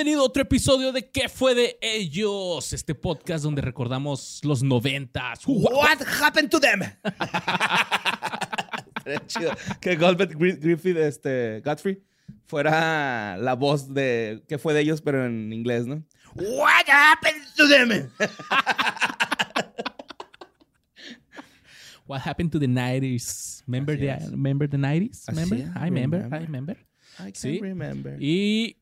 Bienvenido 0.00 0.22
a 0.22 0.28
otro 0.28 0.40
episodio 0.40 0.92
de 0.92 1.10
¿Qué 1.10 1.28
fue 1.28 1.54
de 1.54 1.76
ellos? 1.82 2.72
Este 2.72 2.94
podcast 2.94 3.44
donde 3.44 3.60
recordamos 3.60 4.40
los 4.44 4.62
noventas. 4.62 5.40
What 5.46 5.98
happened 6.22 6.48
to 6.48 6.58
them? 6.58 6.80
Chido 9.26 9.52
que 9.78 9.96
Goldberg 9.96 10.38
Griffith, 10.38 10.96
este, 10.96 11.60
Godfrey, 11.62 12.02
fuera 12.46 13.36
la 13.36 13.52
voz 13.52 13.92
de 13.92 14.42
¿Qué 14.48 14.56
fue 14.56 14.72
de 14.72 14.80
ellos? 14.80 15.02
Pero 15.02 15.26
en 15.26 15.52
inglés, 15.52 15.86
¿no? 15.86 16.02
What 16.34 16.88
happened 16.88 17.44
to 17.58 17.68
them? 17.68 18.10
What 22.06 22.22
happened 22.24 22.52
to 22.52 22.58
the 22.58 22.68
90s? 22.68 23.64
Remember, 23.66 23.98
the, 23.98 24.16
remember 24.30 24.66
the 24.66 24.78
90s? 24.78 25.28
Así 25.28 25.30
Remember? 25.36 25.58
I 25.78 25.84
remember, 25.84 26.26
I 26.32 26.38
remember. 26.38 26.78
I 27.18 27.24
can't 27.24 27.36
Sí. 27.36 27.60
remember. 27.60 28.16
Y 28.18 28.78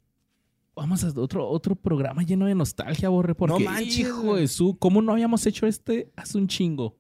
vamos 0.79 1.05
a 1.05 1.09
otro, 1.21 1.47
otro 1.49 1.75
programa 1.77 2.23
lleno 2.23 2.47
de 2.47 2.55
nostalgia, 2.55 3.09
Borre. 3.09 3.35
Porque, 3.35 3.65
manches, 3.65 3.99
hijo 3.99 4.37
de 4.37 4.49
su, 4.49 4.79
¿cómo 4.79 5.03
no 5.03 5.13
habíamos 5.13 5.45
hecho 5.47 5.67
este 5.67 6.11
hace 6.17 6.39
un 6.39 6.49
chingo? 6.49 6.97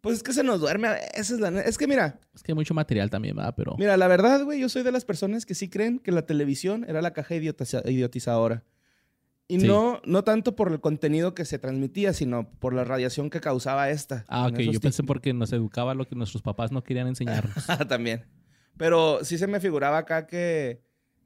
Pues 0.00 0.18
es 0.18 0.22
que 0.22 0.32
se 0.34 0.44
nos 0.44 0.60
duerme 0.60 0.88
a 0.88 0.92
veces. 1.16 1.40
La... 1.40 1.48
Es 1.62 1.78
que 1.78 1.86
mira, 1.86 2.20
Es 2.34 2.42
que 2.42 2.52
hay 2.52 2.56
mucho 2.56 2.74
material 2.74 3.08
también, 3.10 3.34
¿verdad? 3.36 3.54
Pero 3.56 3.74
mira, 3.78 3.96
la 3.96 4.06
verdad, 4.06 4.44
güey, 4.44 4.60
yo 4.60 4.68
soy 4.68 4.82
de 4.82 4.92
las 4.92 5.04
personas 5.04 5.46
que 5.46 5.54
sí 5.54 5.68
creen 5.70 5.98
que 5.98 6.12
la 6.12 6.26
televisión 6.26 6.84
era 6.88 7.00
la 7.02 7.12
caja 7.14 7.34
idiotiza- 7.34 7.82
idiotizadora. 7.90 8.64
Y 9.48 9.60
Sí. 9.60 9.66
no, 9.66 10.00
no 10.06 10.24
tanto 10.24 10.56
por 10.56 10.70
el 10.72 10.80
contenido 10.80 11.34
que 11.34 11.44
se 11.44 11.58
transmitía, 11.58 12.12
sino 12.14 12.50
por 12.58 12.72
la 12.74 12.84
radiación 12.84 13.28
que 13.30 13.40
causaba 13.40 13.90
esta. 13.90 14.24
Ah, 14.28 14.46
ok. 14.46 14.58
Yo 14.60 14.80
pensé 14.80 15.02
porque 15.02 15.32
nos 15.34 15.52
educaba 15.52 15.94
lo 15.94 16.06
que 16.06 16.14
nuestros 16.16 16.42
papás 16.42 16.72
no 16.72 16.82
querían 16.82 17.08
enseñarnos. 17.08 17.68
Ah, 17.68 17.84
También. 17.88 18.24
Pero 18.76 19.20
sí 19.24 19.38
se 19.38 19.46
me 19.46 19.60
figuraba 19.60 19.98
acá 19.98 20.26
que, 20.26 20.82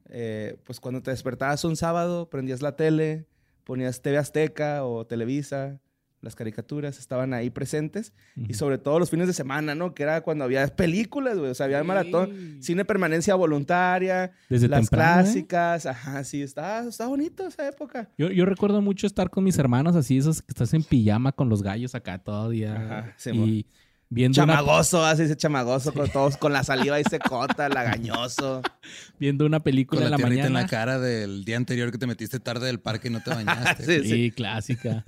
eh, 0.09 0.57
pues 0.63 0.79
cuando 0.79 1.01
te 1.01 1.11
despertabas 1.11 1.63
un 1.63 1.75
sábado, 1.75 2.29
prendías 2.29 2.61
la 2.61 2.75
tele, 2.75 3.27
ponías 3.63 4.01
TV 4.01 4.17
Azteca 4.17 4.83
o 4.85 5.05
Televisa, 5.05 5.79
las 6.21 6.35
caricaturas 6.35 6.99
estaban 6.99 7.33
ahí 7.33 7.49
presentes. 7.49 8.11
Y 8.35 8.53
sobre 8.55 8.77
todo 8.77 8.99
los 8.99 9.09
fines 9.09 9.27
de 9.27 9.33
semana, 9.33 9.73
¿no? 9.73 9.93
Que 9.93 10.03
era 10.03 10.19
cuando 10.19 10.43
había 10.43 10.67
películas, 10.67 11.37
güey. 11.37 11.49
O 11.49 11.55
sea, 11.55 11.65
había 11.65 11.79
Sí. 11.79 11.87
maratón, 11.87 12.57
cine 12.61 12.83
permanencia 12.83 13.35
voluntaria, 13.35 14.31
Desde 14.49 14.67
las 14.67 14.81
temprano, 14.81 15.21
¿eh? 15.21 15.23
clásicas. 15.23 15.85
Ajá, 15.85 16.23
sí, 16.25 16.41
está, 16.41 16.79
está 16.85 17.07
bonito 17.07 17.47
esa 17.47 17.67
época. 17.69 18.09
Yo, 18.17 18.29
yo 18.31 18.45
recuerdo 18.45 18.81
mucho 18.81 19.07
estar 19.07 19.29
con 19.29 19.45
mis 19.45 19.57
hermanos 19.59 19.95
así, 19.95 20.17
esos 20.17 20.41
que 20.41 20.47
estás 20.51 20.73
en 20.73 20.83
pijama 20.83 21.31
con 21.31 21.47
los 21.47 21.63
gallos 21.63 21.95
acá 21.95 22.17
todo 22.19 22.49
día. 22.49 22.75
Ajá, 22.75 23.13
sí, 23.15 23.29
y 23.31 23.65
viendo 24.09 24.43
una, 24.43 24.53
Chamagoso, 24.55 25.05
así 25.05 25.23
ese 25.23 25.37
chamagoso, 25.37 25.93
con 25.93 26.09
todos 26.09 26.35
con 26.37 26.51
la 26.51 26.63
saliva 26.63 26.95
ahí 26.97 27.03
secota, 27.09 27.69
lagañoso. 27.69 28.61
viendo 29.19 29.45
una 29.45 29.59
película 29.61 29.99
Con 30.01 30.05
en 30.05 30.11
la 30.11 30.17
la 30.17 30.23
tierrita 30.23 30.47
en 30.47 30.53
mañana. 30.53 30.61
la 30.65 30.67
cara 30.69 30.99
del 30.99 31.45
día 31.45 31.57
anterior 31.57 31.91
que 31.91 31.97
te 31.97 32.07
metiste 32.07 32.39
tarde 32.39 32.65
del 32.67 32.79
parque 32.79 33.07
y 33.09 33.11
no 33.11 33.21
te 33.21 33.29
bañaste. 33.35 33.83
Sí, 33.85 34.03
Sí, 34.03 34.09
sí. 34.09 34.31
clásica. 34.31 35.03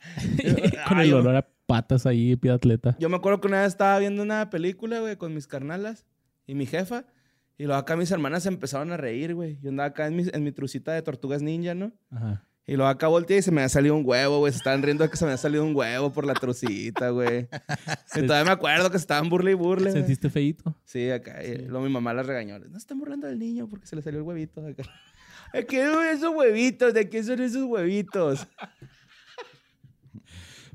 con 0.88 1.00
el 1.00 1.12
olor 1.12 1.36
a 1.36 1.48
patas 1.66 2.06
ahí, 2.06 2.36
pie 2.36 2.52
atleta. 2.52 2.96
Yo 2.98 3.08
me 3.08 3.16
acuerdo 3.16 3.40
que 3.40 3.48
una 3.48 3.58
vez 3.62 3.68
estaba 3.68 3.98
viendo 3.98 4.22
una 4.22 4.50
película, 4.50 5.00
güey, 5.00 5.16
con 5.16 5.34
mis 5.34 5.46
carnalas 5.46 6.06
y 6.46 6.54
mi 6.54 6.66
jefa. 6.66 7.04
Y 7.58 7.64
luego 7.64 7.80
acá 7.80 7.96
mis 7.96 8.10
hermanas 8.10 8.42
se 8.44 8.50
empezaron 8.50 8.92
a 8.92 8.96
reír, 8.96 9.34
güey. 9.34 9.58
Yo 9.62 9.70
andaba 9.70 9.88
acá 9.88 10.06
en 10.06 10.16
mi, 10.16 10.24
en 10.32 10.44
mi 10.44 10.52
trucita 10.52 10.92
de 10.92 11.02
tortugas 11.02 11.40
ninja, 11.42 11.74
¿no? 11.74 11.92
Ajá. 12.10 12.45
Y 12.68 12.74
luego 12.74 12.88
acá 12.88 13.06
volteé 13.06 13.38
y 13.38 13.42
se 13.42 13.52
me 13.52 13.60
había 13.60 13.68
salido 13.68 13.94
un 13.94 14.02
huevo, 14.04 14.38
güey. 14.38 14.52
Se 14.52 14.58
estaban 14.58 14.82
riendo 14.82 15.04
de 15.04 15.10
que 15.10 15.16
se 15.16 15.24
me 15.24 15.30
había 15.30 15.38
salido 15.38 15.64
un 15.64 15.76
huevo 15.76 16.12
por 16.12 16.26
la 16.26 16.34
trucita, 16.34 17.10
güey. 17.10 17.48
Y 18.16 18.26
todavía 18.26 18.44
me 18.44 18.50
acuerdo 18.50 18.90
que 18.90 18.98
se 18.98 19.02
estaban 19.02 19.28
burle 19.28 19.52
y 19.52 19.54
burle. 19.54 19.92
¿Sentiste 19.92 20.30
feíto? 20.30 20.74
Sí, 20.84 21.10
acá. 21.10 21.44
Y 21.44 21.66
luego 21.66 21.84
mi 21.86 21.92
mamá 21.92 22.12
las 22.12 22.26
regañó. 22.26 22.58
No 22.58 22.76
están 22.76 22.98
burlando 22.98 23.28
del 23.28 23.38
niño 23.38 23.68
porque 23.68 23.86
se 23.86 23.94
le 23.94 24.02
salió 24.02 24.18
el 24.18 24.26
huevito. 24.26 24.66
Acá. 24.66 24.82
¿De 25.52 25.64
qué 25.64 25.86
son 25.86 26.04
esos 26.06 26.34
huevitos? 26.34 26.92
¿De 26.92 27.08
qué 27.08 27.22
son 27.22 27.40
esos 27.40 27.62
huevitos? 27.64 28.46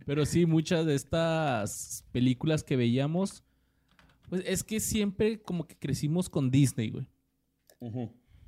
Pero 0.06 0.25
sí, 0.25 0.46
muchas 0.46 0.85
de 0.85 0.96
estas 0.96 2.06
películas 2.12 2.63
que 2.63 2.75
veíamos, 2.75 3.44
pues 4.30 4.44
es 4.46 4.63
que 4.63 4.80
siempre 4.80 5.41
como 5.41 5.68
que 5.68 5.75
crecimos 5.75 6.30
con 6.30 6.51
Disney, 6.51 6.90
güey. 6.90 7.07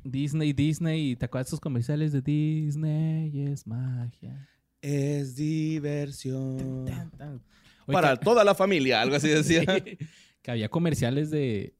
Disney, 0.03 0.53
Disney, 0.53 1.11
y 1.11 1.15
te 1.15 1.25
acuerdas 1.25 1.47
de 1.47 1.49
esos 1.49 1.59
comerciales 1.59 2.11
de 2.11 2.21
Disney 2.21 3.41
es 3.47 3.65
magia. 3.67 4.47
Es 4.81 5.35
diversión. 5.35 6.85
Tan, 6.85 7.11
tan. 7.11 7.33
Oye, 7.85 7.93
Para 7.93 8.17
que- 8.17 8.23
toda 8.25 8.43
la 8.43 8.55
familia, 8.55 9.01
algo 9.01 9.15
así 9.15 9.27
decía. 9.29 9.63
que 10.41 10.51
había 10.51 10.69
comerciales 10.69 11.29
de 11.31 11.75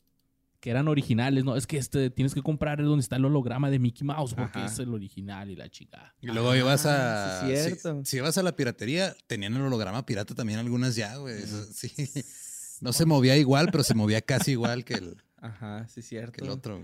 que 0.60 0.70
eran 0.70 0.88
originales, 0.88 1.44
¿no? 1.44 1.58
Es 1.58 1.68
que 1.68 1.76
este 1.78 2.10
tienes 2.10 2.34
que 2.34 2.42
comprar 2.42 2.82
donde 2.82 3.02
está 3.02 3.18
el 3.18 3.26
holograma 3.26 3.70
de 3.70 3.80
Mickey 3.80 4.08
Mouse 4.08 4.34
porque 4.34 4.60
Ajá. 4.60 4.68
es 4.72 4.80
el 4.80 4.94
original 4.94 5.50
y 5.50 5.58
la 5.58 5.68
chica. 5.70 6.16
Y 6.22 6.28
luego 6.28 6.56
ibas 6.56 6.86
Ah, 6.86 7.42
a. 7.42 7.46
sí, 7.50 7.54
si- 7.58 7.62
cierto. 7.64 8.02
Si, 8.06 8.18
ibas 8.18 8.38
a 8.38 8.44
la 8.44 8.56
piratería, 8.56 9.14
tenían 9.28 9.54
el 9.56 9.62
holograma 9.64 10.06
pirata 10.06 10.34
también 10.34 10.60
algunas 10.60 10.96
ya, 10.96 11.18
güey. 11.18 11.36
Eso 11.44 11.66
sí. 11.66 11.92
No 12.80 12.94
se 12.94 13.06
movía 13.06 13.36
igual, 13.38 13.68
pero 13.72 13.84
se 13.84 13.94
movía 13.94 14.22
casi 14.22 14.52
igual 14.52 14.86
que 14.86 14.94
el, 14.96 15.18
Ajá, 15.42 15.86
sí, 15.90 16.02
cierto. 16.02 16.32
que 16.32 16.46
el 16.46 16.50
otro. 16.50 16.82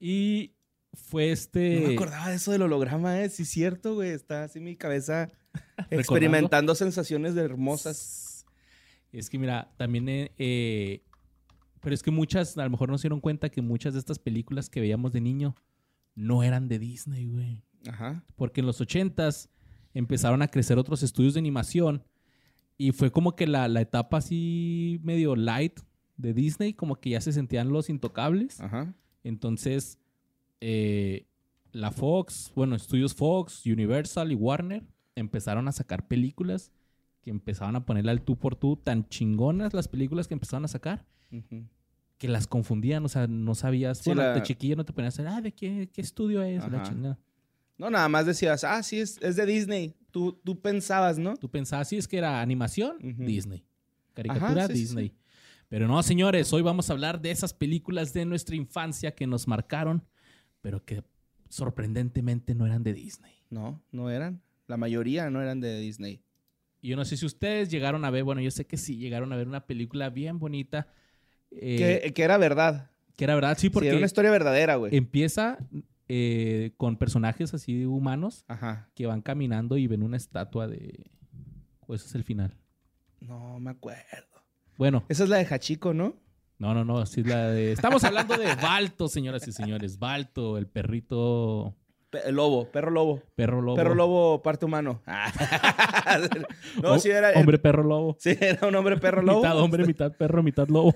Y 0.00 0.54
fue 0.94 1.26
No 1.26 1.32
este 1.32 1.84
me 1.86 1.94
acordaba 1.94 2.30
de 2.30 2.36
eso 2.36 2.50
del 2.50 2.62
holograma, 2.62 3.20
¿eh? 3.20 3.28
Sí, 3.28 3.44
cierto, 3.44 3.94
güey. 3.94 4.10
Está 4.10 4.44
así 4.44 4.58
mi 4.58 4.76
cabeza 4.76 5.30
experimentando 5.90 6.74
sensaciones 6.74 7.34
de 7.34 7.42
hermosas. 7.42 8.46
Es 9.12 9.28
que 9.28 9.38
mira, 9.38 9.72
también, 9.76 10.08
eh, 10.08 10.32
eh, 10.38 11.02
pero 11.80 11.94
es 11.94 12.02
que 12.02 12.10
muchas, 12.10 12.56
a 12.56 12.64
lo 12.64 12.70
mejor 12.70 12.88
no 12.88 12.98
se 12.98 13.02
dieron 13.02 13.20
cuenta 13.20 13.50
que 13.50 13.60
muchas 13.60 13.92
de 13.92 13.98
estas 13.98 14.18
películas 14.18 14.70
que 14.70 14.80
veíamos 14.80 15.12
de 15.12 15.20
niño 15.20 15.54
no 16.14 16.42
eran 16.42 16.68
de 16.68 16.78
Disney, 16.78 17.26
güey. 17.26 17.62
Ajá. 17.88 18.24
Porque 18.36 18.60
en 18.60 18.66
los 18.66 18.80
ochentas 18.80 19.50
empezaron 19.94 20.42
a 20.42 20.48
crecer 20.48 20.78
otros 20.78 21.02
estudios 21.02 21.34
de 21.34 21.40
animación 21.40 22.04
y 22.78 22.92
fue 22.92 23.10
como 23.10 23.34
que 23.34 23.46
la, 23.46 23.68
la 23.68 23.80
etapa 23.80 24.18
así 24.18 25.00
medio 25.02 25.36
light 25.36 25.80
de 26.16 26.32
Disney, 26.32 26.72
como 26.72 26.96
que 27.00 27.10
ya 27.10 27.20
se 27.20 27.32
sentían 27.32 27.70
los 27.70 27.90
intocables. 27.90 28.60
Ajá. 28.60 28.94
Entonces, 29.24 29.98
eh, 30.60 31.26
la 31.72 31.90
Fox, 31.90 32.52
bueno, 32.54 32.76
estudios 32.76 33.14
Fox, 33.14 33.64
Universal 33.66 34.32
y 34.32 34.34
Warner 34.34 34.82
empezaron 35.14 35.68
a 35.68 35.72
sacar 35.72 36.06
películas 36.08 36.72
que 37.22 37.30
empezaban 37.30 37.76
a 37.76 37.84
ponerle 37.84 38.10
al 38.10 38.22
tú 38.22 38.36
por 38.36 38.56
tú 38.56 38.76
tan 38.76 39.08
chingonas 39.08 39.74
las 39.74 39.88
películas 39.88 40.26
que 40.26 40.34
empezaban 40.34 40.64
a 40.64 40.68
sacar 40.68 41.06
que 42.18 42.28
las 42.28 42.46
confundían, 42.46 43.04
o 43.04 43.08
sea, 43.08 43.26
no 43.26 43.54
sabías, 43.54 43.98
Sí, 43.98 44.10
bueno, 44.10 44.22
la- 44.22 44.34
de 44.34 44.42
chiquilla 44.42 44.76
no 44.76 44.84
te 44.84 44.92
ponías 44.92 45.18
a 45.20 45.36
ah, 45.36 45.40
¿de 45.40 45.52
qué, 45.52 45.88
qué 45.92 46.00
estudio 46.00 46.42
es? 46.42 46.66
La 46.70 46.82
chingada. 46.82 47.18
No, 47.78 47.88
nada 47.88 48.08
más 48.10 48.26
decías, 48.26 48.62
ah, 48.64 48.82
sí, 48.82 49.00
es, 49.00 49.16
es 49.22 49.36
de 49.36 49.46
Disney. 49.46 49.94
Tú, 50.10 50.38
tú 50.44 50.60
pensabas, 50.60 51.18
¿no? 51.18 51.36
Tú 51.38 51.48
pensabas, 51.48 51.88
sí, 51.88 51.96
es 51.96 52.06
que 52.06 52.18
era 52.18 52.42
animación. 52.42 52.98
Disney. 53.16 53.64
Caricatura, 54.12 54.64
Ajá, 54.64 54.66
sí, 54.66 54.74
sí, 54.74 54.80
Disney. 54.80 55.08
sí. 55.08 55.14
Pero 55.70 55.86
no, 55.86 56.02
señores, 56.02 56.52
hoy 56.52 56.62
vamos 56.62 56.90
a 56.90 56.92
hablar 56.92 57.20
de 57.22 57.30
esas 57.30 57.54
películas 57.54 58.12
de 58.12 58.24
nuestra 58.24 58.56
infancia 58.56 59.14
que 59.14 59.26
nos 59.26 59.46
marcaron, 59.46 60.04
pero 60.60 60.84
que 60.84 61.02
sorprendentemente 61.48 62.54
no 62.56 62.66
eran 62.66 62.82
de 62.82 62.92
Disney. 62.92 63.34
No, 63.50 63.80
no 63.92 64.10
eran. 64.10 64.42
La 64.66 64.76
mayoría 64.76 65.30
no 65.30 65.40
eran 65.40 65.60
de 65.60 65.78
Disney. 65.80 66.22
Y 66.82 66.88
yo 66.88 66.96
no 66.96 67.04
sé 67.04 67.16
si 67.16 67.24
ustedes 67.24 67.70
llegaron 67.70 68.04
a 68.04 68.10
ver, 68.10 68.24
bueno, 68.24 68.40
yo 68.40 68.50
sé 68.50 68.66
que 68.66 68.76
sí, 68.76 68.96
llegaron 68.96 69.32
a 69.32 69.36
ver 69.36 69.46
una 69.46 69.66
película 69.66 70.10
bien 70.10 70.38
bonita. 70.40 70.88
eh, 71.52 72.00
que, 72.02 72.12
que 72.14 72.22
era 72.24 72.36
verdad. 72.36 72.90
que 73.16 73.24
era 73.24 73.34
verdad, 73.36 73.54
sí, 73.56 73.68
Sí, 73.68 73.70
porque 73.70 73.88
era 73.88 73.96
una 73.96 74.06
historia 74.06 74.30
verdadera, 74.32 74.74
güey. 74.76 74.96
empieza 74.96 75.58
eh, 76.08 76.72
con 76.78 76.96
personajes 76.96 77.54
así 77.54 77.84
humanos 77.86 78.44
Ajá. 78.48 78.88
que 78.96 79.06
van 79.06 79.22
caminando 79.22 79.76
y 79.76 79.86
ven 79.86 80.02
una 80.02 80.16
estatua 80.16 80.66
de... 80.66 81.10
O 81.86 81.94
ese 81.94 82.06
es 82.08 82.14
el 82.16 82.24
final. 82.24 82.56
No 83.20 83.60
me 83.60 83.70
acuerdo. 83.70 84.29
Bueno, 84.80 85.04
Esa 85.10 85.24
es 85.24 85.28
la 85.28 85.36
de 85.36 85.44
Hachiko, 85.44 85.92
¿no? 85.92 86.14
no, 86.58 86.72
no, 86.72 86.86
no, 86.86 87.04
sí 87.04 87.20
es 87.20 87.26
la 87.26 87.50
de... 87.50 87.72
Estamos 87.72 88.02
hablando 88.02 88.34
de 88.38 88.46
Balto, 88.54 89.08
señoras 89.08 89.46
y 89.46 89.52
señores. 89.52 89.98
Balto, 89.98 90.56
el 90.56 90.66
perrito... 90.68 91.76
Pe- 92.08 92.20
el 92.26 92.36
lobo, 92.36 92.64
perro 92.72 92.90
lobo. 92.90 93.22
Perro 93.34 93.60
lobo. 93.60 93.76
Perro 93.76 93.94
lobo, 93.94 94.42
parte 94.42 94.64
humano. 94.64 95.02
no, 96.82 96.92
O- 96.92 96.98
sí 96.98 97.10
era. 97.10 97.32
Hombre 97.38 97.58
perro 97.58 97.82
lobo. 97.84 98.16
Sí, 98.20 98.34
era 98.40 98.66
un 98.66 98.74
hombre 98.74 98.96
perro 98.96 99.20
lobo. 99.20 99.42
Mitad 99.42 99.58
hombre, 99.60 99.84
mitad 99.84 100.12
perro, 100.16 100.42
mitad 100.42 100.66
lobo. 100.68 100.94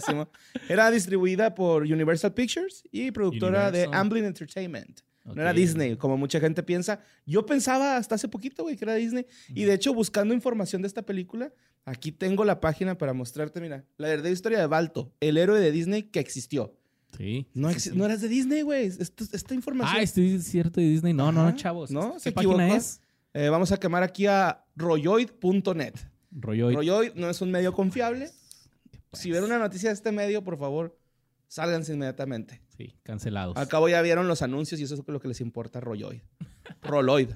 Era 0.70 0.90
distribuida 0.90 1.54
por 1.54 1.82
Universal 1.82 2.32
Pictures 2.32 2.82
y 2.90 3.10
productora 3.10 3.70
de 3.70 3.80
Universal. 3.80 4.00
Amblin 4.00 4.24
Entertainment. 4.24 5.00
No 5.34 5.42
era. 5.42 5.52
Disney, 5.52 5.96
como 5.96 6.16
mucha 6.16 6.40
gente 6.40 6.62
piensa. 6.62 7.00
Yo 7.26 7.44
pensaba 7.44 7.98
hasta 7.98 8.14
hace 8.14 8.28
poquito, 8.28 8.62
güey, 8.62 8.78
que 8.78 8.86
era 8.86 8.94
Disney. 8.94 9.26
Y 9.50 9.64
de 9.64 9.74
hecho, 9.74 9.92
buscando 9.92 10.32
información 10.32 10.80
de 10.80 10.88
esta 10.88 11.02
película, 11.02 11.52
aquí 11.90 12.12
tengo 12.12 12.44
la 12.44 12.60
página 12.60 12.96
para 12.98 13.12
mostrarte, 13.12 13.60
mira, 13.60 13.84
la 13.96 14.08
verdadera 14.08 14.32
historia 14.32 14.58
de 14.60 14.66
Balto, 14.66 15.12
el 15.20 15.36
héroe 15.36 15.60
de 15.60 15.70
Disney 15.72 16.04
que 16.04 16.20
existió. 16.20 16.74
Sí. 17.16 17.46
No, 17.54 17.70
sí, 17.70 17.76
exi- 17.76 17.92
sí. 17.92 17.96
no 17.96 18.04
eras 18.04 18.20
de 18.20 18.28
Disney, 18.28 18.62
güey. 18.62 18.86
Esta 18.86 19.54
información. 19.54 19.96
Ah, 19.98 20.02
este 20.02 20.34
es 20.34 20.44
cierto 20.44 20.80
de 20.80 20.88
Disney. 20.88 21.14
No, 21.14 21.32
no, 21.32 21.40
Ajá. 21.40 21.50
no, 21.52 21.56
chavos. 21.56 21.90
No, 21.90 22.14
¿Qué 22.14 22.20
se 22.20 22.32
página 22.32 22.54
equivocó. 22.64 22.76
es? 22.76 23.00
Eh, 23.34 23.48
vamos 23.48 23.72
a 23.72 23.78
quemar 23.78 24.02
aquí 24.02 24.26
a 24.26 24.64
royoid.net. 24.76 25.94
Rollo. 26.30 26.70
Royoid 26.70 27.14
no 27.14 27.30
es 27.30 27.40
un 27.40 27.50
medio 27.50 27.72
confiable. 27.72 28.30
Pues. 29.10 29.22
Si 29.22 29.30
ven 29.30 29.42
una 29.44 29.58
noticia 29.58 29.88
de 29.88 29.94
este 29.94 30.12
medio, 30.12 30.44
por 30.44 30.58
favor, 30.58 30.96
Sálganse 31.50 31.94
inmediatamente. 31.94 32.60
Sí, 32.76 32.94
cancelados. 33.02 33.56
Al 33.56 33.68
cabo 33.68 33.88
ya 33.88 34.02
vieron 34.02 34.28
los 34.28 34.42
anuncios 34.42 34.78
y 34.80 34.84
eso 34.84 34.94
es 34.94 35.00
lo 35.06 35.18
que 35.18 35.28
les 35.28 35.40
importa 35.40 35.78
a 35.78 35.80
Roloid. 35.80 36.20
Roloid. 36.82 37.30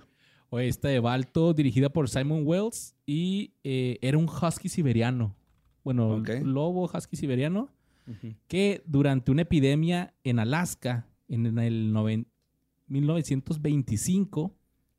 Oye, 0.55 0.69
esta 0.69 0.89
de 0.89 1.01
Balto, 1.01 1.55
dirigida 1.55 1.89
por 1.89 2.11
Simon 2.11 2.43
Wells 2.45 2.95
y 3.07 3.55
eh, 3.65 3.99
era 4.03 4.19
un 4.19 4.27
husky 4.29 4.69
siberiano. 4.69 5.35
Bueno, 5.83 6.09
lobo 6.45 6.85
husky 6.93 7.17
siberiano 7.17 7.71
que 8.49 8.83
durante 8.87 9.31
una 9.31 9.43
epidemia 9.43 10.13
en 10.25 10.39
Alaska 10.39 11.07
en 11.29 11.59
el 11.59 11.93
noven- 11.95 12.27
1925 12.89 14.55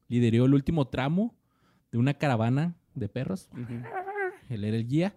lideró 0.07 0.45
el 0.45 0.53
último 0.53 0.87
tramo 0.87 1.35
de 1.91 1.97
una 1.99 2.13
caravana 2.15 2.75
de 2.95 3.09
perros. 3.09 3.49
Él 4.49 4.63
era 4.63 4.75
el 4.77 4.87
guía. 4.87 5.15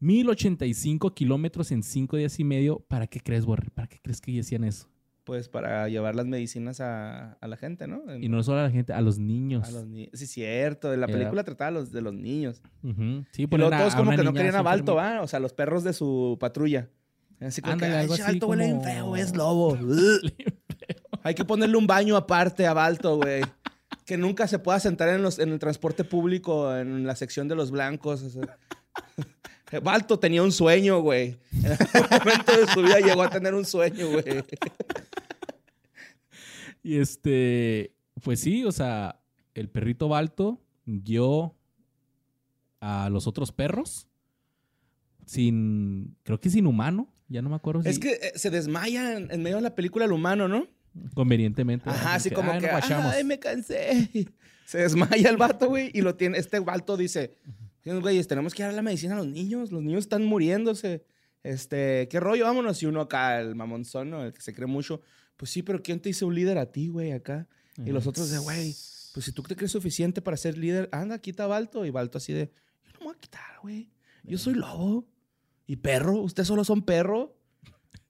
1085 0.00 1.14
kilómetros 1.14 1.70
en 1.72 1.82
cinco 1.82 2.16
días 2.16 2.38
y 2.40 2.44
medio. 2.44 2.80
¿Para 2.80 3.06
qué 3.06 3.20
crees, 3.20 3.44
Borre? 3.44 3.70
¿Para 3.70 3.88
qué 3.88 3.98
crees 4.02 4.20
que 4.20 4.38
hacían 4.40 4.64
eso? 4.64 4.88
Pues 5.24 5.48
para 5.48 5.88
llevar 5.88 6.14
las 6.14 6.26
medicinas 6.26 6.80
a, 6.82 7.32
a 7.40 7.48
la 7.48 7.56
gente, 7.56 7.86
¿no? 7.86 8.02
En- 8.10 8.22
Y 8.22 8.28
no 8.28 8.42
solo 8.42 8.60
a 8.60 8.64
la 8.64 8.70
gente, 8.70 8.92
a 8.92 9.00
los 9.00 9.18
niños. 9.18 9.66
a 9.66 9.70
los 9.70 9.86
ni- 9.86 10.10
Sí, 10.12 10.26
cierto. 10.26 10.92
En 10.92 11.00
la 11.00 11.06
Era- 11.06 11.16
película 11.16 11.44
trataba 11.44 11.68
a 11.68 11.70
los, 11.70 11.90
de 11.92 12.02
los 12.02 12.12
niños. 12.12 12.62
Sí, 13.32 13.42
Y 13.44 13.46
ponen 13.46 13.68
luego 13.68 13.74
a- 13.74 13.78
todos 13.78 13.94
como 13.94 14.10
que 14.10 14.22
no 14.22 14.32
querían 14.34 14.54
a 14.56 14.62
Balto. 14.62 14.94
¿va? 14.96 15.22
O 15.22 15.26
sea, 15.26 15.40
los 15.40 15.54
perros 15.54 15.82
de 15.82 15.94
su 15.94 16.36
patrulla. 16.38 16.90
Así 17.40 17.62
como 17.62 17.72
Ándale, 17.72 17.92
que, 17.94 17.98
algo 18.00 18.14
"Ay, 18.14 18.20
así 18.20 18.30
Balto 18.32 18.46
huele 18.48 18.70
como- 18.70 18.84
feo, 18.84 19.16
es 19.16 19.34
lobo. 19.36 19.78
Hay 21.22 21.34
que 21.34 21.44
ponerle 21.44 21.76
un 21.78 21.86
baño 21.86 22.16
aparte 22.16 22.66
a 22.66 22.74
Balto, 22.74 23.16
güey. 23.16 23.42
Que 24.04 24.18
nunca 24.18 24.46
se 24.46 24.58
pueda 24.58 24.78
sentar 24.78 25.08
en, 25.08 25.22
los, 25.22 25.38
en 25.38 25.48
el 25.48 25.58
transporte 25.58 26.04
público, 26.04 26.76
en 26.76 27.06
la 27.06 27.16
sección 27.16 27.48
de 27.48 27.54
los 27.54 27.70
blancos. 27.70 28.22
o 28.22 28.28
sea. 28.28 28.58
Balto 29.80 30.18
tenía 30.18 30.42
un 30.42 30.52
sueño, 30.52 31.00
güey. 31.00 31.38
En 31.52 31.72
algún 31.72 32.08
momento 32.18 32.56
de 32.56 32.66
su 32.72 32.82
vida 32.82 33.00
llegó 33.00 33.22
a 33.22 33.30
tener 33.30 33.54
un 33.54 33.64
sueño, 33.64 34.08
güey. 34.10 34.44
Y 36.82 36.98
este, 36.98 37.94
pues 38.22 38.40
sí, 38.40 38.64
o 38.64 38.72
sea, 38.72 39.20
el 39.54 39.68
perrito 39.68 40.08
Balto 40.08 40.60
guió 40.84 41.56
a 42.80 43.08
los 43.10 43.26
otros 43.26 43.52
perros 43.52 44.06
sin, 45.24 46.16
creo 46.22 46.38
que 46.38 46.50
sin 46.50 46.66
humano, 46.66 47.08
ya 47.28 47.40
no 47.40 47.48
me 47.48 47.56
acuerdo 47.56 47.82
si 47.82 47.88
Es 47.88 47.98
que 47.98 48.12
eh, 48.12 48.32
se 48.34 48.50
desmaya 48.50 49.16
en, 49.16 49.30
en 49.30 49.42
medio 49.42 49.56
de 49.56 49.62
la 49.62 49.74
película 49.74 50.04
el 50.04 50.12
humano, 50.12 50.48
¿no? 50.48 50.68
convenientemente. 51.14 51.90
Ajá, 51.90 52.14
así 52.14 52.30
como 52.30 52.52
"Ay, 52.52 52.60
que, 52.60 52.66
nos 52.66 52.72
guachamos". 52.72 53.12
ay, 53.14 53.24
me 53.24 53.38
cansé. 53.38 54.08
Se 54.66 54.78
desmaya 54.78 55.28
el 55.28 55.36
vato, 55.36 55.68
güey, 55.68 55.90
y 55.92 56.00
lo 56.00 56.14
tiene, 56.14 56.38
este 56.38 56.58
vato 56.58 56.96
dice, 56.96 57.34
güey, 57.84 58.22
tenemos 58.24 58.54
que 58.54 58.62
dar 58.62 58.72
la 58.72 58.82
medicina 58.82 59.14
a 59.14 59.18
los 59.18 59.26
niños, 59.26 59.70
los 59.70 59.82
niños 59.82 60.04
están 60.04 60.24
muriéndose. 60.24 61.04
Este, 61.42 62.08
¿qué 62.08 62.18
rollo? 62.18 62.44
Vámonos. 62.44 62.82
Y 62.82 62.86
uno 62.86 63.02
acá, 63.02 63.40
el 63.40 63.54
mamonzón, 63.54 64.10
¿no? 64.10 64.24
El 64.24 64.32
que 64.32 64.40
se 64.40 64.54
cree 64.54 64.66
mucho. 64.66 65.02
Pues 65.36 65.50
sí, 65.50 65.62
pero 65.62 65.82
¿quién 65.82 66.00
te 66.00 66.08
hizo 66.08 66.26
un 66.26 66.34
líder 66.34 66.58
a 66.58 66.72
ti, 66.72 66.88
güey, 66.88 67.12
acá? 67.12 67.46
Y 67.84 67.90
los 67.90 68.06
otros 68.06 68.30
de, 68.30 68.38
güey, 68.38 68.74
pues 69.12 69.26
si 69.26 69.32
tú 69.32 69.42
te 69.42 69.56
crees 69.56 69.72
suficiente 69.72 70.22
para 70.22 70.36
ser 70.36 70.56
líder, 70.56 70.88
anda, 70.92 71.18
quita 71.18 71.44
a 71.44 71.46
Balto. 71.46 71.84
Y 71.84 71.90
Balto 71.90 72.18
así 72.18 72.32
de, 72.32 72.50
yo 72.84 72.92
no 72.94 72.98
me 73.00 73.06
voy 73.06 73.14
a 73.16 73.18
quitar, 73.18 73.58
güey. 73.62 73.90
Yo 74.22 74.38
soy 74.38 74.54
lobo. 74.54 75.06
Y 75.66 75.76
perro, 75.76 76.20
ustedes 76.20 76.48
solo 76.48 76.64
son 76.64 76.82
perro. 76.82 77.36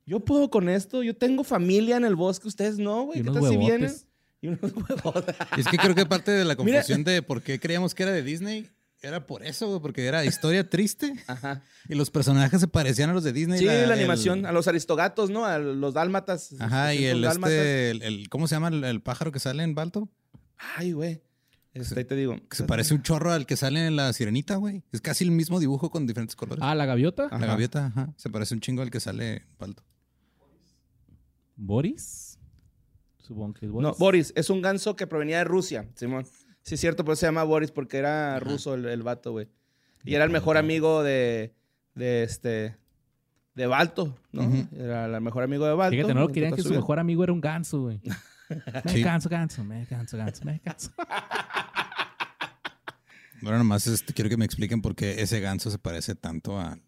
Yo 0.07 0.21
puedo 0.21 0.51
con 0.51 0.69
esto. 0.69 1.03
Yo 1.03 1.17
tengo 1.17 1.43
familia 1.43 1.97
en 1.97 2.05
el 2.05 2.15
bosque, 2.15 2.47
ustedes 2.47 2.79
no, 2.79 3.05
güey. 3.05 3.23
¿Qué 3.23 3.31
tal 3.31 3.49
si 3.49 3.57
vienen? 3.57 3.93
Y 4.41 4.49
unos 4.49 4.61
huevos. 4.77 5.25
Es 5.57 5.67
que 5.67 5.79
creo 5.79 5.95
que 5.95 6.07
parte 6.07 6.31
de 6.31 6.45
la 6.45 6.55
Mira. 6.57 6.79
confusión 6.79 7.03
de 7.03 7.23
por 7.23 7.43
qué 7.43 7.59
creíamos 7.59 7.95
que 7.95 8.03
era 8.03 8.13
de 8.13 8.23
Disney 8.23 8.69
era 9.07 9.27
por 9.27 9.45
eso, 9.45 9.69
güey, 9.69 9.81
porque 9.81 10.07
era 10.07 10.25
historia 10.25 10.69
triste 10.71 11.13
Ajá. 11.27 11.63
y 11.89 11.95
los 11.95 12.11
personajes 12.11 12.61
se 12.61 12.69
parecían 12.69 13.11
a 13.11 13.13
los 13.15 13.25
de 13.25 13.33
Disney. 13.33 13.59
Sí, 13.59 13.65
la, 13.67 13.93
animación. 13.95 14.47
A 14.47 14.53
los 14.53 14.67
aristogatos, 14.69 15.31
¿no? 15.31 15.45
A 15.45 15.59
los 15.59 15.95
dálmatas. 15.95 16.55
Ajá, 16.59 16.95
y 16.95 17.05
el 17.05 17.23
dálmatas. 17.23 17.55
este, 17.55 17.91
el, 17.91 18.03
el- 18.03 18.29
¿cómo 18.29 18.49
se 18.49 18.55
llama 18.57 18.69
el, 18.69 18.83
el 18.85 19.01
pájaro 19.03 19.33
que 19.33 19.39
sale 19.39 19.63
en 19.63 19.75
Balto? 19.75 20.09
Ay, 20.77 20.93
güey. 20.93 21.23
Este, 21.75 21.99
ahí 21.99 22.05
te 22.05 22.15
digo. 22.15 22.37
Que 22.49 22.57
se 22.57 22.65
parece 22.65 22.95
un 22.95 23.03
chorro 23.03 23.33
al 23.33 23.47
que 23.47 23.57
sale 23.57 23.85
en 23.87 23.97
la 23.97 24.13
sirenita, 24.13 24.55
güey. 24.57 24.85
Es 24.93 25.01
casi 25.01 25.25
el 25.25 25.33
mismo 25.33 25.59
dibujo 25.59 25.91
con 25.91 26.07
diferentes 26.07 26.37
colores. 26.37 26.63
Ah, 26.65 26.75
la 26.77 26.87
gaviota. 26.87 27.27
Ajá. 27.27 27.39
la 27.39 27.47
gaviota, 27.47 27.87
ajá. 27.87 28.15
Se 28.17 28.31
parece 28.31 28.55
un 28.55 28.61
chingo 28.61 28.83
al 28.83 28.91
que 28.91 29.01
sale 29.01 29.35
en 29.39 29.47
Balto. 29.59 29.83
Boris. 31.57 32.39
Supongo 33.19 33.55
que 33.55 33.67
es 33.67 33.73
Boris. 33.73 33.89
No, 33.89 33.95
Boris. 33.99 34.33
Es 34.37 34.51
un 34.51 34.63
ganso 34.63 34.97
que 34.97 35.07
provenía 35.07 35.39
de 35.39 35.45
Rusia, 35.45 35.89
Simón. 35.95 36.27
Sí, 36.65 36.75
es 36.75 36.81
cierto, 36.81 37.05
pero 37.05 37.15
se 37.15 37.27
llama 37.27 37.45
Boris 37.45 37.71
porque 37.71 37.99
era 37.99 38.41
ruso 38.41 38.75
el, 38.75 38.85
el 38.87 39.03
vato, 39.03 39.31
güey. 39.33 39.49
Y 40.05 40.15
era 40.17 40.25
el 40.25 40.31
mejor 40.31 40.57
amigo 40.57 41.03
de, 41.03 41.55
de 41.95 42.25
este, 42.25 42.77
de 43.55 43.67
Balto, 43.67 44.19
¿no? 44.33 44.51
Era 44.77 45.07
el 45.07 45.21
mejor 45.21 45.45
amigo 45.45 45.65
de 45.67 45.75
Balto. 45.75 45.93
Fíjate, 45.95 46.15
no 46.15 46.21
lo 46.21 46.29
querían 46.29 46.53
que 46.53 46.63
su 46.63 46.65
su 46.65 46.69
vida. 46.71 46.81
mejor 46.81 46.99
amigo 46.99 47.23
era 47.23 47.33
un 47.33 47.41
ganso, 47.41 47.83
güey. 47.83 48.01
Me 48.85 48.93
Sí. 48.93 49.03
canso, 49.03 49.29
ganso, 49.31 49.65
me 49.65 49.87
canso, 49.87 50.19
ganso, 50.19 50.45
me 50.45 50.61
canso. 50.61 50.91
Bueno, 53.41 53.59
nomás 53.59 53.87
este, 53.87 54.13
quiero 54.15 54.31
que 54.31 54.37
me 54.37 54.45
expliquen 54.45 54.81
por 54.81 54.95
qué 54.95 55.21
ese 55.23 55.41
ganso 55.41 55.71
se 55.71 55.79
parece 55.79 56.15
tanto 56.15 56.59
a, 56.59 56.79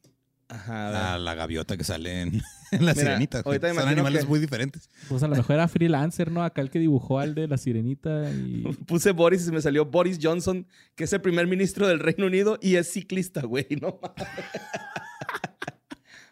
Ajá, 0.48 1.14
a 1.14 1.18
la 1.18 1.34
gaviota 1.34 1.76
que 1.76 1.82
sale 1.82 2.20
en, 2.22 2.28
en 2.70 2.86
la 2.86 2.92
Mira, 2.92 2.94
sirenita. 2.94 3.42
ahorita 3.44 3.74
Son 3.74 3.88
animales 3.88 4.22
que- 4.22 4.28
muy 4.28 4.38
diferentes. 4.38 4.88
Pues 5.08 5.22
a 5.22 5.28
lo 5.28 5.34
mejor 5.34 5.54
era 5.56 5.66
freelancer, 5.68 6.30
¿no? 6.30 6.44
Acá 6.44 6.60
el 6.60 6.70
que 6.70 6.78
dibujó 6.78 7.18
al 7.18 7.34
de 7.34 7.48
la 7.48 7.56
sirenita 7.58 8.30
y... 8.30 8.62
Puse 8.86 9.10
Boris 9.10 9.46
y 9.48 9.50
me 9.50 9.60
salió 9.60 9.84
Boris 9.86 10.18
Johnson, 10.22 10.66
que 10.94 11.04
es 11.04 11.12
el 11.12 11.20
primer 11.20 11.46
ministro 11.48 11.88
del 11.88 11.98
Reino 11.98 12.26
Unido 12.26 12.58
y 12.62 12.76
es 12.76 12.92
ciclista, 12.92 13.42
güey. 13.42 13.66
No 13.80 13.98
mames. 14.00 14.28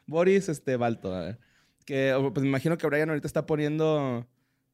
Boris 0.07 0.49
este, 0.49 0.77
Balto, 0.77 1.15
a 1.15 1.21
ver. 1.21 1.39
Que 1.85 2.15
pues 2.33 2.43
me 2.43 2.49
imagino 2.49 2.79
que 2.79 2.87
Brian 2.87 3.09
ahorita 3.09 3.27
está 3.27 3.47
poniendo 3.47 4.27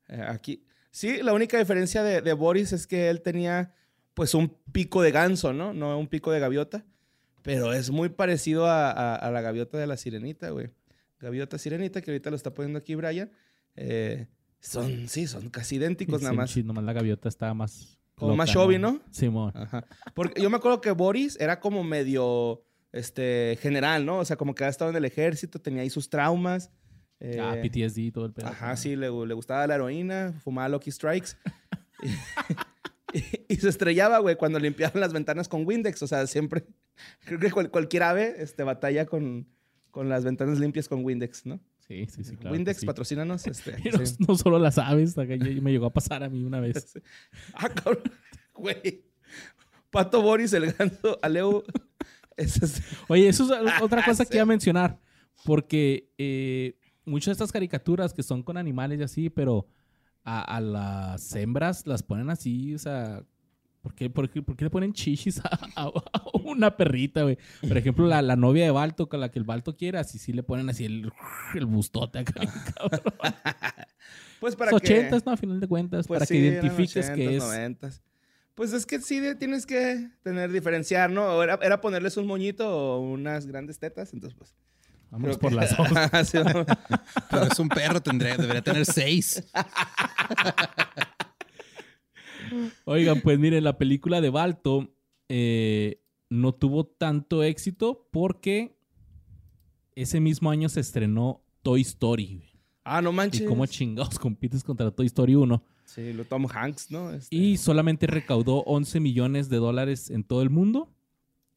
eh, 0.09 0.23
aquí. 0.29 0.65
Sí, 0.91 1.23
la 1.23 1.33
única 1.33 1.59
diferencia 1.59 2.03
de, 2.03 2.21
de 2.21 2.33
Boris 2.33 2.73
es 2.73 2.87
que 2.87 3.09
él 3.11 3.21
tenía 3.23 3.73
pues 4.15 4.35
un 4.35 4.57
pico 4.73 5.03
de 5.03 5.13
ganso, 5.13 5.53
¿no? 5.53 5.73
No 5.73 5.99
un 5.99 6.09
pico 6.09 6.31
de 6.33 6.41
gaviota. 6.41 6.85
Pero 7.43 7.73
es 7.73 7.91
muy 7.91 8.09
parecido 8.11 8.67
a, 8.67 8.91
a- 8.91 9.17
a 9.17 9.31
la 9.31 9.41
gaviota 9.41 9.79
de 9.79 9.87
la 9.87 9.97
sirenita, 9.97 10.51
güey. 10.51 10.71
Gaviota 11.19 11.59
sirenita, 11.59 12.01
que 12.01 12.11
ahorita 12.11 12.31
lo 12.31 12.37
está 12.37 12.53
poniendo 12.55 12.79
aquí 12.79 12.95
Brian. 12.95 13.31
Eh, 13.77 14.27
son, 14.61 15.09
sí, 15.09 15.27
son 15.27 15.49
casi 15.51 15.77
idénticos 15.77 16.21
nada 16.23 16.35
más. 16.35 16.51
sí, 16.51 16.63
nomás 16.63 16.85
la 16.85 16.93
gaviota 16.93 17.29
estaba 17.29 17.55
más... 17.55 17.99
Como 18.15 18.37
más 18.37 18.51
chubby, 18.51 18.79
¿no? 18.79 19.01
Simón. 19.11 19.51
Ajá. 19.55 19.87
Porque 20.15 20.43
yo 20.43 20.51
me 20.51 20.57
acuerdo 20.59 20.83
que 20.83 20.91
Boris 20.91 21.39
era 21.41 21.59
como 21.59 21.83
medio 21.83 22.63
este, 22.93 23.59
general, 23.63 24.05
¿no? 24.05 24.19
O 24.19 24.25
sea, 24.27 24.37
como 24.37 24.55
que 24.55 24.63
había 24.65 24.71
estado 24.71 24.91
en 24.91 24.97
el 24.99 25.07
ejército, 25.07 25.59
tenía 25.59 25.81
ahí 25.81 25.89
sus 25.89 26.11
traumas. 26.11 26.71
eh, 27.21 27.39
Ah, 27.41 27.57
PTSD 27.63 27.99
y 27.99 28.13
todo 28.13 28.27
el 28.27 28.33
pedo. 28.35 28.49
Ajá, 28.49 28.77
sí, 28.77 28.95
le, 28.95 29.09
le 29.11 29.35
gustaba 29.35 29.67
la 29.67 29.77
heroína, 29.77 30.35
fumaba 30.45 30.69
Lucky 30.69 30.91
Strikes. 30.91 31.31
y, 33.15 33.23
y 33.55 33.57
se 33.57 33.69
estrellaba, 33.71 34.19
güey, 34.19 34.37
cuando 34.37 34.59
limpiaban 34.59 35.01
las 35.01 35.13
ventanas 35.13 35.49
con 35.49 35.67
Windex. 35.67 36.03
O 36.03 36.07
sea, 36.07 36.27
siempre. 36.27 36.65
Creo 37.25 37.39
que 37.39 37.51
cual- 37.51 37.71
cualquier 37.71 38.03
ave 38.05 38.35
este, 38.39 38.63
batalla 38.63 39.07
con, 39.07 39.47
con 39.91 40.09
las 40.09 40.25
ventanas 40.25 40.59
limpias 40.59 40.89
con 40.89 41.05
Windex, 41.05 41.47
¿no? 41.47 41.61
Sí, 41.87 42.07
sí, 42.07 42.23
sí, 42.23 42.37
claro. 42.37 42.53
Windex, 42.55 42.81
sí. 42.81 42.87
patrocínanos. 42.87 43.47
Este, 43.47 43.73
no, 43.93 44.07
sí. 44.07 44.17
no 44.27 44.37
solo 44.37 44.59
las 44.59 44.79
aves, 44.79 45.17
me 45.17 45.73
llegó 45.73 45.87
a 45.87 45.93
pasar 45.93 46.23
a 46.23 46.29
mí 46.29 46.45
una 46.45 46.61
vez. 46.61 46.99
Ah, 47.55 47.69
cabrón. 47.69 48.05
Güey. 48.55 49.05
Pato 49.91 50.23
Boris, 50.23 50.53
el 50.53 50.73
ganso, 50.73 51.19
Aleu. 51.23 51.65
Es- 52.37 52.81
Oye, 53.09 53.29
eso 53.29 53.45
es 53.53 53.83
otra 53.83 54.05
cosa 54.05 54.25
Sí. 54.25 54.31
que 54.31 54.37
iba 54.37 54.43
a 54.45 54.47
mencionar. 54.47 55.01
Porque 55.45 56.11
eh, 56.19 56.79
muchas 57.05 57.27
de 57.27 57.33
estas 57.33 57.51
caricaturas 57.53 58.13
que 58.15 58.23
son 58.23 58.43
con 58.43 58.57
animales 58.57 59.01
y 59.01 59.03
así, 59.03 59.31
pero 59.31 59.67
a, 60.23 60.43
a 60.57 60.61
las 60.61 61.35
hembras 61.35 61.87
las 61.87 62.03
ponen 62.03 62.31
así, 62.31 62.75
o 62.75 62.79
sea. 62.79 63.25
¿Por 63.83 63.95
qué, 63.95 64.11
por 64.11 64.29
qué- 64.29 64.43
por 64.43 64.57
qué 64.57 64.65
le 64.65 64.71
ponen 64.71 64.93
chichis 64.93 65.41
a, 65.41 65.49
a- 65.77 65.85
a 66.13 66.23
una 66.45 66.77
perrita, 66.77 67.23
güey? 67.23 67.39
Por 67.67 67.79
ejemplo, 67.79 68.07
la, 68.07 68.21
la 68.21 68.37
novia 68.37 68.65
de 68.65 68.71
Balto, 68.71 69.09
con 69.09 69.21
la 69.21 69.31
que 69.31 69.39
el 69.39 69.45
Balto 69.47 69.77
quiere, 69.77 69.99
así 69.99 70.19
sí 70.19 70.33
le 70.35 70.43
ponen 70.43 70.69
así 70.69 70.85
el, 70.85 71.11
el 71.55 71.67
bustote 71.67 72.19
acá. 72.19 72.35
cabrón. 72.77 73.01
Pues 74.39 74.57
para 74.57 74.71
Los 74.73 74.81
que... 74.83 74.93
ochentas, 74.93 75.25
¿no? 75.25 75.33
A 75.33 75.37
final 75.37 75.61
de 75.61 75.67
cuentas, 75.69 76.07
Pues 76.07 76.19
para 76.19 76.27
sí, 76.27 76.35
que 76.35 76.41
identifiques 76.41 77.11
que 77.11 77.29
80s, 77.31 77.37
es... 77.37 77.43
90s. 77.81 78.01
Pues 78.55 78.73
es 78.75 78.85
que 78.85 79.01
sí 79.01 79.23
tienes 79.39 79.65
que 79.65 80.09
tener, 80.23 80.53
diferenciar, 80.53 81.11
¿no? 81.11 81.43
Era, 81.43 81.59
era 81.63 81.81
ponerles 81.81 82.19
un 82.19 82.27
moñito 82.27 82.69
o 82.69 83.01
unas 83.01 83.47
grandes 83.47 83.79
tetas, 83.79 84.13
entonces 84.13 84.37
pues... 84.39 84.55
Vamos 85.11 85.37
creo 85.37 85.39
por 85.41 85.51
que- 85.51 85.57
las 85.57 85.77
dos. 86.23 86.67
Pero 87.31 87.43
es 87.45 87.59
un 87.59 87.69
perro, 87.71 88.01
tendría, 88.03 88.37
debería 88.37 88.63
tener 88.63 88.85
seis. 88.87 89.43
Oigan, 92.85 93.21
pues 93.21 93.39
miren, 93.39 93.65
la 93.65 93.79
película 93.79 94.21
de 94.21 94.31
Balto 94.31 94.95
eh, 95.29 96.03
no 96.29 96.53
tuvo 96.55 96.87
tanto 96.87 97.43
éxito 97.43 98.09
porque 98.11 98.77
ese 99.95 100.21
mismo 100.21 100.51
año 100.51 100.69
se 100.69 100.81
estrenó 100.81 101.43
Toy 101.63 101.83
Story. 101.83 102.43
ah, 102.85 103.03
no 103.03 103.13
manches. 103.13 103.43
Y 103.43 103.45
cómo 103.45 103.67
chingados 103.67 104.19
compites 104.19 104.65
contra 104.65 104.91
Toy 104.91 105.07
Story 105.07 105.35
1. 105.35 105.63
Sí, 105.85 106.13
lo 106.13 106.25
Tom 106.25 106.47
Hanks, 106.49 106.91
¿no? 106.91 107.13
Este, 107.13 107.35
Y 107.35 107.57
solamente 107.57 108.07
recaudó 108.07 108.59
11 108.59 109.01
millones 109.01 109.49
de 109.49 109.57
dólares 109.57 110.11
en 110.11 110.23
todo 110.25 110.43
el 110.43 110.51
mundo. 110.51 110.95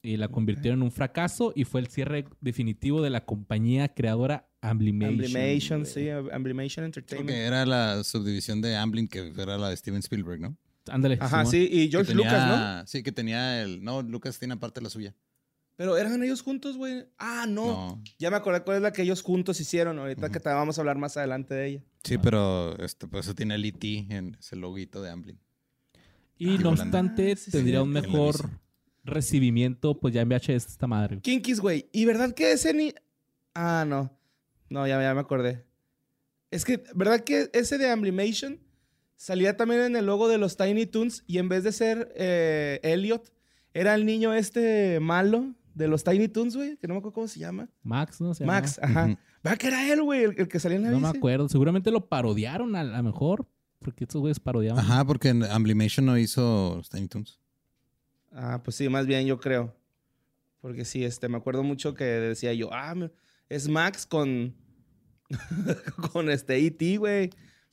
Y 0.02 0.18
la 0.18 0.28
convirtieron 0.28 0.80
en 0.80 0.82
un 0.82 0.92
fracaso 0.92 1.52
y 1.56 1.64
fue 1.64 1.80
el 1.80 1.86
cierre 1.86 2.26
definitivo 2.42 3.00
de 3.00 3.08
la 3.08 3.24
compañía 3.24 3.94
creadora 3.94 4.50
Amblimation. 4.60 5.14
Amblimation, 5.14 5.86
sí, 5.86 6.08
Amblimation 6.10 6.84
Entertainment. 6.84 7.30
que 7.30 7.42
era 7.42 7.64
la 7.64 8.04
subdivisión 8.04 8.60
de 8.60 8.76
Amblin, 8.76 9.08
que 9.08 9.32
era 9.38 9.56
la 9.56 9.70
de 9.70 9.76
Steven 9.76 10.00
Spielberg, 10.00 10.40
¿no? 10.40 10.58
Ándale. 10.90 11.18
Ajá, 11.20 11.38
Simón. 11.44 11.50
sí, 11.50 11.68
y 11.70 11.90
George 11.90 12.12
tenía- 12.12 12.24
Lucas, 12.24 12.48
¿no? 12.82 12.86
Sí, 12.86 13.02
que 13.02 13.12
tenía 13.12 13.62
el... 13.62 13.82
No, 13.82 14.02
Lucas 14.02 14.38
tiene 14.38 14.54
aparte 14.54 14.80
la 14.80 14.90
suya. 14.90 15.14
Pero 15.76 15.96
eran 15.96 16.22
ellos 16.22 16.42
juntos, 16.42 16.76
güey. 16.76 17.06
Ah, 17.18 17.46
no. 17.48 17.66
No. 17.66 18.02
Ya 18.18 18.30
me 18.30 18.36
acordé 18.36 18.62
cuál 18.62 18.76
es 18.76 18.82
la 18.82 18.92
que 18.92 19.02
ellos 19.02 19.22
juntos 19.22 19.60
hicieron. 19.60 19.98
Ahorita 19.98 20.30
que 20.30 20.38
te 20.40 20.48
vamos 20.48 20.78
a 20.78 20.82
hablar 20.82 20.98
más 20.98 21.16
adelante 21.16 21.52
de 21.54 21.66
ella. 21.66 21.82
Sí, 22.04 22.16
pero 22.18 22.78
este, 22.78 23.08
pues 23.08 23.26
eso 23.26 23.34
tiene 23.34 23.56
el 23.56 23.64
E.T. 23.64 24.06
en 24.10 24.36
ese 24.38 24.54
loguito 24.56 25.02
de 25.02 25.10
Amblin. 25.10 25.40
Y 26.38 26.56
Ah, 26.56 26.60
no 26.60 26.70
obstante, 26.70 27.32
Ah, 27.32 27.36
sí, 27.36 27.50
tendría 27.50 27.82
un 27.82 27.90
mejor 27.90 28.50
recibimiento, 29.04 29.98
pues 29.98 30.14
ya 30.14 30.20
en 30.22 30.28
VHS 30.28 30.66
esta 30.68 30.86
madre. 30.86 31.20
Kinkis, 31.20 31.60
güey. 31.60 31.88
¿Y 31.92 32.04
verdad 32.04 32.32
que 32.34 32.52
ese 32.52 32.72
ni...? 32.74 32.92
Ah, 33.54 33.84
no. 33.86 34.16
No, 34.68 34.86
ya, 34.86 35.00
ya 35.00 35.14
me 35.14 35.20
acordé. 35.20 35.64
Es 36.50 36.64
que, 36.64 36.84
¿verdad 36.94 37.20
que 37.24 37.50
ese 37.52 37.78
de 37.78 37.90
Amblimation 37.90 38.60
salía 39.16 39.56
también 39.56 39.80
en 39.82 39.96
el 39.96 40.06
logo 40.06 40.28
de 40.28 40.38
los 40.38 40.56
Tiny 40.56 40.86
Toons 40.86 41.24
y 41.26 41.38
en 41.38 41.48
vez 41.48 41.64
de 41.64 41.72
ser 41.72 42.12
eh, 42.16 42.80
Elliot, 42.82 43.32
era 43.72 43.94
el 43.94 44.06
niño 44.06 44.32
este 44.34 45.00
malo 45.00 45.54
de 45.74 45.88
los 45.88 46.04
Tiny 46.04 46.28
Toons, 46.28 46.56
güey? 46.56 46.76
Que 46.76 46.86
no 46.86 46.94
me 46.94 46.98
acuerdo 46.98 47.14
cómo 47.14 47.28
se 47.28 47.40
llama. 47.40 47.68
Max, 47.82 48.20
¿no? 48.20 48.34
Se 48.34 48.44
Max, 48.44 48.78
ajá. 48.82 49.06
Ujú. 49.06 49.18
¿Verdad 49.42 49.58
que 49.58 49.66
era 49.66 49.92
él, 49.92 50.02
güey? 50.02 50.24
El, 50.24 50.34
el 50.38 50.48
que 50.48 50.58
salía 50.58 50.78
en 50.78 50.84
la 50.84 50.90
No 50.90 51.00
me 51.00 51.08
acuerdo. 51.08 51.48
Seguramente 51.48 51.90
lo 51.90 52.08
parodiaron 52.08 52.74
a 52.76 52.84
lo 52.84 53.02
mejor. 53.02 53.46
Porque 53.84 54.04
estos 54.04 54.20
güeyes 54.20 54.40
parodiaban. 54.40 54.82
Ajá, 54.82 55.04
porque 55.04 55.28
Amblimation 55.28 56.06
no 56.06 56.16
hizo 56.16 56.76
los 56.76 56.88
Tiny 56.88 57.06
Toons. 57.06 57.38
Ah, 58.32 58.62
pues 58.64 58.76
sí, 58.76 58.88
más 58.88 59.06
bien 59.06 59.26
yo 59.26 59.38
creo. 59.38 59.76
Porque 60.60 60.86
sí, 60.86 61.04
este, 61.04 61.28
me 61.28 61.36
acuerdo 61.36 61.62
mucho 61.62 61.92
que 61.92 62.04
decía 62.04 62.54
yo, 62.54 62.72
ah, 62.72 62.94
es 63.50 63.68
Max 63.68 64.06
con, 64.06 64.54
con 66.12 66.30
este 66.30 66.56
E.T., 66.56 66.96
güey. 66.96 67.30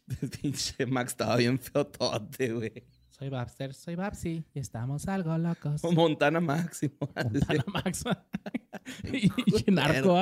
Pinche 0.41 0.85
Max 0.85 1.11
estaba 1.11 1.35
bien 1.37 1.59
feotote, 1.59 2.53
güey. 2.53 2.83
Soy 3.09 3.29
Babster, 3.29 3.73
soy 3.73 3.95
Babsy. 3.95 4.43
Y 4.53 4.59
estamos 4.59 5.07
algo 5.07 5.37
locos. 5.37 5.83
O 5.83 5.91
Montana 5.93 6.39
Máximo. 6.39 6.95
Montana 7.15 7.63
Max. 7.67 8.03
y 9.03 9.27
y 9.27 9.71
narco. 9.71 10.15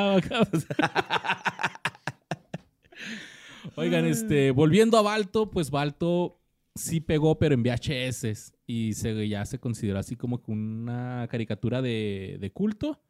Oigan, 3.75 4.05
este, 4.05 4.51
volviendo 4.51 4.97
a 4.97 5.01
Balto, 5.01 5.49
pues 5.49 5.71
Balto 5.71 6.41
sí 6.75 6.99
pegó, 6.99 7.39
pero 7.39 7.55
en 7.55 7.63
VHS. 7.63 8.51
Y 8.67 8.93
se, 8.93 9.27
ya 9.27 9.45
se 9.45 9.59
consideró 9.59 9.99
así 9.99 10.15
como 10.15 10.41
que 10.41 10.51
una 10.51 11.27
caricatura 11.31 11.81
de, 11.81 12.37
de 12.39 12.51
culto. 12.51 13.01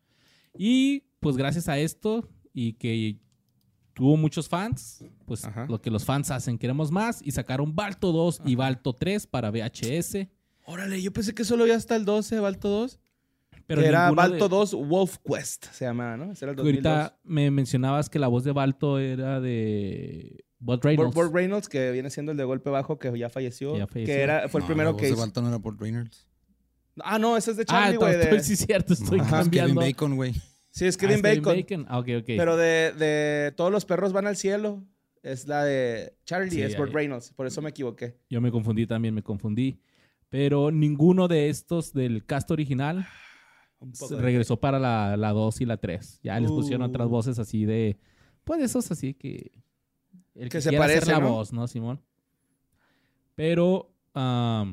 Y 0.56 1.06
pues 1.20 1.36
gracias 1.36 1.68
a 1.68 1.80
esto 1.80 2.30
y 2.54 2.74
que 2.74 3.20
tuvo 4.00 4.18
muchos 4.18 4.48
fans, 4.50 5.04
pues 5.26 5.46
Ajá. 5.46 5.66
lo 5.70 5.80
que 5.82 5.92
los 5.92 6.06
fans 6.06 6.32
hacen, 6.32 6.58
queremos 6.58 6.90
más. 6.92 7.22
Y 7.24 7.32
sacaron 7.32 7.76
Balto 7.76 8.12
2 8.12 8.42
y 8.46 8.56
Balto 8.56 8.94
3 8.94 9.28
para 9.28 9.52
VHS. 9.52 10.28
Órale, 10.66 11.02
yo 11.02 11.12
pensé 11.14 11.34
que 11.36 11.44
solo 11.44 11.64
había 11.64 11.76
hasta 11.76 11.96
el 11.96 12.06
12, 12.06 12.40
Balto 12.40 12.70
2. 12.70 13.00
Pero 13.68 13.82
que 13.82 13.88
era 13.88 14.08
ninguno 14.08 14.24
de- 14.24 14.30
Balto 14.30 14.50
2 14.50 14.74
Wolf 14.88 15.18
Quest, 15.24 15.66
se 15.72 15.86
llamaba, 15.86 16.18
¿no? 16.18 16.32
Ese 16.32 16.46
era 16.46 16.52
el 16.52 16.56
Que 16.56 16.64
2002. 16.64 16.86
ahorita 16.92 17.20
me 17.24 17.52
mencionabas 17.52 18.10
que 18.10 18.18
la 18.18 18.28
voz 18.28 18.44
de 18.44 18.52
Balto 18.52 18.98
era 18.98 19.40
de 19.40 20.44
Bud 20.60 20.74
Burt 20.76 20.86
Reynolds. 20.86 21.14
Burt 21.16 21.34
Reynolds, 21.34 21.70
que 21.70 21.92
viene 21.92 22.10
siendo 22.10 22.32
el 22.32 22.38
de 22.38 22.44
golpe 22.46 22.70
bajo, 22.70 22.98
que 22.98 23.16
ya 23.20 23.30
falleció. 23.30 23.74
Que 23.74 23.80
ya 23.80 23.88
falleció. 23.88 24.16
Que 24.16 24.22
era, 24.22 24.50
fue 24.50 24.60
el 24.60 24.64
No, 24.64 24.68
primero 24.68 24.90
la 24.90 24.94
voz 24.94 25.02
que 25.02 25.08
de. 25.10 25.14
Balto 25.16 25.42
no 25.42 25.50
era 25.50 25.58
Burt 25.58 25.80
Reynolds. 25.80 26.26
Ah, 27.02 27.20
no, 27.20 27.38
ese 27.38 27.52
es 27.52 27.58
de 27.58 27.64
ah, 27.64 27.66
Charlie, 27.66 27.98
güey. 27.98 28.16
estoy, 28.16 28.38
de- 28.38 28.44
sí, 28.44 28.56
cierto, 28.56 28.94
estoy 28.94 29.20
No, 29.20 29.24
es 29.26 29.30
cambiando. 29.30 29.80
Kevin 29.82 29.94
Bacon, 29.94 30.16
güey. 30.16 30.34
Sí, 30.80 30.86
es 30.86 30.96
Ah, 30.96 31.00
Kevin 31.00 31.26
es 31.26 31.42
Bacon. 31.44 31.86
Ah, 31.90 32.00
ok, 32.00 32.08
ok. 32.20 32.26
Pero 32.26 32.58
de, 32.58 32.94
de 32.94 33.52
todos 33.56 33.72
los 33.72 33.86
perros 33.86 34.14
van 34.14 34.26
al 34.28 34.36
cielo. 34.38 34.84
Es 35.22 35.48
la 35.48 35.64
de 35.66 36.14
Charlie, 36.26 36.50
Sí, 36.50 36.62
es 36.62 36.78
Burt. 36.78 36.94
Reynolds. 36.94 37.34
Por 37.34 37.46
eso 37.46 37.62
me 37.62 37.70
equivoqué. 37.72 38.16
Yo 38.30 38.40
me 38.40 38.52
confundí 38.52 38.88
también, 38.88 39.14
me 39.14 39.22
confundí. 39.22 39.82
Pero 40.30 40.72
ninguno 40.72 41.28
de 41.28 41.50
estos 41.50 41.92
del 41.92 42.26
cast 42.26 42.50
original 42.52 43.06
se 43.94 44.00
poco 44.06 44.16
de- 44.16 44.22
regresó 44.22 44.60
para 44.60 44.80
la, 44.80 45.18
la 45.18 45.32
2 45.32 45.62
y 45.62 45.66
la 45.66 45.78
3. 45.78 46.22
Ya 46.24 46.40
les 46.40 46.50
pusieron 46.50 46.84
Uh. 46.84 46.90
otras 46.90 47.08
voces 47.10 47.38
así 47.40 47.66
de... 47.66 47.98
Pues 48.46 48.62
esos 48.62 48.90
así 48.92 49.14
que... 49.14 49.52
El 50.36 50.48
Que 50.50 50.62
se 50.62 50.70
quiera 50.70 50.86
hacer 50.86 51.00
parece, 51.02 51.12
la 51.12 51.20
¿no? 51.28 51.34
voz, 51.34 51.52
¿no, 51.52 51.68
Simón? 51.68 52.00
Pero... 53.36 53.92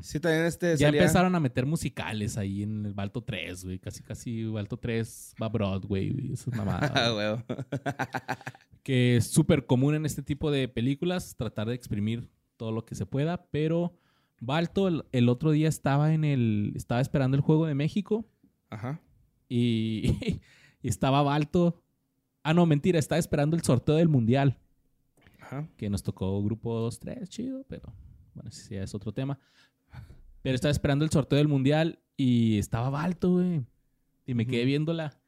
Sí, 0.02 0.20
también 0.20 0.44
este 0.44 0.76
ya 0.76 0.86
salía- 0.88 1.00
empezaron 1.02 1.34
a 1.34 1.40
meter 1.40 1.66
musicales 1.66 2.36
ahí 2.36 2.62
en 2.62 2.86
el 2.86 2.94
Balto 2.94 3.22
3, 3.22 3.64
güey. 3.64 3.78
Casi, 3.78 4.02
casi 4.02 4.44
Balto 4.46 4.76
3 4.78 5.34
va 5.40 5.46
a 5.46 5.48
Broadway, 5.50 6.10
güey. 6.10 6.32
Eso 6.32 6.50
es 6.50 6.56
mamada. 6.56 7.44
Que 8.82 9.16
es 9.16 9.26
súper 9.26 9.66
común 9.66 9.94
en 9.94 10.06
este 10.06 10.22
tipo 10.22 10.50
de 10.50 10.68
películas, 10.68 11.34
tratar 11.36 11.68
de 11.68 11.74
exprimir 11.74 12.28
todo 12.56 12.70
lo 12.72 12.84
que 12.84 12.94
se 12.94 13.04
pueda, 13.06 13.46
pero 13.50 13.98
Balto 14.40 14.86
el, 14.88 15.04
el 15.12 15.28
otro 15.28 15.50
día 15.50 15.68
estaba 15.68 16.14
en 16.14 16.24
el, 16.24 16.72
estaba 16.76 17.00
esperando 17.00 17.36
el 17.36 17.40
juego 17.42 17.66
de 17.66 17.74
México 17.74 18.28
Ajá. 18.70 19.00
y, 19.48 20.12
y 20.82 20.88
estaba 20.88 21.22
Balto, 21.22 21.82
ah 22.44 22.54
no, 22.54 22.64
mentira, 22.66 22.98
estaba 22.98 23.18
esperando 23.18 23.56
el 23.56 23.62
sorteo 23.62 23.96
del 23.96 24.08
Mundial, 24.08 24.58
Ajá. 25.40 25.66
que 25.76 25.90
nos 25.90 26.02
tocó 26.02 26.42
grupo 26.44 26.88
2-3, 26.88 27.28
chido, 27.28 27.64
pero 27.68 27.92
bueno, 28.36 28.50
ese 28.50 28.76
ya 28.76 28.82
es 28.82 28.94
otro 28.94 29.12
tema. 29.12 29.38
Pero 30.42 30.54
estaba 30.54 30.70
esperando 30.70 31.04
el 31.04 31.10
sorteo 31.10 31.38
del 31.38 31.48
Mundial 31.48 31.98
y 32.16 32.58
estaba 32.58 32.88
Balto, 32.90 33.32
güey, 33.32 33.64
y 34.26 34.34
me 34.34 34.46
quedé 34.46 34.64
viéndola. 34.64 35.18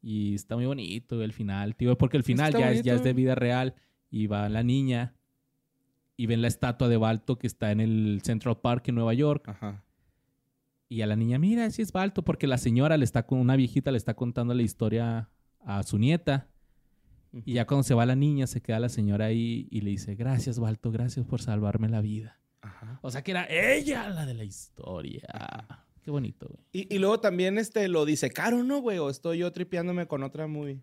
Y 0.00 0.34
está 0.34 0.56
muy 0.56 0.66
bonito 0.66 1.22
el 1.22 1.32
final, 1.32 1.76
tío, 1.76 1.98
porque 1.98 2.16
el 2.16 2.22
final 2.22 2.52
ya 2.52 2.70
es, 2.70 2.82
ya 2.82 2.94
es 2.94 3.02
de 3.02 3.12
vida 3.12 3.34
real 3.34 3.74
y 4.10 4.26
va 4.26 4.48
la 4.48 4.62
niña 4.62 5.14
y 6.16 6.26
ven 6.26 6.42
la 6.42 6.48
estatua 6.48 6.88
de 6.88 6.96
Balto 6.96 7.38
que 7.38 7.46
está 7.46 7.72
en 7.72 7.80
el 7.80 8.20
Central 8.22 8.60
Park 8.60 8.88
en 8.88 8.94
Nueva 8.94 9.14
York 9.14 9.48
Ajá. 9.48 9.84
y 10.88 11.00
a 11.00 11.06
la 11.06 11.16
niña, 11.16 11.38
mira, 11.38 11.68
sí 11.70 11.82
es 11.82 11.90
Balto, 11.90 12.22
porque 12.22 12.46
la 12.46 12.58
señora 12.58 12.96
le 12.96 13.04
está 13.04 13.26
con 13.26 13.38
una 13.38 13.56
viejita 13.56 13.90
le 13.90 13.96
está 13.96 14.14
contando 14.14 14.54
la 14.54 14.62
historia 14.62 15.30
a 15.60 15.82
su 15.82 15.98
nieta 15.98 16.48
y 17.32 17.54
ya 17.54 17.66
cuando 17.66 17.82
se 17.82 17.94
va 17.94 18.06
la 18.06 18.14
niña 18.14 18.46
se 18.46 18.60
queda 18.60 18.78
la 18.78 18.88
señora 18.88 19.26
ahí 19.26 19.66
y 19.70 19.80
le 19.80 19.90
dice, 19.90 20.14
gracias 20.14 20.58
Balto, 20.60 20.92
gracias 20.92 21.26
por 21.26 21.40
salvarme 21.40 21.88
la 21.88 22.00
vida. 22.00 22.38
Ajá. 22.66 22.98
O 23.02 23.10
sea 23.10 23.22
que 23.22 23.30
era 23.32 23.46
ella 23.50 24.08
la 24.08 24.24
de 24.26 24.34
la 24.34 24.44
historia. 24.44 25.22
Qué 26.02 26.10
bonito, 26.10 26.46
güey. 26.48 26.64
Y, 26.72 26.94
y 26.94 26.98
luego 26.98 27.20
también 27.20 27.58
este 27.58 27.88
lo 27.88 28.04
disecaron, 28.04 28.66
¿no, 28.68 28.78
güey? 28.80 28.98
O 28.98 29.10
estoy 29.10 29.38
yo 29.38 29.52
tripeándome 29.52 30.06
con 30.06 30.22
otra 30.22 30.46
movie. 30.46 30.82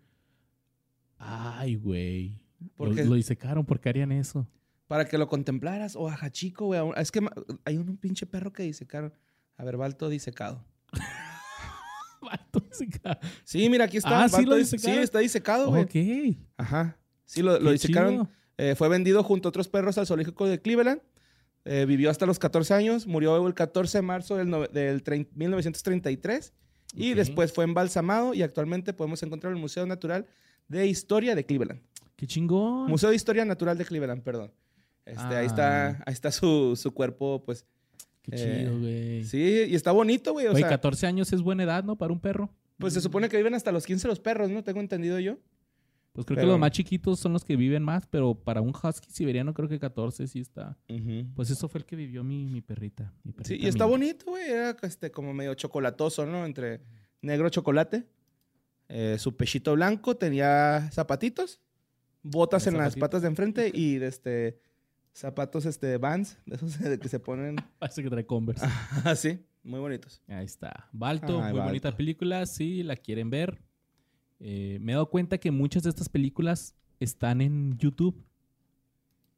Ay, 1.18 1.76
güey. 1.76 2.40
¿Por 2.76 2.88
Lo, 2.88 2.94
qué? 2.94 3.04
lo 3.04 3.14
disecaron, 3.14 3.64
¿por 3.64 3.80
qué 3.80 3.88
harían 3.88 4.12
eso? 4.12 4.46
Para 4.86 5.06
que 5.06 5.18
lo 5.18 5.28
contemplaras. 5.28 5.96
O 5.96 6.08
ajá, 6.08 6.30
chico, 6.30 6.66
güey. 6.66 6.80
Es 6.96 7.10
que 7.10 7.20
hay 7.64 7.76
un 7.76 7.96
pinche 7.96 8.26
perro 8.26 8.52
que 8.52 8.62
disecaron. 8.62 9.12
A 9.56 9.64
ver, 9.64 9.76
Balto 9.76 10.08
disecado. 10.08 10.64
Balto 12.22 12.60
disecado. 12.60 13.18
Sí, 13.44 13.68
mira, 13.68 13.84
aquí 13.86 13.96
está. 13.96 14.24
Ah, 14.24 14.28
¿sí 14.28 14.44
lo 14.44 14.56
dis- 14.56 14.70
disecaron? 14.70 14.96
Sí, 14.96 15.02
está 15.02 15.18
disecado, 15.18 15.70
güey. 15.70 15.82
Ok. 15.82 16.38
Ajá. 16.56 16.96
Sí, 17.24 17.42
lo, 17.42 17.58
lo 17.58 17.70
disecaron. 17.72 18.28
Eh, 18.58 18.74
fue 18.76 18.88
vendido 18.88 19.22
junto 19.24 19.48
a 19.48 19.50
otros 19.50 19.68
perros 19.68 19.98
al 19.98 20.06
zoológico 20.06 20.46
de 20.46 20.60
Cleveland. 20.60 21.00
Eh, 21.64 21.84
vivió 21.86 22.10
hasta 22.10 22.26
los 22.26 22.38
14 22.38 22.74
años. 22.74 23.06
Murió 23.06 23.46
el 23.46 23.54
14 23.54 23.98
de 23.98 24.02
marzo 24.02 24.36
del, 24.36 24.50
no- 24.50 24.66
del 24.66 25.02
trein- 25.04 25.28
1933. 25.34 26.52
Y 26.94 27.14
después 27.14 27.52
fue 27.52 27.64
embalsamado 27.64 28.34
y 28.34 28.42
actualmente 28.42 28.92
podemos 28.92 29.22
encontrar 29.22 29.52
en 29.52 29.56
el 29.56 29.60
Museo 29.62 29.86
Natural 29.86 30.26
de 30.68 30.86
Historia 30.86 31.34
de 31.34 31.46
Cleveland. 31.46 31.80
Qué 32.16 32.26
chingón. 32.26 32.88
Museo 32.90 33.10
de 33.10 33.16
Historia 33.16 33.44
Natural 33.44 33.78
de 33.78 33.84
Cleveland, 33.84 34.22
perdón. 34.22 34.52
Este, 35.06 35.22
Ahí 35.22 35.34
Ah. 35.34 35.42
está, 35.44 35.88
ahí 36.06 36.12
está 36.12 36.30
su, 36.30 36.76
su 36.76 36.92
cuerpo, 36.92 37.42
pues. 37.44 37.64
Qué 38.22 38.36
eh, 38.36 38.58
chido, 38.60 38.78
güey. 38.78 39.24
Sí, 39.24 39.64
y 39.68 39.74
está 39.74 39.90
bonito, 39.90 40.32
güey. 40.32 40.46
O 40.46 40.50
Güey, 40.52 40.62
sea, 40.62 40.68
14 40.70 41.06
años 41.06 41.32
es 41.32 41.40
buena 41.40 41.62
edad, 41.64 41.82
¿no? 41.82 41.96
Para 41.96 42.12
un 42.12 42.20
perro. 42.20 42.50
pues 42.78 42.94
se 42.94 43.00
supone 43.00 43.28
que 43.28 43.36
viven 43.36 43.54
hasta 43.54 43.72
los 43.72 43.86
15 43.86 44.06
los 44.08 44.18
perros, 44.20 44.50
¿no? 44.50 44.62
Tengo 44.62 44.80
entendido 44.80 45.18
yo. 45.20 45.38
Pues 46.12 46.26
creo 46.26 46.40
que 46.40 46.46
los 46.46 46.58
más 46.58 46.72
chiquitos 46.72 47.18
son 47.18 47.32
los 47.32 47.42
que 47.44 47.56
viven 47.56 47.82
más, 47.82 48.06
pero 48.06 48.34
para 48.34 48.60
un 48.60 48.70
husky 48.70 49.10
siberiano 49.10 49.54
creo 49.54 49.68
que 49.68 49.78
14 49.78 50.26
sí 50.26 50.40
está. 50.40 50.76
Pues 51.34 51.50
eso 51.50 51.68
fue 51.68 51.80
el 51.80 51.86
que 51.86 51.96
vivió 51.96 52.22
mi, 52.22 52.46
mi 52.46 52.60
perrita. 52.60 53.14
mi 53.24 53.32
Sí, 53.44 53.56
y 53.58 53.66
está 53.66 53.86
bonito, 53.86 54.26
güey. 54.26 54.44
Era 54.50 54.76
este, 54.82 55.10
como 55.10 55.32
medio 55.32 55.54
chocolatoso, 55.54 56.26
¿no? 56.26 56.44
Entre 56.44 56.80
negro 57.22 57.48
chocolate. 57.48 58.06
Eh, 58.88 59.16
su 59.18 59.36
pechito 59.36 59.72
blanco, 59.72 60.16
tenía 60.16 60.90
zapatitos, 60.92 61.60
botas 62.22 62.66
en 62.66 62.76
las 62.76 62.94
patas 62.94 63.22
de 63.22 63.28
enfrente 63.28 63.70
y 63.72 63.96
este 64.02 64.60
zapatos 65.14 65.64
este 65.64 65.96
Vans, 65.96 66.38
de 66.44 66.56
esos 66.56 66.78
de 66.78 66.98
que 67.00 67.08
se 67.08 67.18
ponen 67.20 67.56
Parece 67.78 68.02
que 68.02 68.10
trae 68.10 68.26
Converse. 68.26 68.66
así, 69.04 69.38
muy 69.62 69.80
bonitos. 69.80 70.20
Ahí 70.28 70.44
está. 70.44 70.88
Balto, 70.92 71.34
muy 71.34 71.52
Balto. 71.52 71.64
bonita 71.64 71.96
película. 71.96 72.44
Si 72.44 72.82
la 72.82 72.96
quieren 72.96 73.30
ver. 73.30 73.62
Eh, 74.44 74.78
me 74.80 74.92
he 74.92 74.94
dado 74.94 75.08
cuenta 75.08 75.38
que 75.38 75.50
muchas 75.50 75.84
de 75.84 75.90
estas 75.90 76.08
películas 76.08 76.74
están 77.00 77.40
en 77.40 77.78
YouTube 77.78 78.24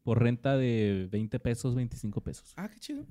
por 0.02 0.22
renta 0.22 0.56
de 0.56 1.08
20 1.10 1.38
pesos, 1.40 1.74
25 1.74 2.20
pesos. 2.22 2.52
Ah, 2.56 2.68
qué 2.68 2.78
chido. 2.78 3.06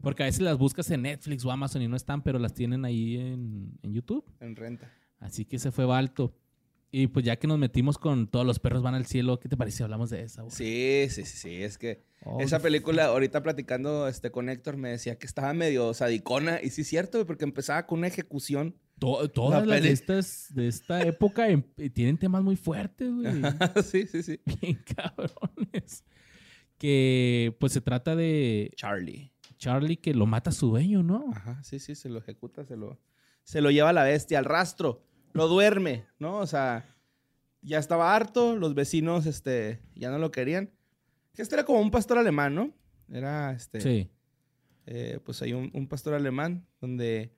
Porque 0.00 0.24
a 0.24 0.26
veces 0.26 0.40
las 0.40 0.58
buscas 0.58 0.90
en 0.90 1.02
Netflix 1.02 1.44
o 1.44 1.52
Amazon 1.52 1.82
y 1.82 1.88
no 1.88 1.96
están, 1.96 2.22
pero 2.22 2.38
las 2.38 2.54
tienen 2.54 2.84
ahí 2.84 3.16
en, 3.16 3.78
en 3.82 3.92
YouTube. 3.92 4.24
En 4.40 4.56
renta. 4.56 4.90
Así 5.20 5.44
que 5.44 5.58
se 5.58 5.70
fue 5.70 5.84
Balto. 5.84 6.34
Y 6.90 7.06
pues 7.06 7.24
ya 7.24 7.36
que 7.36 7.46
nos 7.46 7.58
metimos 7.58 7.98
con 7.98 8.26
todos 8.26 8.44
los 8.44 8.58
perros 8.58 8.82
van 8.82 8.94
al 8.94 9.06
cielo, 9.06 9.38
¿qué 9.38 9.48
te 9.48 9.56
parece 9.56 9.78
si 9.78 9.82
hablamos 9.84 10.10
de 10.10 10.22
esa? 10.22 10.42
Sí, 10.50 11.06
sí, 11.08 11.24
sí, 11.24 11.36
sí. 11.38 11.62
Es 11.62 11.78
que 11.78 12.02
Oh, 12.24 12.40
esa 12.40 12.60
película, 12.60 13.06
ahorita 13.06 13.42
platicando 13.42 14.06
este, 14.06 14.30
con 14.30 14.48
Héctor, 14.48 14.76
me 14.76 14.90
decía 14.90 15.18
que 15.18 15.26
estaba 15.26 15.52
medio 15.54 15.92
sadicona. 15.92 16.60
Y 16.62 16.70
sí, 16.70 16.82
es 16.82 16.88
cierto, 16.88 17.26
porque 17.26 17.44
empezaba 17.44 17.86
con 17.86 17.98
una 17.98 18.08
ejecución. 18.08 18.76
To- 19.02 19.28
todas 19.28 19.66
La 19.66 19.80
las 19.80 20.06
de, 20.54 20.68
esta 20.68 21.02
época 21.02 21.48
em- 21.48 21.64
eh, 21.76 21.90
tienen 21.90 22.16
temas 22.16 22.40
muy 22.44 22.54
fuertes, 22.54 23.12
güey. 23.12 23.24
sí, 23.84 24.06
sí, 24.06 24.22
sí. 24.22 24.40
Bien 24.60 24.80
cabrones. 24.94 26.04
Que 26.78 27.56
pues 27.58 27.72
se 27.72 27.80
trata 27.80 28.14
de 28.14 28.70
Charlie. 28.76 29.32
Charlie 29.58 29.96
que 29.96 30.14
lo 30.14 30.26
mata 30.26 30.50
a 30.50 30.52
su 30.52 30.68
dueño, 30.68 31.02
¿no? 31.02 31.30
Ajá, 31.34 31.60
sí, 31.64 31.80
sí, 31.80 31.96
se 31.96 32.08
lo 32.10 32.20
ejecuta, 32.20 32.64
se 32.64 32.76
lo, 32.76 33.00
se 33.42 33.60
lo 33.60 33.72
lleva 33.72 33.88
a 33.90 33.92
la 33.92 34.04
bestia, 34.04 34.38
al 34.38 34.44
rastro, 34.44 35.04
lo 35.32 35.48
duerme, 35.48 36.06
¿no? 36.20 36.38
O 36.38 36.46
sea, 36.46 36.96
ya 37.60 37.78
estaba 37.80 38.14
harto, 38.14 38.54
los 38.54 38.74
vecinos, 38.76 39.26
este, 39.26 39.80
ya 39.96 40.10
no 40.12 40.18
lo 40.18 40.30
querían. 40.30 40.70
Que 41.34 41.42
Este 41.42 41.56
era 41.56 41.64
como 41.64 41.80
un 41.80 41.90
pastor 41.90 42.18
alemán, 42.18 42.54
¿no? 42.54 42.72
Era, 43.10 43.50
este, 43.52 43.80
Sí. 43.80 44.10
eh, 44.86 45.18
pues 45.24 45.42
hay 45.42 45.54
un, 45.54 45.72
un 45.74 45.88
pastor 45.88 46.14
alemán 46.14 46.68
donde, 46.80 47.34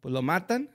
pues 0.00 0.12
lo 0.12 0.20
matan 0.20 0.70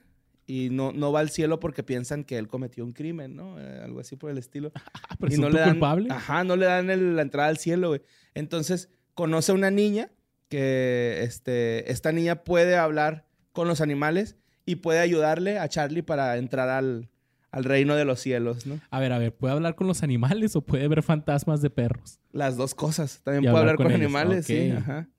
y 0.49 0.71
no, 0.71 0.91
no 0.91 1.11
va 1.11 1.19
al 1.19 1.29
cielo 1.29 1.59
porque 1.59 1.83
piensan 1.83 2.23
que 2.23 2.37
él 2.39 2.47
cometió 2.47 2.83
un 2.83 2.91
crimen, 2.91 3.35
¿no? 3.35 3.59
Eh, 3.59 3.81
algo 3.83 3.99
así 3.99 4.15
por 4.15 4.31
el 4.31 4.37
estilo. 4.39 4.71
Ah, 5.21 5.27
y 5.29 5.37
no 5.37 5.49
le 5.49 5.59
dan, 5.59 5.71
culpable. 5.71 6.07
Ajá, 6.11 6.43
no 6.43 6.55
le 6.55 6.65
dan 6.65 6.89
el- 6.89 7.15
la 7.15 7.21
entrada 7.21 7.49
al 7.49 7.57
cielo, 7.57 7.89
güey. 7.89 8.01
Entonces, 8.33 8.89
conoce 9.13 9.51
a 9.51 9.55
una 9.55 9.69
niña 9.69 10.11
que 10.47 11.19
este, 11.23 11.91
esta 11.91 12.11
niña 12.11 12.43
puede 12.43 12.75
hablar 12.77 13.27
con 13.51 13.67
los 13.67 13.81
animales 13.81 14.37
y 14.65 14.77
puede 14.77 14.99
ayudarle 14.99 15.59
a 15.59 15.67
Charlie 15.67 16.01
para 16.01 16.37
entrar 16.37 16.69
al, 16.69 17.09
al 17.51 17.63
reino 17.63 17.95
de 17.95 18.05
los 18.05 18.19
cielos, 18.19 18.65
¿no? 18.65 18.79
A 18.89 18.99
ver, 18.99 19.11
a 19.11 19.19
ver, 19.19 19.35
¿puede 19.35 19.53
hablar 19.53 19.75
con 19.75 19.87
los 19.87 20.01
animales 20.03 20.55
o 20.55 20.61
puede 20.61 20.87
ver 20.87 21.03
fantasmas 21.03 21.61
de 21.61 21.69
perros? 21.69 22.19
Las 22.31 22.57
dos 22.57 22.73
cosas. 22.73 23.21
También 23.23 23.43
Y 23.43 23.47
puede 23.47 23.59
hablar 23.59 23.73
hablar 23.75 23.87
con, 23.87 23.95
animales, 23.95 24.45
sí, 24.45 24.71
ajá. 24.71 25.09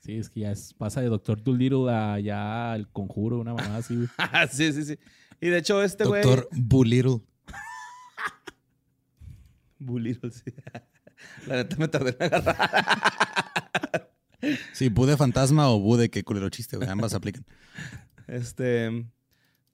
Sí, 0.00 0.16
es 0.16 0.28
que 0.30 0.40
ya 0.40 0.52
es- 0.52 0.74
pasa 0.74 1.00
de 1.00 1.08
Doctor 1.08 1.42
Dolittle 1.42 1.90
a 1.92 2.18
ya 2.20 2.74
el 2.74 2.88
conjuro, 2.88 3.38
una 3.40 3.54
mamá 3.54 3.76
así, 3.76 3.94
güey. 3.96 4.08
sí, 4.50 4.72
sí, 4.72 4.84
sí. 4.84 4.98
Y 5.40 5.48
de 5.48 5.58
hecho, 5.58 5.82
este 5.82 6.04
güey. 6.04 6.22
Doctor 6.22 6.48
Bulittle. 6.52 7.20
Buliro, 9.78 10.30
sí. 10.30 10.52
La 11.46 11.56
neta 11.56 11.76
me 11.76 11.88
tardé 11.88 12.16
en 12.18 12.22
agarrar. 12.34 14.10
Sí, 14.72 14.88
Bu 14.88 15.04
de 15.04 15.18
fantasma 15.18 15.68
o 15.68 15.78
Bu 15.78 15.98
de 15.98 16.08
qué 16.10 16.24
culero 16.24 16.48
chiste, 16.48 16.78
güey. 16.78 16.88
Ambas 16.88 17.12
aplican. 17.12 17.44
Este. 18.26 19.04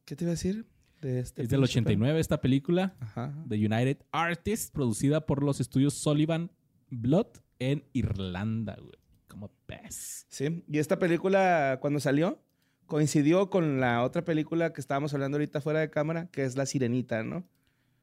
¿Qué 0.04 0.16
te 0.16 0.24
iba 0.24 0.30
a 0.30 0.34
decir? 0.34 0.66
De 1.00 1.20
este 1.20 1.42
Es 1.44 1.48
del 1.48 1.60
pinche 1.60 1.78
89 1.78 2.18
esta 2.18 2.40
película? 2.40 2.96
Ajá. 2.98 3.32
de 3.46 3.56
United 3.58 3.98
Artists, 4.10 4.72
producida 4.72 5.24
por 5.24 5.44
los 5.44 5.60
estudios 5.60 5.94
Sullivan 5.94 6.50
Blood 6.90 7.28
en 7.60 7.84
Irlanda, 7.92 8.76
güey. 8.80 8.96
Como 9.36 9.50
pez. 9.66 10.24
Sí, 10.30 10.64
y 10.66 10.78
esta 10.78 10.98
película 10.98 11.76
cuando 11.82 12.00
salió 12.00 12.40
coincidió 12.86 13.50
con 13.50 13.80
la 13.80 14.02
otra 14.02 14.24
película 14.24 14.72
que 14.72 14.80
estábamos 14.80 15.12
hablando 15.12 15.36
ahorita 15.36 15.60
fuera 15.60 15.80
de 15.80 15.90
cámara, 15.90 16.30
que 16.32 16.44
es 16.44 16.56
La 16.56 16.64
Sirenita, 16.64 17.22
¿no? 17.22 17.46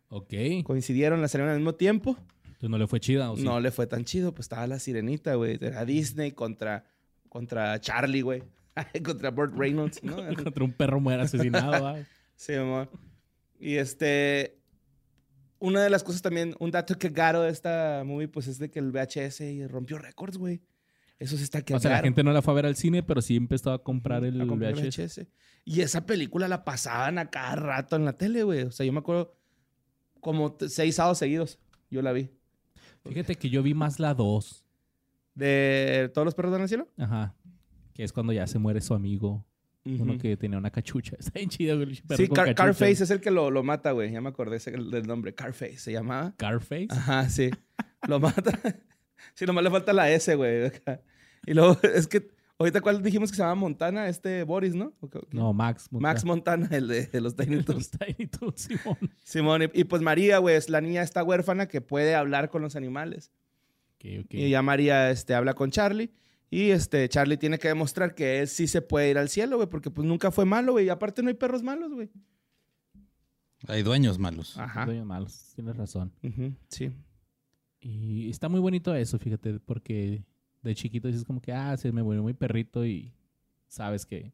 Ok. 0.10 0.32
Coincidieron, 0.64 1.22
la 1.22 1.28
salieron 1.28 1.52
al 1.52 1.58
mismo 1.58 1.74
tiempo. 1.74 2.18
Entonces 2.46 2.70
no 2.70 2.78
le 2.78 2.86
fue 2.86 3.00
chida, 3.00 3.32
¿o 3.32 3.36
sí? 3.36 3.44
No 3.44 3.60
le 3.60 3.72
fue 3.72 3.88
tan 3.88 4.06
chido, 4.06 4.32
pues 4.32 4.46
estaba 4.46 4.68
La 4.68 4.78
Sirenita, 4.78 5.34
güey. 5.34 5.58
Era 5.60 5.86
Disney 5.86 6.34
contra, 6.34 6.86
contra 7.30 7.82
Charlie, 7.82 8.22
güey. 8.22 8.44
contra 9.04 9.32
Burt 9.32 9.58
Reynolds, 9.58 10.04
¿no? 10.04 10.18
Contra 10.44 10.64
un 10.64 10.74
perro 10.74 11.00
muere 11.00 11.24
asesinado. 11.24 11.98
Sí, 12.36 12.54
amor. 12.54 12.92
Y 13.60 13.76
este. 13.78 14.60
Una 15.58 15.82
de 15.82 15.90
las 15.90 16.04
cosas 16.04 16.22
también, 16.22 16.56
un 16.60 16.70
dato 16.70 16.98
que 16.98 17.10
garo 17.10 17.42
de 17.42 17.52
esta 17.52 18.04
movie, 18.06 18.28
pues 18.28 18.48
es 18.48 18.60
de 18.60 18.70
que 18.70 18.80
el 18.80 18.92
VHS 18.92 19.72
rompió 19.72 19.98
récords, 19.98 20.38
güey. 20.38 20.62
Eso 21.20 21.38
sí 21.38 21.44
está 21.44 21.62
que 21.62 21.74
O 21.74 21.80
sea, 21.80 21.92
la 21.92 22.00
gente 22.02 22.24
no 22.24 22.34
la 22.34 22.42
fue 22.42 22.54
a 22.54 22.56
ver 22.56 22.66
al 22.66 22.76
cine, 22.76 23.04
pero 23.04 23.22
sí 23.22 23.36
empezó 23.36 23.72
a 23.72 23.84
comprar 23.84 24.26
el 24.26 24.42
a 24.42 24.48
comprar 24.48 24.74
VHS. 24.74 24.98
VHS. 24.98 25.28
Y 25.66 25.82
esa 25.82 26.06
película 26.06 26.48
la 26.48 26.66
pasaban 26.66 27.18
a 27.18 27.30
cada 27.30 27.56
rato 27.56 27.96
en 27.96 28.04
la 28.06 28.18
tele, 28.18 28.44
güey. 28.44 28.64
O 28.64 28.72
sea, 28.72 28.86
yo 28.86 28.92
me 28.92 29.00
acuerdo 29.00 29.38
como 30.20 30.58
seis 30.68 30.96
sábados 30.96 31.18
seguidos. 31.20 31.60
Yo 31.90 32.02
la 32.02 32.12
vi. 32.12 32.30
Fíjate 33.06 33.36
que 33.36 33.50
yo 33.50 33.64
vi 33.64 33.74
más 33.74 34.00
la 34.00 34.14
2. 34.14 34.66
De 35.36 36.12
todos 36.14 36.26
los 36.26 36.36
perros 36.36 36.54
al 36.60 36.68
cielo. 36.68 36.88
Ajá. 36.98 37.36
Que 37.94 38.04
es 38.04 38.12
cuando 38.14 38.34
ya 38.34 38.46
se 38.48 38.60
muere 38.60 38.82
su 38.82 38.94
amigo. 38.94 39.46
Uno 39.86 40.18
que 40.18 40.38
tenía 40.38 40.58
una 40.58 40.70
cachucha. 40.72 41.16
Está 41.20 41.32
bien 41.36 41.50
chido, 41.50 41.76
güey. 41.78 41.96
Sí, 41.96 42.28
Car-. 42.30 42.56
Carface 42.56 43.04
es 43.04 43.12
el 43.12 43.20
que 43.20 43.32
lo, 43.32 43.52
lo 43.52 43.64
mata, 43.64 43.92
güey. 43.92 44.12
Ya 44.12 44.22
me 44.22 44.30
acordé 44.30 44.58
ese- 44.58 44.72
del 44.72 45.06
nombre. 45.06 45.36
Carface 45.36 45.78
se 45.78 45.92
llamaba. 45.92 46.34
Carface. 46.38 46.88
Ajá, 46.90 47.30
sí. 47.30 47.50
Lo 48.08 48.20
mata. 48.20 48.60
Sí, 49.34 49.46
nomás 49.46 49.64
le 49.64 49.70
falta 49.72 49.94
la 49.94 50.10
S, 50.12 50.34
güey. 50.36 50.72
Y 51.46 51.54
luego, 51.54 51.78
es 51.84 52.08
que, 52.08 52.28
ahorita 52.58 52.82
cuál 52.82 53.02
dijimos 53.04 53.30
que 53.32 53.36
se 53.38 53.42
llama 53.44 53.56
Montana, 53.56 54.08
este 54.08 54.44
Boris, 54.44 54.76
¿no? 54.76 54.94
¿O 55.02 55.10
qué- 55.10 55.20
qué? 55.20 55.38
No, 55.38 55.54
Max. 55.54 55.88
Max 55.92 56.24
Montana, 56.26 56.68
el 56.72 56.88
de, 56.88 57.08
de 57.08 57.22
los 57.22 57.36
Tiny 57.36 57.56
Los 57.58 57.66
Toons. 57.66 57.90
Tiny 57.92 58.28
Toons, 58.28 58.62
Simón. 58.62 58.98
Simón, 59.24 59.62
y, 59.64 59.80
y 59.82 59.84
pues 59.86 60.02
María, 60.02 60.38
güey, 60.38 60.56
es 60.56 60.70
la 60.70 60.82
niña 60.82 61.02
esta 61.02 61.24
huérfana 61.24 61.68
que 61.68 61.82
puede 61.82 62.16
hablar 62.16 62.50
con 62.50 62.62
los 62.62 62.76
animales. 62.76 63.32
Ok, 63.96 64.26
ok. 64.26 64.34
Y 64.34 64.50
ya 64.50 64.62
María 64.62 65.10
este, 65.12 65.34
habla 65.34 65.54
con 65.54 65.72
Charlie. 65.72 66.12
Y 66.50 66.70
este, 66.70 67.10
Charlie 67.10 67.38
tiene 67.38 67.58
que 67.58 67.68
demostrar 67.70 68.14
que 68.14 68.40
él 68.42 68.48
sí 68.48 68.68
se 68.68 68.84
puede 68.84 69.10
ir 69.10 69.18
al 69.18 69.28
cielo, 69.30 69.56
güey, 69.56 69.68
porque 69.68 69.90
pues 69.90 70.08
nunca 70.08 70.30
fue 70.30 70.46
malo, 70.46 70.74
güey. 70.74 70.86
Y 70.86 70.90
aparte 70.90 71.24
no 71.24 71.30
hay 71.30 71.34
perros 71.34 71.64
malos, 71.64 71.92
güey. 71.92 72.12
Hay 73.68 73.82
dueños 73.82 74.20
malos. 74.20 74.58
Ajá. 74.60 74.86
Dueños 74.86 75.06
malos. 75.06 75.52
Tienes 75.56 75.76
razón. 75.78 76.12
Ujú, 76.22 76.54
sí. 76.68 76.92
Y 77.86 78.30
está 78.30 78.48
muy 78.48 78.60
bonito 78.62 78.96
eso, 78.96 79.20
fíjate, 79.20 79.60
porque 79.60 80.24
de 80.62 80.74
chiquito 80.76 81.08
dices 81.10 81.26
como 81.26 81.42
que, 81.42 81.52
ah, 81.52 81.76
se 81.76 81.92
me 81.92 82.02
murió 82.02 82.24
mi 82.24 82.34
perrito 82.34 82.86
y 82.86 83.14
sabes 83.68 84.06
que 84.06 84.32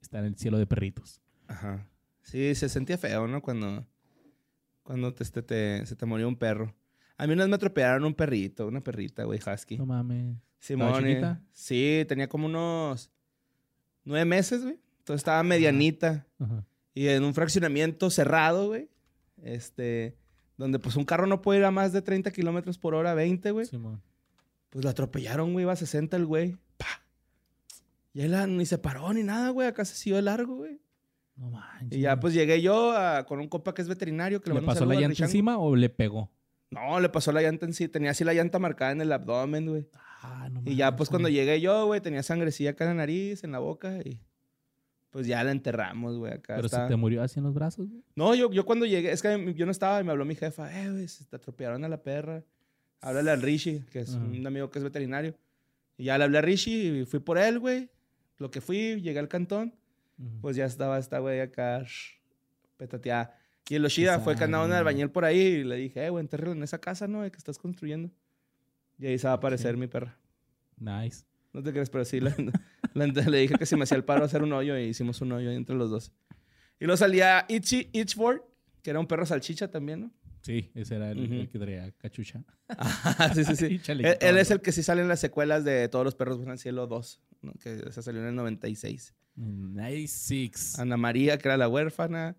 está 0.00 0.20
en 0.20 0.26
el 0.26 0.36
cielo 0.36 0.58
de 0.58 0.66
perritos. 0.66 1.20
Ajá. 1.48 1.88
Sí, 2.22 2.54
se 2.54 2.68
sentía 2.68 2.96
feo, 2.96 3.26
¿no? 3.26 3.42
Cuando, 3.42 3.84
cuando 4.84 5.12
te, 5.12 5.24
este, 5.24 5.42
te- 5.42 5.84
se 5.86 5.96
te 5.96 6.06
murió 6.06 6.28
un 6.28 6.36
perro. 6.36 6.72
A 7.16 7.26
mí 7.26 7.32
una 7.32 7.42
vez 7.42 7.48
me 7.50 7.56
atropellaron 7.56 8.04
un 8.04 8.14
perrito, 8.14 8.66
una 8.68 8.80
perrita, 8.80 9.24
güey, 9.24 9.40
husky. 9.44 9.76
No 9.76 9.86
mames. 9.86 10.36
Chiquita? 11.14 11.42
Sí, 11.52 12.04
tenía 12.08 12.28
como 12.28 12.46
unos 12.46 13.10
nueve 14.04 14.24
meses, 14.24 14.62
güey. 14.62 14.78
Entonces 15.00 15.20
estaba 15.20 15.42
medianita. 15.42 16.26
Ajá. 16.38 16.64
Y 16.94 17.08
en 17.08 17.24
un 17.24 17.34
fraccionamiento 17.34 18.08
cerrado, 18.10 18.68
güey. 18.68 18.88
Este, 19.42 20.16
donde 20.56 20.78
pues 20.78 20.96
un 20.96 21.04
carro 21.04 21.26
no 21.26 21.42
puede 21.42 21.60
ir 21.60 21.64
a 21.64 21.70
más 21.70 21.92
de 21.92 22.02
30 22.02 22.30
kilómetros 22.32 22.78
por 22.78 22.94
hora, 22.94 23.14
20, 23.14 23.50
güey. 23.50 23.66
Simón. 23.66 24.02
Pues 24.70 24.84
lo 24.84 24.90
atropellaron, 24.90 25.52
güey, 25.52 25.62
iba 25.64 25.72
a 25.72 25.76
60 25.76 26.16
el 26.16 26.26
güey. 26.26 26.56
Y 28.12 28.20
él 28.22 28.56
ni 28.56 28.64
se 28.66 28.78
paró 28.78 29.12
ni 29.12 29.22
nada, 29.24 29.50
güey. 29.50 29.66
Acá 29.66 29.84
se 29.84 29.96
siguió 29.96 30.16
de 30.16 30.22
largo, 30.22 30.56
güey. 30.56 30.80
No 31.36 31.50
manches. 31.50 31.98
Y 31.98 32.02
ya 32.02 32.20
pues 32.20 32.32
llegué 32.32 32.62
yo 32.62 32.92
a- 32.96 33.24
con 33.26 33.40
un 33.40 33.48
compa 33.48 33.74
que 33.74 33.82
es 33.82 33.88
veterinario. 33.88 34.40
Que 34.40 34.50
¿Le 34.52 34.60
un 34.60 34.64
pasó 34.66 34.84
la 34.84 34.94
llanta 34.94 35.08
Richango. 35.08 35.28
encima 35.28 35.58
o 35.58 35.74
le 35.74 35.90
pegó? 35.90 36.30
No, 36.70 37.00
le 37.00 37.08
pasó 37.08 37.32
la 37.32 37.42
llanta 37.42 37.66
en 37.66 37.74
sí. 37.74 37.88
Tenía 37.88 38.12
así 38.12 38.22
la 38.22 38.32
llanta 38.32 38.60
marcada 38.60 38.92
en 38.92 39.00
el 39.00 39.10
abdomen, 39.12 39.66
güey. 39.68 39.88
Ah, 40.22 40.48
no 40.50 40.62
Y 40.64 40.76
ya 40.76 40.94
pues 40.94 41.08
cuando 41.10 41.28
llegué 41.28 41.60
yo, 41.60 41.86
güey, 41.86 42.00
tenía 42.00 42.22
sangrecilla 42.22 42.70
acá 42.70 42.84
en 42.84 42.90
la 42.90 42.94
nariz, 42.94 43.42
en 43.42 43.50
la 43.50 43.58
boca. 43.58 43.98
Y 44.04 44.20
pues 45.14 45.28
ya 45.28 45.44
la 45.44 45.52
enterramos, 45.52 46.18
güey, 46.18 46.32
acá. 46.32 46.56
Pero 46.56 46.66
está- 46.66 46.82
se 46.82 46.88
te 46.88 46.96
murió 46.96 47.22
así 47.22 47.38
en 47.38 47.44
los 47.44 47.54
brazos, 47.54 47.88
güey. 47.88 48.02
No, 48.16 48.34
yo, 48.34 48.50
yo 48.50 48.64
cuando 48.66 48.84
llegué, 48.84 49.12
es 49.12 49.22
que 49.22 49.54
yo 49.54 49.64
no 49.64 49.70
estaba 49.70 50.00
y 50.00 50.04
me 50.04 50.10
habló 50.10 50.24
mi 50.24 50.34
jefa, 50.34 50.76
eh, 50.82 50.90
güey, 50.90 51.06
se 51.06 51.24
te 51.24 51.36
atropellaron 51.36 51.84
a 51.84 51.88
la 51.88 52.02
perra. 52.02 52.42
Háblale 53.00 53.30
al 53.30 53.40
Rishi, 53.40 53.84
que 53.92 54.00
es 54.00 54.16
Ajá. 54.16 54.24
un 54.24 54.44
amigo 54.44 54.72
que 54.72 54.80
es 54.80 54.82
veterinario. 54.84 55.36
Y 55.96 56.06
ya 56.06 56.18
le 56.18 56.24
hablé 56.24 56.38
a 56.38 56.40
Rishi 56.40 56.88
y 56.88 57.04
fui 57.04 57.20
por 57.20 57.38
él, 57.38 57.60
güey. 57.60 57.90
Lo 58.38 58.50
que 58.50 58.60
fui, 58.60 59.00
llegué 59.00 59.20
al 59.20 59.28
cantón, 59.28 59.72
Ujú. 60.18 60.40
pues 60.40 60.56
ya 60.56 60.64
estaba 60.64 60.98
esta 60.98 61.20
güey 61.20 61.38
acá, 61.40 61.84
shh, 61.84 62.18
petateada. 62.76 63.38
Y 63.68 63.76
el 63.76 63.84
Oshida 63.84 64.18
fue 64.18 64.34
andaba 64.34 64.64
un 64.64 64.72
albañil 64.72 65.10
por 65.10 65.24
ahí 65.24 65.38
y 65.38 65.62
le 65.62 65.76
dije, 65.76 66.04
eh, 66.04 66.10
güey, 66.10 66.22
entérralo 66.22 66.50
en 66.52 66.64
esa 66.64 66.78
casa, 66.80 67.06
¿no? 67.06 67.20
Que 67.30 67.36
estás 67.38 67.56
construyendo. 67.56 68.10
Y 68.98 69.06
ahí 69.06 69.16
se 69.18 69.28
va 69.28 69.34
a 69.34 69.36
aparecer 69.36 69.74
Ok. 69.76 69.80
mi 69.80 69.86
perra. 69.86 70.18
Nice. 70.76 71.24
No 71.52 71.62
te 71.62 71.70
crees, 71.70 71.88
pero 71.88 72.04
sí, 72.04 72.18
la- 72.18 72.34
la- 73.14 73.30
le 73.30 73.38
dije 73.38 73.54
que 73.56 73.66
si 73.66 73.76
me 73.76 73.84
hacía 73.84 73.96
el 73.96 74.04
paro 74.04 74.24
hacer 74.24 74.42
un 74.42 74.52
hoyo 74.52 74.78
y 74.78 74.84
hicimos 74.84 75.20
un 75.20 75.32
hoyo 75.32 75.50
entre 75.50 75.74
los 75.76 75.90
dos. 75.90 76.12
Y 76.80 76.86
luego 76.86 76.96
salía 76.96 77.44
Itchy, 77.48 77.88
Itchford, 77.92 78.40
que 78.82 78.90
era 78.90 79.00
un 79.00 79.06
perro 79.06 79.24
salchicha 79.26 79.68
también, 79.70 80.00
¿no? 80.00 80.10
Sí, 80.42 80.70
ese 80.74 80.96
era 80.96 81.10
el, 81.10 81.48
que 81.50 81.58
traía 81.58 81.90
cachucha. 81.92 82.42
Ah, 82.68 83.30
sí, 83.34 83.44
sí, 83.44 83.56
sí. 83.56 83.80
Él, 83.88 84.16
él 84.20 84.36
es 84.38 84.50
el 84.50 84.60
que 84.60 84.72
sí 84.72 84.82
sale 84.82 85.00
en 85.02 85.08
las 85.08 85.20
secuelas 85.20 85.64
de 85.64 85.88
Todos 85.88 86.04
los 86.04 86.14
perros 86.14 86.38
van 86.38 86.50
al 86.50 86.58
cielo 86.58 86.86
2, 86.86 87.20
¿no? 87.42 87.52
que 87.54 87.82
esa 87.88 88.02
salió 88.02 88.20
en 88.20 88.28
el 88.28 88.34
96. 88.34 89.14
Nice 89.36 90.08
Six. 90.08 90.78
Ana 90.78 90.96
María, 90.96 91.38
que 91.38 91.48
era 91.48 91.56
la 91.56 91.68
huérfana. 91.68 92.36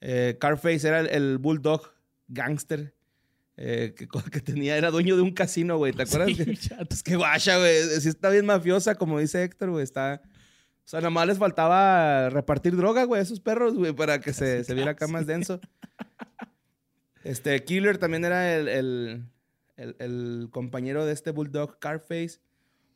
Eh, 0.00 0.36
Carface 0.40 0.86
era 0.88 1.00
el, 1.00 1.08
el 1.08 1.38
bulldog 1.38 1.92
gangster 2.28 2.93
eh, 3.56 3.94
que, 3.96 4.08
que 4.08 4.40
tenía, 4.40 4.76
era 4.76 4.90
dueño 4.90 5.16
de 5.16 5.22
un 5.22 5.32
casino, 5.32 5.76
güey. 5.76 5.92
¿Te 5.92 6.02
acuerdas? 6.02 6.28
Sí, 6.36 6.44
que- 6.44 6.56
chato. 6.56 6.94
Es 6.94 7.02
que 7.02 7.16
guacha, 7.16 7.58
güey. 7.58 7.82
Sí 8.00 8.08
está 8.08 8.30
bien 8.30 8.46
mafiosa, 8.46 8.94
como 8.96 9.18
dice 9.18 9.42
Héctor, 9.44 9.70
güey. 9.70 9.84
Está... 9.84 10.22
O 10.24 10.86
sea, 10.86 11.00
nada 11.00 11.10
más 11.10 11.26
les 11.26 11.38
faltaba 11.38 12.28
repartir 12.30 12.76
droga, 12.76 13.04
güey, 13.04 13.20
a 13.20 13.22
esos 13.22 13.40
perros, 13.40 13.74
güey, 13.74 13.92
para 13.94 14.20
que 14.20 14.32
se, 14.34 14.58
Sí, 14.58 14.64
se 14.64 14.74
viera 14.74 14.90
acá 14.92 15.06
más 15.06 15.26
denso. 15.26 15.60
Este, 17.24 17.64
Killer 17.64 17.96
también 17.96 18.24
era 18.26 18.54
el, 18.54 18.68
el, 18.68 19.24
el- 19.76 19.96
el 19.98 20.48
compañero 20.50 21.06
de 21.06 21.12
este 21.14 21.30
Bulldog, 21.30 21.78
Carface. 21.78 22.40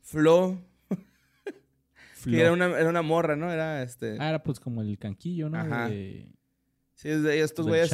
Flo, 0.03 0.61
que 2.25 2.41
era 2.41 2.53
una, 2.53 2.67
era 2.79 2.89
una 2.91 3.03
morra, 3.03 3.37
¿no? 3.37 3.51
Era 3.51 3.83
este... 3.83 4.17
Ah, 4.21 4.29
era 4.31 4.43
pues 4.43 4.61
como 4.61 4.83
el 4.83 4.99
canquillo, 4.99 5.49
¿no? 5.49 5.59
Ajá. 5.59 5.89
De- 5.89 6.29
Sí, 6.99 7.09
es 7.11 7.23
de 7.23 7.41
estos 7.41 7.67
güeyes. 7.69 7.91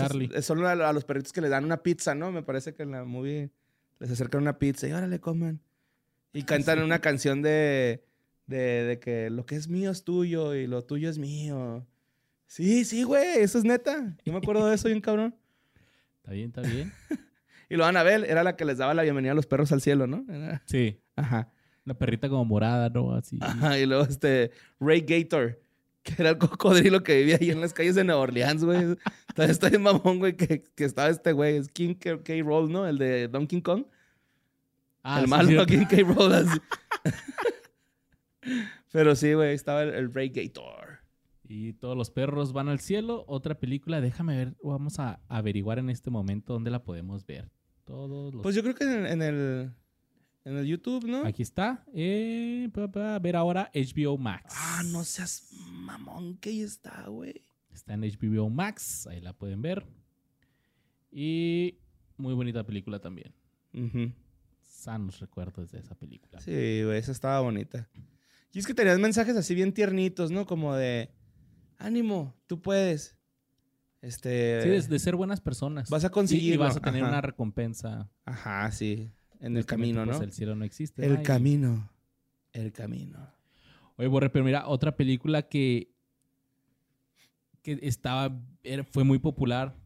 Son 0.47 0.65
a, 0.65 0.71
a 0.73 0.93
los 0.95 1.05
perritos 1.05 1.31
que 1.33 1.43
les 1.43 1.51
dan 1.51 1.65
una 1.65 1.83
pizza, 1.83 2.15
¿no? 2.15 2.33
Me 2.33 2.43
parece 2.43 2.75
que 2.75 2.85
en 2.85 2.93
la 2.93 3.05
movie 3.05 3.51
les 4.01 4.11
acercan 4.11 4.41
una 4.41 4.59
pizza 4.59 4.89
y 4.89 4.93
órale, 4.93 5.21
coman. 5.21 5.61
Y 6.33 6.45
cantan 6.45 6.83
una 6.83 7.01
canción 7.01 7.43
de, 7.43 8.03
de, 8.47 8.57
de 8.85 8.99
que 8.99 9.29
lo 9.29 9.45
que 9.45 9.57
es 9.57 9.69
mío 9.69 9.91
es 9.91 10.05
tuyo 10.05 10.55
y 10.55 10.67
lo 10.67 10.83
tuyo 10.85 11.11
es 11.11 11.19
mío. 11.19 11.87
Sí, 12.47 12.85
sí, 12.87 13.03
güey, 13.03 13.41
eso 13.41 13.59
es 13.59 13.65
neta. 13.65 14.17
Yo 14.25 14.33
me 14.33 14.39
acuerdo 14.39 14.67
de 14.67 14.75
eso, 14.75 14.89
bien 14.89 15.01
cabrón. 15.03 15.35
Está 16.23 16.33
bien, 16.33 16.47
está 16.49 16.63
bien. 16.63 16.91
Y 17.69 17.77
lo 17.77 17.85
Anabel 17.87 18.25
era 18.25 18.43
la 18.45 18.57
que 18.57 18.65
les 18.67 18.79
daba 18.79 18.95
la 18.95 19.03
bienvenida 19.03 19.33
a 19.33 19.35
los 19.35 19.47
perros 19.47 19.73
al 19.73 19.81
cielo, 19.81 20.07
¿no? 20.07 20.25
Era- 20.33 20.63
Sí. 20.67 21.01
Ajá. 21.17 21.51
La 21.85 21.95
perrita 21.95 22.29
como 22.29 22.45
morada, 22.45 22.89
¿no? 22.91 23.13
Así. 23.15 23.39
Ajá. 23.41 23.79
Y 23.79 23.87
luego 23.87 24.05
este 24.05 24.51
Ray 24.81 25.01
Gator, 25.01 25.61
que 26.05 26.15
era 26.19 26.31
el 26.31 26.39
cocodrilo 26.39 27.03
que 27.03 27.17
vivía 27.17 27.39
ahí 27.41 27.51
en 27.51 27.61
las 27.61 27.73
calles 27.73 27.95
de 27.95 28.05
Nueva 28.05 28.21
Orleans, 28.21 28.63
güey. 28.63 28.97
Está 29.37 29.71
bien 29.71 29.83
mamón, 29.83 30.19
güey, 30.19 30.37
que, 30.37 30.63
que 30.63 30.85
estaba 30.85 31.09
este 31.09 31.33
güey. 31.33 31.57
Es 31.57 31.69
King 31.69 31.95
K. 31.95 32.23
K. 32.23 32.35
Roll, 32.45 32.71
¿no? 32.71 32.87
El 32.87 32.99
de 32.99 33.27
Donkey 33.27 33.63
Kong. 33.63 33.87
Ah, 35.03 35.21
el 35.21 35.25
sí, 35.25 35.31
malo. 35.31 35.67
King 35.67 35.87
K. 35.87 35.97
Roll. 36.03 36.35
así. 36.35 36.61
Pero 38.93 39.17
sí, 39.17 39.33
güey, 39.33 39.55
estaba 39.55 39.83
el, 39.83 39.95
el 39.95 40.15
Ray 40.15 40.29
Gator. 40.29 41.01
Y 41.49 41.73
todos 41.73 41.97
los 41.97 42.11
perros 42.11 42.53
van 42.53 42.69
al 42.69 42.81
cielo. 42.81 43.25
Otra 43.27 43.59
película, 43.59 44.01
déjame 44.01 44.37
ver, 44.37 44.55
vamos 44.63 44.99
a 44.99 45.21
averiguar 45.29 45.79
en 45.79 45.89
este 45.89 46.11
momento 46.11 46.53
dónde 46.53 46.71
la 46.71 46.85
podemos 46.85 47.25
ver. 47.27 47.51
Todos 47.85 48.35
los... 48.35 48.43
Pues 48.43 48.55
yo 48.55 48.63
creo 48.63 48.75
que 48.75 48.85
en, 48.85 49.07
en 49.07 49.23
el, 49.23 49.75
en 50.45 50.57
el 50.57 50.67
YouTube, 50.67 51.07
¿no? 51.07 51.25
Aquí 51.27 51.43
está. 51.43 51.85
Eh, 51.95 52.69
pa, 52.73 52.91
pa, 52.91 53.15
a 53.15 53.19
ver 53.19 53.37
ahora 53.37 53.71
HBO 53.75 54.19
Max. 54.19 54.55
Ah, 54.57 54.83
no 54.87 55.05
seas 55.05 55.49
mamón 55.71 56.37
que 56.39 56.51
ahí 56.51 56.61
está, 56.63 57.07
güey. 57.09 57.43
Está 57.73 57.95
en 57.95 58.03
HBO 58.03 58.51
Max, 58.51 59.07
ahí 59.07 59.21
la 59.21 59.33
pueden 59.33 59.63
ver. 59.63 59.87
Y 61.11 61.79
muy 62.17 62.35
bonita 62.35 62.65
película 62.65 62.99
también. 63.01 63.35
Sanos 64.63 65.19
recuerdos 65.21 65.73
de 65.73 65.79
esa 65.81 65.95
película. 65.95 66.41
Sí, 66.41 66.83
güey, 66.85 66.99
esa 66.99 67.13
estaba 67.13 67.41
bonita. 67.41 67.89
Y 68.53 68.59
es 68.59 68.67
que 68.67 68.75
tenías 68.75 68.99
mensajes 68.99 69.37
así 69.37 69.55
bien 69.55 69.73
tiernitos, 69.73 70.31
¿no? 70.31 70.47
Como 70.47 70.75
de, 70.75 71.11
ánimo, 71.79 72.37
tú 72.47 72.61
puedes. 72.63 73.17
Este... 74.01 74.61
Sí, 74.63 74.69
de, 74.69 74.83
de 74.83 74.99
ser 74.99 75.17
buenas 75.17 75.41
personas. 75.41 75.89
Vas 75.91 76.05
a 76.05 76.09
Y- 76.09 76.11
conseguirlo. 76.11 76.55
Y, 76.65 76.67
vas 76.69 76.77
a 76.77 76.81
tener 76.81 77.03
ajá. 77.03 77.11
una 77.11 77.21
recompensa. 77.23 78.11
Ajá, 78.25 78.71
sí. 78.71 79.11
En 79.45 79.59
el 79.59 79.67
camino, 79.67 80.05
pues, 80.07 80.19
¿no? 80.19 80.25
el 80.25 80.33
cielo 80.33 80.57
no 80.57 80.65
existe. 80.65 81.05
El 81.05 81.19
Ay. 81.19 81.23
camino. 81.23 81.91
El 82.55 82.73
camino. 82.73 83.31
Oye, 83.97 84.09
Borre, 84.09 84.31
pero 84.31 84.43
mira, 84.43 84.67
otra 84.67 84.97
película 84.97 85.43
que, 85.43 85.93
que 87.61 87.79
estaba, 87.83 88.41
fue 88.91 89.05
muy 89.05 89.19
popular 89.19 89.77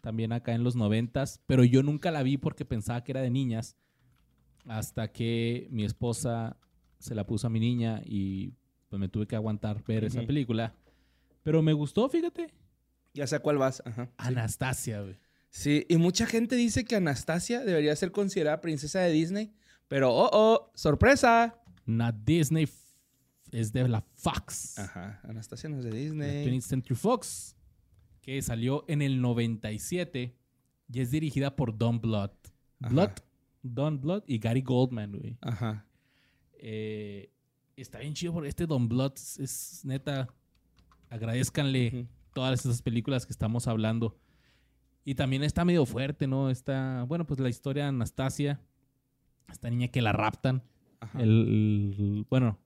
también 0.00 0.32
acá 0.32 0.54
en 0.54 0.64
los 0.64 0.76
noventas, 0.76 1.42
pero 1.46 1.62
yo 1.62 1.82
nunca 1.82 2.10
la 2.10 2.22
vi 2.22 2.38
porque 2.38 2.64
pensaba 2.64 3.04
que 3.04 3.12
era 3.12 3.20
de 3.20 3.30
niñas, 3.30 3.76
hasta 4.66 5.12
que 5.12 5.68
mi 5.70 5.84
esposa 5.84 6.56
se 6.98 7.14
la 7.14 7.26
puso 7.26 7.48
a 7.48 7.50
mi 7.50 7.60
niña 7.60 8.00
y 8.06 8.54
pues 8.88 8.98
me 8.98 9.08
tuve 9.10 9.26
que 9.26 9.36
aguantar 9.36 9.84
ver 9.84 10.04
esa 10.04 10.22
película. 10.22 10.74
Pero 11.42 11.60
me 11.60 11.74
gustó, 11.74 12.08
fíjate. 12.08 12.48
Ya 13.12 13.26
sé 13.26 13.36
a 13.36 13.40
cuál 13.40 13.58
vas. 13.58 13.82
Ajá. 13.84 14.10
Anastasia, 14.16 15.02
güey. 15.02 15.14
Sí, 15.14 15.20
y 15.88 15.96
mucha 15.96 16.26
gente 16.26 16.56
dice 16.56 16.84
que 16.84 16.96
Anastasia 16.96 17.64
debería 17.64 17.94
ser 17.94 18.10
considerada 18.10 18.60
princesa 18.60 19.00
de 19.00 19.12
Disney, 19.12 19.52
pero 19.88 20.12
oh, 20.12 20.30
oh, 20.32 20.72
sorpresa. 20.74 21.58
Not 21.84 22.16
Disney, 22.24 22.68
es 23.50 23.72
de 23.72 23.86
la 23.86 24.04
Fox. 24.16 24.78
Ajá, 24.78 25.20
Anastasia 25.24 25.68
no 25.68 25.78
es 25.78 25.84
de 25.84 25.90
Disney. 25.90 26.46
20th 26.46 26.62
Century 26.62 26.94
Fox, 26.94 27.54
que 28.22 28.40
salió 28.40 28.84
en 28.88 29.02
el 29.02 29.20
97 29.20 30.34
y 30.90 31.00
es 31.00 31.10
dirigida 31.10 31.54
por 31.54 31.76
Don 31.76 32.00
Blood. 32.00 32.30
Ajá. 32.80 32.92
Blood, 32.92 33.10
Don 33.62 34.00
Blood 34.00 34.22
y 34.26 34.38
Gary 34.38 34.62
Goldman, 34.62 35.12
güey. 35.12 35.36
Ajá. 35.42 35.86
Eh, 36.54 37.30
está 37.76 37.98
bien 37.98 38.14
chido 38.14 38.32
porque 38.32 38.48
este 38.48 38.66
Don 38.66 38.88
Blood 38.88 39.12
es, 39.16 39.38
es 39.38 39.84
neta. 39.84 40.28
Agradezcanle 41.10 42.08
todas 42.32 42.64
esas 42.64 42.80
películas 42.80 43.26
que 43.26 43.32
estamos 43.32 43.68
hablando. 43.68 44.18
Y 45.04 45.14
también 45.16 45.42
está 45.42 45.64
medio 45.64 45.84
fuerte, 45.86 46.26
¿no? 46.26 46.48
Está, 46.50 47.04
bueno, 47.08 47.26
pues 47.26 47.40
la 47.40 47.48
historia 47.48 47.84
de 47.84 47.88
Anastasia, 47.90 48.60
esta 49.50 49.68
niña 49.70 49.88
que 49.88 50.00
la 50.02 50.12
raptan. 50.12 50.62
Ajá. 51.00 51.20
El, 51.20 51.28
el- 51.30 52.26
bueno, 52.30 52.58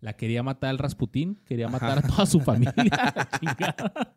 la 0.00 0.12
quería 0.14 0.42
matar 0.42 0.70
el 0.70 0.78
Rasputín, 0.78 1.40
quería 1.44 1.66
Ajá. 1.66 1.72
matar 1.72 1.98
a 1.98 2.02
toda 2.08 2.24
su 2.26 2.40
familia. 2.40 2.72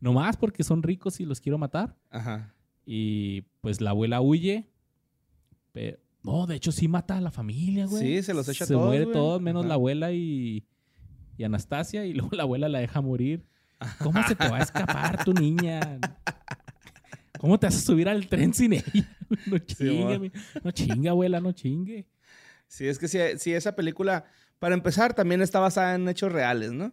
Nomás 0.00 0.36
porque 0.36 0.64
son 0.64 0.82
ricos 0.82 1.20
y 1.20 1.24
los 1.26 1.40
quiero 1.40 1.58
matar. 1.58 1.96
Ajá. 2.10 2.54
Y 2.86 3.42
pues 3.60 3.80
la 3.80 3.90
abuela 3.90 4.20
huye. 4.20 4.68
Pero, 5.72 5.98
no, 6.24 6.46
de 6.46 6.56
hecho 6.56 6.72
sí 6.72 6.88
mata 6.88 7.18
a 7.18 7.20
la 7.20 7.30
familia, 7.30 7.86
güey. 7.86 8.02
Sí, 8.16 8.22
se 8.22 8.34
los 8.34 8.48
echa 8.48 8.66
Se 8.66 8.74
todos, 8.74 8.86
muere 8.86 9.04
güey. 9.04 9.14
todos, 9.14 9.40
menos 9.40 9.60
Ajá. 9.62 9.68
la 9.68 9.74
abuela 9.74 10.12
y, 10.12 10.64
y 11.36 11.44
Anastasia. 11.44 12.04
Y 12.06 12.14
luego 12.14 12.30
la 12.34 12.42
abuela 12.44 12.68
la 12.68 12.78
deja 12.80 13.00
morir. 13.00 13.44
¿Cómo 13.98 14.22
se 14.26 14.34
te 14.34 14.48
va 14.48 14.58
a 14.58 14.62
escapar 14.62 15.24
tu 15.24 15.32
niña? 15.32 15.98
¿Cómo 17.38 17.58
te 17.58 17.66
vas 17.66 17.76
a 17.76 17.80
subir 17.80 18.08
al 18.08 18.26
tren 18.28 18.52
sin 18.54 18.74
ella? 18.74 18.84
No 19.46 19.58
chingue, 19.58 20.32
no 20.64 20.70
chingue, 20.72 21.08
abuela, 21.08 21.40
no 21.40 21.52
chingue. 21.52 22.04
Sí, 22.66 22.88
es 22.88 22.98
que 22.98 23.06
si, 23.06 23.18
si 23.38 23.52
esa 23.52 23.76
película, 23.76 24.24
para 24.58 24.74
empezar, 24.74 25.14
también 25.14 25.40
está 25.40 25.60
basada 25.60 25.94
en 25.94 26.08
hechos 26.08 26.32
reales, 26.32 26.72
¿no? 26.72 26.92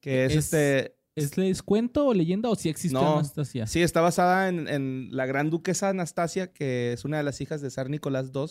Que 0.00 0.26
es, 0.26 0.32
Es- 0.32 0.44
este. 0.52 0.96
¿Es 1.14 1.36
les 1.36 1.62
cuento 1.62 2.06
o 2.06 2.14
leyenda 2.14 2.48
o 2.48 2.54
si 2.54 2.68
existió 2.70 3.00
No, 3.00 3.14
Anastasia? 3.18 3.66
Sí, 3.66 3.82
está 3.82 4.00
basada 4.00 4.48
en, 4.48 4.66
en 4.68 5.08
la 5.10 5.26
gran 5.26 5.50
duquesa 5.50 5.90
Anastasia, 5.90 6.52
que 6.52 6.92
es 6.94 7.04
una 7.04 7.18
de 7.18 7.22
las 7.22 7.40
hijas 7.42 7.60
de 7.60 7.70
zar 7.70 7.90
Nicolás 7.90 8.30
II 8.34 8.46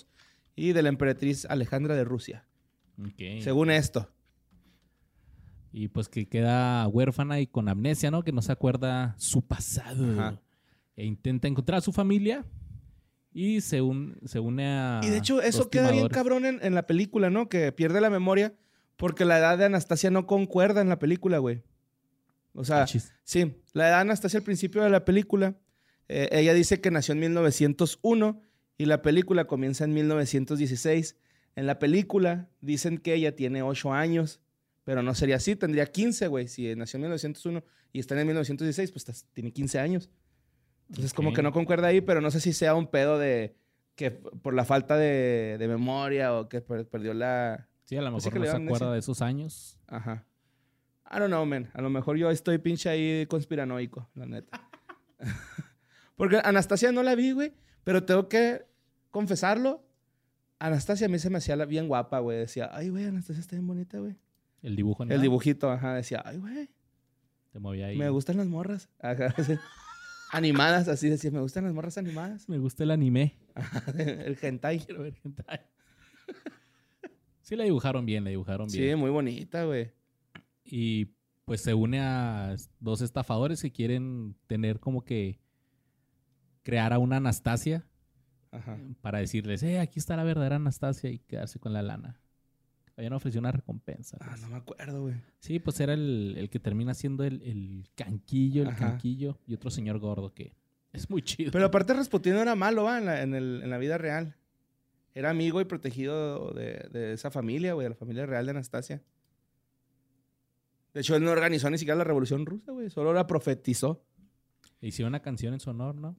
y 0.56 0.74
de 0.74 0.82
la 0.84 0.89
emperatriz 0.89 1.46
Alejandra 1.46 1.96
de 1.96 2.04
Rusia. 2.04 2.46
Según 3.41 3.72
esto. 3.72 4.10
Y 5.74 5.88
pues 5.88 6.10
que 6.10 6.28
queda 6.28 6.86
huérfana 6.88 7.40
y 7.40 7.48
con 7.48 7.70
amnesia, 7.70 8.12
¿no? 8.12 8.24
Que 8.24 8.32
no 8.32 8.42
se 8.42 8.52
acuerda 8.52 9.16
su 9.18 9.42
pasado. 9.42 10.20
Ajá. 10.20 10.42
E 10.98 11.06
intenta 11.06 11.48
encontrar 11.48 11.78
a 11.78 11.82
su 11.82 11.94
familia 11.94 12.46
y 13.34 13.62
se, 13.62 13.82
un- 13.82 14.18
se 14.26 14.40
une 14.40 14.68
a. 14.68 15.00
Y 15.04 15.10
de 15.10 15.18
hecho, 15.18 15.42
eso 15.42 15.70
queda 15.70 15.92
bien 15.92 16.10
cabrón 16.10 16.46
en, 16.46 16.60
en 16.62 16.76
la 16.76 16.86
película, 16.88 17.30
¿no? 17.30 17.48
Que 17.48 17.72
pierde 17.72 18.02
la 18.02 18.10
memoria 18.10 18.54
porque 18.98 19.24
la 19.26 19.38
edad 19.40 19.58
de 19.58 19.66
Anastasia 19.66 20.12
no 20.12 20.28
concuerda 20.28 20.82
en 20.82 20.90
la 20.90 21.00
película, 21.00 21.38
güey. 21.38 21.64
O 22.54 22.66
sea, 22.66 22.82
Ah, 22.82 22.86
chis. 22.86 23.14
sí, 23.24 23.56
la 23.72 23.88
edad 23.88 23.96
de 23.98 24.02
Anastasia 24.02 24.40
al 24.40 24.44
principio 24.44 24.84
de 24.84 24.90
la 24.90 25.06
película, 25.06 25.56
eh, 26.10 26.28
ella 26.34 26.54
dice 26.54 26.82
que 26.82 26.92
nació 26.92 27.14
en 27.14 27.22
1901 27.22 28.42
y 28.78 28.86
la 28.86 29.02
película 29.02 29.46
comienza 29.46 29.86
en 29.86 29.94
1916. 29.94 31.16
En 31.56 31.66
la 31.66 31.80
película 31.80 32.50
dicen 32.60 32.98
que 32.98 33.14
ella 33.14 33.36
tiene 33.38 33.64
8 33.64 33.94
años, 33.94 34.42
pero 34.84 35.04
no 35.04 35.13
sería 35.15 35.36
así, 35.38 35.56
tendría 35.56 35.86
15, 35.86 36.28
güey. 36.28 36.48
Si 36.48 36.76
nació 36.76 36.98
en 36.98 37.02
1901 37.04 37.63
y 37.94 38.00
está 38.00 38.20
en 38.20 38.28
1916, 38.28 38.91
pues 38.91 39.02
estás- 39.10 39.26
tiene 39.34 39.52
15 39.52 39.80
años. 39.80 40.10
Entonces, 40.89 41.13
como 41.13 41.30
Ok. 41.30 41.36
que 41.38 41.41
no 41.44 41.52
concuerda 41.54 41.88
ahí, 41.88 42.02
pero 42.02 42.20
no 42.22 42.32
sé 42.32 42.39
si 42.39 42.52
sea 42.54 42.76
un 42.76 42.88
pedo 42.88 43.17
de 43.20 43.56
que 43.96 44.12
por 44.12 44.54
la 44.54 44.65
falta 44.65 44.98
de, 44.98 45.58
de 45.60 45.67
memoria 45.67 46.34
o 46.38 46.50
que 46.50 46.62
per- 46.62 46.88
perdió 46.88 47.13
la. 47.13 47.67
Sí, 47.86 47.96
a 47.98 48.02
lo 48.02 48.12
Pues 48.12 48.26
mejor 48.26 48.39
no 48.39 48.46
le 48.46 48.52
se 48.52 48.58
acuerda 48.58 48.86
ese- 48.88 48.94
de 48.94 49.00
esos 49.00 49.22
años. 49.22 49.78
Ajá. 49.88 50.26
I 51.13 51.20
don't 51.20 51.28
know, 51.28 51.46
man. 51.46 51.70
A 51.74 51.82
lo 51.82 51.89
mejor 51.89 52.17
yo 52.17 52.32
estoy 52.32 52.58
pinche 52.58 52.89
ahí 52.89 53.26
conspiranoico, 53.28 54.10
la 54.15 54.26
neta. 54.26 54.70
Porque 56.15 56.39
Anastasia 56.44 56.91
no 56.91 57.04
la 57.04 57.15
vi, 57.15 57.32
güey. 57.32 57.54
Pero 57.84 58.04
tengo 58.06 58.30
que 58.30 58.65
confesarlo. 59.12 59.84
Anastasia 60.60 61.08
a 61.08 61.10
mí 61.10 61.17
se 61.20 61.30
me 61.30 61.38
hacía 61.39 61.56
bien 61.65 61.88
guapa, 61.88 62.20
güey. 62.20 62.38
Decía, 62.38 62.70
ay, 62.72 62.89
güey, 62.89 63.06
Anastasia 63.06 63.41
está 63.41 63.56
bien 63.56 63.67
bonita, 63.67 63.98
güey. 63.98 64.15
El 64.62 64.76
dibujo. 64.76 65.04
El 65.04 65.08
animado, 65.10 65.21
dibujito, 65.24 65.71
ajá. 65.71 65.95
Decía, 65.95 66.21
ay, 66.26 66.38
güey, 66.38 66.69
Te 67.52 67.60
movía 67.60 67.88
ahí. 67.88 67.97
me 67.97 68.10
gustan 68.10 68.38
las 68.38 68.47
morras. 68.47 68.89
Ajá. 69.00 69.34
Animadas, 70.32 70.88
así 70.88 71.10
decía, 71.10 71.30
me 71.32 71.41
gustan 71.41 71.65
las 71.65 71.74
morras 71.74 71.97
animadas. 71.97 72.47
Me 72.47 72.58
gusta 72.58 72.84
el 72.84 72.91
anime. 72.91 73.36
El 73.97 74.38
hentai. 74.41 74.80
Quiero 74.80 75.02
ver 75.04 75.15
hentai. 75.24 75.60
Sí, 77.41 77.58
la 77.58 77.65
dibujaron 77.65 78.06
bien, 78.06 78.24
la 78.24 78.30
dibujaron 78.30 78.67
bien. 78.71 78.91
Sí, 78.91 78.95
muy 78.95 79.10
bonita, 79.10 79.65
güey. 79.65 79.91
Y 80.63 81.08
pues 81.43 81.62
se 81.62 81.74
une 81.74 82.00
a 82.00 82.56
dos 82.80 83.02
estafadores 83.02 83.62
que 83.62 83.74
quieren 83.74 84.38
tener 84.47 84.80
como 84.80 85.04
que 85.04 85.41
crear 86.63 86.93
a 86.93 87.00
una 87.00 87.17
Anastasia 87.17 87.86
Ajá. 88.52 88.78
para 89.02 89.19
decirles, 89.19 89.63
eh, 89.63 89.80
aquí 89.80 90.00
está 90.00 90.15
la 90.15 90.24
verdadera 90.24 90.56
Anastasia 90.58 91.10
y 91.10 91.19
quedarse 91.19 91.60
con 91.60 91.74
la 91.74 91.82
lana. 91.82 92.21
Habían 93.02 93.14
ofrecido 93.14 93.40
una 93.40 93.52
recompensa. 93.52 94.18
Ah, 94.22 94.28
pues. 94.30 94.42
no 94.42 94.50
me 94.50 94.58
acuerdo, 94.58 95.02
güey. 95.02 95.16
Sí, 95.40 95.58
pues 95.60 95.80
era 95.80 95.94
el, 95.96 96.36
el 96.38 96.50
que 96.52 96.60
termina 96.60 96.94
siendo 96.94 97.24
el, 97.24 97.42
el 97.42 97.90
canquillo, 97.96 98.62
el 98.62 98.68
Ajá. 98.70 98.78
canquillo 98.92 99.40
y 99.48 99.56
otro 99.56 99.72
señor 99.72 99.98
gordo 99.98 100.34
que 100.36 100.54
Es 100.94 101.10
muy 101.10 101.24
chido. 101.24 101.52
Pero 101.52 101.66
aparte 101.66 101.94
Rasputin 101.96 102.34
no 102.34 102.42
era 102.44 102.54
malo, 102.56 102.84
¿va? 102.84 103.00
En 103.00 103.06
la, 103.06 103.24
en, 103.24 103.34
el- 103.34 103.62
en 103.64 103.70
la 103.72 103.80
vida 103.80 103.98
real. 103.98 104.36
Era 105.16 105.32
amigo 105.32 105.60
y 105.62 105.66
protegido 105.66 106.52
de, 106.52 106.88
de 106.92 107.14
esa 107.14 107.32
familia, 107.32 107.74
güey, 107.74 107.86
de 107.86 107.90
la 107.90 107.96
familia 107.96 108.26
real 108.28 108.46
de 108.46 108.52
Anastasia. 108.52 109.02
De 110.94 111.02
hecho, 111.02 111.16
él 111.16 111.24
no 111.24 111.32
organizó 111.32 111.70
ni 111.70 111.78
siquiera 111.80 111.98
la 111.98 112.04
revolución 112.04 112.46
rusa, 112.46 112.72
güey. 112.72 112.90
Solo 112.92 113.14
la 113.14 113.26
profetizó. 113.26 114.04
Hicieron 114.80 115.10
una 115.12 115.22
canción 115.22 115.54
en 115.54 115.60
su 115.60 115.70
honor, 115.72 115.96
¿no? 115.96 116.16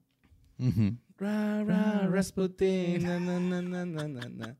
Ra, 1.16 1.62
ra, 1.64 2.06
Rasputin. 2.08 3.02
na, 3.02 3.18
na, 3.20 3.38
na, 3.40 3.62
na, 3.62 3.84
na, 3.84 4.28
na, 4.28 4.56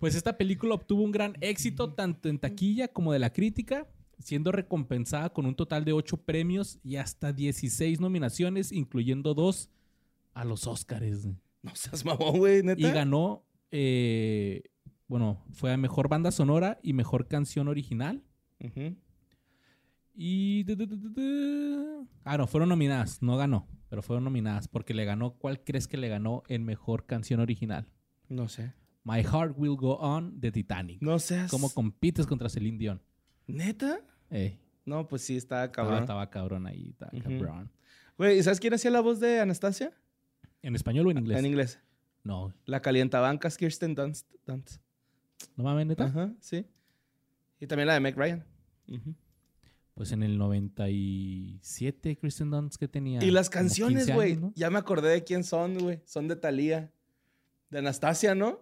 pues 0.00 0.14
esta 0.14 0.36
película 0.36 0.74
obtuvo 0.74 1.02
un 1.02 1.12
gran 1.12 1.36
éxito 1.40 1.92
tanto 1.94 2.28
en 2.28 2.38
taquilla 2.38 2.88
como 2.88 3.12
de 3.12 3.20
la 3.20 3.32
crítica, 3.32 3.86
siendo 4.18 4.50
recompensada 4.50 5.30
con 5.30 5.46
un 5.46 5.54
total 5.54 5.84
de 5.84 5.92
8 5.92 6.16
premios 6.18 6.78
y 6.82 6.96
hasta 6.96 7.32
16 7.32 8.00
nominaciones, 8.00 8.72
incluyendo 8.72 9.34
dos 9.34 9.70
a 10.34 10.44
los 10.44 10.66
Oscars. 10.66 11.26
No 11.62 11.74
seas 11.74 12.04
mamón, 12.04 12.38
güey, 12.38 12.62
neta. 12.62 12.80
Y 12.80 12.90
ganó, 12.92 13.44
eh, 13.70 14.62
bueno, 15.06 15.44
fue 15.52 15.72
a 15.72 15.76
mejor 15.76 16.08
banda 16.08 16.30
sonora 16.30 16.78
y 16.82 16.92
mejor 16.92 17.26
canción 17.26 17.68
original. 17.68 18.22
Y. 20.14 20.64
Ah, 22.24 22.36
no, 22.36 22.46
fueron 22.46 22.68
nominadas, 22.68 23.22
no 23.22 23.36
ganó 23.36 23.66
pero 23.88 24.02
fueron 24.02 24.24
nominadas 24.24 24.68
porque 24.68 24.94
le 24.94 25.04
ganó, 25.04 25.32
¿cuál 25.34 25.62
crees 25.64 25.88
que 25.88 25.96
le 25.96 26.08
ganó 26.08 26.42
en 26.48 26.64
Mejor 26.64 27.06
Canción 27.06 27.40
Original? 27.40 27.88
No 28.28 28.48
sé. 28.48 28.74
My 29.04 29.22
Heart 29.22 29.54
Will 29.56 29.76
Go 29.76 29.94
On 29.96 30.38
de 30.40 30.52
Titanic. 30.52 31.00
No 31.00 31.18
seas. 31.18 31.50
¿Cómo 31.50 31.70
compites 31.72 32.26
contra 32.26 32.48
Celine 32.48 32.78
Dion? 32.78 33.02
¿Neta? 33.46 34.00
Ey, 34.30 34.60
No, 34.84 35.06
pues 35.08 35.22
sí, 35.22 35.36
estaba 35.36 35.64
estaba, 35.64 35.72
cabrón. 35.86 36.00
estaba 36.02 36.30
cabrón 36.30 36.66
ahí, 36.66 36.90
estaba 36.90 37.10
cabrón. 37.22 37.70
Güey, 38.18 38.38
¿y 38.38 38.42
sabes 38.42 38.60
quién 38.60 38.74
hacía 38.74 38.90
la 38.90 39.00
voz 39.00 39.20
de 39.20 39.40
Anastasia? 39.40 39.92
¿En 40.60 40.74
español 40.74 41.06
o 41.06 41.10
en 41.10 41.18
inglés? 41.18 41.38
En 41.38 41.46
inglés. 41.46 41.80
No, 42.24 42.52
La 42.66 42.80
calientabancas 42.82 43.56
Kirsten 43.56 43.94
Dunst. 43.94 44.28
Dunst. 44.46 44.82
no 45.56 45.64
mames, 45.64 45.86
neta. 45.86 46.04
Ajá, 46.04 46.32
sí. 46.40 46.66
Y 47.60 47.66
también 47.66 47.86
la 47.86 47.94
de 47.94 48.00
Meg 48.00 48.16
Ryan. 48.16 48.44
Ujú. 48.88 49.14
Pues 49.98 50.12
en 50.12 50.22
el 50.22 50.38
97, 50.38 52.16
Kristen 52.18 52.50
Dunst 52.52 52.76
que 52.76 52.86
tenía. 52.86 53.18
Y 53.20 53.32
las 53.32 53.50
canciones, 53.50 54.06
15 54.06 54.14
güey. 54.14 54.38
Ya 54.54 54.70
me 54.70 54.78
acordé 54.78 55.10
de 55.10 55.24
quién 55.24 55.42
son, 55.42 55.76
güey. 55.76 56.00
Son 56.04 56.28
de 56.28 56.36
Thalía. 56.36 56.92
De 57.68 57.80
Anastasia, 57.80 58.36
¿no? 58.36 58.60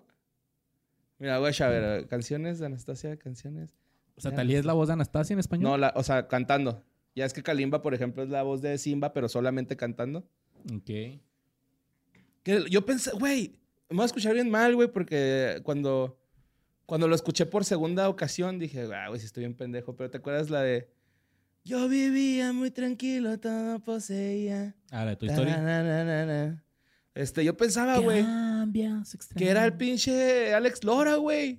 Mira, 1.19 1.37
güey, 1.37 1.53
a 1.61 1.69
ver, 1.69 2.09
canciones 2.09 2.59
de 2.59 2.65
Anastasia, 2.65 3.19
canciones. 3.19 3.77
O 4.17 4.23
sea, 4.23 4.31
Ya. 4.31 4.37
¿Talía 4.39 4.59
es 4.59 4.65
la 4.65 4.73
voz 4.73 4.87
de 4.89 4.95
Anastasia 4.95 5.35
en 5.35 5.41
español? 5.41 5.71
No, 5.73 5.77
la, 5.77 5.93
o 5.95 6.03
sea, 6.03 6.27
cantando. 6.27 6.83
Ya 7.15 7.27
es 7.27 7.35
que 7.35 7.43
Kalimba, 7.43 7.83
por 7.83 7.93
ejemplo, 7.93 8.23
es 8.23 8.31
la 8.31 8.43
voz 8.43 8.63
de 8.63 8.79
Simba, 8.79 9.13
pero 9.13 9.29
solamente 9.29 9.77
cantando. 9.77 10.27
Ok. 10.75 10.87
Que 12.43 12.65
yo 12.71 12.87
pensé, 12.87 13.11
güey, 13.11 13.61
me 13.91 13.97
voy 13.97 14.03
a 14.05 14.07
escuchar 14.07 14.33
bien 14.33 14.51
mal, 14.51 14.75
güey, 14.75 14.89
porque 14.91 15.61
cuando, 15.65 16.19
cuando 16.87 17.09
lo 17.09 17.15
escuché 17.15 17.45
por 17.45 17.67
segunda 17.67 18.09
ocasión 18.09 18.59
dije, 18.59 18.89
"Ah, 18.95 19.09
güey, 19.09 19.21
si 19.21 19.27
estoy 19.27 19.43
bien 19.43 19.55
pendejo. 19.55 19.95
Pero 19.97 20.09
¿te 20.11 20.17
acuerdas 20.17 20.49
la 20.49 20.63
de 20.63 20.96
Yo 21.67 21.89
vivía 21.89 22.53
muy 22.53 22.71
tranquilo, 22.71 23.41
todo 23.41 23.81
poseía? 23.81 24.77
Ah, 24.93 25.05
la 25.05 25.11
de 25.11 25.17
tu 25.17 25.27
historia. 25.27 25.57
Tararararara. 25.57 26.63
Este, 27.13 27.45
yo 27.45 27.57
pensaba, 27.57 27.99
güey, 27.99 28.25
que 29.35 29.49
era 29.49 29.65
el 29.65 29.73
pinche 29.77 30.55
Alex 30.55 30.85
Lora, 30.85 31.17
güey. 31.17 31.59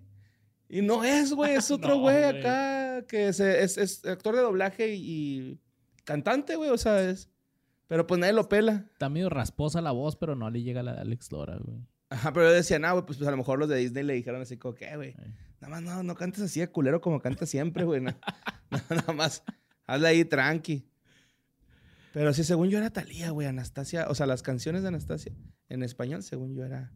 Y 0.70 0.82
no 0.82 1.04
es, 1.04 1.34
güey, 1.34 1.56
es 1.56 1.70
otro 1.72 1.96
No, 1.96 2.00
güey 2.00 2.22
güey. 2.22 2.39
acá 2.39 3.06
que 3.06 3.34
se- 3.34 3.62
es, 3.63 3.78
es 3.78 4.06
actor 4.06 4.36
de 4.38 4.43
doblaje 4.43 4.96
y, 4.96 5.02
y 5.02 5.60
cantante, 6.06 6.56
güey, 6.56 6.70
o 6.70 6.78
sea, 6.78 7.02
es... 7.10 7.30
Pero 7.88 8.08
pues 8.08 8.17
nadie 8.17 8.32
lo 8.32 8.48
pela. 8.48 8.86
Está 8.93 9.10
medio 9.10 9.28
rasposa 9.30 9.82
la 9.82 9.91
voz, 9.91 10.15
pero 10.15 10.36
no 10.36 10.50
le 10.50 10.62
llega 10.63 10.80
a 10.80 10.84
la 10.84 10.93
de 10.93 11.02
Alex 11.02 11.34
Lora, 11.34 11.58
güey. 11.58 11.80
Ajá, 12.10 12.32
pero 12.32 12.48
yo 12.48 12.54
decía, 12.54 12.80
no, 12.80 12.93
güey, 12.93 13.06
pues, 13.06 13.17
pues, 13.17 13.28
a 13.28 13.32
lo 13.32 13.38
mejor 13.38 13.60
los 13.60 13.67
de 13.67 13.76
Disney 13.76 14.04
le 14.04 14.13
dijeron 14.13 14.41
así 14.41 14.56
como, 14.56 14.74
¿qué, 14.74 14.96
güey? 14.96 15.10
Eh. 15.10 15.34
Nada 15.60 15.72
más 15.74 15.82
no, 15.82 16.02
no 16.04 16.15
cantes 16.15 16.43
así 16.43 16.62
de 16.62 16.70
culero 16.70 17.02
como 17.02 17.20
cantas 17.20 17.50
siempre, 17.50 17.84
güey. 17.84 18.00
No, 18.00 18.12
no, 18.72 18.80
nada 18.89 19.12
más, 19.13 19.43
hazle 19.88 20.08
ahí 20.08 20.26
tranqui. 20.26 20.88
Pero 22.13 22.34
sí, 22.34 22.43
según 22.43 22.69
yo 22.69 22.78
era 22.78 22.91
Talía, 22.91 23.32
güey, 23.32 23.47
Anastasia. 23.47 24.08
O 24.10 24.15
sea, 24.15 24.26
las 24.26 24.41
canciones 24.43 24.82
de 24.82 24.89
Anastasia 24.89 25.34
en 25.69 25.84
español, 25.84 26.23
según 26.23 26.54
yo 26.56 26.63
era... 26.63 26.91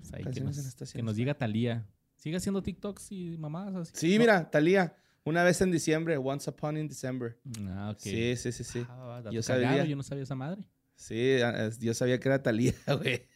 Pues 0.00 0.12
ahí 0.12 0.18
que 0.18 0.24
Canciones 0.24 0.56
de 0.56 0.60
nos, 0.62 0.66
Anastasia 0.66 0.98
que 0.98 1.02
nos 1.02 1.16
diga 1.16 1.34
Talía. 1.34 1.86
¿Sigue 2.16 2.36
haciendo 2.36 2.62
TikToks 2.62 3.12
y 3.12 3.36
mamadas 3.38 3.74
así? 3.74 3.92
Sí, 3.94 4.14
¿No? 4.14 4.20
mira, 4.20 4.50
Talía. 4.50 4.96
Una 5.24 5.42
vez 5.42 5.60
en 5.62 5.70
diciembre, 5.70 6.16
Once 6.18 6.48
Upon 6.50 6.76
in 6.76 6.88
December. 6.88 7.38
Ah, 7.68 7.90
ok. 7.92 7.98
Sí, 8.00 8.36
sí, 8.36 8.52
sí, 8.52 8.64
sí. 8.64 8.86
Ah, 8.88 9.22
Yo 9.30 9.42
cagado, 9.42 9.42
sabía. 9.42 9.84
yo 9.84 9.96
no 9.96 10.02
sabía 10.02 10.24
esa 10.24 10.34
madre. 10.34 10.68
Sí, 10.96 11.38
yo 11.80 11.94
sabía 11.94 12.20
que 12.20 12.28
era 12.28 12.42
Talía, 12.42 12.74
güey. 12.98 13.26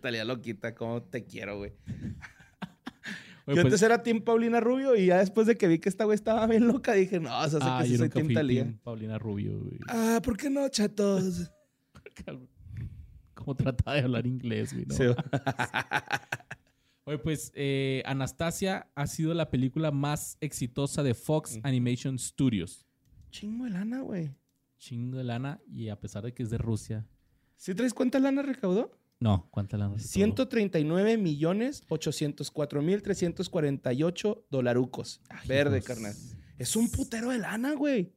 Talía 0.00 0.24
loquita, 0.24 0.74
cómo 0.74 1.02
te 1.02 1.24
quiero, 1.24 1.58
güey. 1.58 1.72
Oye, 3.46 3.56
yo 3.56 3.62
pues- 3.62 3.64
antes 3.64 3.82
era 3.82 4.02
Team 4.02 4.22
Paulina 4.22 4.60
Rubio 4.60 4.94
y 4.96 5.06
ya 5.06 5.18
después 5.18 5.46
de 5.46 5.56
que 5.56 5.68
vi 5.68 5.78
que 5.78 5.88
esta 5.88 6.04
güey 6.04 6.14
estaba 6.14 6.46
bien 6.46 6.66
loca, 6.66 6.92
dije, 6.92 7.18
no, 7.20 7.36
o 7.36 7.48
sea, 7.48 7.60
sé 7.60 7.66
ah, 7.68 7.80
que 7.82 7.88
sí 7.88 7.96
soy 7.96 8.08
Team 8.08 8.32
Talía. 8.32 8.64
Team 8.64 8.78
Paulina 8.82 9.18
Rubio, 9.18 9.58
güey. 9.58 9.78
Ah, 9.88 10.20
¿por 10.22 10.36
qué 10.36 10.48
no, 10.50 10.68
chatos? 10.68 11.50
¿Cómo 13.34 13.56
trataba 13.56 13.96
de 13.96 14.02
hablar 14.02 14.26
inglés, 14.26 14.72
güey? 14.72 14.86
no? 14.86 14.94
Sí. 14.94 15.04
Oye, 17.04 17.18
pues 17.18 17.50
eh, 17.56 18.02
Anastasia 18.06 18.88
ha 18.94 19.06
sido 19.08 19.34
la 19.34 19.50
película 19.50 19.90
más 19.90 20.36
exitosa 20.40 21.02
de 21.02 21.14
Fox. 21.14 21.58
Animation 21.64 22.18
Studios. 22.18 22.86
Chingo 23.30 23.64
de 23.64 23.70
lana, 23.70 24.02
güey. 24.02 24.30
Chingo 24.78 25.18
de 25.18 25.24
lana 25.24 25.60
y 25.66 25.88
a 25.88 25.98
pesar 25.98 26.22
de 26.22 26.32
que 26.32 26.44
es 26.44 26.50
de 26.50 26.58
Rusia. 26.58 27.04
¿Sí 27.56 27.74
traes 27.74 27.92
cuánta 27.94 28.20
lana 28.20 28.42
recaudó? 28.42 28.92
No, 29.22 29.46
¿cuánta 29.52 29.76
lana? 29.76 29.90
recaudó? 29.94 30.08
139 30.08 31.16
millones 31.16 31.84
804 31.88 32.82
mil 32.82 33.02
348 33.02 34.46
dolarucos. 34.50 35.20
Verde, 35.46 35.78
hijos. 35.78 35.86
carnal. 35.86 36.14
Es 36.58 36.74
un 36.74 36.90
putero 36.90 37.30
de 37.30 37.38
lana, 37.38 37.74
güey. 37.74 38.12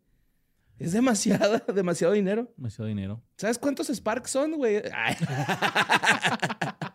Es 0.79 0.93
demasiado, 0.93 1.61
demasiado 1.75 2.13
dinero. 2.13 2.51
Demasiado 2.57 2.87
dinero. 2.87 3.21
¿Sabes 3.37 3.59
cuántos 3.59 3.87
Sparks 3.89 4.31
son, 4.31 4.53
güey? 4.53 4.81
Ay. 4.93 5.15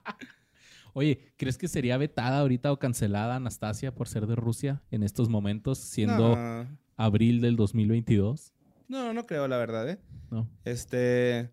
Oye, 0.92 1.32
¿crees 1.36 1.56
que 1.56 1.68
sería 1.68 1.96
vetada 1.96 2.40
ahorita 2.40 2.72
o 2.72 2.78
cancelada 2.80 3.36
Anastasia 3.36 3.94
por 3.94 4.08
ser 4.08 4.26
de 4.26 4.34
Rusia 4.34 4.82
en 4.90 5.04
estos 5.04 5.28
momentos, 5.28 5.78
siendo 5.78 6.34
No, 6.36 6.66
abril 6.96 7.40
del 7.40 7.54
2022? 7.56 8.52
no, 8.88 9.12
no 9.12 9.24
creo, 9.24 9.46
la 9.46 9.56
verdad, 9.56 9.88
¿eh? 9.88 10.00
No. 10.32 10.48
Este. 10.64 11.50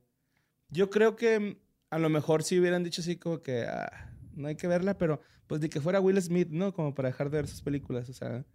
Yo 0.69 0.89
creo 0.89 1.15
que 1.15 1.61
a 1.89 1.99
lo 1.99 2.09
mejor 2.09 2.43
si 2.43 2.59
hubieran 2.59 2.83
dicho 2.83 3.01
así 3.01 3.17
como 3.17 3.41
que 3.41 3.63
ah, 3.63 4.13
no 4.35 4.47
hay 4.47 4.55
que 4.55 4.67
verla, 4.67 4.97
pero 4.97 5.21
pues 5.47 5.61
de 5.61 5.69
que 5.69 5.81
fuera 5.81 6.01
Will 6.01 6.21
Smith, 6.21 6.49
¿no? 6.49 6.73
Como 6.73 6.93
para 6.93 7.09
dejar 7.09 7.29
de 7.29 7.37
ver 7.37 7.47
sus 7.47 7.61
películas, 7.61 8.09
o 8.09 8.13
sea. 8.13 8.45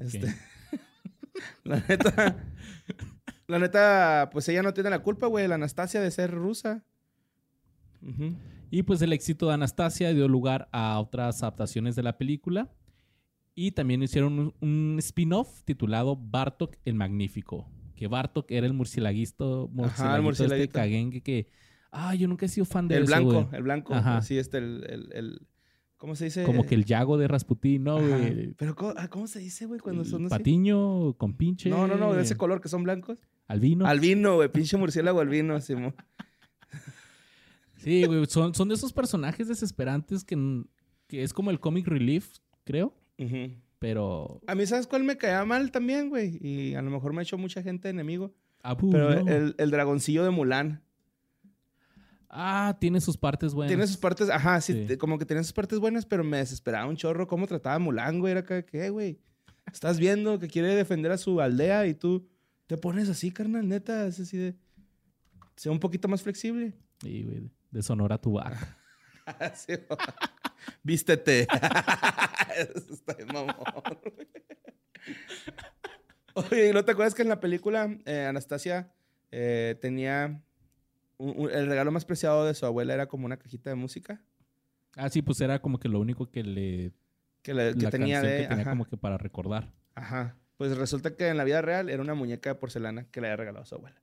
Este. 0.00 0.34
la 1.64 1.80
neta. 1.88 2.36
La 3.46 3.58
neta, 3.58 4.30
pues 4.32 4.48
ella 4.48 4.62
no 4.62 4.72
tiene 4.72 4.90
la 4.90 5.02
culpa, 5.02 5.26
güey, 5.26 5.46
la 5.46 5.56
Anastasia 5.56 6.00
de 6.00 6.10
ser 6.10 6.30
rusa. 6.30 6.84
Y 8.70 8.82
pues 8.82 9.00
el 9.02 9.12
éxito 9.12 9.46
de 9.46 9.54
Anastasia 9.54 10.12
dio 10.12 10.26
lugar 10.26 10.68
a 10.72 10.98
otras 10.98 11.42
adaptaciones 11.42 11.94
de 11.94 12.02
la 12.02 12.16
película. 12.16 12.72
Y 13.54 13.72
también 13.72 14.02
hicieron 14.02 14.38
un, 14.38 14.54
un 14.60 14.96
spin-off 14.98 15.62
titulado 15.64 16.16
Bartok 16.16 16.76
el 16.84 16.94
Magnífico. 16.94 17.70
Que 17.94 18.06
Bartok 18.06 18.50
era 18.50 18.66
el 18.66 18.72
murcielaguito, 18.72 19.68
murcielaguito, 19.70 20.22
murcielaguito. 20.22 20.64
este 20.64 20.72
caguengue 20.72 21.20
que... 21.20 21.48
Ah, 21.92 22.14
yo 22.14 22.26
nunca 22.26 22.46
he 22.46 22.48
sido 22.48 22.64
fan 22.64 22.88
de 22.88 22.96
El 22.96 23.02
eso, 23.04 23.12
blanco, 23.12 23.32
güey. 23.44 23.46
el 23.52 23.62
blanco. 23.62 23.94
Ajá. 23.94 24.20
Sí, 24.22 24.38
este, 24.38 24.58
el, 24.58 24.84
el, 24.88 25.08
el- 25.12 25.46
¿Cómo 25.98 26.16
se 26.16 26.24
dice? 26.24 26.42
Como 26.42 26.66
que 26.66 26.74
el 26.74 26.84
Yago 26.84 27.16
de 27.16 27.28
Rasputín, 27.28 27.84
¿no, 27.84 28.00
güey? 28.00 28.54
Pero, 28.54 28.74
¿cómo, 28.74 28.92
ah, 28.96 29.06
¿cómo 29.08 29.28
se 29.28 29.38
dice, 29.38 29.66
güey, 29.66 29.78
cuando 29.78 30.02
El 30.02 30.08
son 30.08 30.24
así? 30.26 30.30
Patiño 30.30 31.14
con 31.14 31.34
pinche... 31.36 31.70
No, 31.70 31.86
no, 31.86 31.94
no, 31.96 32.12
de 32.12 32.22
ese 32.22 32.36
color 32.36 32.60
que 32.60 32.68
son 32.68 32.82
blancos. 32.82 33.20
Albino. 33.46 33.86
Albino, 33.86 34.34
güey, 34.34 34.48
pinche 34.50 34.76
murciélago 34.76 35.20
albino, 35.20 35.60
Simón. 35.60 35.94
Sí, 37.76 38.04
güey, 38.04 38.26
son, 38.26 38.54
son 38.54 38.68
de 38.68 38.74
esos 38.74 38.92
personajes 38.92 39.48
desesperantes 39.48 40.22
que, 40.24 40.36
que 41.08 41.22
es 41.24 41.32
como 41.32 41.50
el 41.50 41.58
comic 41.58 41.86
relief, 41.88 42.30
creo. 42.64 42.94
Ujú. 43.18 43.50
Pero... 43.80 44.40
A 44.46 44.54
mí, 44.54 44.64
¿sabes 44.66 44.86
cuál 44.86 45.02
me 45.02 45.16
caía 45.16 45.44
mal 45.44 45.72
también, 45.72 46.08
güey? 46.08 46.38
Y 46.40 46.74
a 46.76 46.82
lo 46.82 46.90
mejor 46.92 47.12
me 47.12 47.20
ha 47.20 47.22
hecho 47.24 47.38
mucha 47.38 47.60
gente 47.62 47.88
enemigo. 47.88 48.32
Abu, 48.62 48.90
Pero 48.90 49.08
Uh, 49.20 49.24
no. 49.24 49.32
el, 49.32 49.54
el 49.58 49.70
dragoncillo 49.72 50.22
de 50.22 50.30
Mulan. 50.30 50.82
Ah, 52.34 52.78
tiene 52.80 52.98
sus 53.02 53.18
partes 53.18 53.52
buenas. 53.52 53.68
Tiene 53.68 53.86
sus 53.86 53.98
partes, 53.98 54.30
ajá, 54.30 54.58
sí, 54.62 54.96
como 54.96 55.18
que 55.18 55.26
tiene 55.26 55.44
sus 55.44 55.52
partes 55.52 55.78
buenas, 55.78 56.06
pero 56.06 56.24
me 56.24 56.38
desesperaba 56.38 56.86
un 56.86 56.96
chorro 56.96 57.26
cómo 57.26 57.46
trataba 57.46 57.76
a 57.76 57.78
Mulan, 57.78 58.20
güey. 58.20 58.30
Era 58.30 58.40
acá, 58.40 58.62
¿qué, 58.62 58.88
güey? 58.88 59.20
Estás 59.70 59.98
viendo 59.98 60.38
que 60.38 60.48
quiere 60.48 60.74
defender 60.74 61.12
a 61.12 61.18
su 61.18 61.42
aldea 61.42 61.86
y 61.86 61.94
tú 61.94 62.26
te 62.66 62.78
pones 62.78 63.10
así, 63.10 63.30
carnal, 63.30 63.68
neta. 63.68 64.06
Es 64.06 64.18
así 64.18 64.38
de. 64.38 64.56
Sea 65.56 65.70
un 65.70 65.78
poquito 65.78 66.08
más 66.08 66.22
flexible. 66.22 66.72
Sí, 67.02 67.22
güey. 67.22 67.50
De 67.70 67.82
Sonora 67.82 68.18
tu 68.18 68.32
vaca. 68.32 68.78
Sí. 69.54 69.74
Vístete. 70.82 71.46
Eso 72.56 72.92
está 72.92 73.14
bien 73.14 73.28
mamón, 73.28 73.54
güey. 74.02 74.28
Oye, 76.34 76.68
¿y 76.70 76.72
¿no 76.72 76.84
te 76.84 76.90
acuerdas 76.90 77.14
que 77.14 77.22
en 77.22 77.28
la 77.28 77.38
película 77.38 77.94
eh, 78.04 78.24
Anastasia 78.28 78.92
eh, 79.30 79.76
tenía... 79.80 80.42
un- 81.22 81.34
un- 81.44 81.50
el 81.50 81.66
regalo 81.66 81.90
más 81.92 82.04
preciado 82.04 82.44
de 82.44 82.54
su 82.54 82.66
abuela 82.66 82.94
era 82.94 83.06
como 83.06 83.26
una 83.26 83.36
cajita 83.36 83.70
de 83.70 83.76
música 83.76 84.20
Ah, 84.96 85.08
sí, 85.08 85.22
pues 85.22 85.40
era 85.40 85.60
como 85.62 85.78
que 85.80 85.88
lo 85.88 85.98
único 86.00 86.30
que 86.30 86.42
le... 86.42 86.92
que, 87.42 87.54
le- 87.54 87.74
que 87.74 87.82
la 87.84 87.90
tenía 87.90 88.20
de... 88.20 88.36
que 88.42 88.46
tenía 88.48 88.62
ajá, 88.62 88.70
como 88.70 88.84
que 88.84 88.96
para 88.96 89.16
recordar. 89.18 89.72
ajá. 89.94 90.36
Pues 90.58 90.76
resulta 90.76 91.16
que 91.16 91.28
en 91.28 91.36
la 91.38 91.44
vida 91.44 91.60
real 91.62 91.88
era 91.88 92.02
una 92.02 92.14
muñeca 92.14 92.50
de 92.50 92.54
porcelana 92.56 93.04
que 93.10 93.20
le 93.20 93.26
había 93.28 93.36
regalado 93.36 93.62
a 93.62 93.66
su 93.66 93.74
abuela. 93.74 94.00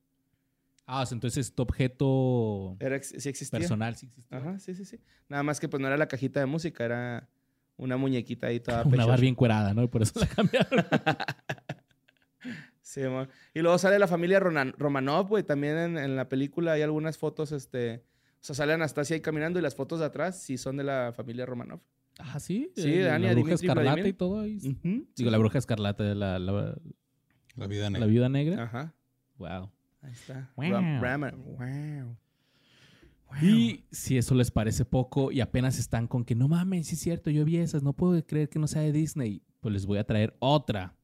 Ah, 0.88 1.06
entonces 1.12 1.46
este 1.48 1.62
objeto 1.62 2.76
Era, 2.80 3.02
sí 3.04 3.30
existía. 3.30 3.60
personal 3.60 3.96
sí 3.96 4.08
existía. 4.08 4.38
Ajá, 4.38 4.60
sí, 4.60 4.74
sí, 4.74 4.84
sí. 4.84 5.00
Nada 5.30 5.44
más 5.44 5.60
que 5.60 5.70
pues 5.70 5.80
no 5.80 5.88
era 5.88 5.96
la 5.98 6.08
cajita 6.08 6.40
de 6.40 6.48
música, 6.48 6.84
era 6.84 7.30
una 7.78 7.96
muñequita 7.96 8.48
ahí 8.48 8.60
toda 8.60 8.84
Una. 8.86 9.06
Barbie 9.06 9.28
encuerada, 9.30 9.74
¿no? 9.76 9.84
Y 9.84 9.88
por 9.88 10.02
eso 10.02 10.20
la 10.20 10.26
cambiaron. 10.36 10.84
Sí, 12.90 13.02
mon. 13.02 13.28
Y 13.54 13.60
luego 13.60 13.78
sale 13.78 14.00
la 14.00 14.08
familia 14.08 14.40
Ronan- 14.40 14.74
Romanov, 14.80 15.28
güey. 15.28 15.44
También 15.44 15.78
en, 15.78 15.98
en 16.00 16.16
la 16.16 16.28
película 16.28 16.72
hay 16.72 16.82
algunas 16.82 17.20
fotos, 17.20 17.52
este... 17.52 18.04
O 18.42 18.44
sea, 18.44 18.56
sale 18.56 18.74
Anastasia 18.74 19.14
ahí 19.16 19.22
caminando 19.22 19.60
y 19.60 19.62
las 19.62 19.76
fotos 19.76 20.00
de 20.00 20.06
atrás 20.06 20.42
sí 20.42 20.58
son 20.58 20.76
de 20.78 20.84
la 20.86 21.14
familia 21.16 21.46
Romanov. 21.46 21.82
ah, 22.18 22.40
sí. 22.40 22.72
Sí, 22.76 22.94
eh, 22.94 23.10
Anya, 23.12 23.28
La 23.28 23.34
bruja 23.34 23.50
Dimitri, 23.50 23.54
escarlata 23.68 23.82
Vladimir. 23.94 24.08
y 24.08 24.14
todo. 24.14 24.40
ahí. 24.40 24.58
Digo, 25.16 25.30
la 25.30 25.38
bruja 25.38 25.60
escarlata, 25.60 26.04
la, 26.16 26.40
la, 26.40 26.76
La 27.56 27.68
vida 27.68 27.84
la 27.84 27.90
negra. 27.92 28.08
viuda 28.08 28.30
negra. 28.30 28.64
Ajá. 28.64 28.96
Wow. 29.38 29.70
Ahí 30.02 30.12
está. 30.14 30.52
Wow. 30.56 30.66
Wow. 31.60 32.18
Y 33.44 33.86
si 33.92 34.18
eso 34.18 34.34
les 34.34 34.50
parece 34.50 34.86
poco 34.86 35.32
y 35.32 35.42
apenas 35.42 35.78
están 35.78 36.08
con 36.08 36.26
que 36.26 36.34
no 36.34 36.48
mames, 36.48 36.88
sí 36.88 36.96
es 36.96 37.02
cierto, 37.02 37.30
yo 37.30 37.46
vi 37.46 37.58
esas, 37.58 37.84
no 37.84 37.94
puedo 37.94 38.26
creer 38.26 38.50
que 38.50 38.58
no 38.58 38.66
sea 38.68 38.82
de 38.82 38.92
Disney, 38.92 39.44
pues 39.60 39.72
les 39.74 39.86
voy 39.86 40.00
a 40.00 40.04
traer 40.04 40.36
otra. 40.40 40.96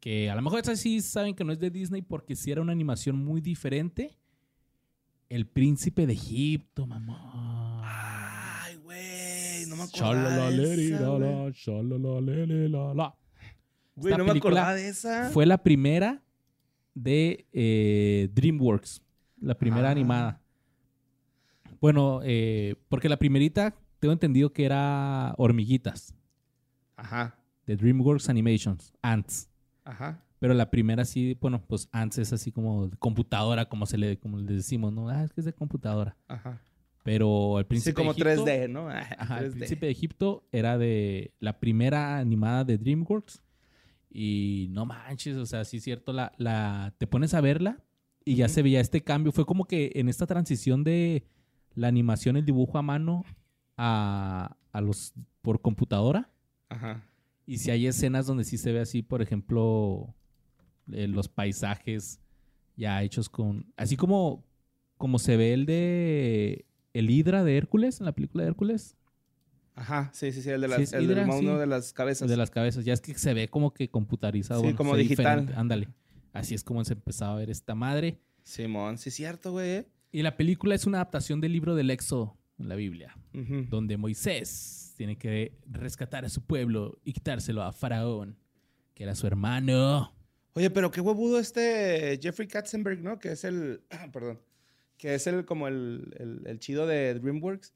Que 0.00 0.30
a 0.30 0.34
lo 0.34 0.40
mejor 0.42 0.60
esa 0.60 0.74
sí 0.76 1.00
saben 1.02 1.34
que 1.34 1.44
no 1.44 1.52
es 1.52 1.58
de 1.58 1.70
Disney 1.70 2.00
porque 2.02 2.34
sí 2.34 2.50
era 2.50 2.62
una 2.62 2.72
animación 2.72 3.16
muy 3.22 3.40
diferente. 3.40 4.16
El 5.28 5.46
príncipe 5.46 6.06
de 6.06 6.14
Egipto, 6.14 6.86
mamá. 6.86 8.62
Ay, 8.64 8.76
güey. 8.76 9.66
No 9.66 9.76
me 9.76 9.82
acordaba 9.84 10.50
de 10.50 10.56
esa, 10.94 10.98
güey. 11.18 11.20
Esta 13.96 14.18
no 14.18 14.24
me 14.24 14.30
acordaba 14.38 14.74
de 14.74 14.88
esa. 14.88 15.30
Fue 15.30 15.44
la 15.46 15.58
primera 15.62 16.22
de 16.94 17.46
eh, 17.52 18.28
DreamWorks, 18.32 19.02
la 19.40 19.56
primera 19.58 19.88
Ah. 19.88 19.92
animada. 19.92 20.40
Bueno, 21.80 22.20
eh, 22.24 22.76
porque 22.88 23.08
la 23.08 23.18
primerita 23.18 23.74
tengo 24.00 24.12
entendido 24.12 24.52
que 24.52 24.64
era 24.64 25.34
Hormiguitas, 25.38 26.14
Ajá. 26.96 27.38
de 27.66 27.76
DreamWorks 27.76 28.28
Animations, 28.30 28.92
Ants. 29.02 29.49
Ajá. 29.90 30.22
Pero 30.38 30.54
la 30.54 30.70
primera 30.70 31.04
sí, 31.04 31.36
bueno, 31.40 31.62
pues 31.66 31.88
Ants 31.92 32.18
es 32.18 32.32
así 32.32 32.50
como 32.52 32.88
de 32.88 32.96
computadora, 32.96 33.68
como 33.68 33.84
se 33.86 33.98
le, 33.98 34.18
como 34.18 34.38
le 34.38 34.54
decimos, 34.54 34.92
¿no? 34.92 35.08
Ah, 35.10 35.22
es 35.24 35.32
que 35.32 35.40
es 35.40 35.44
de 35.44 35.52
computadora. 35.52 36.16
Ajá. 36.28 36.62
Pero 37.02 37.58
el 37.58 37.64
Sí, 37.64 37.68
príncipe 37.68 37.94
como 37.94 38.14
de 38.14 38.20
Egipto, 38.22 38.44
3D, 38.46 38.68
¿no? 38.70 38.88
Ajá, 39.18 39.40
el 39.40 39.50
3D. 39.52 39.56
príncipe 39.56 39.86
de 39.86 39.92
Egipto 39.92 40.44
era 40.52 40.78
de 40.78 41.34
la 41.40 41.58
primera 41.60 42.18
animada 42.18 42.64
de 42.64 42.78
DreamWorks. 42.78 43.42
Y 44.12 44.68
no 44.70 44.86
manches, 44.86 45.36
o 45.36 45.46
sea, 45.46 45.64
sí 45.64 45.76
es 45.76 45.84
cierto, 45.84 46.12
la, 46.12 46.32
la, 46.36 46.94
te 46.98 47.06
pones 47.06 47.32
a 47.34 47.40
verla 47.40 47.78
y 48.24 48.34
ya 48.36 48.48
se 48.48 48.62
veía 48.62 48.80
este 48.80 49.02
cambio. 49.02 49.32
Fue 49.32 49.44
como 49.46 49.66
que 49.66 49.92
en 49.94 50.08
esta 50.08 50.26
transición 50.26 50.84
de 50.84 51.24
la 51.74 51.88
animación, 51.88 52.36
el 52.36 52.44
dibujo 52.44 52.76
a 52.78 52.82
mano 52.82 53.24
a, 53.76 54.56
a 54.72 54.80
los 54.80 55.14
por 55.42 55.60
computadora. 55.60 56.28
Ajá. 56.68 57.04
Y 57.50 57.58
si 57.58 57.72
hay 57.72 57.88
escenas 57.88 58.26
donde 58.28 58.44
sí 58.44 58.56
se 58.58 58.70
ve 58.70 58.78
así, 58.78 59.02
por 59.02 59.22
ejemplo, 59.22 60.14
eh, 60.92 61.08
los 61.08 61.26
paisajes 61.26 62.20
ya 62.76 63.02
hechos 63.02 63.28
con. 63.28 63.66
Así 63.76 63.96
como, 63.96 64.44
como 64.96 65.18
se 65.18 65.36
ve 65.36 65.52
el 65.52 65.66
de. 65.66 66.64
El 66.94 67.10
Hidra 67.10 67.42
de 67.42 67.56
Hércules, 67.56 67.98
en 67.98 68.06
la 68.06 68.12
película 68.12 68.44
de 68.44 68.50
Hércules. 68.50 68.94
Ajá. 69.74 70.10
Sí, 70.14 70.30
sí, 70.30 70.42
sí. 70.42 70.50
El, 70.50 70.60
de 70.60 70.68
Sí, 70.68 70.70
las, 70.74 70.80
es 70.80 70.92
el 70.92 71.04
Hydra, 71.10 71.26
sí. 71.32 71.44
de 71.44 71.66
las 71.66 71.92
cabezas. 71.92 72.28
de 72.28 72.36
las 72.36 72.52
cabezas. 72.52 72.84
Ya 72.84 72.92
es 72.92 73.00
que 73.00 73.14
se 73.14 73.34
ve 73.34 73.48
como 73.48 73.74
que 73.74 73.90
computarizado. 73.90 74.60
Sí, 74.60 74.66
bueno, 74.66 74.78
como 74.78 74.94
digital. 74.94 75.24
diferente. 75.40 75.54
Ándale. 75.54 75.88
Así 76.32 76.54
es 76.54 76.62
como 76.62 76.84
se 76.84 76.92
empezaba 76.92 77.32
a 77.32 77.36
ver 77.36 77.50
esta 77.50 77.74
madre. 77.74 78.20
Simón, 78.44 78.96
sí 78.96 79.10
cierto, 79.10 79.50
güey. 79.50 79.70
¿eh? 79.70 79.88
Y 80.12 80.22
la 80.22 80.36
película 80.36 80.76
es 80.76 80.86
una 80.86 80.98
adaptación 80.98 81.40
del 81.40 81.52
libro 81.52 81.74
del 81.74 81.90
Éxodo 81.90 82.36
en 82.60 82.68
la 82.68 82.76
Biblia, 82.76 83.16
donde 83.70 83.96
Moisés 83.96 84.89
tiene 85.00 85.16
que 85.16 85.56
rescatar 85.64 86.26
a 86.26 86.28
su 86.28 86.42
pueblo 86.42 87.00
y 87.04 87.14
quitárselo 87.14 87.62
a 87.62 87.72
Faraón, 87.72 88.36
que 88.92 89.04
era 89.04 89.14
su 89.14 89.26
hermano. 89.26 90.14
Oye, 90.52 90.68
pero 90.68 90.90
qué 90.90 91.00
huevudo 91.00 91.38
este 91.38 92.20
Jeffrey 92.22 92.46
Katzenberg, 92.46 93.00
¿no? 93.00 93.18
Que 93.18 93.32
es 93.32 93.44
el. 93.44 93.82
Perdón. 94.12 94.42
Que 94.98 95.14
es 95.14 95.26
el 95.26 95.46
como 95.46 95.68
el, 95.68 96.14
el, 96.18 96.42
el 96.46 96.58
chido 96.58 96.86
de 96.86 97.14
DreamWorks. 97.14 97.72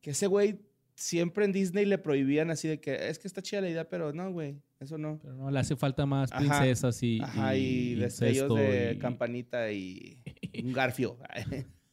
Que 0.00 0.10
ese 0.10 0.26
güey 0.26 0.62
siempre 0.96 1.44
en 1.44 1.52
Disney 1.52 1.84
le 1.84 1.98
prohibían 1.98 2.50
así 2.50 2.66
de 2.66 2.80
que 2.80 3.08
es 3.08 3.20
que 3.20 3.28
está 3.28 3.40
chida 3.40 3.60
la 3.60 3.70
idea, 3.70 3.88
pero 3.88 4.12
no, 4.12 4.32
güey. 4.32 4.60
Eso 4.80 4.98
no. 4.98 5.20
Pero 5.22 5.34
no, 5.36 5.52
le 5.52 5.60
hace 5.60 5.76
falta 5.76 6.06
más 6.06 6.32
Ajá. 6.32 6.40
princesas 6.40 7.00
y, 7.04 7.20
Ajá, 7.22 7.54
y, 7.54 7.94
destellos 7.94 8.34
incesto 8.34 8.54
de 8.56 8.94
y- 8.94 8.98
campanita 8.98 9.70
y 9.70 10.18
un 10.60 10.72
garfio. 10.72 11.18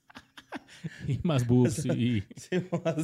y 1.07 1.19
más 1.23 1.47
boobs 1.47 1.85
y, 1.85 2.23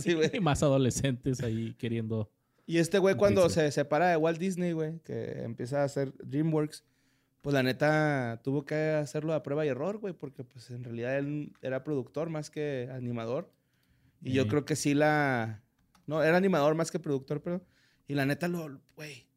sí, 0.02 0.40
más 0.42 0.64
adolescentes 0.64 1.42
ahí 1.42 1.74
queriendo. 1.78 2.32
Y 2.66 2.80
este 2.80 3.00
güey 3.00 3.16
cuando 3.16 3.50
se 3.50 3.72
separa 3.72 4.10
de 4.10 4.18
Walt 4.18 4.40
Disney, 4.40 4.74
güey, 4.74 5.00
que 5.00 5.44
empieza 5.44 5.82
a 5.82 5.86
hacer 5.86 6.14
DreamWorks, 6.18 6.84
pues 7.42 7.54
la 7.54 7.64
neta 7.64 8.42
tuvo 8.44 8.66
que 8.66 8.76
hacerlo 8.92 9.34
a 9.34 9.42
prueba 9.42 9.66
y 9.66 9.70
error, 9.70 10.00
güey, 10.00 10.14
porque 10.14 10.44
pues 10.44 10.70
en 10.72 10.84
realidad 10.84 11.18
él 11.18 11.54
era 11.62 11.86
productor 11.86 12.30
más 12.30 12.50
que 12.50 12.90
animador. 12.92 13.54
Y 14.22 14.34
yo 14.34 14.48
creo 14.48 14.66
que 14.66 14.76
sí 14.76 14.94
la... 14.94 15.64
No, 16.08 16.24
era 16.24 16.36
animador 16.36 16.76
más 16.76 16.92
que 16.92 17.00
productor, 17.00 17.42
pero... 17.42 17.64
Y 18.08 18.16
la 18.16 18.26
neta, 18.26 18.48
lo, 18.48 18.82
güey, 18.96 19.28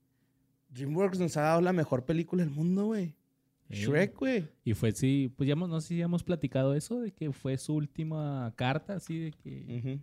DreamWorks 0.71 1.19
nos 1.19 1.37
ha 1.37 1.43
dado 1.43 1.61
la 1.61 1.73
mejor 1.73 2.05
película 2.05 2.43
del 2.43 2.53
mundo, 2.53 2.87
güey. 2.87 3.15
Shrek, 3.71 4.17
güey. 4.19 4.49
Y 4.65 4.75
fue, 4.75 4.93
sí, 4.93 5.33
pues 5.37 5.47
ya 5.47 5.53
hemos- 5.53 5.69
no 5.69 5.81
sé 5.81 5.89
si 5.89 5.97
ya 5.99 6.05
hemos 6.05 6.23
platicado 6.25 6.75
eso, 6.75 7.01
de 7.01 7.13
que 7.13 7.33
fue 7.33 7.57
su 7.59 7.75
última 7.75 8.53
carta, 8.57 8.95
así 8.95 9.19
de 9.19 9.31
que. 9.33 10.01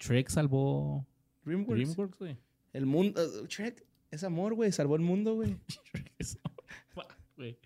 Shrek 0.00 0.28
salvó 0.28 1.06
DreamWorks. 1.44 1.82
DreamWorks, 1.82 2.18
güey. 2.18 2.36
El 2.72 2.86
mundo... 2.86 3.20
uh, 3.22 3.46
Shrek 3.46 3.84
es 4.10 4.24
amor, 4.24 4.54
güey. 4.54 4.72
Salvó 4.72 4.96
el 4.96 5.02
mundo, 5.02 5.34
güey. 5.34 5.56
Shrek 5.92 6.12
es- 6.18 6.38
güey. 7.36 7.58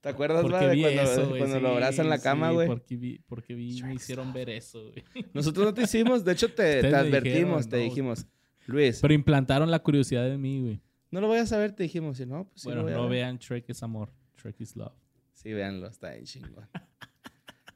¿Te 0.00 0.10
acuerdas, 0.10 0.44
va, 0.44 0.60
de 0.68 0.80
cuando, 0.80 1.02
eso, 1.02 1.28
cuando 1.36 1.56
sí, 1.56 1.60
lo 1.62 1.68
abrazan 1.70 2.06
en 2.06 2.10
la 2.10 2.20
cama, 2.20 2.50
sí, 2.50 2.54
güey? 2.54 2.66
porque 2.68 2.96
vi, 2.96 3.18
porque 3.26 3.54
vi, 3.54 3.82
me 3.82 3.94
hicieron 3.94 4.32
ver 4.32 4.48
eso, 4.48 4.92
güey. 4.92 5.04
Nosotros 5.34 5.66
no 5.66 5.74
te 5.74 5.82
hicimos, 5.82 6.24
de 6.24 6.32
hecho 6.32 6.52
te, 6.54 6.86
advertimos, 6.94 7.22
dijeron, 7.24 7.68
te 7.68 7.76
no. 7.78 7.82
dijimos, 7.82 8.26
Luis, 8.66 9.00
Pero 9.00 9.12
implantaron 9.12 9.68
la 9.72 9.80
curiosidad 9.80 10.30
en 10.32 10.40
mí, 10.40 10.60
güey. 10.60 10.80
no 11.10 11.20
lo 11.20 11.28
vayas 11.28 11.52
a 11.52 11.58
ver, 11.58 11.72
te 11.72 11.82
dijimos, 11.82 12.20
y 12.20 12.26
no, 12.26 12.44
pues 12.44 12.60
sí 12.62 12.68
bueno, 12.68 12.84
voy 12.84 12.92
no 12.92 13.08
vean 13.08 13.38
Shrek 13.38 13.68
es 13.70 13.82
amor, 13.82 14.12
Shrek 14.40 14.60
is 14.60 14.76
love. 14.76 14.92
Sí, 15.34 15.52
véanlo, 15.52 15.86
está 15.88 16.10
bien 16.12 16.24
chingón. 16.24 16.68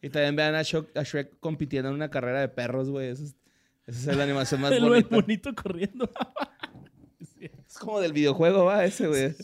y 0.01 0.09
también 0.11 0.37
vean 0.37 0.55
a 0.55 0.63
Shrek, 0.63 0.97
a 0.97 1.03
Shrek 1.03 1.39
compitiendo 1.41 1.89
en 1.91 1.95
una 1.95 2.11
carrera 2.11 2.41
de 2.41 2.49
perros, 2.49 2.89
güey, 2.91 3.09
es- 3.09 3.37
esa 3.87 4.11
es 4.13 4.17
la 4.17 4.25
animación 4.25 4.61
más 4.61 4.73
El 4.73 4.83
bonita. 4.85 5.09
bonito 5.17 5.55
corriendo. 5.55 6.11
Es 7.41 7.79
como 7.79 8.01
del 8.01 8.13
videojuego, 8.13 8.65
va, 8.67 8.85
ese, 8.85 9.09
güey. 9.09 9.35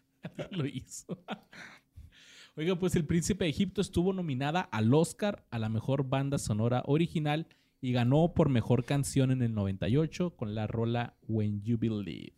lo 0.50 0.66
hizo. 0.66 1.18
Oiga, 2.56 2.76
pues 2.78 2.94
El 2.96 3.04
Príncipe 3.04 3.44
de 3.44 3.50
Egipto 3.50 3.80
estuvo 3.80 4.12
nominada 4.12 4.60
al 4.60 4.92
Oscar 4.94 5.44
a 5.50 5.58
la 5.58 5.68
mejor 5.68 6.04
banda 6.08 6.38
sonora 6.38 6.82
original 6.86 7.46
y 7.80 7.92
ganó 7.92 8.34
por 8.34 8.48
mejor 8.48 8.84
canción 8.84 9.30
en 9.30 9.42
el 9.42 9.54
98 9.54 10.36
con 10.36 10.54
la 10.54 10.66
rola 10.66 11.16
When 11.28 11.62
You 11.62 11.78
Believe. 11.78 12.34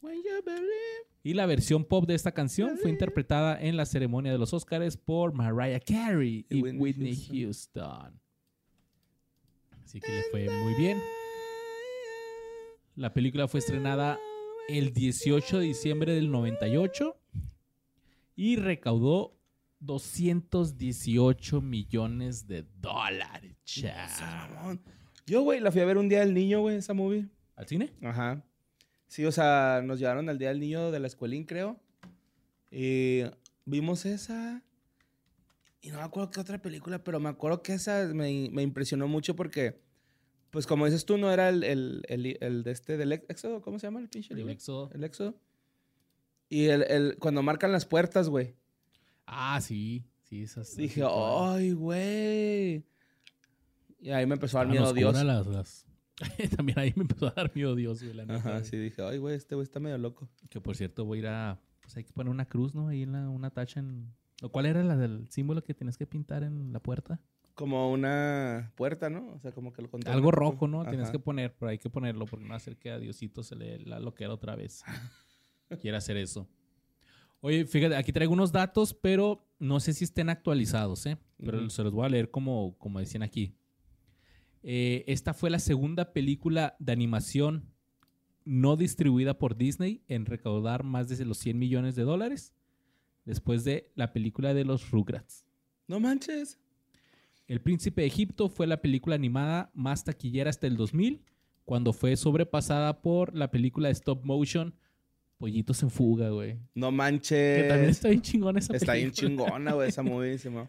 When 0.00 0.16
you 0.22 0.42
believe. 0.44 1.06
Y 1.28 1.34
la 1.34 1.44
versión 1.44 1.84
pop 1.84 2.06
de 2.06 2.14
esta 2.14 2.32
canción 2.32 2.78
fue 2.78 2.88
interpretada 2.88 3.60
en 3.60 3.76
la 3.76 3.84
ceremonia 3.84 4.32
de 4.32 4.38
los 4.38 4.54
Oscars 4.54 4.96
por 4.96 5.34
Mariah 5.34 5.78
Carey 5.78 6.46
y 6.48 6.56
Y 6.56 6.62
Whitney 6.62 6.80
Whitney 6.80 7.16
Houston. 7.16 7.84
Houston. 7.84 8.20
Así 9.84 10.00
que 10.00 10.10
le 10.10 10.22
fue 10.30 10.48
muy 10.48 10.72
bien. 10.72 10.98
La 12.96 13.12
película 13.12 13.46
fue 13.46 13.60
estrenada 13.60 14.18
el 14.70 14.94
18 14.94 15.58
de 15.58 15.66
diciembre 15.66 16.14
del 16.14 16.30
98 16.30 17.14
y 18.34 18.56
recaudó 18.56 19.36
218 19.80 21.60
millones 21.60 22.46
de 22.46 22.64
dólares. 22.80 23.54
Chao. 23.66 24.78
Yo, 25.26 25.42
güey, 25.42 25.60
la 25.60 25.70
fui 25.72 25.82
a 25.82 25.84
ver 25.84 25.98
un 25.98 26.08
día 26.08 26.20
del 26.20 26.32
niño, 26.32 26.62
güey, 26.62 26.76
esa 26.76 26.94
movie. 26.94 27.28
¿Al 27.54 27.66
cine? 27.66 27.92
Ajá. 28.00 28.42
Sí, 29.08 29.24
o 29.24 29.32
sea, 29.32 29.80
nos 29.84 29.98
llevaron 29.98 30.28
al 30.28 30.38
Día 30.38 30.48
del 30.50 30.60
Niño 30.60 30.90
de 30.90 31.00
la 31.00 31.06
escuelín, 31.06 31.44
creo. 31.44 31.80
Y 32.70 33.22
vimos 33.64 34.04
esa. 34.06 34.62
Y 35.80 35.90
no 35.90 35.96
me 35.98 36.02
acuerdo 36.04 36.30
qué 36.30 36.40
otra 36.40 36.60
película, 36.60 37.02
pero 37.02 37.18
me 37.20 37.28
acuerdo 37.28 37.62
que 37.62 37.72
esa 37.74 38.06
me, 38.12 38.48
me 38.52 38.62
impresionó 38.62 39.08
mucho 39.08 39.34
porque, 39.36 39.80
pues 40.50 40.66
como 40.66 40.84
dices 40.84 41.04
tú, 41.06 41.16
no 41.18 41.32
era 41.32 41.48
el, 41.48 41.64
el, 41.64 42.02
el- 42.08 42.36
el 42.40 42.62
de 42.64 42.70
este 42.70 42.96
del 42.96 43.12
Éxodo, 43.12 43.62
¿cómo 43.62 43.78
se 43.78 43.86
llama 43.86 44.00
el 44.00 44.08
pinche 44.08 44.32
El 44.34 44.38
libro? 44.38 44.52
Éxodo. 44.52 44.90
El 44.92 45.04
Éxodo. 45.04 45.38
Y 46.50 46.66
el, 46.66 46.82
el- 46.82 47.16
cuando 47.18 47.42
marcan 47.42 47.72
las 47.72 47.86
puertas, 47.86 48.28
güey. 48.28 48.54
Ah, 49.26 49.60
sí. 49.60 50.04
Sí, 50.24 50.42
esas. 50.42 50.76
Dije, 50.76 51.02
ay, 51.08 51.72
güey. 51.72 52.84
Y 54.00 54.10
ahí 54.10 54.26
me 54.26 54.34
empezó 54.34 54.58
a 54.58 54.64
dar 54.64 54.74
estaban 54.74 54.94
miedo 54.94 55.12
Dios. 55.12 55.24
las- 55.24 55.46
las- 55.46 55.86
También 56.56 56.78
ahí 56.78 56.92
me 56.96 57.02
empezó 57.02 57.28
a 57.28 57.30
dar 57.30 57.54
miedo 57.54 57.74
Dios, 57.74 58.02
güey, 58.02 58.14
la 58.14 58.24
neta, 58.24 58.38
Ajá, 58.38 58.50
güey. 58.52 58.64
sí, 58.64 58.76
dije, 58.76 59.02
ay, 59.02 59.18
güey, 59.18 59.36
este 59.36 59.54
güey 59.54 59.64
está 59.64 59.80
medio 59.80 59.98
loco. 59.98 60.28
Que 60.48 60.60
por 60.60 60.76
cierto 60.76 61.04
voy 61.04 61.18
a 61.18 61.20
ir 61.20 61.26
a... 61.28 61.60
Pues 61.80 61.96
hay 61.96 62.04
que 62.04 62.12
poner 62.12 62.30
una 62.30 62.44
cruz, 62.46 62.74
¿no? 62.74 62.88
Ahí 62.88 63.02
en 63.02 63.12
la, 63.12 63.28
una 63.28 63.50
tacha 63.50 63.80
en... 63.80 64.12
¿O 64.42 64.50
¿Cuál 64.50 64.66
era 64.66 64.82
la 64.84 64.96
del 64.96 65.28
símbolo 65.30 65.62
que 65.62 65.74
tienes 65.74 65.96
que 65.96 66.06
pintar 66.06 66.42
en 66.42 66.72
la 66.72 66.80
puerta? 66.80 67.20
Como 67.54 67.90
una 67.90 68.72
puerta, 68.76 69.10
¿no? 69.10 69.32
O 69.32 69.40
sea, 69.40 69.50
como 69.50 69.72
que 69.72 69.82
lo 69.82 69.90
contorna 69.90 70.14
Algo 70.14 70.30
rojo, 70.30 70.68
¿no? 70.68 70.84
Tienes 70.84 71.10
que 71.10 71.18
poner, 71.18 71.56
pero 71.58 71.70
hay 71.70 71.78
que 71.78 71.90
ponerlo 71.90 72.24
porque 72.26 72.46
no 72.46 72.54
hacer 72.54 72.76
que 72.76 72.90
a 72.90 72.98
Diosito 72.98 73.42
se 73.42 73.56
le 73.56 73.80
la 73.80 73.98
loquera 73.98 74.32
otra 74.32 74.54
vez. 74.54 74.84
Quiere 75.80 75.96
hacer 75.96 76.16
eso. 76.16 76.48
Oye, 77.40 77.66
fíjate, 77.66 77.96
aquí 77.96 78.12
traigo 78.12 78.32
unos 78.32 78.52
datos, 78.52 78.94
pero 78.94 79.44
no 79.58 79.80
sé 79.80 79.92
si 79.92 80.04
estén 80.04 80.28
actualizados, 80.28 81.06
¿eh? 81.06 81.18
Pero 81.38 81.68
se 81.70 81.82
los 81.82 81.92
voy 81.92 82.06
a 82.06 82.08
leer 82.08 82.30
como, 82.30 82.76
como 82.78 82.98
decían 83.00 83.22
aquí. 83.22 83.54
Eh, 84.70 85.04
esta 85.06 85.32
fue 85.32 85.48
la 85.48 85.60
segunda 85.60 86.12
película 86.12 86.76
de 86.78 86.92
animación 86.92 87.64
no 88.44 88.76
distribuida 88.76 89.38
por 89.38 89.56
Disney 89.56 90.02
en 90.08 90.26
recaudar 90.26 90.84
más 90.84 91.08
de 91.08 91.24
los 91.24 91.38
100 91.38 91.58
millones 91.58 91.94
de 91.96 92.02
dólares 92.02 92.52
después 93.24 93.64
de 93.64 93.90
la 93.94 94.12
película 94.12 94.52
de 94.52 94.64
los 94.66 94.90
Rugrats. 94.90 95.46
No 95.86 96.00
manches. 96.00 96.58
El 97.46 97.62
Príncipe 97.62 98.02
de 98.02 98.08
Egipto 98.08 98.50
fue 98.50 98.66
la 98.66 98.82
película 98.82 99.14
animada 99.14 99.70
más 99.72 100.04
taquillera 100.04 100.50
hasta 100.50 100.66
el 100.66 100.76
2000, 100.76 101.22
cuando 101.64 101.94
fue 101.94 102.14
sobrepasada 102.16 103.00
por 103.00 103.34
la 103.34 103.50
película 103.50 103.88
de 103.88 103.92
stop 103.92 104.22
motion 104.22 104.74
Pollitos 105.38 105.82
en 105.82 105.88
Fuga, 105.90 106.28
güey. 106.28 106.58
No 106.74 106.88
Que 106.88 106.92
manches. 106.96 107.68
también 107.68 107.90
está 107.90 108.08
bien 108.08 108.20
chingona 108.20 108.58
esa 108.58 108.76
Está 108.76 108.94
bien 108.94 109.12
película. 109.12 109.46
chingona, 109.46 109.72
güey, 109.72 109.88
esa 109.88 110.02
movísima. 110.02 110.68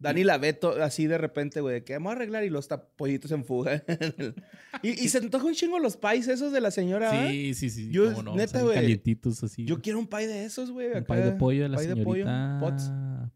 Dani 0.00 0.24
la 0.24 0.38
ve 0.38 0.58
así 0.80 1.06
de 1.06 1.18
repente, 1.18 1.60
güey, 1.60 1.84
que 1.84 1.92
vamos 1.92 2.12
a 2.12 2.16
arreglar 2.16 2.42
y 2.42 2.48
los 2.48 2.68
pollitos 2.96 3.30
en 3.32 3.44
fuga. 3.44 3.84
y, 4.82 4.88
y 4.88 5.08
se 5.10 5.18
antoja 5.18 5.44
un 5.44 5.52
chingo 5.52 5.78
los 5.78 5.98
pies 5.98 6.26
esos 6.26 6.52
de 6.52 6.60
la 6.62 6.70
señora. 6.70 7.10
¿ah? 7.12 7.28
Sí, 7.28 7.52
sí, 7.52 7.68
sí. 7.68 7.90
Yo, 7.90 8.22
no, 8.22 8.34
neta, 8.34 8.62
güey, 8.62 8.76
Calientitos 8.76 9.44
así. 9.44 9.66
Yo 9.66 9.82
quiero 9.82 9.98
un 9.98 10.06
pie 10.06 10.26
de 10.26 10.46
esos, 10.46 10.70
güey. 10.70 10.90
Un 10.96 11.04
pie 11.04 11.16
de 11.16 11.32
pollo 11.32 11.64
de 11.64 11.68
la 11.68 11.76
pie 11.76 11.88
de 11.88 12.02
pollo, 12.02 12.24
señorita... 12.24 12.58
Potts. 12.60 12.92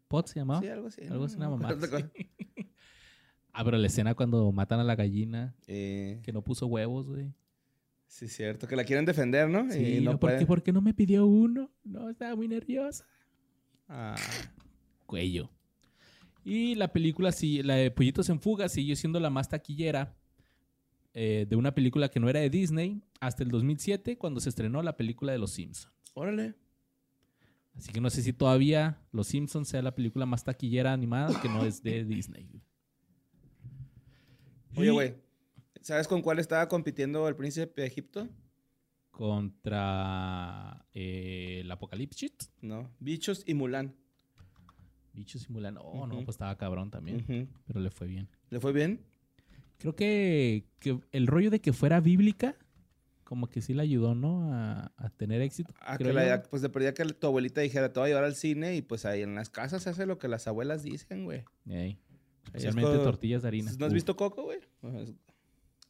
Potts 0.07 0.31
se 0.31 0.39
llamaba. 0.39 0.59
Sí, 0.59 0.67
algo 0.67 0.87
así. 0.87 1.01
Algo 1.03 1.25
así, 1.25 1.37
una 1.37 1.49
mamá. 1.51 1.77
Ah, 3.57 3.63
pero 3.63 3.77
la 3.77 3.87
escena 3.87 4.15
cuando 4.15 4.51
matan 4.51 4.81
a 4.81 4.83
la 4.83 4.95
gallina, 4.97 5.55
Eh, 5.65 6.19
que 6.23 6.33
no 6.33 6.41
puso 6.41 6.67
huevos, 6.67 7.07
güey. 7.07 7.31
sí, 8.05 8.27
cierto. 8.27 8.67
Que 8.67 8.75
la 8.75 8.83
quieren 8.83 9.05
defender, 9.05 9.47
¿no? 9.47 9.71
Sí, 9.71 9.99
y 9.99 10.01
no, 10.01 10.11
no, 10.11 10.19
¿por, 10.19 10.37
qué. 10.37 10.45
¿por 10.45 10.61
qué 10.61 10.73
no 10.73 10.81
me 10.81 10.93
pidió 10.93 11.25
uno? 11.25 11.71
No, 11.85 12.09
estaba 12.09 12.35
muy 12.35 12.49
nerviosa. 12.49 13.05
Ah, 13.87 14.17
cuello. 15.05 15.49
Y 16.45 16.75
la 16.75 16.93
película, 16.93 17.31
sí, 17.31 17.63
la 17.63 17.73
de 17.73 17.89
Pollitos 17.89 18.29
en 18.29 18.39
Fuga, 18.39 18.69
siguió 18.69 18.95
siendo 18.95 19.19
la 19.19 19.31
más 19.31 19.49
taquillera 19.49 20.15
eh, 21.15 21.47
de 21.49 21.55
una 21.55 21.73
película 21.73 22.07
que 22.09 22.19
no 22.19 22.29
era 22.29 22.39
de 22.39 22.51
Disney 22.51 23.01
hasta 23.19 23.41
el 23.41 23.49
2007, 23.49 24.17
cuando 24.19 24.39
se 24.39 24.49
estrenó 24.49 24.83
la 24.83 24.95
película 24.95 25.31
de 25.31 25.39
Los 25.39 25.51
Simpsons. 25.51 25.91
órale. 26.13 26.53
Así 27.75 27.91
que 27.91 27.99
no 27.99 28.09
sé 28.09 28.21
si 28.21 28.31
todavía 28.31 29.01
Los 29.11 29.27
Simpsons 29.27 29.67
sea 29.67 29.81
la 29.81 29.93
película 29.95 30.25
más 30.25 30.43
taquillera 30.43 30.93
animada 30.93 31.41
que 31.41 31.49
no 31.49 31.65
es 31.65 31.81
de 31.81 32.03
Disney. 32.05 32.47
Oye, 34.75 34.91
güey. 34.91 35.15
¿Sabes 35.81 36.07
con 36.07 36.21
cuál 36.21 36.39
estaba 36.39 36.67
compitiendo 36.67 37.27
el 37.27 37.35
príncipe 37.35 37.81
de 37.81 37.87
Egipto? 37.87 38.29
Contra 39.11 40.85
eh, 40.93 41.59
el 41.61 41.71
Apocalipsis. 41.71 42.51
No. 42.61 42.91
Bichos 42.99 43.43
y 43.45 43.53
Mulan. 43.55 43.95
Bichos 45.15 45.41
simulan. 45.43 45.77
Oh, 45.77 46.05
no, 46.05 46.15
pues 46.23 46.35
estaba 46.35 46.55
cabrón 46.57 46.91
también. 46.91 47.49
Pero 47.65 47.79
le 47.79 47.89
fue 47.89 48.07
bien. 48.07 48.27
¿Le 48.49 48.59
fue 48.59 48.73
bien? 48.73 48.99
Creo 49.77 49.95
que, 49.95 50.65
que 50.79 50.99
el 51.11 51.27
rollo 51.27 51.49
de 51.49 51.59
que 51.59 51.73
fuera 51.73 51.99
bíblica, 51.99 52.55
como 53.23 53.47
que 53.49 53.61
sí 53.61 53.73
le 53.73 53.81
ayudó, 53.81 54.13
¿no? 54.15 54.53
A, 54.53 54.91
a 54.97 55.09
tener 55.09 55.41
éxito. 55.41 55.73
Creo 55.97 56.13
que 56.13 56.13
la, 56.13 56.43
pues 56.43 56.61
de 56.61 56.69
perdida 56.69 56.93
que 56.93 57.03
tu 57.05 57.27
abuelita 57.27 57.61
dijera, 57.61 57.91
te 57.91 57.99
voy 57.99 58.07
a 58.07 58.09
llevar 58.09 58.23
al 58.25 58.35
cine 58.35 58.75
y 58.75 58.81
pues 58.81 59.05
ahí 59.05 59.21
en 59.21 59.35
las 59.35 59.49
casas 59.49 59.83
se 59.83 59.89
hace 59.89 60.05
lo 60.05 60.17
que 60.17 60.27
las 60.27 60.47
abuelas 60.47 60.83
dicen, 60.83 61.25
güey. 61.25 61.43
Ey. 61.67 61.75
Ahí 61.75 61.97
es 62.53 62.63
Especialmente 62.65 63.03
tortillas 63.03 63.41
de 63.41 63.47
harina. 63.47 63.71
¿No 63.79 63.85
has 63.85 63.91
Uf. 63.91 63.95
visto 63.95 64.15
Coco, 64.15 64.43
güey? 64.43 64.59
Pues, 64.81 65.13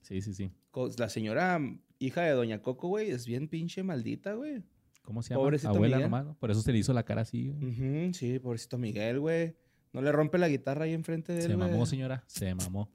Sí, 0.02 0.22
sí, 0.22 0.34
sí. 0.34 0.52
La 0.98 1.10
señora 1.10 1.60
hija 2.00 2.22
de 2.22 2.32
Doña 2.32 2.62
Coco, 2.62 2.88
güey, 2.90 3.10
es 3.10 3.26
bien 3.26 3.48
pinche 3.48 3.82
maldita, 3.82 4.34
güey. 4.34 4.62
¿Cómo 5.06 5.22
se 5.22 5.30
llama? 5.30 5.44
Pobrecito 5.44 5.70
Abuela 5.70 5.98
Miguel. 5.98 6.12
nomás, 6.12 6.26
¿no? 6.26 6.34
Por 6.38 6.52
eso 6.52 6.62
se 6.62 6.72
le 6.74 6.80
hizo 6.80 6.92
la 6.94 7.04
cara 7.04 7.22
así. 7.22 7.50
güey. 7.50 7.72
Ujú, 8.08 8.14
sí, 8.14 8.40
pobrecito 8.40 8.78
Miguel, 8.78 9.20
güey. 9.20 9.56
No 9.94 10.02
le 10.02 10.12
rompe 10.12 10.38
la 10.38 10.50
guitarra 10.50 10.86
ahí 10.86 10.94
enfrente 10.94 11.32
de 11.32 11.40
él, 11.40 11.48
Se 11.52 11.56
güey. 11.56 11.70
mamó, 11.72 11.86
señora. 11.86 12.24
Se 12.28 12.54
mamó. 12.54 12.92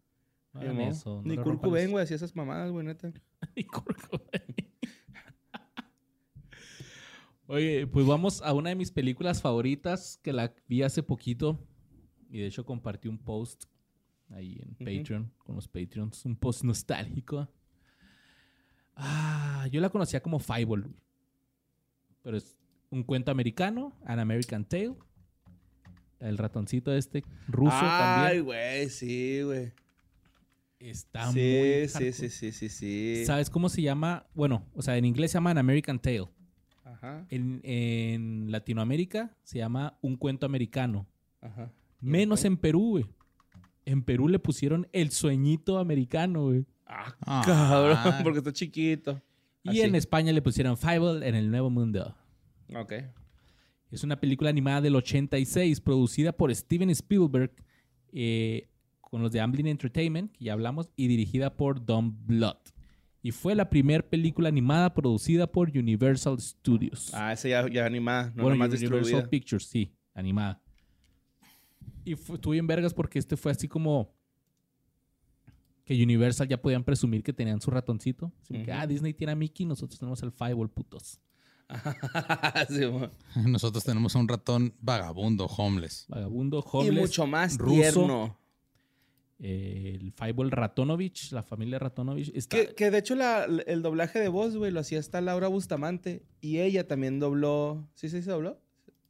No 0.52 0.61
Ni 0.61 0.66
hagan 0.66 0.80
eso. 0.82 1.16
no 1.16 1.22
Ni 1.22 1.30
le 1.30 1.36
Kurt 1.36 1.46
rompan 1.46 1.70
Cobain, 1.70 1.84
los- 1.86 1.92
güey, 1.92 2.04
hacía 2.04 2.16
esas 2.16 2.34
mamadas, 2.36 2.70
güey, 2.72 2.84
neta. 2.84 3.12
Ni 3.56 3.64
Kurt 3.64 3.98
Cobain. 4.08 4.70
Oye, 7.46 7.86
pues 7.86 8.06
vamos 8.06 8.42
a 8.42 8.52
una 8.52 8.70
de 8.70 8.76
mis 8.76 8.92
películas 8.92 9.42
favoritas 9.42 10.18
que 10.22 10.32
la 10.32 10.54
vi 10.68 10.82
hace 10.82 11.02
poquito. 11.02 11.58
Y 12.28 12.38
de 12.38 12.46
hecho 12.46 12.64
compartí 12.64 13.08
un 13.08 13.18
post 13.18 13.64
ahí 14.28 14.61
en 14.62 14.70
Ujú. 14.72 14.84
Patreon, 14.84 15.32
con 15.38 15.56
los 15.56 15.66
Patreons. 15.66 16.24
Un 16.24 16.36
post 16.36 16.62
nostálgico. 16.62 17.48
Ah, 18.94 19.66
yo 19.72 19.80
la 19.80 19.88
conocía 19.90 20.22
como 20.22 20.38
Fireball. 20.38 20.82
güey. 20.82 20.94
Pero 22.23 22.37
es 22.37 22.57
un 22.91 23.03
cuento 23.03 23.31
americano, 23.31 23.93
An 24.05 24.18
American 24.18 24.64
Tale. 24.64 24.95
El 26.18 26.37
ratoncito 26.37 26.93
este, 26.93 27.25
ruso 27.49 27.73
Ay, 27.75 27.89
también. 28.37 28.45
güey, 28.45 28.89
sí, 28.91 29.41
güey. 29.43 29.73
Está 30.79 31.31
Sí, 31.33 31.39
muy 31.39 31.89
sí, 31.89 32.12
sí, 32.12 32.29
sí, 32.31 32.53
sí, 32.53 32.68
sí. 32.68 33.23
¿Sabes 33.27 33.49
cómo 33.51 33.68
se 33.68 33.83
llama? 33.83 34.27
Bueno, 34.35 34.66
o 34.75 34.83
sea, 34.83 34.97
en 34.97 35.05
inglés 35.05 35.31
se 35.31 35.37
llama 35.37 35.51
An 35.51 35.59
American 35.59 35.99
Tale. 35.99 36.29
Ajá, 36.85 37.25
En, 37.31 37.61
en 37.62 38.51
Latinoamérica 38.51 39.35
se 39.45 39.59
llama 39.59 39.97
Un 40.03 40.16
Cuento 40.16 40.45
Americano. 40.47 41.07
ajá. 41.41 41.71
¿Y 42.03 42.07
Menos 42.07 42.45
en 42.47 42.57
Perú, 42.57 42.91
güey. 42.91 43.07
En 43.85 44.03
Perú 44.03 44.29
le 44.29 44.39
pusieron 44.39 44.89
El 44.93 45.11
Sueñito 45.11 45.79
Americano, 45.79 46.45
güey. 46.45 46.64
Ah, 46.87 47.14
Ah. 47.27 47.43
cabrón, 47.45 47.99
porque 48.25 48.39
está 48.39 48.53
chiquito. 48.53 49.21
Y 49.62 49.70
Así. 49.70 49.80
en 49.82 49.94
España 49.94 50.32
le 50.32 50.42
pusieron 50.42 50.76
Fable 50.76 51.26
en 51.28 51.34
el 51.34 51.50
Nuevo 51.50 51.70
Mundo. 51.70 52.16
Ok. 52.74 52.94
Es 53.90 54.04
una 54.04 54.20
película 54.20 54.50
animada 54.50 54.80
del 54.80 54.96
86 54.96 55.80
producida 55.80 56.32
por 56.32 56.54
Steven 56.54 56.90
Spielberg 56.90 57.52
eh, 58.12 58.68
con 59.00 59.22
los 59.22 59.32
de 59.32 59.40
Amblin 59.40 59.66
Entertainment, 59.66 60.32
que 60.32 60.44
ya 60.44 60.52
hablamos, 60.52 60.90
y 60.96 61.08
dirigida 61.08 61.56
por 61.56 61.84
Don 61.84 62.24
Blood. 62.26 62.56
Y 63.22 63.32
fue 63.32 63.54
la 63.54 63.68
primera 63.68 64.08
película 64.08 64.48
animada 64.48 64.94
producida 64.94 65.46
por 65.46 65.68
Universal 65.76 66.40
Studios. 66.40 67.11
Ah, 67.12 67.32
ese 67.32 67.50
ya, 67.50 67.68
ya 67.68 67.84
animada, 67.84 68.32
no 68.34 68.44
bueno, 68.44 68.50
nomás 68.50 68.68
Universal 68.70 69.00
distribuida. 69.00 69.28
Pictures, 69.28 69.64
sí, 69.64 69.92
animada. 70.14 70.62
Y 72.04 72.14
fue, 72.14 72.36
estuvo 72.36 72.52
bien 72.52 72.66
vergas 72.66 72.94
porque 72.94 73.18
este 73.18 73.36
fue 73.36 73.52
así 73.52 73.68
como 73.68 74.14
que 75.97 76.03
Universal 76.05 76.47
ya 76.47 76.61
podían 76.62 76.84
presumir 76.84 77.22
que 77.24 77.32
tenían 77.32 77.61
su 77.61 77.70
ratoncito. 77.70 78.32
Así 78.43 78.62
que, 78.62 78.70
ah, 78.72 78.86
Disney 78.86 79.12
tiene 79.12 79.32
a 79.32 79.34
Mickey, 79.34 79.66
nosotros 79.66 79.99
tenemos 79.99 80.22
al 80.22 80.30
Fireball, 80.30 80.70
putos. 80.70 81.18
Sí. 82.68 82.80
Nosotros 83.49 83.84
tenemos 83.84 84.14
a 84.14 84.18
un 84.18 84.28
ratón 84.28 84.74
vagabundo, 84.80 85.47
homeless. 85.47 86.07
Vagabundo, 86.09 86.59
y 86.61 86.62
homeless, 86.76 87.01
mucho 87.01 87.26
más 87.26 87.59
ruso. 87.59 87.74
tierno. 87.74 88.36
eh, 89.41 89.99
el 90.01 90.12
Fireball 90.12 90.51
Ratonovich, 90.51 91.32
la 91.32 91.43
familia 91.43 91.78
Ratonovich. 91.78 92.30
Está, 92.34 92.57
Que, 92.57 92.74
que 92.74 92.91
de 92.91 92.99
hecho 92.99 93.14
la- 93.14 93.45
el 93.45 93.82
doblaje 93.82 94.18
de 94.20 94.28
voz, 94.28 94.57
güey, 94.57 94.70
lo 94.70 94.80
hacía 94.80 94.99
hasta 95.01 95.20
Laura 95.20 95.49
Bustamante. 95.49 96.22
Y 96.41 96.59
ella 96.59 96.86
también 96.86 97.18
dobló. 97.18 97.88
¿Sí 97.95 98.09
sí, 98.11 98.22
se 98.22 98.30
dobló? 98.30 98.61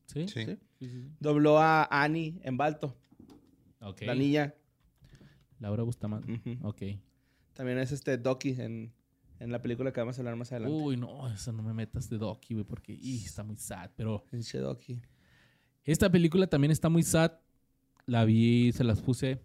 ¿Sí? 0.06 0.28
Sí. 0.28 0.44
Sí, 0.46 0.56
sí, 0.78 0.88
sí. 0.88 1.08
Dobló 1.20 1.58
a 1.58 1.84
Annie 1.90 2.40
en 2.42 2.56
Balto, 2.56 2.96
la 4.00 4.14
niña. 4.14 4.54
Laura 5.60 5.82
Bustamante. 5.84 6.32
Ujú. 6.32 6.66
Ok. 6.66 6.82
También 7.52 7.78
es 7.78 7.92
este 7.92 8.18
Doki 8.18 8.60
en, 8.60 8.92
en 9.38 9.52
la 9.52 9.62
película 9.62 9.92
que 9.92 10.00
vamos 10.00 10.18
a 10.18 10.22
hablar 10.22 10.36
más 10.36 10.50
adelante. 10.50 10.76
Uy, 10.76 10.96
no, 10.96 11.28
eso 11.28 11.52
no 11.52 11.62
me 11.62 11.72
metas 11.72 12.08
de 12.10 12.18
Doki, 12.18 12.54
güey, 12.54 12.64
porque 12.64 12.92
ih, 12.92 13.24
está 13.24 13.42
muy 13.44 13.56
sad. 13.56 13.90
Pero 13.96 14.24
Pinche 14.30 14.58
Doki. 14.58 15.00
Esta 15.84 16.10
película 16.10 16.46
también 16.46 16.70
está 16.70 16.88
muy 16.88 17.02
sad. 17.02 17.32
La 18.06 18.24
vi, 18.24 18.72
se 18.72 18.82
las 18.82 19.00
puse 19.00 19.42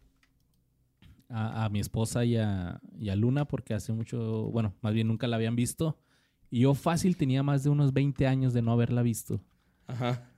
a, 1.30 1.66
a 1.66 1.70
mi 1.70 1.80
esposa 1.80 2.26
y 2.26 2.38
a, 2.38 2.80
y 2.98 3.10
a 3.10 3.16
Luna 3.16 3.46
porque 3.46 3.74
hace 3.74 3.94
mucho, 3.94 4.50
bueno, 4.52 4.74
más 4.82 4.94
bien 4.94 5.08
nunca 5.08 5.28
la 5.28 5.36
habían 5.36 5.56
visto. 5.56 6.00
Y 6.50 6.62
yo 6.62 6.74
fácil 6.74 7.18
tenía 7.18 7.44
más 7.44 7.64
de 7.64 7.70
unos 7.70 7.92
20 7.94 8.28
años 8.28 8.54
de 8.54 8.62
no 8.62 8.72
haberla 8.72 9.02
visto. 9.02 9.42
Ajá. 9.88 10.32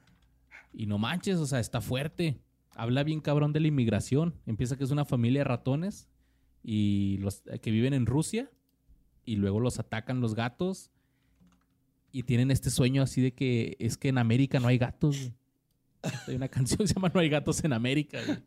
Y 0.73 0.85
no 0.87 0.97
manches, 0.97 1.37
o 1.37 1.45
sea, 1.45 1.59
está 1.59 1.81
fuerte. 1.81 2.41
Habla 2.77 3.03
bien 3.03 3.21
cabrón 3.21 3.53
de 3.53 3.59
la 3.59 3.67
inmigración. 3.67 4.35
Empieza 4.45 4.77
que 4.77 4.83
es 4.83 4.91
una 4.91 5.03
familia 5.03 5.39
de 5.39 5.45
ratones 5.45 6.07
y 6.63 7.17
los 7.17 7.41
que 7.61 7.71
viven 7.71 7.93
en 7.95 8.05
Rusia 8.05 8.51
y 9.25 9.37
luego 9.37 9.59
los 9.59 9.79
atacan 9.79 10.21
los 10.21 10.35
gatos 10.35 10.91
y 12.11 12.23
tienen 12.23 12.51
este 12.51 12.69
sueño 12.69 13.01
así 13.01 13.21
de 13.21 13.33
que 13.33 13.75
es 13.79 13.97
que 13.97 14.09
en 14.09 14.19
América 14.19 14.59
no 14.59 14.67
hay 14.67 14.77
gatos. 14.77 15.17
güey. 15.19 15.33
Hay 16.27 16.35
una 16.35 16.47
canción 16.49 16.77
que 16.77 16.87
se 16.87 16.93
llama 16.93 17.11
No 17.13 17.19
hay 17.19 17.29
gatos 17.29 17.63
en 17.63 17.73
América, 17.73 18.19
güey. 18.25 18.39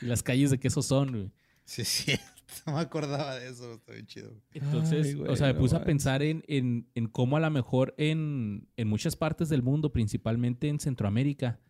Y 0.00 0.06
las 0.06 0.22
calles 0.22 0.50
de 0.50 0.60
queso 0.60 0.80
son, 0.80 1.10
güey. 1.10 1.30
Sí, 1.64 1.84
sí. 1.84 2.12
No 2.66 2.74
me 2.74 2.80
acordaba 2.80 3.36
de 3.36 3.48
eso. 3.48 3.72
Está 3.74 3.94
bien 3.94 4.06
chido. 4.06 4.30
Entonces, 4.52 5.06
Ay, 5.06 5.14
güey, 5.14 5.30
o 5.30 5.36
sea, 5.36 5.46
me 5.46 5.52
no 5.54 5.60
puse 5.60 5.74
a 5.74 5.84
pensar 5.84 6.22
en, 6.22 6.44
en, 6.48 6.86
en 6.94 7.06
cómo 7.06 7.38
a 7.38 7.40
lo 7.40 7.50
mejor 7.50 7.94
en, 7.96 8.68
en 8.76 8.88
muchas 8.88 9.16
partes 9.16 9.48
del 9.48 9.62
mundo, 9.62 9.90
principalmente 9.90 10.68
en 10.68 10.78
Centroamérica, 10.78 11.60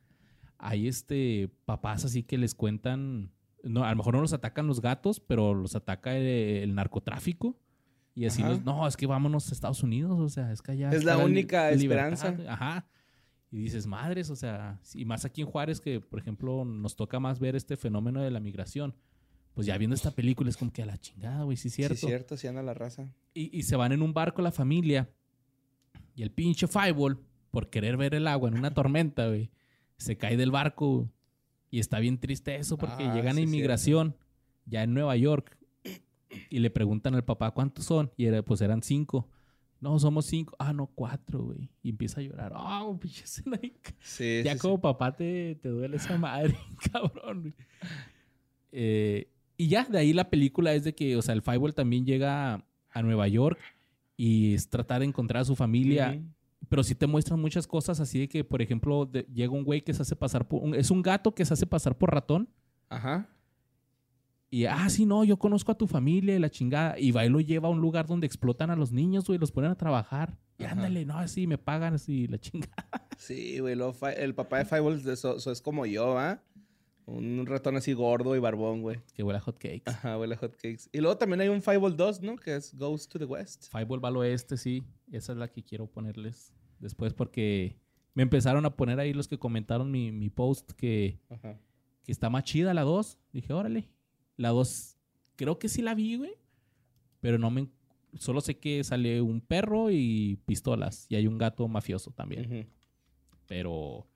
hay 0.63 0.89
este 0.89 1.51
papás 1.67 2.05
así 2.05 2.23
que 2.23 2.39
les 2.39 2.55
cuentan, 2.55 3.31
no, 3.63 3.85
a 3.85 3.91
lo 3.91 3.97
mejor 3.97 4.15
no 4.15 4.21
los 4.21 4.33
atacan 4.33 4.67
los 4.67 4.81
gatos, 4.81 5.21
pero 5.21 5.53
los 5.55 5.75
ataca 5.77 6.17
el, 6.17 6.25
el 6.27 6.75
narcotráfico. 6.75 7.59
Y 8.15 8.27
así, 8.27 8.43
los- 8.43 8.63
no, 8.65 8.87
es 8.87 8.97
que 8.97 9.07
vámonos 9.07 9.49
a 9.51 9.53
Estados 9.55 9.83
Unidos, 9.83 10.19
o 10.21 10.29
sea, 10.29 10.53
es 10.53 10.61
que 10.63 10.73
allá 10.73 10.91
Es 10.91 11.05
la 11.05 11.17
li- 11.17 11.25
única 11.25 11.71
libertad". 11.73 12.13
esperanza. 12.13 12.53
Ajá. 12.53 12.87
Y 13.51 13.59
dices, 13.59 13.87
madres, 13.87 14.31
o 14.31 14.37
sea, 14.37 14.81
y 14.95 15.05
más 15.05 15.25
aquí 15.25 15.43
en 15.43 15.47
Juárez 15.47 15.81
que, 15.81 16.01
por 16.01 16.19
ejemplo, 16.19 16.65
nos 16.65 16.97
toca 16.97 17.21
más 17.21 17.39
ver 17.39 17.55
este 17.57 17.77
fenómeno 17.77 18.23
de 18.23 18.31
la 18.31 18.41
migración. 18.41 18.95
Pues 19.55 19.67
ya 19.67 19.77
viendo 19.77 19.95
esta 19.95 20.11
película 20.11 20.49
es 20.49 20.57
como 20.57 20.73
que 20.73 20.83
a 20.83 20.87
la 20.87 20.97
chingada, 20.97 21.43
güey, 21.45 21.59
sí 21.59 21.69
es 21.69 21.75
cierto. 21.75 21.97
Sí, 21.97 22.07
cierto, 22.07 22.37
sí 22.39 22.47
anda 22.47 22.63
la 22.63 22.73
raza. 22.73 23.13
Y, 23.35 23.57
y 23.59 23.65
se 23.65 23.77
van 23.77 23.93
en 23.93 24.01
un 24.01 24.15
barco 24.15 24.41
la 24.41 24.53
familia. 24.53 25.11
Y 26.15 26.23
el 26.23 26.31
pinche 26.31 26.67
Fireball, 26.67 27.19
por 27.51 27.69
querer 27.69 27.97
ver 27.99 28.15
el 28.15 28.27
agua 28.27 28.49
en 28.49 28.57
una 28.59 28.73
tormenta, 28.73 29.27
güey, 29.29 29.51
se 30.03 30.16
cae 30.16 30.36
del 30.36 30.50
barco. 30.50 31.09
Y 31.70 31.78
está 31.78 32.00
bien 32.00 32.18
triste 32.18 32.57
eso 32.57 32.76
porque 32.76 33.05
Ah, 33.05 33.14
llegan 33.14 33.38
a 33.38 33.40
inmigración 33.40 34.14
ya 34.66 34.82
en 34.82 34.92
Nueva 34.92 35.16
York 35.16 35.57
y 36.50 36.59
le 36.59 36.70
preguntan 36.70 37.14
al 37.14 37.24
papá 37.24 37.50
cuántos 37.53 37.86
son. 37.86 38.11
Y 38.16 38.26
era, 38.26 38.42
pues 38.42 38.61
eran 38.61 38.82
cinco. 38.82 39.28
No, 39.80 39.98
somos 39.98 40.26
cinco. 40.26 40.55
Ah, 40.59 40.72
no, 40.72 40.86
cuatro, 40.86 41.42
güey. 41.42 41.70
Y 41.82 41.90
empieza 41.90 42.20
a 42.20 42.24
llorar. 42.24 42.53
Ah. 42.55 42.88
Sí, 44.00 44.42
Ya 44.44 44.53
sí, 44.53 44.59
como 44.59 44.80
papá 44.80 45.16
te, 45.16 45.57
te 45.57 45.68
duele 45.70 45.96
esa 45.96 46.16
madre, 46.18 46.57
cabrón. 46.92 47.40
güey. 47.40 47.55
Eh, 48.70 49.28
y 49.57 49.68
ya, 49.68 49.84
de 49.84 49.98
ahí 49.98 50.12
la 50.12 50.30
película 50.30 50.74
es 50.74 50.84
de 50.84 50.94
que, 50.94 51.16
o 51.16 51.22
sea, 51.22 51.34
el 51.34 51.42
Fireball 51.42 51.74
también 51.74 52.05
llega 52.07 52.64
a, 52.90 53.03
Nueva 53.03 53.28
York 53.28 53.59
y 54.16 54.55
es 54.55 54.68
tratar 54.68 55.00
de 55.00 55.07
encontrar 55.07 55.42
a 55.42 55.44
su 55.44 55.57
familia. 55.57 56.20
Pero 56.69 56.83
sí 56.85 56.95
te 56.95 57.07
muestran 57.07 57.41
muchas 57.41 57.67
cosas 57.67 58.01
así 58.01 58.21
de 58.21 58.29
que, 58.29 58.45
por 58.45 58.63
ejemplo, 58.63 59.05
de- 59.07 59.27
llega 59.33 59.53
un 59.53 59.65
güey 59.65 59.83
que 59.83 59.93
se 59.95 60.03
hace 60.03 60.17
pasar 60.17 60.47
por... 60.49 60.63
un- 60.63 60.75
es 60.75 60.91
un 60.91 61.03
gato 61.03 61.35
que 61.35 61.45
se 61.45 61.53
hace 61.55 61.67
pasar 61.67 61.97
por 61.99 62.13
ratón. 62.15 62.49
Ajá. 62.89 63.29
Y, 64.51 64.67
ah, 64.67 64.89
sí, 64.91 65.07
no, 65.07 65.25
yo 65.25 65.39
conozco 65.39 65.73
a 65.73 65.79
tu 65.79 65.87
familia 65.87 66.37
y 66.37 66.39
la 66.39 66.51
chingada. 66.51 66.99
Y 66.99 67.11
va 67.11 67.25
y 67.25 67.29
lo 67.31 67.41
lleva 67.41 67.69
a 67.69 67.71
un 67.71 67.81
lugar 67.81 68.07
donde 68.07 68.27
explotan 68.27 68.71
a 68.71 68.77
los 68.77 68.93
niños, 68.93 69.27
güey, 69.27 69.39
los 69.39 69.51
ponen 69.51 69.71
a 69.71 69.77
trabajar. 69.77 70.37
Y 70.59 70.65
Ajá. 70.65 70.75
ándale, 70.75 71.05
no, 71.07 71.19
así 71.19 71.47
me 71.47 71.57
pagan 71.59 71.95
así 71.95 72.27
la 72.29 72.39
chingada. 72.39 72.87
Sí, 73.17 73.59
güey. 73.61 73.75
El 74.17 74.35
papá 74.35 74.59
de 74.59 74.65
Fireballs 74.67 75.05
de 75.05 75.15
eso, 75.15 75.37
eso 75.37 75.51
es 75.51 75.63
como 75.63 75.87
yo, 75.87 76.19
¿ah? 76.19 76.43
Un 77.07 77.44
ratón 77.46 77.76
así 77.76 77.92
gordo 77.94 78.36
y 78.36 78.38
barbón, 78.38 78.82
güey. 78.82 79.00
Que 79.14 79.22
huele 79.22 79.38
a 79.38 79.40
hot 79.40 79.59
cakes. 79.59 79.82
Ajá, 79.86 80.18
huele 80.18 80.34
a 80.34 80.38
hotcakes. 80.38 80.88
Y 80.92 80.98
luego 80.98 81.16
también 81.16 81.40
hay 81.40 81.48
un 81.48 81.61
Fireball 81.62 81.96
2, 81.96 82.22
¿no? 82.22 82.36
Que 82.36 82.55
es 82.57 82.74
Goes 82.76 83.09
to 83.09 83.18
the 83.18 83.24
West. 83.24 83.70
Fireball 83.70 84.03
va 84.05 84.09
al 84.09 84.16
oeste, 84.18 84.57
sí. 84.57 84.84
Esa 85.11 85.32
es 85.32 85.38
la 85.38 85.48
que 85.48 85.62
quiero 85.64 85.86
ponerles 85.86 86.55
después 86.78 87.12
porque 87.12 87.76
me 88.14 88.22
empezaron 88.22 88.64
a 88.66 88.76
poner 88.76 89.00
ahí 89.00 89.12
los 89.12 89.26
que 89.28 89.38
comentaron 89.38 89.90
mi, 89.90 90.12
mi 90.12 90.30
post 90.30 90.72
que, 90.72 91.18
Ajá. 91.28 91.59
que 92.05 92.12
está 92.12 92.30
más 92.30 92.44
chida 92.44 92.72
la 92.72 92.82
2. 92.82 93.18
Dije, 93.32 93.53
órale. 93.53 93.88
La 94.36 94.50
2, 94.50 94.96
creo 95.36 95.59
que 95.59 95.68
sí 95.68 95.82
la 95.82 95.94
vi, 95.94 96.16
güey. 96.16 96.32
Pero 97.20 97.38
no 97.38 97.50
me... 97.50 97.68
Solo 98.14 98.40
sé 98.42 98.59
que 98.59 98.84
sale 98.84 99.22
un 99.22 99.40
perro 99.40 99.90
y 99.90 100.38
pistolas. 100.44 101.07
Y 101.09 101.16
hay 101.16 101.26
un 101.26 101.38
gato 101.38 101.66
mafioso 101.66 102.11
también. 102.11 102.68
Pero 103.46 104.07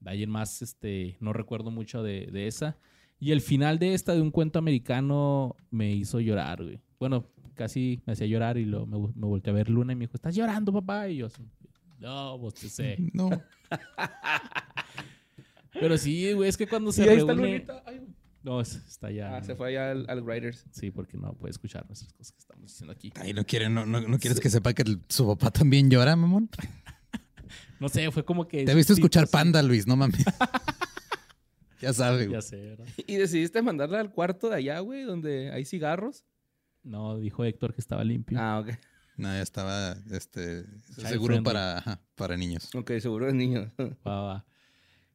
de 0.00 0.10
ahí 0.10 0.22
en 0.22 0.30
más, 0.30 0.62
este, 0.62 1.16
no 1.20 1.32
recuerdo 1.32 1.70
mucho 1.70 2.02
de, 2.02 2.26
de 2.32 2.46
esa. 2.46 2.76
Y 3.18 3.32
el 3.32 3.40
final 3.40 3.78
de 3.78 3.94
esta, 3.94 4.14
de 4.14 4.20
un 4.20 4.30
cuento 4.30 4.58
americano, 4.58 5.56
me 5.70 5.92
hizo 5.92 6.20
llorar, 6.20 6.62
güey. 6.62 6.80
Bueno, 6.98 7.26
casi 7.54 8.02
me 8.06 8.12
hacía 8.12 8.26
llorar 8.26 8.58
y 8.58 8.64
lo, 8.66 8.86
me, 8.86 8.98
me 8.98 9.26
volteé 9.26 9.50
a 9.52 9.54
ver 9.54 9.70
Luna 9.70 9.92
y 9.92 9.96
me 9.96 10.04
dijo, 10.04 10.14
¿estás 10.14 10.34
llorando, 10.34 10.72
papá? 10.72 11.08
Y 11.08 11.18
yo 11.18 11.28
no, 11.98 12.36
vos 12.38 12.52
te 12.54 12.68
sé. 12.68 12.96
No. 13.14 13.30
Pero 15.72 15.98
sí, 15.98 16.32
güey, 16.32 16.48
es 16.48 16.56
que 16.56 16.66
cuando 16.66 16.90
Y 16.90 16.94
se 16.94 17.02
ahí 17.08 17.18
está 17.18 17.32
reúne... 17.32 17.52
Lunita. 17.52 17.82
Ay. 17.86 18.00
No, 18.42 18.60
es- 18.60 18.76
está 18.86 19.10
ya. 19.10 19.36
Ah, 19.36 19.42
se 19.42 19.56
fue 19.56 19.68
allá 19.70 19.90
al, 19.90 20.06
al 20.08 20.22
Writers. 20.22 20.64
Sí, 20.70 20.90
porque 20.90 21.16
no 21.16 21.32
puede 21.34 21.50
escuchar 21.50 21.84
nuestras 21.86 22.12
cosas 22.12 22.32
que 22.32 22.38
estamos 22.38 22.70
diciendo 22.70 22.92
aquí. 22.92 23.12
Ay, 23.16 23.32
no 23.34 23.44
quiere, 23.44 23.68
no, 23.68 23.84
no, 23.84 24.00
no 24.00 24.18
quieres 24.18 24.40
que 24.40 24.48
sepa 24.50 24.72
que 24.72 24.82
el- 24.82 25.00
su 25.08 25.26
papá 25.26 25.50
también 25.50 25.90
llora, 25.90 26.16
mamón. 26.16 26.48
No 27.80 27.88
sé, 27.88 28.10
fue 28.10 28.24
como 28.24 28.48
que... 28.48 28.64
Te 28.64 28.72
sí, 28.82 28.92
escuchar 28.92 29.24
pues, 29.24 29.32
Panda, 29.32 29.62
Luis, 29.62 29.86
no 29.86 29.96
mames. 29.96 30.24
ya 31.80 31.92
sabe, 31.92 32.26
güey. 32.26 32.32
Ya 32.32 32.42
sé, 32.42 32.56
¿verdad? 32.56 32.86
Y 33.06 33.16
decidiste 33.16 33.62
mandarla 33.62 34.00
al 34.00 34.10
cuarto 34.10 34.48
de 34.48 34.56
allá, 34.56 34.80
güey, 34.80 35.02
donde 35.02 35.50
hay 35.52 35.64
cigarros. 35.64 36.24
No, 36.82 37.18
dijo 37.18 37.44
Héctor 37.44 37.74
que 37.74 37.80
estaba 37.80 38.04
limpio. 38.04 38.38
Ah, 38.40 38.60
ok. 38.60 38.70
No, 39.16 39.28
ya 39.28 39.42
estaba 39.42 39.96
este, 40.10 40.64
Child 40.94 41.08
seguro 41.08 41.34
friendly. 41.34 41.44
para, 41.44 42.00
para 42.14 42.36
niños. 42.36 42.74
Ok, 42.74 42.92
seguro 43.00 43.28
es 43.28 43.34
niño. 43.34 43.72
Va, 44.06 44.22
va. 44.22 44.46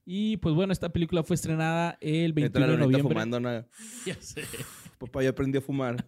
Y 0.04 0.38
pues 0.38 0.56
bueno, 0.56 0.74
esta 0.74 0.90
película 0.90 1.24
fue 1.24 1.36
estrenada 1.36 1.98
el 2.02 2.34
Neta, 2.34 2.60
21 2.60 2.66
la 2.66 2.72
de 2.72 2.78
noviembre. 2.80 3.14
fumando 3.14 3.38
una... 3.38 3.68
Ya 4.06 4.16
sé. 4.20 4.44
Papá, 4.98 5.22
yo 5.22 5.30
aprendí 5.30 5.60
a 5.60 5.62
fumar. 5.62 6.04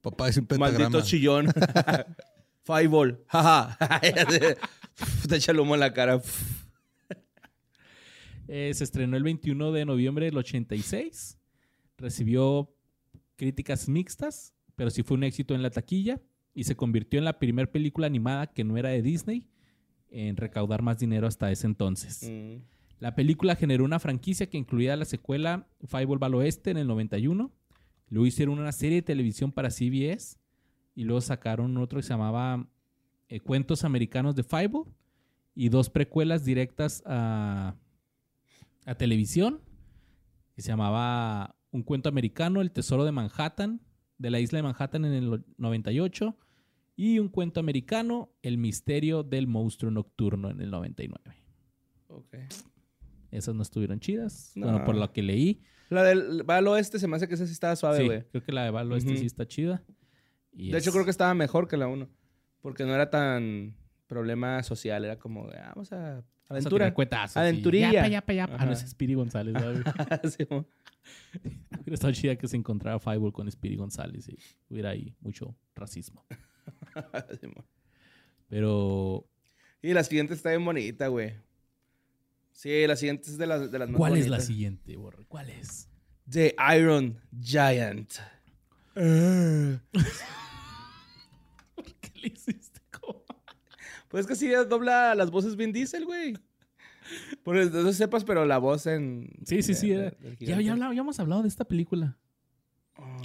Papá 0.00 0.28
es 0.28 0.36
un 0.36 0.46
pentagrama. 0.46 0.88
Maldito 0.88 1.04
chillón. 1.04 1.48
Fireball. 2.64 3.24
Jaja. 3.26 3.76
Te 5.28 5.36
echa 5.36 5.52
el 5.52 5.60
humo 5.60 5.74
en 5.74 5.80
la 5.80 5.92
cara. 5.92 6.20
Eh, 8.48 8.72
se 8.74 8.84
estrenó 8.84 9.16
el 9.16 9.22
21 9.22 9.72
de 9.72 9.84
noviembre 9.84 10.26
del 10.26 10.36
86. 10.36 11.38
Recibió 11.96 12.74
críticas 13.36 13.88
mixtas, 13.88 14.52
pero 14.76 14.90
sí 14.90 15.02
fue 15.02 15.16
un 15.16 15.24
éxito 15.24 15.54
en 15.54 15.62
la 15.62 15.70
taquilla 15.70 16.20
y 16.52 16.64
se 16.64 16.76
convirtió 16.76 17.18
en 17.18 17.24
la 17.24 17.38
primera 17.38 17.70
película 17.70 18.06
animada 18.06 18.48
que 18.48 18.64
no 18.64 18.76
era 18.76 18.90
de 18.90 19.00
Disney 19.00 19.48
en 20.10 20.36
recaudar 20.36 20.82
más 20.82 20.98
dinero 20.98 21.26
hasta 21.26 21.50
ese 21.50 21.66
entonces. 21.66 22.28
Mm. 22.30 22.62
La 22.98 23.14
película 23.14 23.56
generó 23.56 23.84
una 23.84 23.98
franquicia 23.98 24.48
que 24.48 24.58
incluía 24.58 24.96
la 24.96 25.04
secuela 25.04 25.66
Fireball 25.86 26.22
al 26.22 26.34
Oeste 26.34 26.70
en 26.70 26.76
el 26.76 26.86
91. 26.86 27.50
Luego 28.08 28.26
hicieron 28.26 28.58
una 28.58 28.72
serie 28.72 28.96
de 28.96 29.02
televisión 29.02 29.50
para 29.50 29.70
CBS 29.70 30.38
y 30.94 31.04
luego 31.04 31.20
sacaron 31.20 31.76
otro 31.78 31.98
que 31.98 32.02
se 32.02 32.10
llamaba 32.10 32.68
eh, 33.34 33.40
Cuentos 33.40 33.84
Americanos 33.84 34.34
de 34.36 34.42
Fireball 34.42 34.84
y 35.54 35.68
dos 35.68 35.90
precuelas 35.90 36.44
directas 36.44 37.02
a, 37.06 37.74
a 38.86 38.94
televisión 38.94 39.60
que 40.54 40.62
se 40.62 40.68
llamaba 40.68 41.56
Un 41.70 41.82
cuento 41.82 42.08
americano, 42.08 42.60
El 42.60 42.70
tesoro 42.72 43.04
de 43.04 43.12
Manhattan, 43.12 43.80
de 44.18 44.30
la 44.30 44.38
isla 44.40 44.58
de 44.58 44.62
Manhattan 44.64 45.04
en 45.04 45.12
el 45.14 45.44
98 45.56 46.36
y 46.96 47.18
un 47.18 47.28
cuento 47.28 47.58
americano, 47.60 48.30
El 48.42 48.58
misterio 48.58 49.22
del 49.22 49.46
monstruo 49.46 49.90
nocturno 49.90 50.50
en 50.50 50.60
el 50.60 50.70
99. 50.70 51.36
Ok. 52.08 52.36
Esas 53.30 53.54
no 53.54 53.62
estuvieron 53.62 53.98
chidas. 53.98 54.52
No. 54.54 54.66
Bueno, 54.66 54.84
por 54.84 54.94
lo 54.94 55.10
que 55.12 55.22
leí. 55.22 55.62
La 55.88 56.02
del 56.02 56.48
va 56.48 56.58
al 56.58 56.68
oeste 56.68 56.98
se 56.98 57.08
me 57.08 57.16
hace 57.16 57.28
que 57.28 57.34
esa 57.34 57.46
sí 57.46 57.52
estaba 57.52 57.74
suave, 57.76 57.98
sí, 57.98 58.04
güey. 58.04 58.24
creo 58.30 58.42
que 58.44 58.52
la 58.52 58.64
de 58.64 58.70
Valo 58.70 58.96
este 58.96 59.12
Ujú. 59.12 59.20
sí 59.20 59.26
está 59.26 59.46
chida. 59.48 59.82
Y 60.52 60.70
De 60.70 60.78
hecho, 60.78 60.92
creo 60.92 61.04
que 61.04 61.10
estaba 61.10 61.32
mejor 61.34 61.66
que 61.66 61.78
la 61.78 61.88
1. 61.88 62.08
Porque 62.62 62.84
no 62.84 62.94
era 62.94 63.10
tan 63.10 63.74
problema 64.06 64.62
social. 64.62 65.04
Era 65.04 65.18
como 65.18 65.48
de, 65.48 65.58
ah, 65.58 65.72
vamos 65.74 65.92
a 65.92 66.22
Vamos 66.48 66.66
a 66.66 66.68
aventura. 66.68 67.28
sí. 67.28 67.38
Aventurilla. 67.38 67.92
Ya, 67.92 68.00
pa' 68.00 68.06
allá, 68.06 68.20
pa' 68.20 68.32
allá. 68.32 68.48
Ah, 68.58 68.66
no, 68.66 68.72
es. 68.72 68.80
Speedy 68.80 69.14
González. 69.14 69.54
Sí. 70.36 70.44
Hubiera 70.44 70.66
estado 71.94 72.12
chida 72.12 72.36
que 72.36 72.46
se 72.46 72.56
encontrara 72.56 72.98
Fireball 73.00 73.32
con 73.32 73.50
Speedy 73.50 73.76
González 73.76 74.28
y 74.28 74.38
hubiera 74.70 74.90
ahí 74.90 75.14
mucho 75.20 75.54
racismo. 75.74 76.24
Sí. 77.40 77.48
Pero, 78.48 79.26
y 79.80 79.92
la 79.94 80.04
siguiente 80.04 80.34
está 80.34 80.50
bien 80.50 80.64
bonita, 80.64 81.08
güey. 81.08 81.32
Sí, 82.52 82.86
la 82.86 82.96
siguiente 82.96 83.30
es 83.30 83.38
de 83.38 83.46
las, 83.46 83.72
de 83.72 83.78
las 83.78 83.88
más 83.88 83.96
¿cuál 83.96 84.12
es 84.12 84.26
la 84.26 84.36
bonitas. 84.36 84.46
siguiente, 84.46 84.96
Borre? 84.96 85.24
¿Cuál 85.26 85.48
es? 85.50 85.88
The 86.30 86.54
Iron 86.76 87.18
Giant. 87.40 88.12
¿Qué 92.22 92.28
le 92.28 92.34
hiciste? 92.34 92.80
¿Cómo? 93.00 93.24
Pues 94.08 94.22
es 94.22 94.26
que 94.28 94.34
sí 94.36 94.48
dobla 94.68 95.14
las 95.14 95.30
voces 95.30 95.56
Vin 95.56 95.72
Diesel, 95.72 96.04
güey. 96.04 96.34
Por 97.42 97.56
eso 97.56 97.82
no 97.82 97.92
sepas, 97.94 98.24
pero 98.24 98.44
la 98.44 98.58
voz 98.58 98.86
en... 98.86 99.30
Sí, 99.46 99.62
sí, 99.62 99.72
sí. 99.74 99.88
de- 99.88 99.94
era- 99.94 100.10
de- 100.10 100.36
del 100.36 100.38
Ya, 100.38 100.60
ya, 100.60 100.76
ya 100.76 101.00
hemos 101.00 101.18
hablado 101.18 101.40
de 101.42 101.48
esta 101.48 101.64
película. 101.64 102.18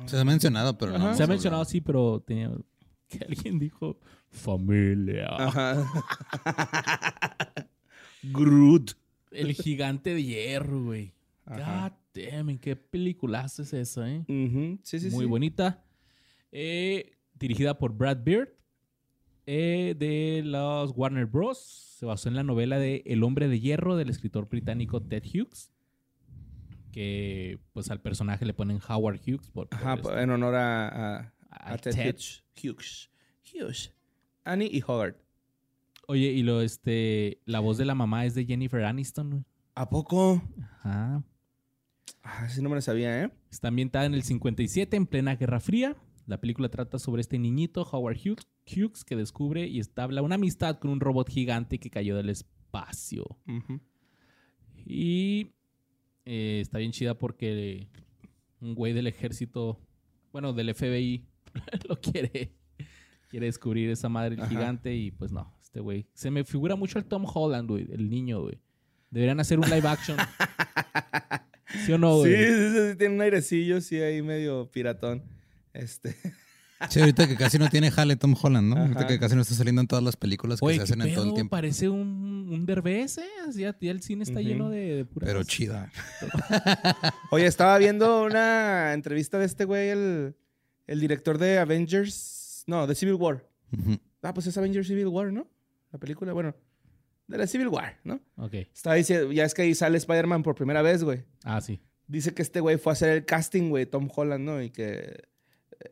Se 0.06 0.18
ha 0.18 0.24
mencionado, 0.24 0.78
pero 0.78 0.93
no. 0.93 1.00
Se 1.00 1.06
ha 1.06 1.12
hablado. 1.12 1.28
mencionado, 1.30 1.66
sí, 1.66 1.82
pero 1.82 2.22
tenía... 2.26 2.52
Que 3.10 3.20
alguien 3.26 3.60
dijo 3.60 4.00
familia. 4.30 5.28
Ajá. 5.38 5.86
Groot. 8.24 8.91
El 9.32 9.54
gigante 9.54 10.14
de 10.14 10.24
hierro, 10.24 10.84
güey. 10.86 11.14
God 11.45 11.91
damn, 12.14 12.50
¿en 12.50 12.60
qué 12.60 12.76
peliculaza 12.76 13.62
es 13.62 13.74
esa, 13.74 14.10
eh? 14.10 14.20
Ujú, 14.28 14.80
Sí, 14.84 15.00
sí, 15.00 15.10
Muy 15.12 15.26
sí. 15.26 15.30
bonita. 15.30 15.84
Eh, 16.52 17.12
dirigida 17.38 17.78
por 17.78 17.93
Brad 17.93 18.18
Beard. 18.24 18.50
Eh, 19.48 19.95
de 19.98 20.43
los 20.45 20.91
Warner 20.95 21.26
Bros. 21.26 21.58
Se 21.98 22.06
basó 22.06 22.30
en 22.30 22.36
la 22.36 22.43
novela 22.43 22.78
de 22.78 23.02
El 23.08 23.24
hombre 23.24 23.48
de 23.48 23.60
hierro 23.60 23.95
del 23.95 24.10
escritor 24.12 24.48
británico 24.48 25.02
Ted 25.02 25.24
Hughes. 25.24 25.72
Que 26.91 27.60
pues 27.74 27.89
al 27.91 28.02
personaje 28.02 28.45
le 28.45 28.54
ponen 28.54 28.80
Howard 28.88 29.20
Hughes. 29.26 29.50
Por, 29.50 29.68
por 29.70 29.80
Ajá, 29.80 29.95
este- 29.95 30.22
en 30.22 30.30
honor 30.30 30.56
a, 30.56 30.88
a, 30.88 31.34
a 31.50 31.74
a 31.74 31.78
Ted, 31.78 31.91
Ted. 31.95 32.14
Hughes. 32.16 32.43
Hughes. 32.64 33.10
Hughes. 33.54 33.93
Annie 34.43 34.70
y 34.72 34.82
Hogarth. 34.86 35.18
Oye, 36.08 36.28
y 36.32 36.41
lo, 36.43 36.62
este, 36.62 37.41
la 37.45 37.60
voz 37.60 37.78
de 37.78 37.86
la 37.86 37.93
mamá 37.95 38.26
es 38.26 38.34
de 38.34 38.45
Jennifer 38.45 38.84
Aniston. 38.86 39.45
¿A 39.76 39.89
poco? 39.89 40.41
Ajá. 40.84 41.24
Ah, 42.24 42.48
sí 42.50 42.62
no 42.62 42.70
me 42.70 42.76
lo 42.76 42.82
sabía, 42.82 43.24
¿eh? 43.24 43.32
Está 43.52 43.68
ambientada 43.68 44.06
en 44.06 44.14
el 44.14 44.24
57, 44.24 44.95
en 44.95 45.06
plena 45.06 45.36
Guerra 45.36 45.60
Fría. 45.60 45.95
La 46.26 46.39
película 46.39 46.70
trata 46.70 46.98
sobre 47.00 47.22
este 47.22 47.38
niñito, 47.38 47.84
Howard 47.91 48.18
Hughes, 48.18 48.48
Hughes, 48.68 49.03
que 49.03 49.15
descubre 49.15 49.68
y 49.68 49.80
establa 49.80 50.22
una 50.22 50.36
amistad 50.36 50.80
con 50.80 50.91
un 50.91 50.99
robot 50.99 51.30
gigante 51.30 51.80
que 51.80 51.89
cayó 51.89 52.15
del 52.15 52.30
espacio. 52.30 53.38
Y 54.86 55.53
eh, 56.26 56.59
está 56.61 56.78
bien 56.78 56.91
chida 56.91 57.18
porque 57.18 57.88
un 58.59 58.76
güey 58.76 58.93
del 58.93 59.07
ejército, 59.07 59.80
bueno, 60.32 60.53
del 60.53 60.74
FBI, 60.74 61.26
lo 61.89 61.99
quiere, 61.99 62.53
quiere 63.30 63.45
descubrir 63.45 63.89
esa 63.89 64.09
madre 64.09 64.36
el 64.36 64.47
gigante 64.47 64.95
y 64.95 65.11
pues 65.11 65.32
no, 65.32 65.57
este 65.61 65.80
güey. 65.80 66.07
Se 66.13 66.32
me 66.32 66.43
figura 66.43 66.76
mucho 66.76 66.99
el 66.99 67.05
Tom 67.05 67.26
Holland, 67.26 67.70
güey, 67.70 67.88
el 67.91 68.09
niño, 68.09 68.41
güey. 68.41 68.59
Deberían 69.09 69.39
hacer 69.39 69.57
un 69.59 69.70
live 69.70 69.88
action. 69.88 70.18
¿Sí 71.86 71.91
o 71.91 71.97
no, 71.97 72.24
sí, 72.24 72.30
güey? 72.30 72.45
sí, 72.45 72.53
sí, 72.53 72.89
sí, 72.91 72.97
tiene 72.97 73.15
un 73.15 73.22
airecillo, 73.22 73.82
sí, 73.82 73.99
ahí 73.99 74.22
medio 74.22 74.70
piratón. 74.72 75.24
Este. 75.74 76.15
Sí, 76.89 76.99
ahorita 76.99 77.28
que 77.28 77.36
casi 77.36 77.57
no 77.57 77.69
tiene 77.69 77.89
jale 77.91 78.15
Tom 78.15 78.36
Holland, 78.39 78.69
¿no? 78.69 78.82
Ahorita 78.82 79.07
que 79.07 79.19
casi 79.19 79.36
no 79.36 79.41
está 79.41 79.55
saliendo 79.55 79.82
en 79.82 79.88
todas 79.88 80.03
las 80.03 80.15
películas 80.15 80.59
que 80.59 80.65
Oye, 80.65 80.75
se 80.75 80.80
¿qué 80.80 80.84
hacen 80.84 81.01
en 81.01 81.13
todo 81.15 81.25
el 81.25 81.34
tiempo. 81.34 81.49
Parece 81.49 81.89
un, 81.89 82.49
un 82.51 82.65
derbez, 82.65 83.17
¿eh? 83.17 83.25
Así 83.47 83.61
Ya, 83.61 83.75
ya 83.80 83.91
el 83.91 84.01
cine 84.01 84.23
está 84.23 84.41
lleno 84.41 84.69
de, 84.69 84.95
de 84.97 85.05
puras... 85.05 85.28
Pero 85.28 85.43
chida. 85.43 85.91
Oye, 87.32 87.47
estaba 87.47 87.78
viendo 87.78 88.23
una 88.23 88.93
entrevista 88.93 89.39
de 89.39 89.45
este 89.45 89.65
güey, 89.65 89.89
el, 89.89 90.36
el 90.86 90.99
director 90.99 91.38
de 91.38 91.57
Avengers. 91.57 92.63
No, 92.67 92.86
de 92.86 92.95
Civil 92.95 93.15
War. 93.15 93.47
Ah, 94.21 94.34
pues 94.34 94.47
es 94.47 94.57
Avengers 94.57 94.88
Civil 94.88 95.07
War, 95.07 95.32
¿no? 95.32 95.47
La 95.91 95.99
película, 95.99 96.34
bueno, 96.34 96.53
de 97.28 97.38
la 97.38 97.47
Civil 97.47 97.69
War, 97.69 97.99
¿no? 98.03 98.19
Ok. 98.36 98.53
Estaba 98.53 98.95
diciendo, 98.95 99.32
ya 99.32 99.45
es 99.45 99.53
que 99.53 99.63
ahí 99.63 99.73
sale 99.73 99.97
Spider-Man 99.97 100.43
por 100.43 100.55
primera 100.55 100.82
vez, 100.82 101.03
güey. 101.03 101.23
Ah, 101.43 101.61
sí. 101.61 101.82
Dice 102.07 102.34
que 102.34 102.41
este 102.41 102.59
güey 102.59 102.78
fue 102.78 102.91
a 102.91 102.93
hacer 102.93 103.09
el 103.09 103.25
casting, 103.25 103.69
güey, 103.69 103.86
Tom 103.86 104.09
Holland, 104.13 104.43
¿no? 104.45 104.61
Y 104.61 104.69
que 104.69 105.23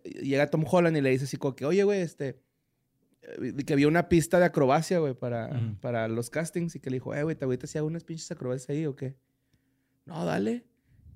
llega 0.03 0.49
Tom 0.49 0.65
Holland 0.69 0.97
y 0.97 1.01
le 1.01 1.09
dice 1.11 1.25
así 1.25 1.37
como 1.37 1.55
que, 1.55 1.65
oye, 1.65 1.83
güey, 1.83 2.01
este, 2.01 2.39
eh, 3.21 3.53
que 3.65 3.73
había 3.73 3.87
una 3.87 4.09
pista 4.09 4.39
de 4.39 4.45
acrobacia, 4.45 4.99
güey, 4.99 5.13
para, 5.13 5.49
para 5.81 6.07
los 6.07 6.29
castings 6.29 6.75
y 6.75 6.79
que 6.79 6.89
le 6.89 6.95
dijo, 6.97 7.13
eh, 7.13 7.23
güey, 7.23 7.35
te 7.35 7.45
ahorita 7.45 7.67
si 7.67 7.77
hago 7.77 7.87
unas 7.87 8.03
pinches 8.03 8.31
acrobacias 8.31 8.69
ahí 8.69 8.85
o 8.85 8.95
qué. 8.95 9.15
No, 10.05 10.25
dale. 10.25 10.65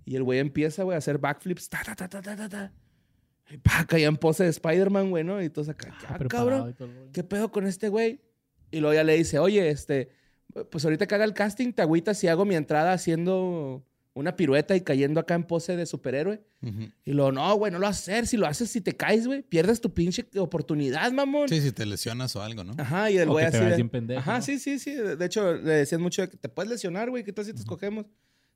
Y 0.05 0.15
el 0.15 0.23
güey 0.23 0.39
empieza, 0.39 0.83
güey, 0.83 0.95
a 0.95 0.97
hacer 0.99 1.17
backflips, 1.19 1.69
ta, 1.69 1.81
ta, 1.85 1.95
ta, 1.95 2.07
ta, 2.09 2.21
ta, 2.21 2.35
ta, 2.35 2.49
ta. 2.49 2.73
Y 3.51 3.57
pa, 3.57 3.85
caía 3.85 4.07
en 4.07 4.17
pose 4.17 4.43
de 4.43 4.49
Spider-Man, 4.49 5.09
güey, 5.09 5.23
¿no? 5.23 5.41
Y 5.41 5.49
todos 5.49 5.69
acá, 5.69 5.89
Ah, 6.07 6.17
ah, 6.19 6.25
cabrón. 6.27 6.75
¿qué 7.13 7.23
pedo 7.23 7.51
con 7.51 7.65
este 7.65 7.89
güey? 7.89 8.21
Y 8.71 8.79
luego 8.79 8.93
ya 8.93 9.03
le 9.03 9.15
dice, 9.17 9.39
oye, 9.39 9.69
este, 9.69 10.09
pues 10.69 10.85
ahorita 10.85 11.07
que 11.07 11.15
haga 11.15 11.25
el 11.25 11.33
casting, 11.33 11.73
te 11.73 11.81
agüitas 11.81 12.17
si 12.17 12.27
hago 12.27 12.45
mi 12.45 12.55
entrada 12.55 12.93
haciendo 12.93 13.83
una 14.13 14.35
pirueta 14.35 14.75
y 14.75 14.81
cayendo 14.81 15.19
acá 15.19 15.35
en 15.35 15.43
pose 15.43 15.77
de 15.77 15.85
superhéroe. 15.85 16.41
Ujú. 16.61 16.89
Y 17.05 17.13
luego, 17.13 17.31
no, 17.31 17.55
güey, 17.55 17.71
no 17.71 17.79
lo 17.79 17.85
vas 17.87 17.97
a 17.97 17.99
hacer. 18.01 18.27
Si 18.27 18.35
lo 18.37 18.47
haces, 18.47 18.69
si 18.69 18.81
te 18.81 18.97
caes, 18.97 19.27
güey, 19.27 19.43
pierdes 19.43 19.79
tu 19.79 19.93
pinche 19.93 20.27
oportunidad, 20.37 21.11
mamón. 21.11 21.47
Sí, 21.47 21.61
si 21.61 21.71
te 21.71 21.85
lesionas 21.85 22.35
o 22.35 22.41
algo, 22.41 22.63
¿no? 22.63 22.73
Ajá, 22.77 23.09
y 23.11 23.17
el 23.17 23.29
güey 23.29 23.45
así. 23.45 23.57
de- 23.59 23.75
bien 23.75 23.89
pendejo, 23.89 24.19
Ajá, 24.19 24.37
¿no? 24.39 24.41
sí, 24.43 24.59
sí, 24.59 24.79
sí. 24.79 24.93
De 24.93 25.25
hecho, 25.25 25.53
le 25.53 25.71
decían 25.73 26.01
mucho 26.01 26.21
de 26.23 26.29
que 26.29 26.37
te 26.37 26.49
puedes 26.49 26.69
lesionar, 26.69 27.09
güey, 27.09 27.23
¿qué 27.23 27.31
tal 27.31 27.45
si 27.45 27.53
te 27.53 27.59
escogemos? 27.59 28.05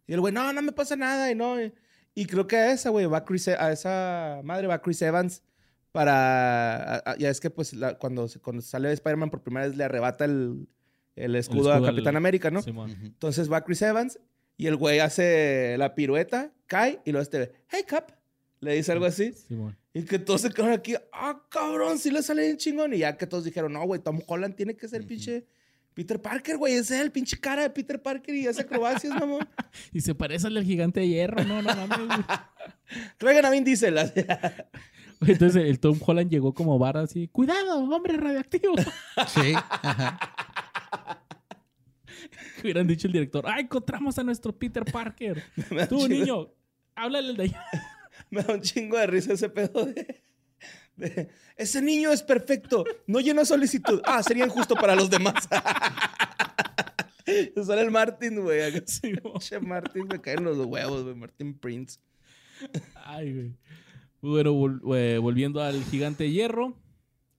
Y 0.08 0.14
el 0.14 0.20
güey, 0.20 0.34
no, 0.34 0.52
no 0.52 0.62
me 0.62 0.72
pasa 0.74 0.96
nada, 0.98 1.32
y 1.32 1.36
no. 1.36 1.62
Y, 1.62 1.72
y 2.16 2.26
creo 2.26 2.46
que 2.48 2.58
a 2.58 2.72
esa, 2.74 2.90
güey, 2.90 3.06
va 3.06 3.24
Chris, 3.24 3.48
E- 3.48 3.56
a 3.58 3.72
esa 3.72 4.42
madre 4.44 4.68
va 4.68 4.82
Chris 4.82 5.02
Evans 5.02 5.44
para. 5.92 6.96
a- 6.96 7.12
a- 7.12 7.18
ya 7.18 7.30
es 7.30 7.40
que, 7.40 7.50
pues, 7.50 7.74
la- 7.74 7.98
cuando, 7.98 8.28
cuando 8.42 8.62
sale 8.62 8.92
Spider-Man 8.92 9.30
por 9.30 9.42
primera 9.44 9.68
vez 9.68 9.78
le 9.78 9.84
arrebata 9.84 10.26
el, 10.26 10.68
el 11.16 11.36
escudo, 11.36 11.72
escudo 11.72 11.74
a 11.74 11.86
Capitán 11.92 12.16
América, 12.16 12.52
¿no? 12.52 12.62
Simón. 12.62 12.92
Entonces 13.04 13.52
va 13.52 13.64
Chris 13.64 13.82
Evans 13.84 14.20
y 14.58 14.68
el 14.68 14.76
güey 14.76 15.00
hace 15.00 15.76
la 15.78 15.96
pirueta, 15.96 16.52
cae 16.68 17.00
y 17.06 17.12
luego 17.12 17.24
este, 17.24 17.52
hey, 17.70 17.82
Cap, 17.88 18.12
le 18.60 18.76
dice 18.76 18.92
algo 18.92 19.06
así. 19.06 19.34
Simón. 19.34 19.78
Y 19.94 20.04
que 20.06 20.18
todos 20.20 20.42
se 20.42 20.50
quedaron 20.50 20.74
aquí, 20.74 20.96
ah, 21.12 21.42
cabrón, 21.50 22.00
sí 22.00 22.10
le 22.10 22.24
sale 22.24 22.44
bien 22.44 22.58
chingón. 22.58 22.94
Y 22.94 23.00
ya 23.00 23.16
que 23.18 23.28
todos 23.28 23.44
dijeron, 23.44 23.74
no, 23.74 23.84
güey, 23.86 24.02
Tom 24.02 24.22
Holland 24.26 24.56
tiene 24.56 24.76
que 24.76 24.88
ser 24.88 25.02
Ujú. 25.02 25.10
pinche 25.10 25.46
Peter 25.94 26.20
Parker, 26.20 26.58
güey. 26.58 26.74
Ese 26.74 26.96
es 26.96 27.02
el 27.02 27.12
pinche 27.12 27.40
cara 27.40 27.62
de 27.62 27.70
Peter 27.70 28.02
Parker 28.02 28.34
y 28.34 28.48
hace 28.48 28.62
acrobacias, 28.62 29.14
mamón. 29.14 29.48
Y 29.94 30.02
se 30.02 30.16
parece 30.16 30.48
al 30.48 30.56
del 30.56 30.64
gigante 30.64 31.02
de 31.02 31.08
hierro, 31.08 31.44
no, 31.44 31.62
no 31.62 31.76
mames. 31.76 32.26
Traigan 33.18 33.46
a 33.46 33.50
Vin 33.52 33.64
Diesel. 33.64 33.98
Entonces 35.22 35.64
el 35.64 35.80
Tom 35.80 36.00
Holland 36.06 36.30
llegó 36.32 36.54
como 36.54 36.80
vara 36.80 37.02
así, 37.02 37.28
cuidado, 37.28 37.84
hombre 37.84 38.18
radioactivo. 38.18 38.76
Sí. 39.28 39.54
ajá. 39.56 40.20
Que 42.56 42.62
hubieran 42.64 42.88
dicho 42.88 43.08
el 43.08 43.14
director, 43.14 43.46
ah, 43.48 43.60
encontramos 43.60 44.18
a 44.20 44.24
nuestro 44.24 44.52
Peter 44.58 44.84
Parker. 44.86 45.44
Tú, 45.90 45.98
chingo- 46.00 46.08
niño, 46.10 46.50
háblale 46.96 47.30
al 47.30 47.38
de 47.38 47.44
allá. 47.44 47.66
Me 48.30 48.44
da 48.44 48.54
un 48.54 48.62
chingo 48.62 48.98
de 48.98 49.08
risa 49.08 49.34
ese 49.34 49.50
pedo 49.50 49.86
de... 49.86 50.24
de, 50.96 51.30
Ese 51.58 51.82
niño 51.82 52.12
es 52.12 52.22
perfecto. 52.24 52.84
No 53.08 53.20
llenó 53.20 53.44
solicitud. 53.46 54.02
Ah, 54.06 54.22
sería 54.24 54.46
injusto 54.46 54.76
para 54.76 54.96
los 54.96 55.10
demás. 55.10 55.48
Sale 57.66 57.82
el 57.82 57.92
Martin, 57.92 58.42
güey. 58.42 58.72
Pinche 59.02 59.60
Martin 59.60 60.08
me 60.08 60.20
caen 60.22 60.44
los 60.44 60.58
huevos, 60.66 61.04
güey. 61.04 61.16
Martin 61.16 61.58
Prince. 61.58 62.00
Ay, 63.06 63.34
güey. 63.34 63.52
Bueno, 64.22 64.54
vol- 64.54 64.82
eh, 64.96 65.18
volviendo 65.18 65.62
al 65.62 65.84
gigante 65.86 66.26
de 66.26 66.32
hierro, 66.32 66.78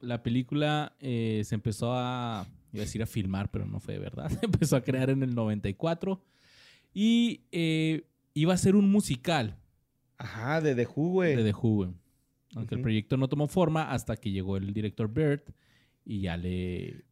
la 0.01 0.23
película 0.23 0.95
eh, 1.01 1.43
se 1.45 1.55
empezó 1.55 1.93
a, 1.95 2.47
iba 2.75 2.83
a 2.83 2.87
decir 2.87 3.03
a 3.03 3.07
filmar, 3.07 3.51
pero 3.51 3.66
no 3.66 3.81
fue 3.81 3.95
de 3.95 4.01
verdad. 4.01 4.29
Se 4.31 4.39
empezó 4.47 4.77
a 4.77 4.83
crear 4.83 5.11
en 5.11 5.22
el 5.22 5.35
94 5.35 6.22
y 6.93 7.43
eh, 7.53 8.05
iba 8.35 8.55
a 8.55 8.59
ser 8.59 8.77
un 8.77 8.91
musical 8.91 9.57
Ajá, 10.18 10.61
de 10.61 10.75
The 10.75 10.87
Who, 10.87 11.09
güey. 11.11 11.37
de 11.37 11.45
The 11.45 11.53
Who, 11.53 11.75
güey. 11.77 11.91
Aunque 12.57 12.77
el 12.77 12.83
proyecto 12.83 13.16
no 13.16 13.29
tomó 13.29 13.49
forma 13.49 13.91
hasta 13.91 14.16
que 14.16 14.31
llegó 14.31 14.57
el 14.57 14.72
director 14.72 15.12
Bert 15.12 15.51
y 16.05 16.20
ya 16.20 16.37
le, 16.37 17.03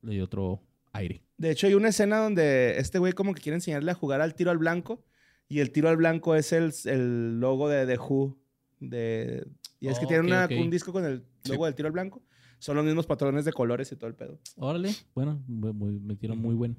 le 0.00 0.12
dio 0.14 0.24
otro 0.24 0.62
aire. 0.92 1.22
De 1.36 1.50
hecho, 1.50 1.66
hay 1.66 1.74
una 1.74 1.88
escena 1.88 2.18
donde 2.18 2.78
este 2.78 2.98
güey 2.98 3.12
como 3.12 3.34
que 3.34 3.42
quiere 3.42 3.56
enseñarle 3.56 3.90
a 3.90 3.94
jugar 3.94 4.20
al 4.22 4.34
tiro 4.34 4.50
al 4.50 4.56
blanco. 4.58 5.04
Y 5.48 5.58
el 5.60 5.70
tiro 5.72 5.90
al 5.90 5.98
blanco 5.98 6.34
es 6.34 6.52
el, 6.54 6.72
el 6.86 7.38
logo 7.38 7.68
de 7.68 7.84
The 7.86 7.98
Who. 7.98 8.38
De, 8.80 9.46
y 9.78 9.88
es 9.88 9.98
que 9.98 10.06
tiene 10.06 10.22
una- 10.22 10.48
un 10.50 10.70
disco 10.70 10.90
con 10.92 11.04
el 11.04 11.22
Sí. 11.44 11.52
logo 11.52 11.66
del 11.66 11.74
tiro 11.74 11.88
al 11.88 11.92
blanco. 11.92 12.22
Son 12.62 12.76
los 12.76 12.84
mismos 12.84 13.06
patrones 13.08 13.44
de 13.44 13.52
colores 13.52 13.90
y 13.90 13.96
todo 13.96 14.06
el 14.06 14.14
pedo. 14.14 14.38
Órale, 14.54 14.94
bueno, 15.16 15.42
muy- 15.48 15.72
muy- 15.72 15.98
metieron 15.98 16.38
muy 16.38 16.54
buen 16.54 16.78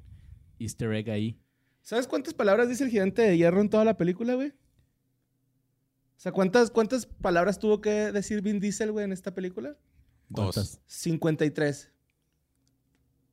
easter 0.58 0.90
egg 0.94 1.10
ahí. 1.10 1.38
¿Sabes 1.82 2.06
cuántas 2.08 2.32
palabras 2.32 2.70
dice 2.70 2.84
el 2.84 2.90
gigante 2.90 3.20
de 3.20 3.36
hierro 3.36 3.60
en 3.60 3.68
toda 3.68 3.84
la 3.84 3.94
película, 3.98 4.34
güey? 4.34 4.48
O 4.48 4.54
sea, 6.16 6.32
¿cuántas, 6.32 6.70
¿cuántas 6.70 7.04
palabras 7.04 7.58
tuvo 7.58 7.82
que 7.82 7.90
decir 8.12 8.40
Vin 8.40 8.60
Diesel, 8.60 8.92
güey, 8.92 9.04
en 9.04 9.12
esta 9.12 9.34
película? 9.34 9.76
Dos. 10.30 10.54
¿Cuántas? 10.54 10.80
53. 10.86 11.92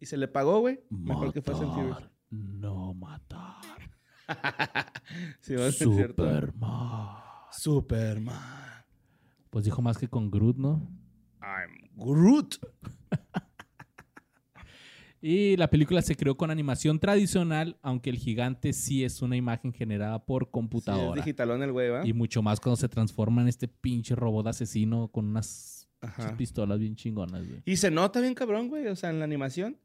Y 0.01 0.05
se 0.07 0.17
le 0.17 0.27
pagó, 0.27 0.59
güey. 0.59 0.81
Mejor 0.89 1.31
que 1.31 1.39
and 1.39 1.45
Furious. 1.57 1.87
Matar, 1.89 2.11
No 2.29 2.93
matar. 2.93 3.91
Sí, 5.39 5.55
va 5.55 5.67
a 5.67 5.71
ser 5.71 5.87
cierto. 5.87 6.23
Superman. 6.23 7.17
Superman. 7.51 8.83
Pues 9.49 9.63
dijo 9.63 9.81
más 9.81 9.97
que 9.97 10.09
con 10.09 10.29
Groot, 10.29 10.57
¿no? 10.57 10.85
I'm 11.41 11.80
Groot. 12.05 12.55
Y 15.23 15.55
la 15.57 15.69
película 15.69 16.01
se 16.01 16.15
creó 16.15 16.35
con 16.35 16.49
animación 16.49 16.99
tradicional, 16.99 17.77
aunque 17.83 18.09
el 18.09 18.17
gigante 18.17 18.73
sí 18.73 19.03
es 19.03 19.21
una 19.21 19.35
imagen 19.37 19.71
generada 19.71 20.25
por 20.25 20.43
Sí, 20.43 20.47
es 20.47 20.51
computadora. 20.51 21.15
digitalón 21.21 21.61
el 21.61 21.71
güey, 21.71 22.09
y 22.09 22.13
mucho 22.13 22.41
más 22.41 22.59
cuando 22.59 22.75
se 22.77 22.89
transforma 22.89 23.43
en 23.43 23.47
este 23.47 23.67
pinche 23.67 24.15
robot 24.15 24.47
asesino 24.47 25.09
con 25.09 25.27
unas 25.27 25.87
Ajá. 26.01 26.35
pistolas 26.37 26.79
bien 26.79 26.95
chingonas, 26.95 27.47
güey. 27.47 27.61
Y 27.65 27.77
se 27.77 27.91
nota 27.91 28.19
bien 28.19 28.33
cabrón, 28.33 28.67
güey. 28.67 28.87
O 28.87 28.95
sea, 28.95 29.11
en 29.11 29.19
la 29.19 29.25
animación. 29.25 29.77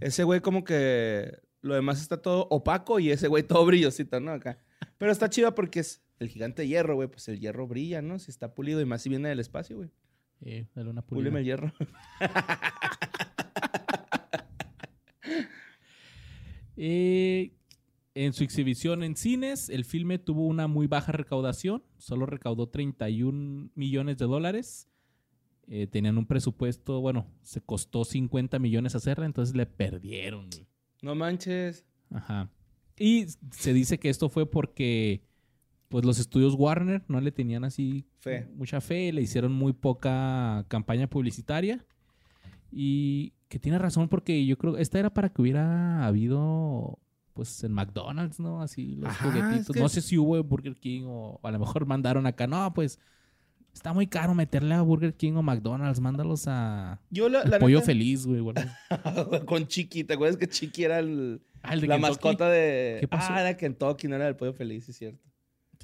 Ese 0.00 0.22
güey 0.22 0.40
como 0.40 0.62
que 0.64 1.38
lo 1.62 1.74
demás 1.74 2.00
está 2.02 2.20
todo 2.20 2.46
opaco 2.50 3.00
y 3.00 3.10
ese 3.10 3.26
güey 3.26 3.42
todo 3.42 3.64
brillosito, 3.64 4.20
¿no? 4.20 4.32
Acá. 4.32 4.58
Pero 4.98 5.10
está 5.10 5.30
chido 5.30 5.54
porque 5.54 5.80
es 5.80 6.02
el 6.20 6.28
gigante 6.28 6.60
de 6.62 6.68
hierro, 6.68 6.94
güey. 6.94 7.08
Pues 7.08 7.26
el 7.28 7.40
hierro 7.40 7.66
brilla, 7.66 8.02
¿no? 8.02 8.18
Si 8.18 8.30
está 8.30 8.54
pulido 8.54 8.82
y 8.82 8.84
más 8.84 9.00
si 9.00 9.08
viene 9.08 9.30
del 9.30 9.40
espacio, 9.40 9.76
güey. 9.78 9.90
Dale 10.74 10.90
una 10.90 11.02
pulida. 11.02 11.30
Púleme 11.30 11.40
el 11.40 11.44
hierro. 11.46 11.72
Eh, 16.76 17.52
en 18.14 18.32
su 18.32 18.42
exhibición 18.42 19.02
en 19.04 19.16
cines, 19.16 19.68
el 19.68 19.84
filme 19.84 20.18
tuvo 20.18 20.46
una 20.46 20.66
muy 20.66 20.86
baja 20.88 21.12
recaudación, 21.12 21.84
solo 21.98 22.26
recaudó 22.26 22.68
31 22.68 23.70
millones 23.74 24.18
de 24.18 24.24
dólares 24.26 24.88
Eh, 25.66 25.86
tenían 25.86 26.18
un 26.18 26.26
presupuesto, 26.26 27.00
bueno, 27.00 27.26
se 27.42 27.62
costó 27.62 28.04
50 28.04 28.58
millones 28.58 28.94
hacerla, 28.94 29.24
entonces 29.24 29.56
le 29.56 29.64
perdieron. 29.64 30.50
No 31.00 31.14
manches. 31.14 31.86
Ajá. 32.10 32.50
Y 32.98 33.26
se 33.50 33.72
dice 33.72 33.98
que 33.98 34.10
esto 34.10 34.28
fue 34.28 34.44
porque 34.50 35.22
pues 35.94 36.04
los 36.04 36.18
estudios 36.18 36.54
Warner 36.58 37.04
no 37.06 37.20
le 37.20 37.30
tenían 37.30 37.62
así 37.62 38.04
Fe. 38.18 38.48
mucha 38.56 38.80
fe, 38.80 39.12
le 39.12 39.22
hicieron 39.22 39.52
muy 39.52 39.72
poca 39.72 40.64
campaña 40.66 41.06
publicitaria. 41.06 41.84
Y 42.72 43.32
que 43.48 43.60
tiene 43.60 43.78
razón 43.78 44.08
porque 44.08 44.44
yo 44.44 44.58
creo 44.58 44.76
esta 44.76 44.98
era 44.98 45.14
para 45.14 45.28
que 45.28 45.40
hubiera 45.40 46.04
habido 46.04 46.98
pues 47.32 47.62
en 47.62 47.70
McDonald's, 47.72 48.40
¿no? 48.40 48.60
Así 48.60 48.96
los 48.96 49.08
Ajá, 49.08 49.24
juguetitos. 49.30 49.68
es 49.70 49.74
que- 49.74 49.78
No 49.80 49.88
sé 49.88 50.00
si 50.00 50.18
hubo 50.18 50.36
en 50.36 50.48
Burger 50.48 50.74
King 50.74 51.02
o, 51.06 51.38
o 51.40 51.46
a 51.46 51.52
lo 51.52 51.60
mejor 51.60 51.86
mandaron 51.86 52.26
acá. 52.26 52.48
No, 52.48 52.74
pues 52.74 52.98
está 53.72 53.92
muy 53.92 54.08
caro 54.08 54.34
meterle 54.34 54.74
a 54.74 54.82
Burger 54.82 55.14
King 55.14 55.34
o 55.34 55.42
McDonald's. 55.42 56.00
Mándalos 56.00 56.46
a 56.48 57.00
Yo 57.10 57.28
la, 57.28 57.42
el 57.42 57.50
la 57.52 57.58
Pollo 57.60 57.78
neta- 57.78 57.86
Feliz, 57.92 58.26
güey. 58.26 58.42
con 59.46 59.68
Chiqui. 59.68 60.02
¿Te 60.02 60.14
acuerdas 60.14 60.36
que 60.38 60.48
Chiqui 60.48 60.82
era 60.82 60.98
el- 60.98 61.40
Ah, 61.62 61.74
el 61.74 61.82
de 61.82 61.86
la 61.86 61.94
Kentucky. 61.94 62.10
mascota 62.12 62.48
de... 62.50 62.96
¿Qué 62.98 63.06
pasó? 63.06 63.32
Ah, 63.32 63.40
era 63.42 63.56
Kentucky, 63.56 64.08
no 64.08 64.16
era 64.16 64.26
el 64.26 64.34
Pollo 64.34 64.52
Feliz, 64.54 64.88
es 64.88 64.96
cierto. 64.96 65.22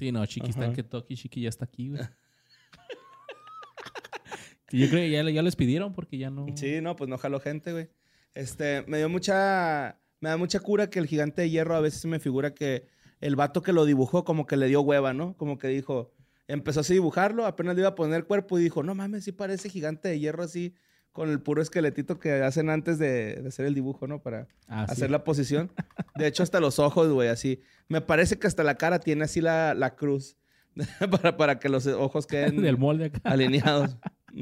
Sí, 0.01 0.11
no, 0.11 0.25
Chiqui 0.25 0.49
está 0.49 0.65
en. 0.65 0.73
Kentucky, 0.73 1.15
Chiqui 1.15 1.41
ya 1.41 1.49
está 1.49 1.65
aquí, 1.65 1.89
güey. 1.89 2.01
Yo 4.71 4.89
creo 4.89 5.01
que 5.01 5.11
ya, 5.11 5.21
ya 5.29 5.43
les 5.43 5.55
pidieron 5.55 5.93
porque 5.93 6.17
ya 6.17 6.31
no. 6.31 6.47
Sí, 6.55 6.81
no, 6.81 6.95
pues 6.95 7.07
no 7.07 7.19
jaló 7.19 7.39
gente, 7.39 7.71
güey. 7.71 7.89
Este, 8.33 8.83
me 8.87 8.97
dio 8.97 9.09
mucha... 9.09 10.01
Me 10.19 10.29
da 10.29 10.37
mucha 10.37 10.59
cura 10.59 10.89
que 10.89 10.97
el 10.97 11.05
gigante 11.05 11.43
de 11.43 11.51
hierro 11.51 11.75
a 11.75 11.81
veces 11.81 12.03
me 12.05 12.19
figura 12.19 12.55
que 12.55 12.87
el 13.19 13.35
vato 13.35 13.61
que 13.61 13.73
lo 13.73 13.85
dibujó 13.85 14.25
como 14.25 14.47
que 14.47 14.57
le 14.57 14.69
dio 14.69 14.81
hueva, 14.81 15.13
¿no? 15.13 15.37
Como 15.37 15.59
que 15.59 15.67
dijo... 15.67 16.11
Empezó 16.47 16.79
así 16.79 16.93
a 16.93 16.95
dibujarlo, 16.95 17.45
apenas 17.45 17.75
le 17.75 17.81
iba 17.81 17.89
a 17.89 17.95
poner 17.95 18.25
cuerpo 18.25 18.57
y 18.57 18.63
dijo, 18.63 18.81
no 18.81 18.95
mames, 18.95 19.25
sí 19.25 19.31
parece 19.31 19.69
gigante 19.69 20.09
de 20.09 20.19
hierro 20.19 20.41
así, 20.41 20.73
con 21.11 21.29
el 21.29 21.41
puro 21.41 21.61
esqueletito 21.61 22.19
que 22.19 22.31
hacen 22.41 22.69
antes 22.69 22.97
de, 22.97 23.35
de 23.41 23.47
hacer 23.49 23.65
el 23.65 23.73
dibujo, 23.73 24.07
¿no? 24.07 24.21
Para 24.21 24.47
Ah, 24.67 24.85
sí. 24.87 24.93
hacer 24.93 25.11
la 25.11 25.23
posición. 25.23 25.71
De 26.15 26.27
hecho, 26.27 26.41
hasta 26.43 26.59
los 26.59 26.79
ojos, 26.79 27.09
güey, 27.11 27.27
así. 27.29 27.61
Me 27.89 27.99
parece 28.01 28.39
que 28.39 28.47
hasta 28.47 28.63
la 28.63 28.75
cara 28.75 28.99
tiene 28.99 29.25
así 29.25 29.41
la, 29.41 29.73
la 29.73 29.95
cruz 29.95 30.37
para, 31.11 31.35
para 31.35 31.59
que 31.59 31.67
los 31.69 31.85
ojos 31.87 32.25
queden 32.27 32.61
Del 32.61 32.77
molde 32.77 33.05
acá. 33.05 33.19
alineados. 33.25 33.97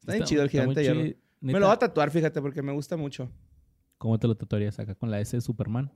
Está 0.00 0.12
bien 0.14 0.24
chido 0.24 0.42
el 0.42 0.50
gigante 0.50 0.82
hierro. 0.82 1.16
Me 1.40 1.52
lo 1.58 1.66
voy 1.66 1.74
a 1.74 1.78
tatuar, 1.78 2.10
fíjate, 2.10 2.40
porque 2.40 2.62
me 2.62 2.72
gusta 2.72 2.96
mucho. 2.96 3.30
¿Cómo 3.98 4.18
te 4.18 4.26
lo 4.28 4.36
tatuarías 4.36 4.78
acá 4.78 4.94
con 4.94 5.10
la 5.10 5.20
S 5.20 5.36
de 5.36 5.40
Superman? 5.40 5.92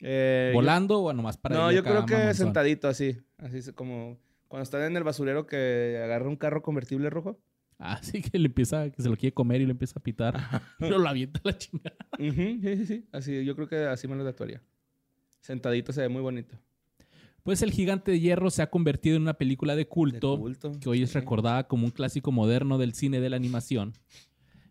Eh, 0.00 0.50
¿Volando 0.54 1.00
o 1.00 1.12
nomás 1.12 1.36
para 1.36 1.54
no, 1.56 1.70
yo 1.72 1.82
creo 1.82 2.06
que 2.06 2.14
mamonzón? 2.14 2.46
sentadito 2.46 2.88
así. 2.88 3.18
Así 3.38 3.72
como 3.72 4.18
cuando 4.48 4.62
están 4.62 4.82
en 4.82 4.96
el 4.96 5.04
basurero 5.04 5.46
que 5.46 6.00
agarra 6.02 6.28
un 6.28 6.36
carro 6.36 6.62
convertible 6.62 7.10
rojo. 7.10 7.38
Ah, 7.80 7.98
sí, 8.02 8.20
que 8.20 8.38
le 8.38 8.46
empieza, 8.46 8.90
que 8.90 9.02
se 9.02 9.08
lo 9.08 9.16
quiere 9.16 9.32
comer 9.32 9.62
y 9.62 9.64
le 9.64 9.72
empieza 9.72 9.98
a 9.98 10.02
pitar. 10.02 10.34
Pero 10.78 10.98
lo 10.98 11.08
avienta 11.08 11.40
la 11.42 11.56
chingada. 11.56 11.96
Sí, 12.18 12.60
sí, 12.62 12.86
sí. 12.86 13.04
Así, 13.10 13.44
yo 13.44 13.56
creo 13.56 13.68
que 13.68 13.76
así 13.86 14.06
me 14.06 14.14
lo 14.14 14.24
tatuaría. 14.24 14.62
Sentadito 15.40 15.92
se 15.92 16.02
ve 16.02 16.08
muy 16.10 16.20
bonito. 16.20 16.56
Pues 17.42 17.62
el 17.62 17.72
gigante 17.72 18.12
de 18.12 18.20
hierro 18.20 18.50
se 18.50 18.60
ha 18.60 18.68
convertido 18.68 19.16
en 19.16 19.22
una 19.22 19.34
película 19.34 19.74
de 19.74 19.80
De 19.80 19.88
culto, 19.88 20.38
culto, 20.38 20.78
que 20.78 20.90
hoy 20.90 21.02
es 21.02 21.14
recordada 21.14 21.66
como 21.66 21.86
un 21.86 21.90
clásico 21.90 22.30
moderno 22.32 22.76
del 22.76 22.92
cine 22.92 23.18
de 23.18 23.30
la 23.30 23.36
animación. 23.36 23.94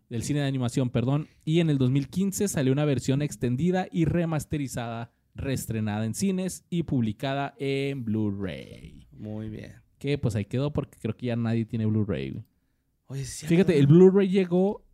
Del 0.08 0.22
cine 0.22 0.40
de 0.40 0.46
animación, 0.46 0.88
perdón. 0.88 1.26
Y 1.44 1.58
en 1.58 1.68
el 1.68 1.78
2015 1.78 2.46
salió 2.46 2.72
una 2.72 2.84
versión 2.84 3.22
extendida 3.22 3.88
y 3.90 4.04
remasterizada, 4.04 5.12
reestrenada 5.34 6.04
en 6.04 6.14
cines 6.14 6.64
y 6.70 6.84
publicada 6.84 7.54
en 7.58 8.04
Blu-ray. 8.04 9.08
Muy 9.10 9.48
bien. 9.48 9.74
Que 9.98 10.16
pues 10.16 10.36
ahí 10.36 10.44
quedó 10.44 10.72
porque 10.72 10.98
creo 11.00 11.16
que 11.16 11.26
ya 11.26 11.36
nadie 11.36 11.64
tiene 11.64 11.86
Blu-ray. 11.86 12.44
Güey. 13.10 13.20
Oye, 13.20 13.28
sí, 13.28 13.46
Fíjate, 13.46 13.78
el 13.78 13.86
Blu-ray 13.86 14.28
llegó 14.28 14.84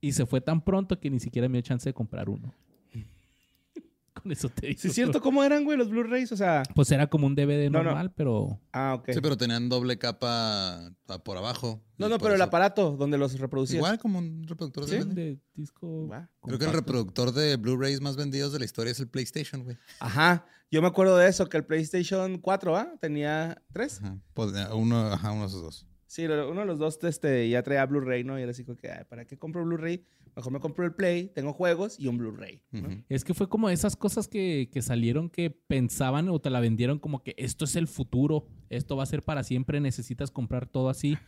y 0.00 0.12
se 0.12 0.26
fue 0.26 0.40
tan 0.40 0.64
pronto 0.64 0.98
que 0.98 1.10
ni 1.10 1.20
siquiera 1.20 1.48
me 1.48 1.58
dio 1.58 1.62
chance 1.62 1.88
de 1.88 1.94
comprar 1.94 2.28
uno. 2.28 2.54
Con 4.22 4.32
eso 4.32 4.48
te 4.48 4.68
digo. 4.68 4.80
Sí, 4.80 4.88
es 4.88 4.94
cierto. 4.94 5.20
¿Cómo 5.20 5.44
eran, 5.44 5.64
güey, 5.64 5.76
los 5.76 5.88
Blu-rays? 5.90 6.32
O 6.32 6.36
sea... 6.36 6.62
Pues 6.74 6.90
era 6.90 7.06
como 7.06 7.26
un 7.26 7.34
DVD 7.34 7.70
No, 7.70 7.78
no. 7.78 7.84
normal, 7.84 8.12
pero 8.14 8.60
Ah, 8.72 8.94
ok. 8.98 9.10
Sí, 9.12 9.20
pero 9.20 9.36
tenían 9.36 9.68
doble 9.68 9.98
capa 9.98 10.92
ah, 11.08 11.18
por 11.22 11.36
abajo. 11.36 11.82
No, 11.98 12.08
no, 12.08 12.18
pero 12.18 12.34
el 12.34 12.42
aparato 12.42 12.96
donde 12.96 13.18
los 13.18 13.38
reproducías. 13.38 13.78
Igual 13.78 13.98
como 13.98 14.18
un 14.18 14.46
reproductor 14.46 14.86
de 14.86 15.04
de 15.04 15.38
disco. 15.54 16.08
Creo 16.42 16.58
que 16.58 16.64
el 16.64 16.72
reproductor 16.72 17.32
de 17.32 17.56
Blu-rays 17.56 18.00
más 18.00 18.16
vendidos 18.16 18.52
de 18.52 18.60
la 18.60 18.64
historia 18.64 18.92
es 18.92 19.00
el 19.00 19.08
PlayStation, 19.08 19.64
güey. 19.64 19.76
Ajá. 20.00 20.46
Yo 20.70 20.82
me 20.82 20.88
acuerdo 20.88 21.16
de 21.16 21.28
eso, 21.28 21.48
que 21.48 21.56
el 21.56 21.64
PlayStation 21.64 22.38
4, 22.38 22.76
¿ah? 22.76 22.92
Tenía 23.00 23.62
tres. 23.72 24.00
Ajá. 24.02 24.18
Pues, 24.34 24.54
eh, 24.54 24.66
uno, 24.74 24.98
ajá, 25.06 25.32
uno 25.32 25.42
de 25.42 25.46
esos 25.48 25.62
dos. 25.62 25.87
Sí, 26.08 26.24
uno 26.24 26.60
de 26.60 26.66
los 26.66 26.78
dos 26.78 26.98
este, 27.04 27.48
ya 27.50 27.62
traía 27.62 27.84
Blu-ray, 27.84 28.24
¿no? 28.24 28.38
Y 28.38 28.42
era 28.42 28.52
así 28.52 28.64
como 28.64 28.78
que, 28.78 28.90
ay, 28.90 29.04
¿para 29.08 29.26
qué 29.26 29.38
compro 29.38 29.62
Blu-ray? 29.62 30.04
Mejor 30.34 30.52
me 30.52 30.60
compro 30.60 30.84
el 30.84 30.94
Play, 30.94 31.32
tengo 31.34 31.52
juegos 31.52 32.00
y 32.00 32.06
un 32.06 32.16
Blu-ray. 32.16 32.62
Es 33.08 33.24
que 33.24 33.34
fue 33.34 33.48
como 33.48 33.68
esas 33.68 33.94
cosas 33.94 34.26
que, 34.26 34.70
que 34.72 34.82
salieron 34.82 35.28
que 35.28 35.50
pensaban 35.50 36.28
o 36.28 36.40
te 36.40 36.48
la 36.48 36.60
vendieron 36.60 36.98
como 36.98 37.22
que 37.22 37.34
esto 37.36 37.66
es 37.66 37.76
el 37.76 37.88
futuro, 37.88 38.46
esto 38.70 38.96
va 38.96 39.02
a 39.02 39.06
ser 39.06 39.22
para 39.22 39.42
siempre, 39.42 39.80
necesitas 39.80 40.30
comprar 40.30 40.66
todo 40.66 40.88
así, 40.88 41.18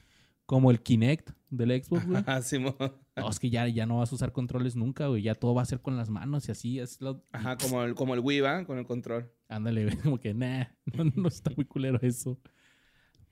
como 0.46 0.70
el 0.70 0.80
Kinect 0.80 1.32
del 1.50 1.82
Xbox, 1.82 2.06
güey. 2.06 2.18
Ajá, 2.26 2.40
Simón. 2.40 2.76
No, 3.16 3.28
es 3.28 3.38
que 3.38 3.50
ya, 3.50 3.68
ya 3.68 3.84
no 3.84 3.98
vas 3.98 4.12
a 4.12 4.14
usar 4.14 4.32
controles 4.32 4.76
nunca, 4.76 5.08
güey, 5.08 5.22
ya 5.22 5.34
todo 5.34 5.54
va 5.54 5.62
a 5.62 5.66
ser 5.66 5.80
con 5.82 5.96
las 5.96 6.08
manos 6.08 6.48
y 6.48 6.52
así, 6.52 6.78
es 6.78 7.00
lo... 7.02 7.22
Ajá, 7.32 7.58
como 7.58 7.82
el, 7.82 7.94
como 7.94 8.14
el 8.14 8.20
Wii, 8.20 8.40
¿va? 8.40 8.64
Con 8.64 8.78
el 8.78 8.86
control. 8.86 9.30
Ándale, 9.48 9.84
güey, 9.84 9.96
como 10.02 10.18
que, 10.20 10.32
nah, 10.32 10.66
no, 10.96 11.04
no 11.16 11.28
está 11.28 11.50
muy 11.50 11.64
culero 11.64 11.98
eso. 12.00 12.38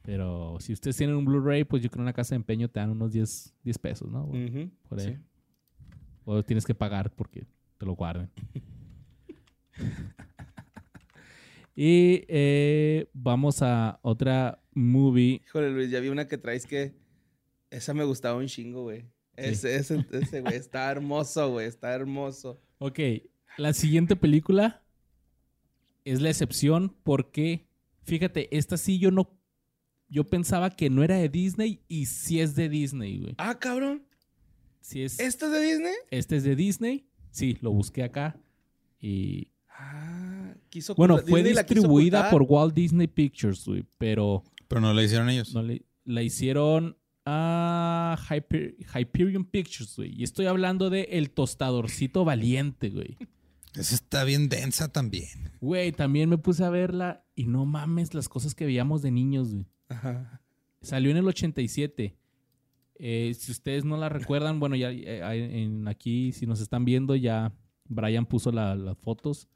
Pero 0.08 0.56
si 0.58 0.72
ustedes 0.72 0.96
tienen 0.96 1.16
un 1.16 1.26
Blu-ray, 1.26 1.64
pues 1.64 1.82
yo 1.82 1.90
creo 1.90 1.96
que 1.96 1.98
en 1.98 2.04
una 2.04 2.14
casa 2.14 2.30
de 2.30 2.36
empeño 2.36 2.70
te 2.70 2.80
dan 2.80 2.88
unos 2.88 3.12
10, 3.12 3.54
10 3.62 3.78
pesos, 3.78 4.10
¿no? 4.10 4.26
Por 4.88 5.00
ahí. 5.00 5.06
sí. 5.06 5.16
O 6.24 6.42
tienes 6.42 6.64
que 6.64 6.74
pagar 6.74 7.14
porque 7.14 7.46
te 7.76 7.84
lo 7.84 7.92
guarden. 7.92 8.30
y 11.76 12.24
eh, 12.26 13.10
vamos 13.12 13.60
a 13.60 14.00
otra 14.00 14.62
movie. 14.72 15.42
Híjole, 15.44 15.72
Luis, 15.72 15.90
ya 15.90 16.00
vi 16.00 16.08
una 16.08 16.26
que 16.26 16.38
traes 16.38 16.64
que... 16.64 16.94
Esa 17.68 17.92
me 17.92 18.04
gustaba 18.04 18.38
un 18.38 18.46
chingo, 18.46 18.84
güey. 18.84 19.04
Ese, 19.36 19.76
ese, 19.76 20.06
ese, 20.10 20.40
güey, 20.40 20.54
está 20.54 20.90
hermoso, 20.90 21.50
güey, 21.50 21.66
está 21.66 21.92
hermoso. 21.92 22.58
Ok, 22.78 22.98
la 23.58 23.74
siguiente 23.74 24.16
película 24.16 24.82
es 26.06 26.22
la 26.22 26.30
excepción 26.30 26.96
porque, 27.02 27.68
fíjate, 28.04 28.48
esta 28.56 28.78
sí 28.78 28.98
yo 28.98 29.10
no... 29.10 29.37
Yo 30.08 30.24
pensaba 30.24 30.70
que 30.70 30.88
no 30.90 31.02
era 31.02 31.16
de 31.16 31.28
Disney 31.28 31.80
y 31.88 32.06
sí 32.06 32.40
es 32.40 32.54
de 32.54 32.68
Disney, 32.68 33.18
güey. 33.18 33.34
Ah, 33.38 33.58
cabrón. 33.58 34.02
Sí 34.80 35.02
es... 35.02 35.20
¿Esto 35.20 35.46
es 35.46 35.52
de 35.52 35.60
Disney? 35.60 35.94
Este 36.10 36.36
es 36.36 36.44
de 36.44 36.56
Disney. 36.56 37.06
Sí, 37.30 37.58
lo 37.60 37.72
busqué 37.72 38.02
acá. 38.02 38.40
Y 39.00 39.48
Ah, 39.80 40.54
quiso... 40.70 40.94
bueno, 40.94 41.18
fue 41.18 41.40
Disney 41.40 41.54
la 41.54 41.62
distribuida 41.62 42.30
por 42.30 42.42
Walt 42.42 42.74
Disney 42.74 43.06
Pictures, 43.06 43.64
güey, 43.66 43.84
pero 43.98 44.42
Pero 44.66 44.80
no 44.80 44.92
lo 44.94 45.02
hicieron 45.02 45.28
ellos. 45.30 45.54
no 45.54 45.62
le- 45.62 45.84
la 46.04 46.22
hicieron 46.22 46.96
a 47.26 48.16
Hyper- 48.28 48.74
Hyperion 48.98 49.44
Pictures, 49.44 49.94
güey. 49.96 50.14
Y 50.18 50.24
estoy 50.24 50.46
hablando 50.46 50.88
de 50.90 51.02
El 51.12 51.30
Tostadorcito 51.30 52.24
Valiente, 52.24 52.88
güey. 52.88 53.18
Esa 53.74 53.94
está 53.94 54.24
bien 54.24 54.48
densa 54.48 54.88
también. 54.90 55.52
Güey, 55.60 55.92
también 55.92 56.28
me 56.30 56.38
puse 56.38 56.64
a 56.64 56.70
verla 56.70 57.24
y 57.34 57.44
no 57.46 57.66
mames 57.66 58.14
las 58.14 58.28
cosas 58.28 58.54
que 58.54 58.64
veíamos 58.64 59.02
de 59.02 59.10
niños, 59.10 59.52
güey. 59.52 59.66
Ajá. 59.88 60.40
Salió 60.80 61.10
en 61.10 61.16
el 61.18 61.26
87. 61.26 62.16
Eh, 63.00 63.32
si 63.38 63.52
ustedes 63.52 63.84
no 63.84 63.96
la 63.96 64.08
recuerdan, 64.08 64.60
bueno, 64.60 64.76
ya 64.76 64.90
eh, 64.90 65.62
en 65.62 65.88
aquí, 65.88 66.32
si 66.32 66.46
nos 66.46 66.60
están 66.60 66.84
viendo, 66.84 67.14
ya 67.16 67.52
Brian 67.86 68.26
puso 68.26 68.52
la- 68.52 68.74
las 68.74 68.96
fotos. 68.98 69.48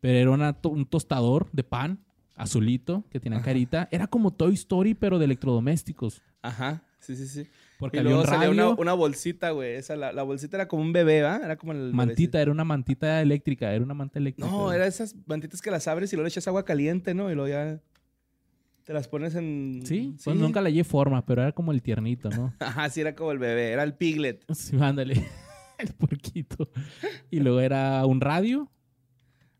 Pero 0.00 0.18
era 0.18 0.30
una 0.30 0.56
un 0.64 0.86
tostador 0.86 1.48
de 1.52 1.64
pan, 1.64 2.04
azulito, 2.36 3.04
que 3.10 3.18
tenía 3.20 3.38
Ajá. 3.38 3.46
carita. 3.46 3.88
Era 3.90 4.06
como 4.06 4.32
Toy 4.32 4.54
Story, 4.54 4.94
pero 4.94 5.18
de 5.18 5.24
electrodomésticos. 5.24 6.22
Ajá, 6.40 6.84
sí, 7.00 7.16
sí, 7.16 7.26
sí. 7.26 7.46
Porque 7.80 7.96
y 7.96 8.00
había 8.00 8.10
luego 8.10 8.22
un 8.22 8.28
salía 8.28 8.48
radio, 8.48 8.70
una, 8.72 8.80
una 8.80 8.92
bolsita, 8.92 9.50
güey. 9.50 9.74
Esa, 9.74 9.96
la, 9.96 10.12
la 10.12 10.22
bolsita 10.22 10.56
era 10.56 10.68
como 10.68 10.82
un 10.82 10.92
bebé, 10.92 11.22
¿va? 11.22 11.36
Era 11.38 11.56
como 11.56 11.72
el 11.72 11.92
mantita, 11.92 12.40
era 12.40 12.52
una 12.52 12.64
mantita 12.64 13.20
eléctrica, 13.22 13.72
era 13.72 13.84
una 13.84 13.94
manta 13.94 14.20
eléctrica. 14.20 14.48
No, 14.48 14.64
güey. 14.64 14.76
era 14.76 14.86
esas 14.86 15.16
mantitas 15.26 15.60
que 15.60 15.70
las 15.72 15.88
abres 15.88 16.12
y 16.12 16.16
luego 16.16 16.26
le 16.26 16.28
echas 16.28 16.46
agua 16.46 16.64
caliente, 16.64 17.12
¿no? 17.14 17.28
Y 17.30 17.34
luego 17.34 17.48
ya 17.48 17.80
te 18.88 18.94
las 18.94 19.06
pones 19.06 19.34
en... 19.34 19.82
Sí, 19.84 20.16
pues 20.24 20.34
nunca 20.34 20.62
le 20.62 20.72
llevé 20.72 20.82
forma, 20.82 21.26
pero 21.26 21.42
era 21.42 21.52
como 21.52 21.72
el 21.72 21.82
tiernito, 21.82 22.30
¿no? 22.30 22.54
Ajá, 22.58 22.88
sí, 22.88 23.02
era 23.02 23.14
como 23.14 23.32
el 23.32 23.38
bebé. 23.38 23.72
Era 23.72 23.82
el 23.82 23.92
piglet. 23.92 24.42
Sí, 24.54 24.78
ándale. 24.80 25.26
el 25.78 25.92
puerquito. 25.92 26.70
Y 27.30 27.40
luego 27.40 27.60
era 27.60 28.06
un 28.06 28.22
radio, 28.22 28.72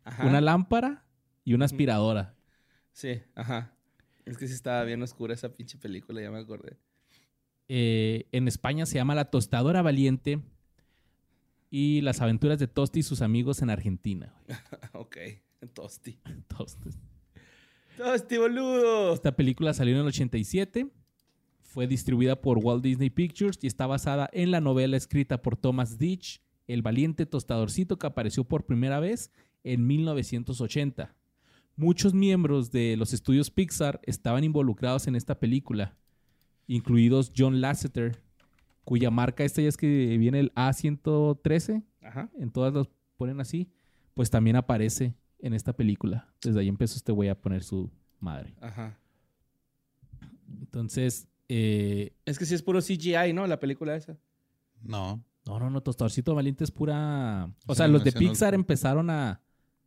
Ajá. 0.03 0.27
una 0.27 0.41
lámpara 0.41 1.05
y 1.45 1.53
una 1.53 1.67
aspiradora. 1.67 2.37
Sí, 2.93 3.21
ajá. 3.35 3.75
Es 4.25 4.39
que 4.39 4.49
sí 4.49 4.55
estaba 4.55 4.83
bien 4.85 5.03
oscura 5.03 5.35
esa 5.35 5.55
pinche 5.55 5.77
película, 5.77 6.23
ya 6.23 6.31
me 6.31 6.39
acordé. 6.39 6.79
Eh, 7.69 8.29
en 8.33 8.49
España 8.49 8.87
se 8.87 8.95
llama 8.95 9.15
La 9.15 9.27
Tostadora 9.27 9.83
Valiente 9.83 10.41
y 11.69 12.01
Las 12.01 12.23
aventuras 12.23 12.59
de 12.59 12.67
Tosti 12.67 13.01
y 13.01 13.03
sus 13.03 13.21
amigos 13.21 13.61
en 13.61 13.69
Argentina. 13.69 14.33
ok, 14.95 15.19
Tosti. 15.75 16.19
Tosti. 16.47 16.89
Tosti, 17.99 18.37
boludo. 18.39 19.13
Esta 19.13 19.35
película 19.35 19.75
salió 19.75 19.95
en 19.95 20.03
el 20.03 20.07
87. 20.07 20.89
Fue 21.63 21.89
distribuida 21.89 22.41
por 22.41 22.59
Walt 22.59 22.85
Disney 22.85 23.11
Pictures 23.11 23.59
y 23.61 23.67
está 23.67 23.89
basada 23.89 24.31
en 24.33 24.53
la 24.53 24.61
novela 24.61 24.97
escrita 24.97 25.43
por 25.43 25.57
Thomas 25.57 25.99
Ditch, 25.99 26.41
El 26.69 26.83
valiente 26.83 27.27
tostadorcito 27.27 27.99
que 27.99 28.07
apareció 28.07 28.45
por 28.45 28.67
primera 28.67 29.01
vez 29.01 29.33
en 29.65 29.85
1980. 29.85 31.13
Muchos 31.75 32.15
miembros 32.15 32.71
de 32.71 32.97
los 32.97 33.13
estudios 33.13 33.51
Pixar 33.51 34.01
estaban 34.05 34.45
involucrados 34.45 35.09
en 35.09 35.17
esta 35.17 35.41
película, 35.41 35.97
incluidos 36.69 37.33
John 37.37 37.61
Lasseter, 37.61 38.23
cuya 38.85 39.11
marca 39.11 39.43
esta 39.43 39.61
ya 39.61 39.69
es 39.69 39.77
que 39.77 40.17
viene 40.19 40.39
el 40.39 40.55
A113, 40.55 41.83
Ajá. 42.03 42.31
en 42.39 42.53
todas 42.53 42.73
las 42.73 42.89
ponen 43.17 43.41
así, 43.41 43.73
pues 44.15 44.31
también 44.31 44.55
aparece 44.55 45.15
en 45.41 45.55
esta 45.55 45.73
película. 45.73 46.29
Desde 46.43 46.61
ahí 46.61 46.69
empezó 46.69 46.97
este 46.97 47.13
güey 47.13 47.29
a 47.29 47.41
poner 47.41 47.63
su 47.63 47.91
madre. 48.21 48.55
Ajá. 48.61 48.99
Entonces, 50.61 51.29
eh, 51.49 52.13
Es 52.25 52.39
que 52.39 52.47
sí 52.47 52.55
es 52.55 52.63
puro 52.63 52.81
CGI, 52.81 53.33
¿no? 53.33 53.47
La 53.47 53.61
película 53.61 53.95
esa. 53.97 54.17
No. 54.83 55.25
no, 55.47 55.59
no, 55.59 55.71
no, 55.71 55.81
Tostadorcito 55.83 56.35
Valiente 56.35 56.65
es 56.65 56.71
pura... 56.71 57.53
O 57.67 57.75
sea, 57.75 57.89
los 57.89 58.05
de 58.05 58.13
no- 58.13 58.19
Pixar 58.19 58.55
empezaron 58.55 59.11
a, 59.11 59.41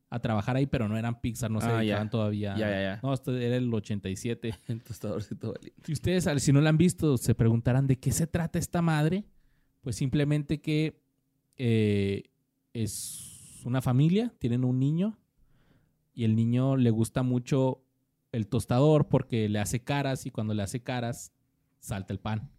a 0.10 0.20
trabajar 0.20 0.56
ahí, 0.56 0.66
pero 0.68 0.88
no 0.88 0.97
eran 0.97 1.22
Pixar, 1.22 1.49
no 1.49 1.62
se 1.62 1.68
Ah, 1.68 1.70
ya. 1.72 1.78
dedicaban 1.80 2.10
todavía. 2.10 2.56
Ya, 2.58 2.70
ya, 2.70 2.82
ya. 2.82 2.99
No, 3.04 3.14
este 3.14 3.45
era 3.45 3.56
el 3.56 3.74
87. 3.74 4.54
El 4.68 4.84
tostadorcito 4.84 5.54
valiente. 5.54 5.82
Si 5.86 5.93
ustedes, 5.93 6.28
al- 6.28 6.39
si 6.41 6.52
no 6.52 6.62
la 6.62 6.70
han 6.70 6.78
visto, 6.78 7.18
se 7.18 7.36
preguntarán 7.36 7.88
de 7.88 7.97
qué 7.99 8.12
se 8.12 8.28
trata 8.28 8.60
esta 8.60 8.82
madre. 8.82 9.26
Pues 9.82 9.95
simplemente 9.95 10.62
que 10.62 11.02
eh, 11.58 12.24
es 12.74 13.62
una 13.66 13.82
familia, 13.82 14.34
tienen 14.39 14.64
un 14.64 14.78
niño 14.80 15.18
y 16.14 16.24
el 16.26 16.36
niño 16.36 16.76
le 16.78 16.89
gusta 16.89 17.24
mucho 17.24 17.84
el 18.32 18.47
tostador 18.47 19.07
porque 19.07 19.49
le 19.49 19.59
hace 19.59 19.84
caras 19.84 20.26
y 20.26 20.32
cuando 20.32 20.53
le 20.53 20.64
hace 20.64 20.82
caras 20.82 21.32
salta 21.80 22.14
el 22.14 22.20
pan. 22.20 22.49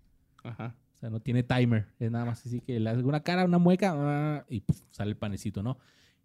Ajá. 0.42 0.76
O 0.94 0.98
sea, 0.98 1.11
no 1.11 1.20
tiene 1.20 1.42
timer. 1.42 1.88
Es 1.98 2.11
nada 2.11 2.24
más 2.24 2.44
así 2.46 2.61
que 2.61 2.78
le 2.78 2.90
hace 2.90 3.03
una 3.03 3.22
cara, 3.22 3.44
una 3.44 3.59
mueca 3.59 3.92
ah, 3.96 4.44
y 4.48 4.61
puf, 4.61 4.80
sale 4.90 5.11
el 5.11 5.16
panecito, 5.16 5.62
¿no? 5.62 5.78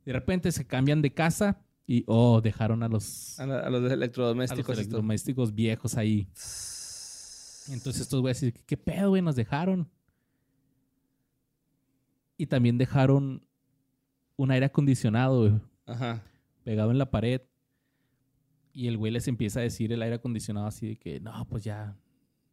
De 0.05 0.13
repente 0.13 0.51
se 0.51 0.65
cambian 0.65 1.01
de 1.01 1.13
casa 1.13 1.59
y, 1.86 2.03
oh, 2.07 2.41
dejaron 2.41 2.84
a 2.84 2.88
los, 2.89 3.39
A, 3.39 3.45
la- 3.45 3.59
a 3.59 3.69
los 3.69 3.80
a 3.80 3.84
los 3.84 3.91
electrodomésticos. 3.91 4.78
electrodomésticos 4.78 5.53
viejos 5.55 5.95
ahí. 5.95 6.28
Entonces 7.69 8.01
estos 8.01 8.21
güeyes 8.21 8.41
dicen, 8.41 8.61
¿qué 8.65 8.78
pedo, 8.78 9.09
güey? 9.09 9.21
Nos 9.21 9.36
dejaron. 9.36 9.89
Y 12.38 12.45
también 12.47 12.78
dejaron 12.78 13.43
un 14.36 14.51
aire 14.51 14.67
acondicionado, 14.67 15.39
güey, 15.49 15.61
Ajá. 15.86 16.21
Pegado 16.68 16.91
en 16.91 16.97
la 16.97 17.09
pared. 17.09 17.41
Y 18.74 18.88
el 18.88 18.97
güey 18.97 19.09
les 19.13 19.26
empieza 19.30 19.61
a 19.61 19.63
decir 19.63 19.93
el 19.93 20.01
aire 20.01 20.15
acondicionado 20.18 20.68
así 20.68 20.86
de 20.89 20.95
que, 20.97 21.22
no, 21.22 21.47
pues 21.47 21.63
ya, 21.63 21.97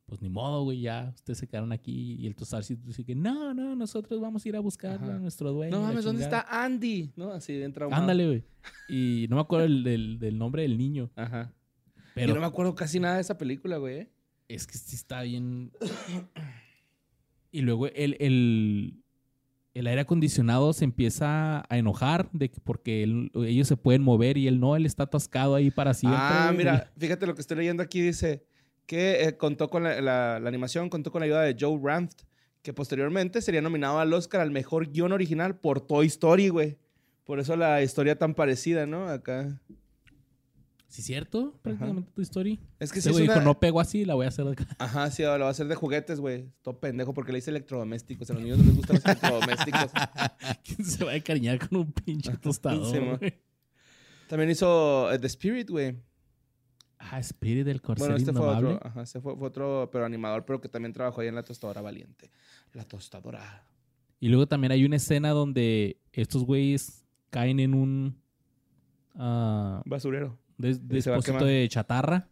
pues 0.06 0.22
ni 0.22 0.28
modo, 0.30 0.62
güey, 0.62 0.80
ya, 0.82 1.10
ustedes 1.16 1.38
se 1.38 1.48
quedaron 1.48 1.72
aquí. 1.72 2.14
Y 2.20 2.26
el 2.28 2.36
tostarcito 2.36 2.86
dice 2.86 3.04
que, 3.04 3.16
no, 3.16 3.52
no, 3.54 3.74
nosotros 3.74 4.20
vamos 4.20 4.46
a 4.46 4.48
ir 4.48 4.54
a 4.56 4.60
buscar 4.60 5.02
Ajá. 5.02 5.16
a 5.16 5.18
nuestro 5.18 5.52
dueño. 5.52 5.76
No 5.76 5.82
mames, 5.82 6.04
¿dónde 6.04 6.22
chingada". 6.22 6.42
está 6.42 6.64
Andy? 6.64 7.10
¿No? 7.16 7.32
Así 7.32 7.56
bien 7.56 7.72
traumado. 7.72 8.00
Ándale, 8.00 8.26
güey. 8.26 8.44
Y 8.88 9.26
no 9.28 9.36
me 9.36 9.42
acuerdo 9.42 9.66
el- 9.66 9.82
del, 9.82 10.18
del 10.20 10.38
nombre 10.38 10.62
del 10.62 10.78
niño. 10.78 11.10
Ajá. 11.16 11.52
Pero 12.14 12.28
Yo 12.28 12.34
no 12.34 12.40
me 12.40 12.46
acuerdo 12.46 12.76
casi 12.76 13.00
nada 13.00 13.16
de 13.16 13.22
esa 13.22 13.36
película, 13.36 13.78
güey. 13.78 13.96
¿eh? 13.98 14.10
Es 14.46 14.66
que 14.68 14.78
sí 14.78 14.94
está 14.94 15.22
bien. 15.22 15.72
Y 17.50 17.62
luego 17.62 17.86
el, 17.88 18.16
el, 18.20 19.03
el 19.74 19.86
aire 19.88 20.00
acondicionado 20.02 20.72
se 20.72 20.84
empieza 20.84 21.64
a 21.68 21.78
enojar 21.78 22.28
de 22.32 22.48
que 22.50 22.60
porque 22.60 23.02
él- 23.02 23.30
ellos 23.34 23.66
se 23.68 23.76
pueden 23.76 24.02
mover 24.02 24.36
y 24.38 24.46
él 24.48 24.60
no, 24.60 24.76
él 24.76 24.86
está 24.86 25.02
atascado 25.04 25.54
ahí 25.56 25.70
para 25.70 25.94
siempre. 25.94 26.20
Ah, 26.22 26.52
mira, 26.56 26.92
fíjate 26.96 27.26
lo 27.26 27.34
que 27.34 27.40
estoy 27.40 27.56
leyendo 27.56 27.82
aquí. 27.82 28.00
Dice 28.00 28.44
que 28.86 29.24
eh, 29.24 29.36
contó 29.36 29.68
con 29.70 29.82
la, 29.82 30.00
la- 30.00 30.38
la 30.40 30.48
animación, 30.48 30.88
contó 30.88 31.10
con 31.10 31.20
la 31.20 31.26
ayuda 31.26 31.42
de 31.42 31.56
Joe 31.58 31.78
Ranft, 31.82 32.22
que 32.62 32.72
posteriormente 32.72 33.42
sería 33.42 33.60
nominado 33.62 33.98
al 33.98 34.12
Oscar 34.12 34.40
al 34.40 34.50
mejor 34.50 34.90
guion 34.90 35.12
original 35.12 35.56
por 35.56 35.80
Toy 35.80 36.06
Story, 36.06 36.48
güey. 36.48 36.78
Por 37.24 37.40
eso 37.40 37.56
la 37.56 37.82
historia 37.82 38.16
tan 38.16 38.34
parecida, 38.34 38.86
¿no? 38.86 39.08
Acá. 39.08 39.60
¿Sí 40.95 41.01
es 41.01 41.09
cierto? 41.09 41.59
Prácticamente 41.61 42.12
tu 42.12 42.22
historia. 42.22 42.57
Es 42.78 42.92
que 42.92 43.01
Ese 43.01 43.09
sí 43.09 43.12
güey 43.14 43.24
una... 43.24 43.34
dijo, 43.34 43.45
no 43.45 43.59
pego 43.59 43.80
así, 43.80 44.05
la 44.05 44.14
voy 44.14 44.26
a 44.26 44.28
hacer 44.28 44.45
de 44.45 44.53
acá. 44.53 44.64
Ajá, 44.78 45.11
sí, 45.11 45.24
lo 45.24 45.40
va 45.40 45.49
a 45.49 45.51
hacer 45.51 45.66
de 45.66 45.74
juguetes, 45.74 46.20
güey. 46.20 46.53
Todo 46.62 46.78
pendejo 46.78 47.12
porque 47.12 47.32
le 47.32 47.38
dice 47.38 47.51
electrodomésticos. 47.51 48.30
A 48.30 48.34
los 48.34 48.42
niños 48.45 48.59
no 48.59 48.64
les 48.66 48.76
gustan 48.76 48.95
los 48.99 49.05
electrodomésticos. 49.05 49.90
¿Quién 50.64 50.84
se 50.84 51.05
va 51.05 51.11
a 51.11 51.16
encariñar 51.16 51.59
con 51.68 51.78
un 51.80 51.92
pinche 51.92 52.30
Sí, 52.34 52.38
tostador? 52.38 53.18
güey? 53.18 53.34
También 54.28 54.51
hizo 54.51 55.11
eh, 55.11 55.18
The 55.18 55.26
Spirit, 55.26 55.68
güey. 55.68 55.97
ah, 57.01 57.18
Spirit 57.18 57.64
del 57.66 57.82
corcel 57.82 58.01
Bueno, 58.07 58.16
este 58.16 58.32
fue 58.32 58.47
otro, 58.47 58.80
ajá, 58.80 59.03
este 59.03 59.20
fue, 59.20 59.36
fue 59.36 59.49
otro, 59.49 59.88
pero 59.90 60.05
animador, 60.05 60.45
pero 60.45 60.61
que 60.61 60.68
también 60.68 60.92
trabajó 60.92 61.22
ahí 61.22 61.26
en 61.26 61.34
la 61.34 61.42
tostadora 61.42 61.80
valiente. 61.80 62.30
La 62.72 62.84
tostadora. 62.84 63.66
Y 64.20 64.28
luego 64.28 64.47
también 64.47 64.70
hay 64.70 64.84
una 64.84 64.95
escena 64.95 65.30
donde 65.30 65.99
estos 66.12 66.45
güeyes 66.45 67.05
caen 67.30 67.59
en 67.59 67.74
un... 67.74 68.16
ah, 69.16 69.82
Basurero. 69.86 70.38
A 70.59 70.66
depósito 70.80 71.44
de 71.44 71.68
chatarra. 71.68 72.28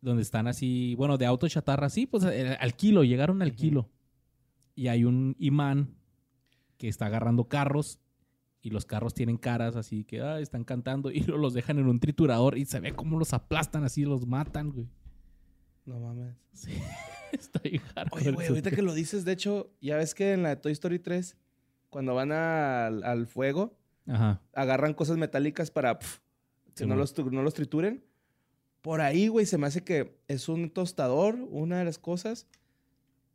Donde 0.00 0.22
están 0.22 0.46
así, 0.48 0.94
bueno, 0.96 1.16
de 1.16 1.24
auto 1.24 1.48
chatarra, 1.48 1.88
sí, 1.88 2.06
pues 2.06 2.24
eh, 2.24 2.56
al 2.60 2.74
kilo, 2.74 3.04
llegaron 3.04 3.40
al 3.40 3.54
kilo. 3.54 3.88
Y 4.74 4.88
hay 4.88 5.04
un 5.04 5.34
imán 5.38 5.94
que 6.76 6.88
está 6.88 7.06
agarrando 7.06 7.48
carros 7.48 8.00
y 8.64 8.70
los 8.70 8.86
carros 8.86 9.12
tienen 9.12 9.36
caras 9.36 9.76
así 9.76 10.04
que 10.04 10.22
ah, 10.22 10.40
están 10.40 10.64
cantando 10.64 11.10
y 11.12 11.20
los 11.20 11.54
dejan 11.54 11.78
en 11.78 11.86
un 11.86 12.00
triturador 12.00 12.58
y 12.58 12.64
se 12.64 12.80
ve 12.80 12.92
cómo 12.92 13.18
los 13.18 13.32
aplastan 13.32 13.84
así, 13.84 14.04
los 14.04 14.26
matan, 14.26 14.72
güey. 14.72 14.88
No 15.84 16.00
mames. 16.00 16.34
Sí, 16.52 16.72
hardcore 17.94 18.22
Oye, 18.22 18.32
güey, 18.32 18.46
ahorita 18.48 18.70
que 18.70 18.80
lo 18.80 18.94
dices, 18.94 19.24
de 19.24 19.32
hecho, 19.32 19.70
ya 19.82 19.96
ves 19.96 20.14
que 20.14 20.32
en 20.32 20.42
la 20.42 20.48
de 20.50 20.56
Toy 20.56 20.72
Story 20.72 20.98
3, 20.98 21.36
cuando 21.90 22.14
van 22.14 22.32
al, 22.32 23.04
al 23.04 23.26
fuego, 23.26 23.76
Ajá. 24.06 24.40
agarran 24.54 24.94
cosas 24.94 25.18
metálicas 25.18 25.70
para 25.70 25.98
pf, 25.98 26.20
que 26.74 26.84
Sí, 26.84 26.86
no, 26.88 26.96
los, 26.96 27.16
no 27.18 27.42
los 27.42 27.54
trituren. 27.54 28.04
Por 28.82 29.00
ahí, 29.00 29.28
güey, 29.28 29.46
se 29.46 29.56
me 29.58 29.66
hace 29.66 29.82
que 29.82 30.18
es 30.28 30.48
un 30.48 30.70
tostador, 30.70 31.36
una 31.50 31.78
de 31.78 31.84
las 31.84 31.98
cosas, 31.98 32.46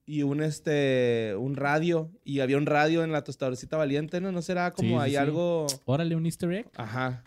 y 0.06 0.24
un, 0.24 0.42
este, 0.44 1.36
un 1.38 1.56
radio. 1.56 2.12
Y 2.24 2.40
había 2.42 2.58
un 2.58 2.66
radio 2.66 3.04
en 3.04 3.12
la 3.12 3.24
tostadorcita 3.24 3.78
valiente, 3.78 4.22
¿no? 4.22 4.32
¿No 4.32 4.42
será 4.42 4.72
como 4.72 4.98
Sí, 5.00 5.04
hay 5.04 5.12
sí. 5.12 5.18
algo...? 5.18 5.68
Órale, 5.86 6.16
un 6.16 6.26
easter 6.26 6.52
egg. 6.52 6.70
Ajá. 6.76 7.24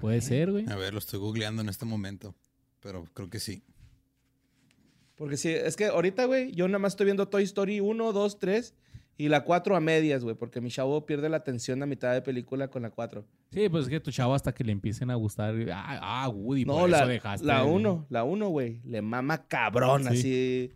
Puede 0.00 0.20
ser, 0.22 0.50
güey. 0.50 0.66
A 0.70 0.76
ver, 0.76 0.92
lo 0.94 0.98
estoy 0.98 1.18
googleando 1.18 1.60
en 1.62 1.68
este 1.68 1.84
momento. 1.84 2.34
Pero 2.80 3.04
creo 3.12 3.28
que 3.28 3.40
sí. 3.40 3.62
Porque 5.16 5.36
sí, 5.36 5.50
es 5.50 5.76
que 5.76 5.86
ahorita, 5.86 6.24
güey, 6.24 6.52
yo 6.52 6.66
nada 6.68 6.78
más 6.78 6.94
estoy 6.94 7.04
viendo 7.04 7.28
Toy 7.28 7.42
Story 7.42 7.80
1, 7.80 8.12
2, 8.12 8.38
3 8.38 8.74
y 9.20 9.28
la 9.28 9.44
4 9.44 9.76
a 9.76 9.80
medias, 9.80 10.24
güey, 10.24 10.34
porque 10.34 10.62
mi 10.62 10.70
chavo 10.70 11.04
pierde 11.04 11.28
la 11.28 11.36
atención 11.36 11.82
a 11.82 11.86
mitad 11.86 12.14
de 12.14 12.22
película 12.22 12.68
con 12.68 12.80
la 12.80 12.88
4. 12.90 13.22
Sí, 13.52 13.68
pues 13.68 13.84
es 13.84 13.90
que 13.90 14.00
tu 14.00 14.10
chavo 14.10 14.32
hasta 14.34 14.52
que 14.52 14.64
le 14.64 14.72
empiecen 14.72 15.10
a 15.10 15.14
gustar. 15.14 15.54
Ah, 15.74 16.22
ah 16.24 16.28
Woody, 16.30 16.64
No, 16.64 16.78
por 16.78 16.88
la, 16.88 17.00
eso 17.00 17.06
dejaste. 17.06 17.46
la 17.46 17.62
de- 17.62 17.68
1, 17.70 18.06
la 18.08 18.24
1, 18.24 18.48
güey, 18.48 18.80
le 18.82 19.02
mama 19.02 19.46
cabrón, 19.46 20.04
Sí. 20.04 20.08
así. 20.08 20.72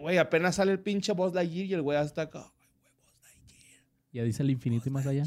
Güey, 0.00 0.18
apenas 0.18 0.56
sale 0.56 0.72
el 0.72 0.80
pinche 0.80 1.12
Buzz 1.12 1.32
Lightyear 1.32 1.66
y 1.66 1.74
el 1.74 1.82
güey 1.82 1.96
hasta 1.96 2.22
acá. 2.22 2.52
Ya 4.12 4.24
dice 4.24 4.42
el 4.42 4.50
infinito 4.50 4.88
y 4.88 4.92
más 4.92 5.06
allá. 5.06 5.22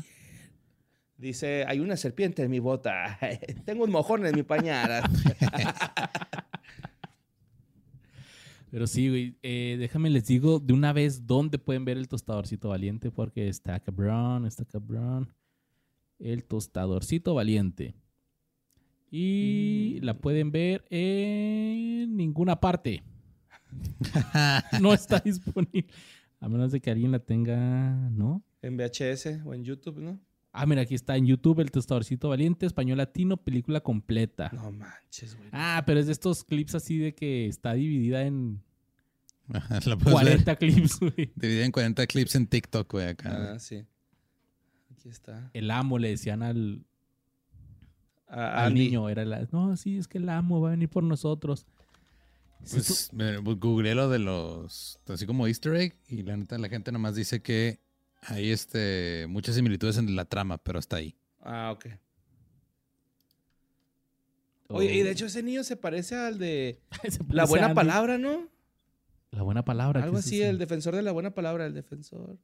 Dice, 1.15 1.63
hay 1.65 1.79
una 1.79 1.95
serpiente 1.95 2.43
en 2.43 2.51
mi 2.51 2.59
bota. 2.59 3.17
Tengo 3.65 3.85
un 3.85 3.91
mojón 3.91 4.25
en 4.25 4.35
mi 4.35 4.43
pañal. 4.43 5.01
Pero 8.69 8.87
sí, 8.87 9.09
güey. 9.09 9.37
eh, 9.43 9.77
déjame 9.79 10.09
les 10.09 10.25
digo 10.25 10.59
de 10.59 10.73
una 10.73 10.93
vez 10.93 11.25
dónde 11.25 11.57
pueden 11.57 11.85
ver 11.85 11.97
el 11.97 12.07
tostadorcito 12.07 12.69
valiente, 12.69 13.11
porque 13.11 13.47
está 13.47 13.79
cabrón, 13.79 14.45
está 14.45 14.65
cabrón. 14.65 15.33
El 16.19 16.43
tostadorcito 16.43 17.33
valiente. 17.33 17.95
Y 19.09 19.99
la 20.01 20.17
pueden 20.17 20.51
ver 20.51 20.83
en 20.89 22.15
ninguna 22.17 22.59
parte. 22.59 23.03
no 24.81 24.93
está 24.93 25.19
disponible. 25.19 25.87
A 26.39 26.49
menos 26.49 26.71
de 26.71 26.81
que 26.81 26.91
alguien 26.91 27.11
la 27.11 27.19
tenga, 27.19 28.09
¿no? 28.11 28.43
en 28.61 28.77
VHS 28.77 29.45
o 29.45 29.53
en 29.53 29.63
YouTube, 29.63 29.99
¿no? 29.99 30.19
Ah, 30.59 30.65
mira, 30.65 30.81
aquí 30.81 30.95
está 30.95 31.15
en 31.17 31.25
YouTube 31.27 31.59
el 31.59 31.69
tostadorcito 31.71 32.29
valiente, 32.29 32.65
español 32.65 32.97
latino, 32.97 33.37
película 33.37 33.81
completa. 33.81 34.49
No 34.53 34.71
manches, 34.71 35.35
güey. 35.37 35.49
Ah, 35.51 35.83
pero 35.85 35.99
es 35.99 36.07
de 36.07 36.11
estos 36.13 36.43
clips 36.43 36.73
así 36.75 36.97
de 36.97 37.13
que 37.13 37.47
está 37.47 37.73
dividida 37.73 38.23
en 38.23 38.61
Ajá, 39.53 39.79
La 39.85 39.97
puedes 39.97 40.19
ver 40.23 40.43
40 40.43 40.55
clips, 40.57 40.99
güey. 40.99 41.31
dividida 41.35 41.65
en 41.65 41.71
40 41.71 42.07
clips 42.07 42.35
en 42.35 42.47
TikTok, 42.47 42.91
güey, 42.91 43.07
acá. 43.07 43.53
Ah, 43.53 43.59
sí. 43.59 43.85
Aquí 44.91 45.09
está. 45.09 45.49
El 45.53 45.69
amo 45.71 45.99
le 45.99 46.09
decían 46.09 46.41
al, 46.43 46.83
A- 48.27 48.65
al 48.65 48.73
niño, 48.73 49.07
era 49.09 49.23
la, 49.23 49.47
no, 49.51 49.77
sí, 49.77 49.97
es 49.97 50.07
que 50.07 50.17
el 50.17 50.27
amo 50.29 50.59
va 50.59 50.69
a 50.69 50.71
venir 50.71 50.89
por 50.89 51.03
nosotros. 51.03 51.65
Sí, 52.63 52.75
Pues 52.77 53.13
me- 53.13 53.41
pues, 53.41 53.57
googleé 53.59 53.95
lo 53.95 54.09
de 54.09 54.19
los, 54.19 54.99
así 55.07 55.25
como 55.25 55.47
easter 55.47 55.75
egg, 55.75 55.95
y 56.09 56.23
la 56.23 56.35
neta 56.35 56.57
la 56.57 56.67
gente 56.67 56.91
nomás 56.91 57.15
dice 57.15 57.41
que 57.41 57.79
hay 58.21 58.51
este, 58.51 59.25
muchas 59.29 59.55
similitudes 59.55 59.97
en 59.97 60.15
la 60.15 60.25
trama, 60.25 60.57
pero 60.57 60.79
hasta 60.79 60.97
ahí. 60.97 61.15
Ah, 61.41 61.71
ok. 61.73 61.85
Oye, 64.69 64.93
y 64.95 65.01
de 65.03 65.11
hecho 65.11 65.25
ese 65.27 65.41
niño 65.43 65.63
se 65.63 65.77
parece 65.77 66.15
al 66.15 66.37
de 66.39 66.81
La 67.29 67.45
Buena. 67.45 67.73
Palabra, 67.73 68.17
¿no? 68.17 68.49
La 69.31 69.41
buena 69.43 69.63
palabra. 69.63 70.01
Algo 70.03 70.15
¿qué 70.15 70.19
es 70.21 70.25
así, 70.25 70.41
el 70.41 70.57
defensor 70.57 70.95
de 70.95 71.01
la 71.03 71.11
buena 71.11 71.31
palabra, 71.31 71.65
el 71.65 71.73
defensor. 71.73 72.37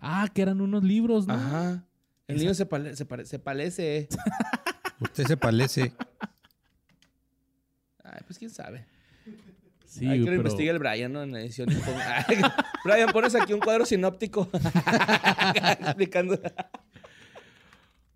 Ah, 0.00 0.28
que 0.34 0.42
eran 0.42 0.60
unos 0.60 0.82
libros, 0.82 1.26
¿no? 1.26 1.34
Ajá. 1.34 1.84
El 2.26 2.38
niño 2.38 2.54
se, 2.54 2.66
pale- 2.66 2.96
se, 2.96 3.04
pare- 3.04 3.26
se 3.26 3.38
parece. 3.38 4.08
Usted 5.00 5.26
se 5.26 5.36
parece. 5.36 5.92
Ay, 8.02 8.20
pues 8.26 8.38
quién 8.38 8.50
sabe. 8.50 8.86
Sí, 9.92 10.06
Hay 10.06 10.12
que 10.12 10.18
lo 10.20 10.24
pero... 10.26 10.36
investigue 10.38 10.70
el 10.70 10.78
Brian, 10.78 11.12
¿no? 11.12 11.22
En 11.22 11.32
la 11.32 11.40
edición. 11.42 11.68
Brian, 12.84 13.10
pones 13.12 13.34
aquí 13.34 13.52
un 13.52 13.60
cuadro 13.60 13.84
sinóptico. 13.84 14.48
Explicando. 15.80 16.40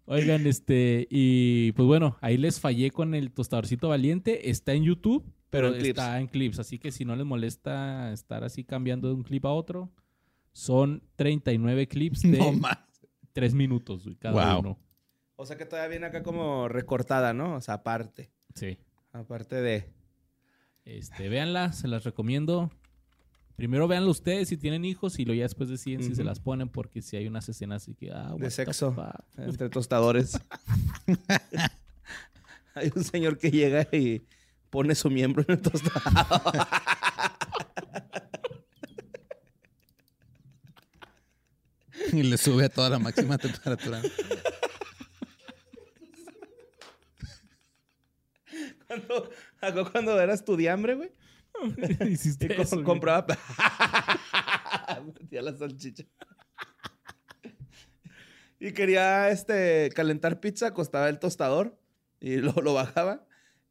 Oigan, 0.07 0.47
este, 0.47 1.07
y 1.11 1.73
pues 1.73 1.87
bueno, 1.87 2.17
ahí 2.21 2.37
les 2.39 2.61
fallé 2.61 2.91
con 2.93 3.15
el 3.15 3.33
tostadorcito 3.33 3.89
valiente. 3.89 4.49
Está 4.51 4.73
en 4.73 4.85
YouTube, 4.85 5.25
Pero 5.25 5.35
pero 5.51 5.67
en 5.69 5.75
clips. 5.75 5.89
está 5.99 6.21
en 6.21 6.27
clips. 6.29 6.59
Así 6.61 6.79
que 6.79 6.93
si 6.93 7.05
no 7.05 7.17
les 7.17 7.27
molesta 7.27 8.13
estar 8.13 8.45
así 8.45 8.65
cambiando 8.65 9.09
de 9.09 9.15
un 9.15 9.25
clip 9.25 9.45
a 9.45 9.51
otro, 9.51 9.91
son 10.53 11.03
39 11.17 11.89
clips 11.89 12.23
de 12.23 12.39
No 12.39 12.53
más. 12.53 12.79
3 13.33 13.53
minutos, 13.55 14.09
cada 14.19 14.53
Wow. 14.55 14.61
uno. 14.61 14.79
O 15.35 15.45
sea 15.45 15.59
que 15.59 15.67
todavía 15.67 15.89
viene 15.91 16.07
acá 16.07 16.23
como 16.23 16.69
recortada, 16.69 17.35
¿no? 17.35 17.57
O 17.57 17.61
sea, 17.61 17.75
aparte. 17.75 18.31
Sí. 18.55 18.79
Aparte 19.13 19.57
de. 19.61 19.93
Este, 20.87 21.29
véanla, 21.29 21.73
se 21.73 21.89
las 21.89 22.05
recomiendo. 22.05 22.71
Primero 23.57 23.89
véanlo 23.89 24.11
ustedes 24.11 24.49
si 24.49 24.57
tienen 24.57 24.85
hijos 24.85 25.19
y 25.19 25.25
luego 25.25 25.39
ya 25.39 25.45
después 25.45 25.69
deciden 25.69 26.05
si 26.05 26.15
se 26.15 26.23
las 26.23 26.39
ponen 26.39 26.69
porque 26.69 27.03
si 27.03 27.17
hay 27.17 27.27
unas 27.27 27.49
escenas 27.49 27.83
así 27.83 27.95
que... 27.95 28.13
Ah, 28.13 28.37
the 28.39 28.51
sexo. 28.51 28.95
Entre 29.37 29.69
tostadores. 29.69 30.39
Hay 32.75 32.93
un 32.95 33.03
señor 33.03 33.39
que 33.39 33.51
llega 33.51 33.89
y 33.91 34.23
pone 34.69 34.95
su 34.95 35.09
miembro 35.09 35.43
en 35.49 35.55
el 35.55 35.63
tostador. 35.63 36.69
Y 42.13 42.23
le 42.23 42.37
sube 42.37 42.67
a 42.67 42.69
toda 42.69 42.91
la 42.91 42.99
máxima 42.99 43.39
temperatura. 43.39 44.03
Cuando, 48.87 49.31
acá 49.61 49.85
cuando 49.91 50.21
era 50.21 50.35
estudiambre, 50.35 50.95
güey. 50.95 51.11
Hiciste 52.11 52.61
eso, 52.61 52.83
compraba. 52.85 53.27
Metía 55.21 55.43
la 55.43 55.57
salchicha. 55.57 56.05
y 58.61 58.73
quería 58.73 59.31
este, 59.31 59.91
calentar 59.95 60.41
pizza, 60.41 60.69
acostaba 60.69 61.09
el 61.09 61.19
tostador 61.19 61.79
y 62.21 62.37
lo, 62.37 62.53
lo 62.53 62.75
bajaba. 62.75 63.27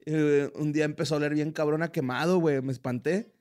Y, 0.05 0.13
eh, 0.13 0.51
un 0.55 0.71
día 0.71 0.85
empezó 0.85 1.15
a 1.15 1.17
oler 1.17 1.33
bien 1.33 1.51
cabrón 1.51 1.83
a 1.83 1.91
quemado, 1.91 2.39
güey. 2.39 2.61
Me 2.61 2.71
espanté. 2.71 3.31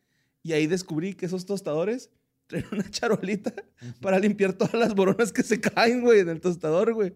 Y 0.42 0.52
ahí 0.52 0.66
descubrí 0.66 1.14
que 1.14 1.26
esos 1.26 1.46
tostadores 1.46 2.10
traen 2.46 2.66
una 2.72 2.90
charolita 2.90 3.54
para 4.00 4.18
limpiar 4.18 4.52
todas 4.52 4.74
las 4.74 4.94
boronas 4.94 5.32
que 5.32 5.42
se 5.42 5.60
caen, 5.60 6.02
güey, 6.02 6.20
en 6.20 6.28
el 6.28 6.40
tostador, 6.40 6.92
güey. 6.92 7.14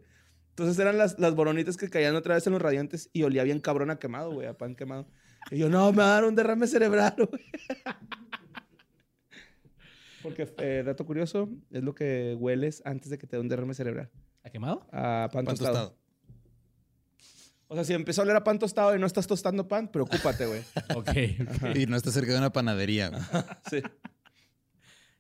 Entonces 0.59 0.77
eran 0.81 0.99
las, 0.99 1.21
las 1.21 1.37
boronitas 1.37 1.77
que 1.77 1.89
caían 1.89 2.17
otra 2.17 2.35
vez 2.35 2.45
en 2.49 2.53
los 2.53 2.61
radiantes 2.61 3.11
y 3.13 3.23
olía 3.23 3.45
bien 3.45 3.61
cabrón 3.61 3.91
a 3.91 4.01
quemado, 4.01 4.33
güey, 4.33 4.49
a 4.49 4.59
pan 4.59 4.75
quemado. 4.75 5.07
Y 5.53 5.59
yo, 5.59 5.69
no, 5.69 5.93
me 5.93 5.99
va 5.99 6.07
a 6.07 6.15
dar 6.15 6.25
un 6.25 6.35
derrame 6.35 6.67
cerebral, 6.67 7.15
güey. 7.31 7.45
Porque, 10.21 10.53
eh, 10.59 10.83
dato 10.85 11.07
curioso, 11.07 11.49
es 11.71 11.85
lo 11.85 11.95
que 11.95 12.35
hueles 12.37 12.83
antes 12.85 13.09
de 13.09 13.19
que 13.19 13.29
te 13.29 13.37
dé 13.37 13.41
un 13.41 13.49
derrame 13.49 13.73
cerebral. 13.73 14.11
¿Ha 14.43 14.51
quemado? 14.51 14.85
A 14.91 15.29
pan, 15.33 15.45
Pan 15.45 15.55
tostado. 15.55 15.91
tostado. 15.91 15.99
O 17.69 17.75
sea, 17.77 17.85
si 17.85 17.93
empieza 17.93 18.23
a 18.23 18.25
oler 18.25 18.35
a 18.35 18.43
pan 18.43 18.59
tostado 18.59 18.97
y 18.97 18.99
no 18.99 19.07
estás 19.07 19.29
tostando 19.29 19.69
pan, 19.69 19.93
preocúpate, 19.93 20.45
güey. 20.45 20.63
Ok, 20.97 21.09
ok. 21.09 21.77
Y 21.77 21.87
no 21.87 21.97
está 21.97 22.11
cerca 22.11 22.33
de 22.33 22.39
una 22.39 22.51
panadería. 22.51 23.11
güey. 23.11 23.23
Sí. 23.71 23.81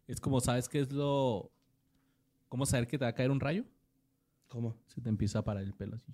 Es 0.08 0.20
como, 0.20 0.40
¿sabes 0.40 0.68
qué 0.68 0.80
es 0.80 0.90
lo... 0.92 1.52
¿Cómo 2.48 2.66
saber 2.66 2.88
que 2.88 2.98
te 2.98 3.04
va 3.04 3.10
a 3.10 3.14
caer 3.14 3.30
un 3.30 3.38
rayo? 3.38 3.64
¿Cómo? 4.48 4.76
Se 4.86 5.00
te 5.00 5.08
empieza 5.08 5.40
a 5.40 5.44
parar 5.44 5.62
el 5.62 5.74
pelo 5.74 5.96
así. 5.96 6.12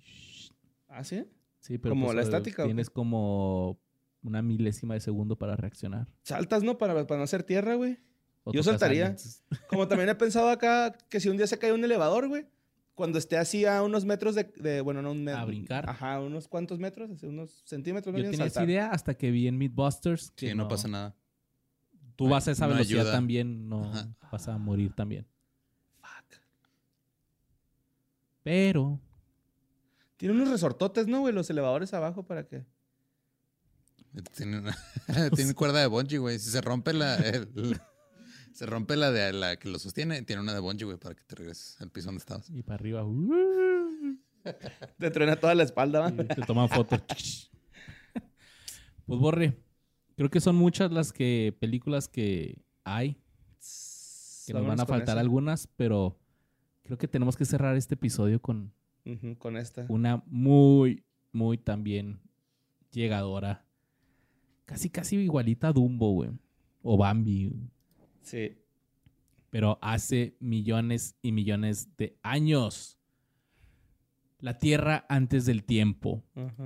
¿Ah, 0.87 1.03
sí? 1.03 1.25
Sí, 1.59 1.77
pero 1.77 1.93
¿Como 1.93 2.05
pues, 2.05 2.15
la 2.15 2.21
eh, 2.21 2.25
estática? 2.25 2.65
Tienes 2.65 2.89
como 2.89 3.79
una 4.21 4.41
milésima 4.41 4.93
de 4.93 4.99
segundo 4.99 5.37
para 5.37 5.55
reaccionar. 5.55 6.07
Saltas, 6.23 6.63
¿no? 6.63 6.77
Para, 6.77 6.93
para 7.07 7.17
no 7.17 7.23
hacer 7.23 7.43
tierra, 7.43 7.75
güey. 7.75 7.97
Yo 8.51 8.61
saltaría. 8.61 9.15
Como 9.69 9.87
también 9.87 10.09
he 10.09 10.13
pensado 10.15 10.49
acá 10.49 10.95
que 11.09 11.19
si 11.19 11.29
un 11.29 11.37
día 11.37 11.47
se 11.47 11.57
cae 11.57 11.73
un 11.73 11.83
elevador, 11.83 12.27
güey, 12.27 12.45
cuando 12.93 13.17
esté 13.17 13.37
así 13.37 13.65
a 13.65 13.81
unos 13.81 14.05
metros 14.05 14.35
de, 14.35 14.43
de- 14.57 14.81
bueno, 14.81 15.01
no 15.01 15.11
un 15.11 15.23
metro. 15.23 15.41
A 15.41 15.45
brincar. 15.45 15.89
Ajá, 15.89 16.19
unos 16.21 16.47
cuantos 16.47 16.77
metros, 16.77 17.09
así, 17.09 17.25
unos 17.25 17.63
centímetros. 17.65 18.13
Yo 18.13 18.19
bien, 18.21 18.31
tenía 18.31 18.45
esa 18.45 18.63
idea 18.63 18.91
hasta 18.91 19.15
que 19.15 19.31
vi 19.31 19.47
en 19.47 19.57
Mythbusters 19.57 20.29
que 20.31 20.49
Sí, 20.49 20.55
no 20.55 20.67
pasa 20.67 20.87
nada. 20.87 21.15
Tú 22.15 22.29
vas 22.29 22.47
a 22.47 22.51
esa 22.51 22.67
No 22.67 22.73
velocidad 22.73 23.01
ayuda. 23.01 23.13
también, 23.13 23.67
no 23.67 23.85
Ajá. 23.85 24.15
vas 24.31 24.47
a 24.47 24.57
morir 24.59 24.93
también. 24.93 25.25
Pero 28.45 29.01
Tiene 30.17 30.35
unos 30.35 30.49
resortotes, 30.49 31.07
¿no, 31.07 31.21
güey? 31.21 31.33
Los 31.33 31.49
elevadores 31.49 31.95
abajo 31.95 32.21
para 32.27 32.47
que... 32.47 32.63
Tiene, 34.37 34.59
una- 34.59 34.77
tiene 35.35 35.55
cuerda 35.55 35.79
de 35.81 35.87
bungee, 35.87 36.19
güey. 36.19 36.37
Si 36.37 36.51
se 36.51 36.61
rompe 36.61 36.93
la... 36.93 37.15
el- 37.15 37.81
se 38.53 38.67
rompe 38.67 38.95
la 38.97 39.11
de 39.11 39.33
la 39.33 39.57
que 39.57 39.67
lo 39.67 39.79
sostiene, 39.79 40.21
tiene 40.21 40.43
una 40.43 40.53
de 40.53 40.59
bungee, 40.59 40.85
güey, 40.85 40.97
para 40.99 41.15
que 41.15 41.23
te 41.23 41.35
regreses 41.35 41.81
al 41.81 41.89
piso 41.89 42.05
donde 42.05 42.19
estabas. 42.19 42.47
y 42.51 42.61
para 42.61 42.75
arriba 42.75 43.03
uh, 43.03 44.15
Te 44.99 45.09
truena 45.09 45.35
toda 45.37 45.55
la 45.55 45.63
espalda, 45.63 46.07
y 46.15 46.23
te 46.23 46.41
toman 46.43 46.69
fotos. 46.69 47.01
pues 49.07 49.19
borre. 49.19 49.59
Creo 50.15 50.29
que 50.29 50.39
son 50.39 50.55
muchas 50.55 50.91
las 50.91 51.11
que 51.11 51.57
películas 51.59 52.07
que 52.07 52.61
hay 52.83 53.19
que 54.45 54.53
nos 54.53 54.67
van 54.67 54.79
a 54.79 54.85
faltar 54.85 55.17
algunas, 55.17 55.67
pero 55.75 56.17
creo 56.85 56.97
que 56.97 57.07
tenemos 57.07 57.35
que 57.35 57.45
cerrar 57.45 57.75
este 57.75 57.95
episodio 57.95 58.39
con 58.41 58.71
con 59.39 59.57
esta. 59.57 59.85
una 59.89 60.23
muy, 60.27 61.03
muy 61.31 61.57
también 61.57 62.19
llegadora. 62.91 63.65
Casi, 64.65 64.89
casi 64.89 65.17
igualita 65.17 65.67
a 65.67 65.73
Dumbo, 65.73 66.11
güey. 66.11 66.31
O 66.81 66.97
Bambi. 66.97 67.49
güey. 67.49 67.69
Sí. 68.21 68.57
Pero 69.51 69.77
hace 69.81 70.35
millones 70.39 71.15
y 71.21 71.31
millones 71.31 71.95
de 71.97 72.17
años. 72.23 72.97
La 74.39 74.57
Tierra 74.57 75.05
antes 75.07 75.45
del 75.45 75.63
tiempo. 75.63 76.23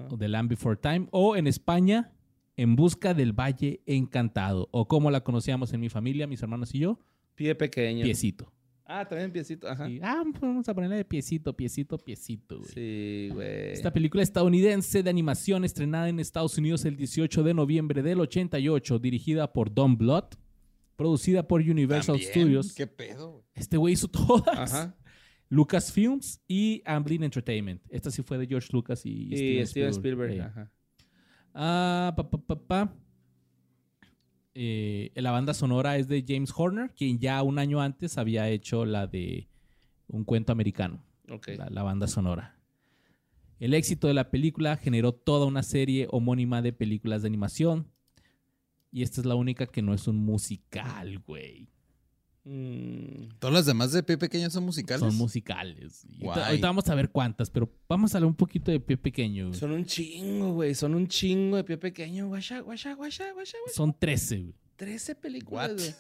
O 0.10 0.18
The 0.18 0.30
Land 0.30 0.50
Before 0.50 0.78
Time. 0.78 1.08
O 1.12 1.36
en 1.36 1.46
España, 1.48 2.14
En 2.56 2.76
Busca 2.76 3.14
del 3.14 3.34
Valle 3.34 3.82
Encantado. 3.86 4.70
O 4.72 4.88
como 4.88 5.12
la 5.12 5.24
conocíamos 5.24 5.74
en 5.74 5.82
mi 5.82 5.90
familia, 5.90 6.26
mis 6.28 6.42
hermanos 6.42 6.74
y 6.74 6.80
yo, 6.80 7.00
Pie 7.36 7.56
pequeño. 7.56 8.04
Piecito. 8.04 8.52
Ah, 8.92 9.08
también 9.08 9.32
piecito. 9.32 9.68
Ajá. 9.68 9.88
Ah, 10.02 10.24
pues 10.32 10.42
vamos 10.42 10.68
a 10.68 10.74
ponerle 10.74 10.96
de 10.96 11.06
piecito, 11.06 11.56
piecito, 11.56 11.96
piecito, 12.00 12.58
güey. 12.58 12.72
Sí, 12.74 13.30
güey. 13.32 13.72
Esta 13.74 13.94
película 13.94 14.24
estadounidense 14.24 15.04
de 15.04 15.10
animación 15.12 15.64
estrenada 15.64 16.10
en 16.10 16.20
Estados 16.20 16.58
Unidos 16.58 16.84
el 16.86 16.98
18 16.98 17.44
de 17.44 17.54
noviembre 17.54 18.02
del 18.02 18.20
88, 18.20 18.98
dirigida 18.98 19.54
por 19.54 19.72
Don 19.72 19.96
Bluth, 19.96 20.34
producida 20.96 21.48
por 21.48 21.62
Universal 21.62 22.16
También, 22.16 22.32
Studios. 22.32 22.74
¿Qué 22.74 22.88
pedo? 22.88 23.32
güey? 23.34 23.44
Este 23.54 23.78
güey 23.78 23.94
hizo 23.94 24.08
todas. 24.12 24.74
Ajá. 24.74 24.96
Lucasfilms 25.50 26.42
y 26.48 26.82
Amblin 26.84 27.24
Entertainment. 27.24 27.84
Esta 27.90 28.10
sí 28.10 28.24
fue 28.24 28.40
de 28.40 28.48
George 28.48 28.70
Lucas 28.72 29.06
y, 29.06 29.30
Y 29.32 29.66
Steven 29.68 29.92
Spielberg. 29.92 30.32
Ey. 30.32 30.40
Ajá. 30.40 30.72
Ah, 31.54 32.14
pa, 32.18 32.28
pa, 32.28 32.38
pa, 32.40 32.56
pa. 32.56 32.96
Eh, 34.56 35.12
la 35.16 35.32
banda 35.32 35.54
sonora 35.54 35.98
es 35.98 36.08
de 36.08 36.24
James 36.28 36.52
Horner, 36.56 36.92
quien 36.96 37.20
ya 37.20 37.42
un 37.44 37.60
año 37.60 37.82
antes 37.82 38.18
había 38.18 38.50
hecho 38.50 38.86
la 38.86 39.08
de 39.08 39.48
Un 40.08 40.24
cuento 40.26 40.52
americano, 40.52 41.04
la, 41.28 41.70
la 41.70 41.84
banda 41.84 42.08
sonora. 42.08 42.60
El 43.60 43.74
éxito 43.74 44.08
de 44.08 44.14
la 44.14 44.32
película 44.32 44.78
generó 44.78 45.14
toda 45.14 45.46
una 45.46 45.64
serie 45.64 46.08
homónima 46.12 46.62
de 46.62 46.74
películas 46.74 47.22
de 47.22 47.28
animación. 47.28 47.92
Y 48.92 49.04
esta 49.04 49.22
es 49.22 49.26
la 49.26 49.36
única 49.36 49.68
que 49.68 49.82
no 49.82 49.94
es 49.94 50.08
un 50.08 50.18
musical, 50.18 51.20
güey. 51.20 51.68
Mm, 52.52 53.30
Todas 53.38 53.54
las 53.54 53.66
demás 53.68 53.92
de 53.92 54.02
pie 54.02 54.18
pequeño 54.18 54.50
son 54.50 54.64
musicales. 54.66 55.02
Son 55.02 55.16
musicales. 55.16 56.04
Ahorita, 56.24 56.66
vamos 56.68 56.90
a 56.90 56.96
ver 56.96 57.10
cuántas, 57.10 57.50
pero 57.52 57.72
vamos 57.88 58.14
a 58.14 58.18
hablar 58.18 58.28
un 58.28 58.36
poquito 58.36 58.72
de 58.72 58.80
pie 58.80 58.98
pequeño. 58.98 59.50
güey. 59.50 59.60
son 59.60 59.72
un 59.72 59.86
chingo, 59.86 60.54
güey. 60.54 60.74
Son 60.74 60.96
un 60.96 61.08
chingo 61.08 61.58
de 61.58 61.64
pie 61.64 61.78
pequeño. 61.78 62.28
Guasha, 62.28 62.62
guasha, 62.62 62.94
guasha, 62.96 63.32
guasha, 63.34 63.58
guasha. 63.64 63.76
Son 63.76 63.96
13, 63.98 64.38
güey. 64.40 64.54
13 64.78 65.16
películas, 65.16 65.76
güey. 65.76 65.94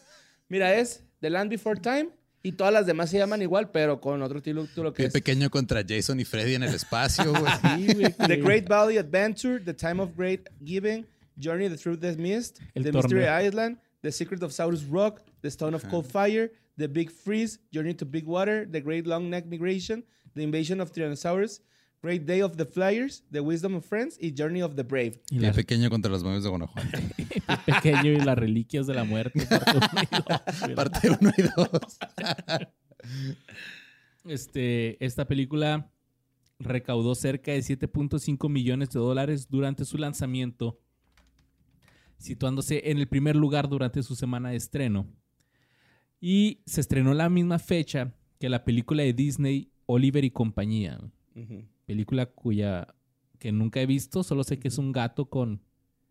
Mira, 0.47 0.74
es 0.76 1.04
The 1.20 1.30
Land 1.30 1.52
Before 1.52 1.80
Time 1.80 2.10
y 2.41 2.54
todas 2.54 2.74
las 2.74 2.86
demás 2.88 3.10
se 3.12 3.18
llaman 3.20 3.41
igual, 3.41 3.70
pero 3.70 4.00
con 4.02 4.22
otro 4.24 4.41
título 4.41 4.91
que 4.93 4.97
Pie 4.97 5.06
es 5.08 5.14
pequeño 5.14 5.50
contra 5.52 5.84
Jason 5.88 6.20
y 6.20 6.26
Freddy 6.26 6.56
en 6.56 6.64
el 6.64 6.74
espacio, 6.74 7.32
güey. 7.32 7.43
Sí, 7.78 7.93
güey, 7.93 8.14
The 8.28 8.38
Great 8.38 8.68
Valley 8.68 8.97
Adventure, 8.97 9.60
The 9.60 9.74
Time 9.74 10.02
of 10.02 10.16
Great 10.18 10.50
Giving, 10.64 11.06
Journey 11.39 11.70
Through 11.78 12.00
the 12.00 12.16
Mist, 12.16 12.60
El 12.74 12.84
The 12.84 12.91
torneo. 12.91 13.20
Mystery 13.20 13.47
Island, 13.47 13.78
The 14.02 14.12
Secret 14.12 14.41
of 14.43 14.52
Saurus 14.52 14.86
Rock, 14.89 15.22
The 15.41 15.52
Stone 15.52 15.74
of 15.74 15.88
Cold 15.89 16.06
Fire, 16.06 16.52
The 16.78 16.88
Big 16.88 17.12
Freeze, 17.12 17.60
Journey 17.72 17.93
to 17.95 18.06
Big 18.06 18.26
Water, 18.26 18.66
The 18.66 18.82
Great 18.82 19.06
Long 19.06 19.30
Neck 19.30 19.45
Migration, 19.45 20.06
The 20.36 20.43
Invasion 20.43 20.80
of 20.80 20.91
Tyrannosaurus, 20.91 21.60
Great 22.02 22.26
Day 22.26 22.41
of 22.41 22.56
the 22.56 22.66
Flyers, 22.66 23.24
The 23.30 23.41
Wisdom 23.41 23.76
of 23.76 23.86
Friends 23.86 24.18
y 24.22 24.32
Journey 24.36 24.62
of 24.62 24.76
the 24.76 24.84
Brave. 24.84 25.22
Y 25.30 25.39
la, 25.39 25.52
pequeño 25.52 25.89
contra 25.89 26.10
los 26.10 26.24
momios 26.24 26.43
de 26.43 26.50
Guanajuato. 26.50 26.97
Pequeño 27.66 28.14
y 28.14 28.22
las 28.22 28.38
reliquias 28.38 28.88
de 28.88 28.93
la 28.93 29.04
muerte. 29.04 29.45
parte 29.45 29.89
uno 29.89 30.02
y 30.02 30.22
dos, 30.22 30.60
güey. 30.62 30.76
Parte 30.76 31.10
1 31.10 31.32
y 31.38 31.41
2. 31.41 31.70
Este, 34.26 35.04
esta 35.04 35.26
película 35.26 35.89
recaudó 36.60 37.16
cerca 37.16 37.52
de 37.52 37.60
7.5 37.60 38.50
millones 38.50 38.89
de 38.89 39.00
dólares 39.00 39.47
durante 39.50 39.86
su 39.86 39.97
lanzamiento, 39.97 40.78
situándose 42.20 42.92
en 42.92 42.98
el 43.00 43.08
primer 43.08 43.36
lugar 43.36 43.68
durante 43.70 44.04
su 44.04 44.16
semana 44.16 44.50
de 44.52 44.58
estreno. 44.58 45.08
Y 46.22 46.62
se 46.66 46.82
estrenó 46.82 47.14
la 47.14 47.30
misma 47.30 47.60
fecha 47.60 48.14
que 48.40 48.50
la 48.50 48.64
película 48.66 49.04
de 49.04 49.14
Disney 49.14 49.72
Oliver 49.86 50.24
y 50.24 50.32
compañía, 50.32 51.00
película 51.86 52.26
cuya 52.28 52.94
que 53.40 53.52
nunca 53.52 53.82
he 53.82 53.86
visto, 53.86 54.22
solo 54.24 54.44
sé 54.44 54.60
que 54.60 54.68
es 54.68 54.78
un 54.78 54.92
gato 54.92 55.30
con 55.30 55.62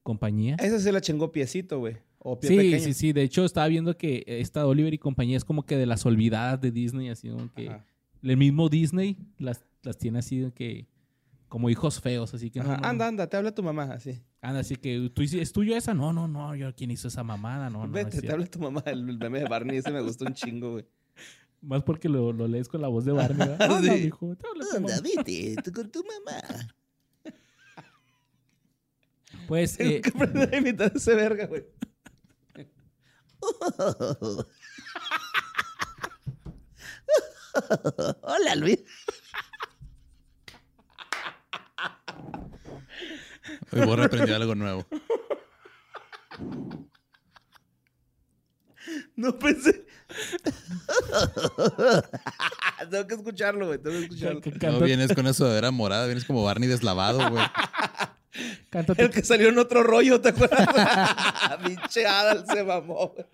compañía. 0.03 0.57
Esa 0.59 0.81
se 0.81 0.91
la 0.93 1.01
chingó 1.03 1.31
piecito, 1.31 1.79
güey. 1.79 1.97
O 2.19 2.41
pie 2.41 2.49
Sí, 2.51 2.57
pequeño. 2.57 2.81
sí, 2.83 2.95
sí. 2.95 3.13
De 3.13 3.23
hecho, 3.23 3.45
estaba 3.45 3.69
viendo 3.69 3.97
que 3.97 4.25
esta 4.27 4.67
Oliver 4.67 4.93
y 4.95 4.99
compañía 4.99 5.37
es 5.37 5.45
como 5.45 5.65
que 5.65 5.77
de 5.77 5.87
las 5.87 6.05
olvidadas 6.07 6.61
de 6.61 6.71
Disney, 6.73 7.11
así 7.11 7.29
como 7.29 7.53
que 7.53 7.69
Ajá. 7.69 7.85
el 8.23 8.37
mismo 8.39 8.69
Disney 8.71 9.17
las, 9.39 9.63
las 9.83 9.99
tiene 9.99 10.19
así 10.21 10.51
que 10.55 10.87
como 11.49 11.70
hijos 11.70 12.01
feos, 12.01 12.34
así 12.34 12.51
que 12.51 12.61
no, 12.61 12.72
Anda, 12.82 13.07
anda, 13.09 13.26
te 13.26 13.36
habla 13.36 13.55
tu 13.55 13.62
mamá, 13.62 13.84
así. 13.84 14.20
anda, 14.42 14.61
así 14.61 14.76
que 14.76 15.11
tú 15.14 15.22
¿es 15.22 15.53
tuyo 15.53 15.74
esa? 15.76 15.94
No, 15.94 16.12
no, 16.12 16.28
no, 16.28 16.55
yo 16.55 16.74
quién 16.74 16.90
hizo 16.90 17.09
esa 17.09 17.24
mamada, 17.24 17.70
no, 17.70 17.86
no. 17.86 17.92
Vete, 17.92 18.20
te 18.20 18.30
habla 18.30 18.46
tu 18.46 18.59
mamá. 18.59 18.82
El 18.86 19.09
el 19.09 19.18
meme 19.18 19.40
de 19.40 19.49
Barney 19.49 19.78
ese 19.78 19.90
me 19.90 20.03
gustó 20.03 20.26
un 20.26 20.34
chingo, 20.34 20.72
güey. 20.72 20.86
Más 21.62 21.82
porque 21.82 22.09
lo, 22.09 22.32
lo 22.32 22.46
lees 22.46 22.68
con 22.68 22.82
la 22.82 22.88
voz 22.88 23.05
de 23.05 23.12
Barney. 23.12 23.49
¿verdad? 23.49 23.68
No, 23.68 23.82
Sí. 23.82 23.90
mijo, 24.05 24.36
te 24.36 24.46
habla 24.46 24.64
tu 24.70 24.80
mamá. 24.80 25.01
vete, 25.03 25.57
tú 25.64 25.72
con 25.72 25.90
tu 25.90 26.05
mamá. 26.05 26.40
Pues, 29.46 29.76
Tengo 29.78 29.90
eh, 29.92 30.01
que 30.03 30.09
aprender 30.11 30.55
a 30.55 30.59
imitar 30.59 30.92
ese 30.94 31.14
verga, 31.14 31.46
güey. 31.46 31.64
Hola, 38.22 38.55
Luis. 38.57 38.78
Hoy 43.72 43.86
Borra 43.86 44.07
aprendió 44.07 44.36
algo 44.36 44.55
nuevo. 44.55 44.86
No 49.16 49.38
pensé. 49.38 49.84
Tengo 52.90 53.07
que 53.07 53.14
escucharlo, 53.14 53.66
güey. 53.66 53.78
Tengo 53.78 53.96
que 53.99 54.05
escucharlo. 54.05 54.40
que 54.40 54.51
No 54.66 54.80
vienes 54.80 55.12
con 55.14 55.26
eso 55.26 55.46
de 55.49 55.59
era 55.59 55.70
morada, 55.70 56.07
vienes 56.07 56.24
como 56.24 56.44
Barney 56.44 56.68
deslavado, 56.68 57.30
güey. 57.30 57.44
cántate- 58.70 59.03
El 59.03 59.11
que 59.11 59.22
salió 59.22 59.49
en 59.49 59.59
otro 59.59 59.82
rollo, 59.82 60.20
¿te 60.20 60.30
acuerdas? 60.30 60.68
Pinche 61.66 62.07
Adal 62.07 62.44
se 62.46 62.62
mamó, 62.64 63.09
güey. 63.14 63.26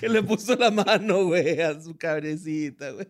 Que 0.00 0.08
le 0.08 0.22
puso 0.22 0.56
la 0.56 0.70
mano, 0.70 1.24
güey, 1.26 1.60
a 1.60 1.80
su 1.80 1.96
cabrecita, 1.96 2.90
güey. 2.90 3.08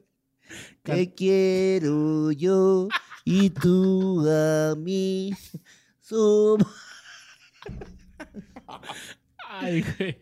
Te 0.83 1.13
quiero 1.15 2.31
yo 2.33 2.89
y 3.25 3.51
tú 3.51 4.25
a 4.29 4.75
mí. 4.77 5.33
Somos 6.07 6.67
Ay, 9.49 9.83
güey. 9.99 10.19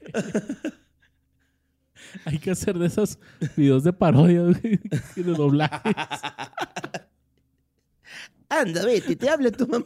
Hay 2.25 2.39
que 2.39 2.51
hacer 2.51 2.79
de 2.79 2.87
esos 2.87 3.19
videos 3.57 3.85
de 3.85 3.93
parodia, 3.93 4.43
güey, 4.43 4.81
de 5.17 5.23
doblajes. 5.35 5.95
Anda, 8.49 8.85
vete, 8.87 9.17
te 9.17 9.29
habla 9.29 9.51
tu 9.51 9.67
mamá. 9.67 9.85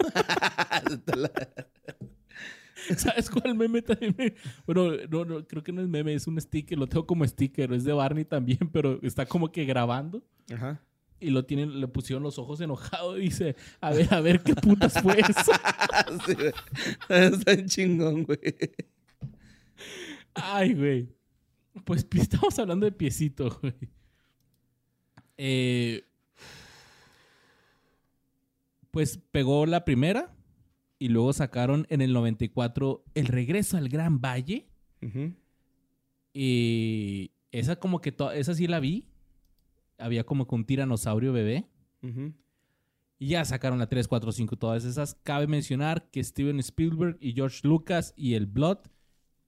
¿Sabes 2.97 3.29
cuál 3.31 3.55
meme 3.55 3.83
también? 3.83 4.15
me- 4.17 4.35
Bueno, 4.67 4.91
no, 5.11 5.25
no, 5.25 5.47
creo 5.47 5.63
que 5.63 5.73
no 5.73 5.83
es 5.83 5.89
meme, 5.89 6.15
es 6.15 6.27
un 6.27 6.41
sticker, 6.41 6.79
lo 6.79 6.87
tengo 6.87 7.07
como 7.07 7.27
sticker, 7.27 7.73
es 7.73 7.85
de 7.85 7.93
Barney 7.93 8.25
también, 8.25 8.59
pero 8.73 9.01
está 9.03 9.27
como 9.27 9.51
que 9.51 9.65
grabando 9.65 10.23
Ajá. 10.53 10.81
Y 11.21 11.31
lo 11.31 11.45
tienen, 11.45 11.81
le 11.81 11.89
pusieron 11.89 12.23
los 12.23 12.39
ojos 12.39 12.61
enojados 12.61 13.19
y 13.19 13.23
dice, 13.23 13.57
a 13.81 13.91
ver, 13.91 14.13
a 14.13 14.21
ver 14.21 14.43
qué 14.43 14.55
putas 14.55 15.01
fue 15.03 15.21
eso. 15.21 15.53
Sí. 16.27 16.35
Está 17.09 17.67
chingón, 17.67 18.23
güey. 18.25 18.39
Ay, 20.35 20.75
güey. 20.75 21.09
Pues 21.85 22.07
estamos 22.15 22.59
hablando 22.59 22.87
de 22.87 22.93
piecito, 22.93 23.59
güey. 23.61 23.75
Eh, 25.37 26.05
pues 28.91 29.19
pegó 29.31 29.67
la 29.67 29.85
primera 29.85 30.35
y 30.99 31.09
luego 31.09 31.33
sacaron 31.33 31.87
en 31.91 32.01
el 32.01 32.13
94 32.13 33.05
El 33.15 33.27
regreso 33.27 33.77
al 33.77 33.89
Gran 33.89 34.21
Valle. 34.21 34.69
Y 36.33 37.33
esa 37.53 37.77
como 37.77 38.01
que 38.01 38.15
esa 38.35 38.55
sí 38.55 38.67
la 38.67 38.81
vi. 38.81 39.08
Había 39.99 40.25
como 40.25 40.47
que 40.47 40.55
un 40.55 40.65
tiranosaurio 40.65 41.33
bebé. 41.33 41.67
Y 43.21 43.29
ya 43.29 43.45
sacaron 43.45 43.79
la 43.79 43.89
3, 43.89 44.07
4, 44.07 44.31
5, 44.33 44.57
todas 44.57 44.85
esas. 44.85 45.15
Cabe 45.25 45.47
mencionar 45.47 46.09
que 46.11 46.23
Steven 46.23 46.59
Spielberg 46.61 47.17
y 47.21 47.33
George 47.33 47.67
Lucas 47.67 48.15
y 48.17 48.35
el 48.35 48.47
Blood 48.47 48.79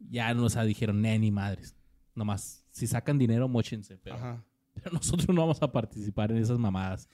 ya 0.00 0.34
nos 0.34 0.56
dijeron, 0.66 1.00
"Nee, 1.00 1.18
ni 1.18 1.30
madres. 1.30 1.76
Nomás, 2.14 2.64
si 2.70 2.86
sacan 2.86 3.18
dinero, 3.18 3.48
mochense. 3.48 3.96
Pero, 3.98 4.16
Ajá. 4.16 4.44
pero 4.74 4.90
nosotros 4.92 5.28
no 5.34 5.42
vamos 5.42 5.62
a 5.62 5.70
participar 5.70 6.32
en 6.32 6.38
esas 6.38 6.58
mamadas. 6.58 7.08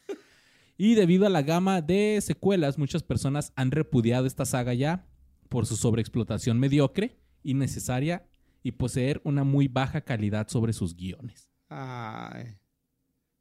y 0.78 0.94
debido 0.94 1.26
a 1.26 1.30
la 1.30 1.42
gama 1.42 1.80
de 1.82 2.18
secuelas, 2.22 2.78
muchas 2.78 3.02
personas 3.02 3.52
han 3.56 3.70
repudiado 3.70 4.26
esta 4.26 4.44
saga 4.44 4.72
ya 4.74 5.06
por 5.48 5.64
su 5.66 5.76
sobreexplotación 5.76 6.58
mediocre, 6.58 7.18
innecesaria 7.42 8.26
y 8.62 8.72
poseer 8.72 9.20
una 9.24 9.44
muy 9.44 9.68
baja 9.68 10.00
calidad 10.00 10.48
sobre 10.48 10.72
sus 10.72 10.96
guiones. 10.96 11.50
Ay. 11.68 12.56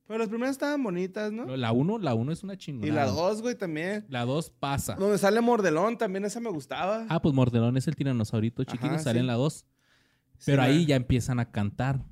Pero 0.08 0.20
las 0.20 0.30
primeras 0.30 0.52
estaban 0.52 0.84
bonitas, 0.84 1.32
¿no? 1.32 1.58
La 1.58 1.72
1, 1.72 1.98
la 2.00 2.14
1 2.14 2.32
es 2.32 2.44
una 2.44 2.54
Y 2.54 2.58
chingona. 2.58 2.94
la 2.94 3.06
dos, 3.06 3.42
güey, 3.42 3.56
también. 3.56 4.06
La 4.08 4.24
2 4.26 4.52
pasa. 4.52 4.96
Donde 4.96 5.18
sale 5.18 5.42
Mordelón, 5.42 5.98
también 5.98 6.26
esa 6.26 6.40
me 6.40 6.50
gustaba. 6.52 7.06
Ah, 7.10 7.22
pues 7.22 7.34
Mordelón 7.34 7.76
es 7.78 7.88
el 7.88 7.96
tiranosaurio 7.96 8.52
chiquito, 8.52 8.86
Ajá, 8.86 9.00
sale 9.00 9.20
sí. 9.20 9.22
en 9.22 9.28
la 9.28 9.34
2. 9.34 9.54
Sí, 10.38 10.44
Pero 10.46 10.62
ahí 10.62 10.86
ya 10.86 10.96
empiezan 10.96 11.40
a 11.40 11.50
cantar. 11.52 12.04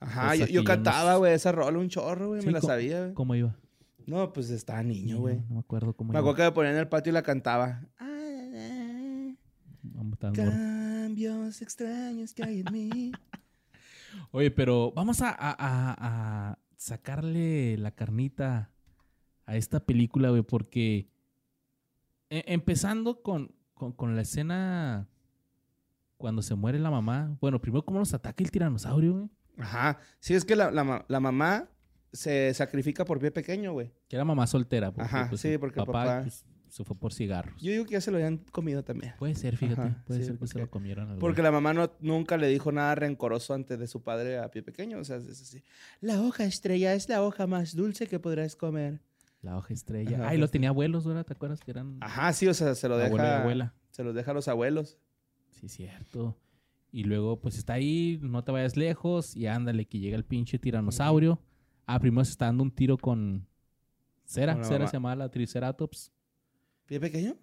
Ajá, 0.00 0.34
yo, 0.34 0.46
que 0.46 0.52
yo 0.52 0.60
yo 0.62 0.64
cantaba, 0.66 1.12
no- 1.12 1.18
güey, 1.20 1.34
esa 1.34 1.52
rola 1.52 1.78
un 1.78 1.88
chorro, 1.88 2.28
güey. 2.28 2.40
Sí, 2.40 2.46
me 2.46 2.52
la 2.52 2.60
sabía, 2.60 3.00
güey. 3.02 3.14
¿Cómo 3.14 3.34
iba? 3.36 3.56
No, 4.06 4.32
pues 4.32 4.50
estaba 4.50 4.82
niño, 4.82 5.18
güey. 5.20 5.36
No 5.48 5.54
me 5.54 5.60
acuerdo 5.60 5.94
cómo 5.94 6.12
Me 6.12 6.18
iba. 6.18 6.20
acuerdo 6.20 6.36
que 6.36 6.42
me 6.42 6.52
ponía 6.52 6.72
en 6.72 6.78
el 6.78 6.88
patio 6.88 7.10
y 7.10 7.14
la 7.14 7.22
cantaba. 7.22 7.82
Vamos. 9.82 10.18
Cambios 10.18 11.62
extraños 11.62 12.32
que 12.34 12.42
hay 12.42 12.60
en 12.66 12.72
mí. 12.72 13.12
Oye, 14.30 14.50
pero 14.50 14.92
vamos 14.92 15.20
a, 15.20 15.28
a- 15.30 15.56
a- 15.58 15.94
a 16.50 16.58
sacarle 16.76 17.76
la 17.78 17.90
carnita 17.92 18.70
a 19.46 19.56
esta 19.56 19.80
película, 19.80 20.30
güey, 20.30 20.42
porque 20.42 21.08
e- 22.30 22.44
empezando 22.48 23.22
con, 23.22 23.54
con- 23.74 23.92
con 23.92 24.16
la 24.16 24.22
escena 24.22 25.08
cuando 26.16 26.42
se 26.42 26.54
muere 26.54 26.78
la 26.78 26.90
mamá. 26.90 27.36
Bueno, 27.40 27.60
primero, 27.60 27.84
¿cómo 27.84 27.98
nos 27.98 28.14
ataca 28.14 28.42
el 28.42 28.50
tiranosaurio, 28.50 29.12
güey? 29.14 29.28
Ajá. 29.58 29.98
Sí, 30.20 30.34
es 30.34 30.44
que 30.44 30.56
la, 30.56 30.70
la 30.70 30.84
ma- 30.84 31.04
la 31.08 31.20
mamá 31.20 31.68
se 32.12 32.52
sacrifica 32.54 33.04
por 33.04 33.18
pie 33.18 33.30
pequeño, 33.30 33.72
güey. 33.72 33.92
Que 34.08 34.16
era 34.16 34.24
mamá 34.24 34.46
soltera. 34.46 34.92
Porque, 34.92 35.02
Ajá, 35.06 35.26
pues, 35.28 35.40
sí, 35.40 35.58
porque 35.58 35.80
papá- 35.84 36.22
pues, 36.22 36.44
se 36.74 36.82
fue 36.82 36.96
por 36.96 37.12
cigarros. 37.14 37.54
Yo 37.62 37.70
digo 37.70 37.84
que 37.84 37.92
ya 37.92 38.00
se 38.00 38.10
lo 38.10 38.16
habían 38.16 38.38
comido 38.38 38.82
también. 38.82 39.14
Puede 39.16 39.36
ser, 39.36 39.56
fíjate. 39.56 39.80
Ajá, 39.80 40.02
puede 40.08 40.20
sí, 40.22 40.26
ser 40.26 40.38
que 40.40 40.46
se 40.48 40.58
lo 40.58 40.68
comieron. 40.68 41.08
al 41.08 41.18
Porque 41.18 41.40
la 41.40 41.52
mamá 41.52 41.72
no, 41.72 41.92
nunca 42.00 42.36
le 42.36 42.48
dijo 42.48 42.72
nada 42.72 42.96
rencoroso 42.96 43.54
antes 43.54 43.78
de 43.78 43.86
su 43.86 44.02
padre 44.02 44.38
a 44.40 44.50
pie 44.50 44.64
pequeño. 44.64 44.98
O 44.98 45.04
sea, 45.04 45.18
es 45.18 45.40
así. 45.40 45.62
La 46.00 46.20
hoja 46.20 46.42
estrella 46.42 46.92
es 46.94 47.08
la 47.08 47.22
hoja 47.22 47.46
más 47.46 47.76
dulce 47.76 48.08
que 48.08 48.18
podrás 48.18 48.56
comer. 48.56 49.00
La 49.40 49.56
hoja 49.56 49.72
estrella. 49.72 50.16
Ajá, 50.16 50.30
Ay, 50.30 50.38
lo 50.38 50.48
tenía 50.48 50.70
abuelos, 50.70 51.06
¿verdad? 51.06 51.24
¿Te 51.24 51.34
acuerdas 51.34 51.60
que 51.60 51.70
eran 51.70 51.98
Ajá, 52.00 52.32
sí, 52.32 52.48
o 52.48 52.54
sea, 52.54 52.74
se 52.74 52.88
lo 52.88 52.96
abuelo 52.96 53.22
deja. 53.22 53.40
abuela? 53.42 53.74
Se 53.90 54.02
los 54.02 54.12
deja 54.12 54.32
a 54.32 54.34
los 54.34 54.48
abuelos. 54.48 54.98
Sí, 55.52 55.68
cierto. 55.68 56.36
Y 56.90 57.04
luego, 57.04 57.40
pues 57.40 57.56
está 57.56 57.74
ahí, 57.74 58.18
no 58.20 58.42
te 58.42 58.50
vayas 58.50 58.76
lejos 58.76 59.36
y 59.36 59.46
ándale, 59.46 59.86
que 59.86 60.00
llega 60.00 60.16
el 60.16 60.24
pinche 60.24 60.58
tiranosaurio. 60.58 61.40
Ah, 61.86 62.00
primero 62.00 62.24
se 62.24 62.32
está 62.32 62.46
dando 62.46 62.64
un 62.64 62.72
tiro 62.72 62.98
con 62.98 63.46
Cera. 64.24 64.64
Cera 64.64 64.88
se 64.88 64.94
llamaba 64.94 65.14
la 65.14 65.30
Triceratops. 65.30 66.10
¿Pie 66.86 67.00
pequeño? 67.00 67.36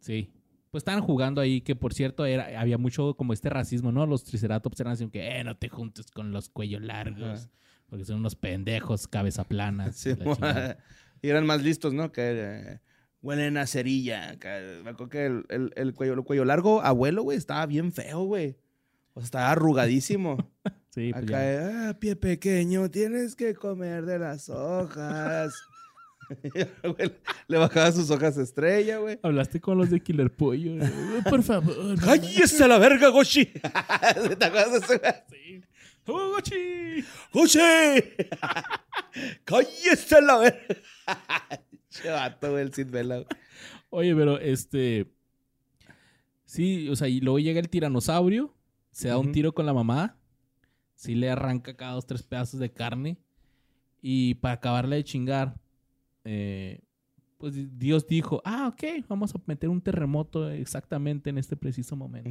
Sí. 0.00 0.30
Pues 0.70 0.80
estaban 0.82 1.02
jugando 1.02 1.40
ahí, 1.40 1.60
que 1.60 1.76
por 1.76 1.94
cierto, 1.94 2.26
era, 2.26 2.60
había 2.60 2.78
mucho 2.78 3.14
como 3.14 3.32
este 3.32 3.48
racismo, 3.48 3.92
¿no? 3.92 4.06
Los 4.06 4.24
Triceratops 4.24 4.80
eran 4.80 4.92
así 4.94 5.08
que, 5.08 5.38
eh, 5.38 5.44
no 5.44 5.56
te 5.56 5.68
juntes 5.68 6.10
con 6.10 6.32
los 6.32 6.48
cuellos 6.48 6.82
largos. 6.82 7.40
Ajá. 7.44 7.50
Porque 7.88 8.04
son 8.04 8.16
unos 8.16 8.34
pendejos, 8.34 9.06
cabeza 9.06 9.44
plana. 9.44 9.92
Sí, 9.92 10.10
y 11.22 11.28
eran 11.28 11.46
más 11.46 11.62
listos, 11.62 11.94
¿no? 11.94 12.10
Que 12.12 12.22
eh, 12.34 12.80
huelen 13.22 13.56
a 13.56 13.66
cerilla. 13.66 14.36
que- 14.38 14.80
me 14.82 14.90
acuerdo 14.90 15.08
que 15.10 15.26
el, 15.26 15.44
el- 15.48 15.72
el 15.76 15.94
cuello, 15.94 16.14
el 16.14 16.22
cuello 16.24 16.44
largo, 16.44 16.82
abuelo, 16.82 17.22
güey, 17.22 17.38
estaba 17.38 17.64
bien 17.66 17.92
feo, 17.92 18.24
güey. 18.24 18.56
O 19.14 19.20
sea, 19.20 19.24
estaba 19.26 19.50
arrugadísimo. 19.52 20.36
Sí, 20.94 21.10
pues 21.12 21.24
Acá, 21.24 21.88
ah, 21.90 21.98
pie 21.98 22.14
pequeño, 22.14 22.88
tienes 22.88 23.34
que 23.34 23.52
comer 23.54 24.06
de 24.06 24.20
las 24.20 24.48
hojas. 24.48 25.52
Güey, 26.82 27.12
Le 27.48 27.58
bajaba 27.58 27.92
sus 27.92 28.10
hojas 28.10 28.36
estrella, 28.36 28.98
güey. 28.98 29.18
Hablaste 29.22 29.60
con 29.60 29.78
los 29.78 29.90
de 29.90 30.00
Killer 30.00 30.34
Pollo. 30.34 30.72
Por 31.30 31.42
favor. 31.42 31.98
¡Cállese 32.00 32.64
a 32.64 32.68
la 32.68 32.78
verga, 32.78 33.08
Goshi! 33.08 33.46
¿Te 34.38 34.44
acuerdas 34.44 34.72
de 34.72 34.78
ese, 34.78 34.98
güey? 34.98 35.62
¡Oh, 36.06 36.30
Gochi! 36.32 37.04
¡Goshi! 37.32 37.58
¡Cállese 39.44 40.16
a 40.16 40.20
la 40.20 40.38
verga! 40.38 40.76
Che 41.90 42.10
vato, 42.10 42.50
güey, 42.50 42.62
el 42.62 42.74
Sid 42.74 42.90
Vela, 42.90 43.16
güey. 43.16 43.26
Oye, 43.90 44.14
pero 44.16 44.38
este. 44.40 45.06
Sí, 46.44 46.88
o 46.88 46.96
sea, 46.96 47.08
y 47.08 47.20
luego 47.20 47.38
llega 47.38 47.60
el 47.60 47.68
tiranosaurio, 47.68 48.54
se 48.90 49.08
da 49.08 49.18
un 49.18 49.32
tiro 49.32 49.54
con 49.54 49.66
la 49.66 49.72
mamá, 49.72 50.16
sí 50.94 51.14
le 51.14 51.30
arranca 51.30 51.76
cada 51.76 51.92
dos, 51.92 52.06
tres 52.06 52.22
pedazos 52.22 52.60
de 52.60 52.72
carne, 52.72 53.18
y 54.02 54.34
para 54.34 54.54
acabarle 54.54 54.96
de 54.96 55.04
chingar, 55.04 55.56
eh, 56.24 56.80
pues 57.38 57.78
Dios 57.78 58.06
dijo: 58.06 58.42
Ah, 58.44 58.68
ok, 58.68 59.06
vamos 59.08 59.34
a 59.34 59.40
meter 59.46 59.68
un 59.68 59.80
terremoto 59.80 60.50
exactamente 60.50 61.30
en 61.30 61.38
este 61.38 61.56
preciso 61.56 61.96
momento. 61.96 62.30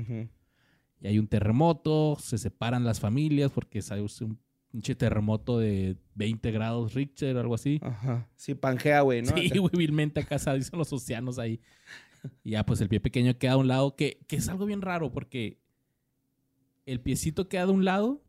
Y 1.00 1.08
hay 1.08 1.20
un 1.20 1.28
terremoto, 1.28 2.18
se 2.20 2.38
separan 2.38 2.86
las 2.86 3.00
familias 3.00 3.52
porque 3.52 3.80
es 3.80 3.92
un 4.22 4.40
pinche 4.72 4.96
terremoto 4.96 5.60
de 5.60 5.98
20 6.16 6.52
grados 6.52 6.94
Richter 6.94 7.36
o 7.36 7.40
algo 7.42 7.56
así. 7.56 7.80
Ajá. 7.84 8.28
Sí, 8.36 8.56
Pangea, 8.56 9.02
güey, 9.02 9.22
¿no? 9.22 9.28
Sí, 9.38 9.50
güey, 9.60 9.72
vilmente 9.78 10.22
acá 10.22 10.38
dicen 10.56 10.80
los 10.80 10.92
océanos 10.92 11.38
ahí. 11.38 11.62
Y 12.44 12.52
ya, 12.52 12.66
pues 12.66 12.82
el 12.82 12.90
pie 12.90 13.00
pequeño 13.00 13.38
queda 13.38 13.54
a 13.54 13.58
un 13.58 13.68
lado, 13.68 13.96
que, 13.96 14.26
que 14.28 14.38
es 14.38 14.48
algo 14.50 14.66
bien 14.66 14.82
raro 14.82 15.12
porque 15.12 15.62
el 16.86 17.02
piecito 17.02 17.48
queda 17.50 17.66
de 17.66 17.72
un 17.74 17.86
lado 17.86 18.24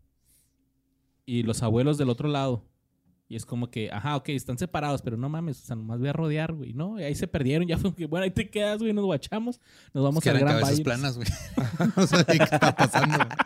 y 1.25 1.45
los 1.45 1.63
abuelos 1.63 1.97
del 1.97 2.11
otro 2.11 2.29
lado. 2.29 2.65
Y 3.29 3.37
es 3.37 3.47
como 3.47 3.71
que, 3.71 3.91
ajá, 3.91 4.17
ok, 4.17 4.29
están 4.31 4.59
separados, 4.59 5.01
pero 5.01 5.17
no 5.17 5.29
mames, 5.29 5.63
o 5.63 5.65
sea, 5.67 5.77
nomás 5.77 5.99
voy 5.99 6.09
a 6.09 6.13
rodear, 6.13 6.53
güey, 6.53 6.75
¿no? 6.75 7.01
Y 7.01 7.05
ahí 7.05 7.15
se 7.15 7.27
perdieron, 7.27 7.67
ya 7.67 7.79
fue 7.79 7.95
que, 7.95 8.07
bueno, 8.07 8.25
ahí 8.25 8.31
te 8.31 8.51
quedas, 8.51 8.79
güey, 8.81 8.93
nos 8.93 9.05
guachamos, 9.07 9.61
nos 9.95 10.05
vamos 10.05 10.23
que 10.23 10.29
al 10.31 10.37
eran 10.37 10.49
Gran 10.49 10.61
cabezas 10.61 10.73
Valle. 10.79 10.85
planas, 10.85 11.17
güey. 11.17 11.29
no 11.97 12.07
sé 12.07 12.25
qué 12.27 12.43
está 12.45 12.77
pasando. 12.77 13.17
güey. 13.17 13.29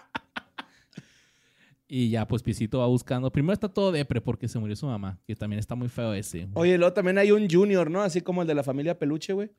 Y 1.90 2.10
ya, 2.10 2.28
pues 2.28 2.42
Piecito 2.42 2.80
va 2.80 2.86
buscando. 2.86 3.32
Primero 3.32 3.54
está 3.54 3.66
todo 3.70 3.92
depre 3.92 4.20
porque 4.20 4.46
se 4.46 4.58
murió 4.58 4.76
su 4.76 4.84
mamá, 4.86 5.18
que 5.26 5.34
también 5.34 5.58
está 5.58 5.74
muy 5.74 5.88
feo 5.88 6.12
ese. 6.12 6.46
Oye, 6.52 6.76
luego 6.76 6.92
también 6.92 7.16
hay 7.16 7.30
un 7.30 7.48
Junior, 7.48 7.90
¿no? 7.90 8.02
Así 8.02 8.20
como 8.20 8.42
el 8.42 8.48
de 8.48 8.54
la 8.54 8.62
familia 8.62 8.98
Peluche, 8.98 9.32
güey. 9.32 9.50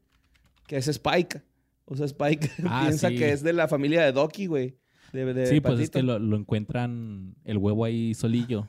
Que 0.68 0.78
es 0.78 0.88
Spike. 0.88 1.42
O 1.86 1.96
sea, 1.96 2.06
Spike 2.06 2.52
Ah, 2.68 2.84
piensa 2.86 3.10
sí. 3.10 3.16
que 3.16 3.32
es 3.32 3.42
de 3.42 3.52
la 3.52 3.68
familia 3.68 4.04
de 4.04 4.12
Doki, 4.12 4.46
güey. 4.46 4.78
De, 5.12 5.34
de 5.34 5.48
sí, 5.48 5.60
pues 5.60 5.80
es 5.80 5.90
Patito. 5.90 6.00
que 6.00 6.04
lo, 6.04 6.20
lo 6.20 6.38
encuentran 6.38 7.34
el 7.46 7.58
huevo 7.58 7.84
ahí 7.84 8.14
solillo. 8.14 8.68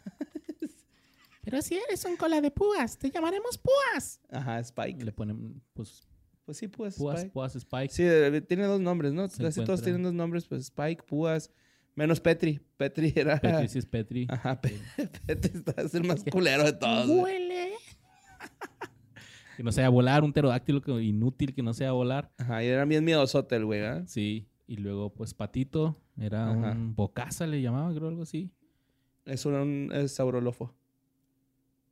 Pero 1.51 1.63
si 1.63 1.75
eres 1.77 2.05
un 2.05 2.17
cola 2.17 2.41
de 2.41 2.51
púas, 2.51 2.97
te 2.97 3.11
llamaremos 3.11 3.59
púas. 3.59 4.21
Ajá, 4.31 4.59
Spike. 4.61 5.05
Le 5.05 5.13
ponen, 5.13 5.61
pues, 5.75 6.07
Pues 6.45 6.57
sí, 6.59 6.69
pues 6.69 6.97
púas, 6.97 7.17
Spike. 7.19 7.33
púas 7.33 7.55
Spike. 7.57 7.93
Sí, 7.93 8.03
eh, 8.07 8.41
tiene 8.43 8.65
dos 8.65 8.81
nombres, 8.81 9.13
¿no? 9.13 9.29
Se 9.29 9.43
Casi 9.43 9.65
todos 9.65 9.83
tienen 9.83 10.03
dos 10.03 10.15
nombres, 10.15 10.47
pues 10.47 10.63
Spike, 10.65 11.03
Púas. 11.05 11.51
Menos 11.97 12.21
Petri. 12.21 12.61
Petri 12.77 13.13
era... 13.17 13.39
Petri 13.41 13.69
sí 13.69 13.79
es 13.79 13.87
Petri. 13.87 14.27
Ajá, 14.31 14.61
Pe- 14.61 14.79
Petri 15.27 15.59
está 15.59 15.83
es 15.83 15.95
el 15.95 16.05
más 16.05 16.25
culero 16.31 16.65
de 16.65 16.73
todos. 16.73 17.09
Huele. 17.09 17.73
que 19.57 19.63
no 19.63 19.73
sea 19.73 19.89
volar, 19.91 20.23
un 20.25 20.33
pterodáctilo 20.33 20.81
que- 20.81 20.93
inútil 21.03 21.55
que 21.55 21.63
no 21.63 21.75
sea 21.75 21.93
volar. 21.93 22.33
Ajá, 22.39 22.63
y 22.65 22.69
era 22.69 22.85
bien 22.85 23.05
miedosote 23.05 23.57
el 23.57 23.65
güey, 23.67 23.83
¿ah? 23.85 24.05
Sí. 24.07 24.47
Y 24.67 24.77
luego, 24.77 25.13
pues, 25.13 25.35
Patito. 25.35 26.01
Era 26.19 26.51
Ajá. 26.51 26.73
un 26.73 26.95
bocaza, 26.95 27.47
le 27.47 27.61
llamaba, 27.61 27.93
creo, 27.95 28.09
algo 28.09 28.23
así. 28.23 28.51
Es 29.27 29.45
un 29.45 29.91
es 29.93 30.13
saurolofo. 30.13 30.75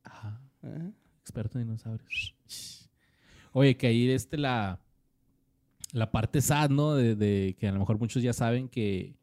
Ajá. 0.09 0.41
Ajá. 0.63 0.91
Experto 1.21 1.59
en 1.59 1.65
dinosaurios. 1.65 2.35
Oye, 3.51 3.77
que 3.77 3.87
ahí 3.87 4.09
este 4.09 4.37
la, 4.37 4.79
la 5.91 6.11
parte 6.11 6.41
sad, 6.41 6.69
¿no? 6.69 6.95
De, 6.95 7.15
de 7.15 7.55
que 7.59 7.67
a 7.67 7.71
lo 7.71 7.79
mejor 7.79 7.99
muchos 7.99 8.23
ya 8.23 8.33
saben 8.33 8.67
que 8.67 9.15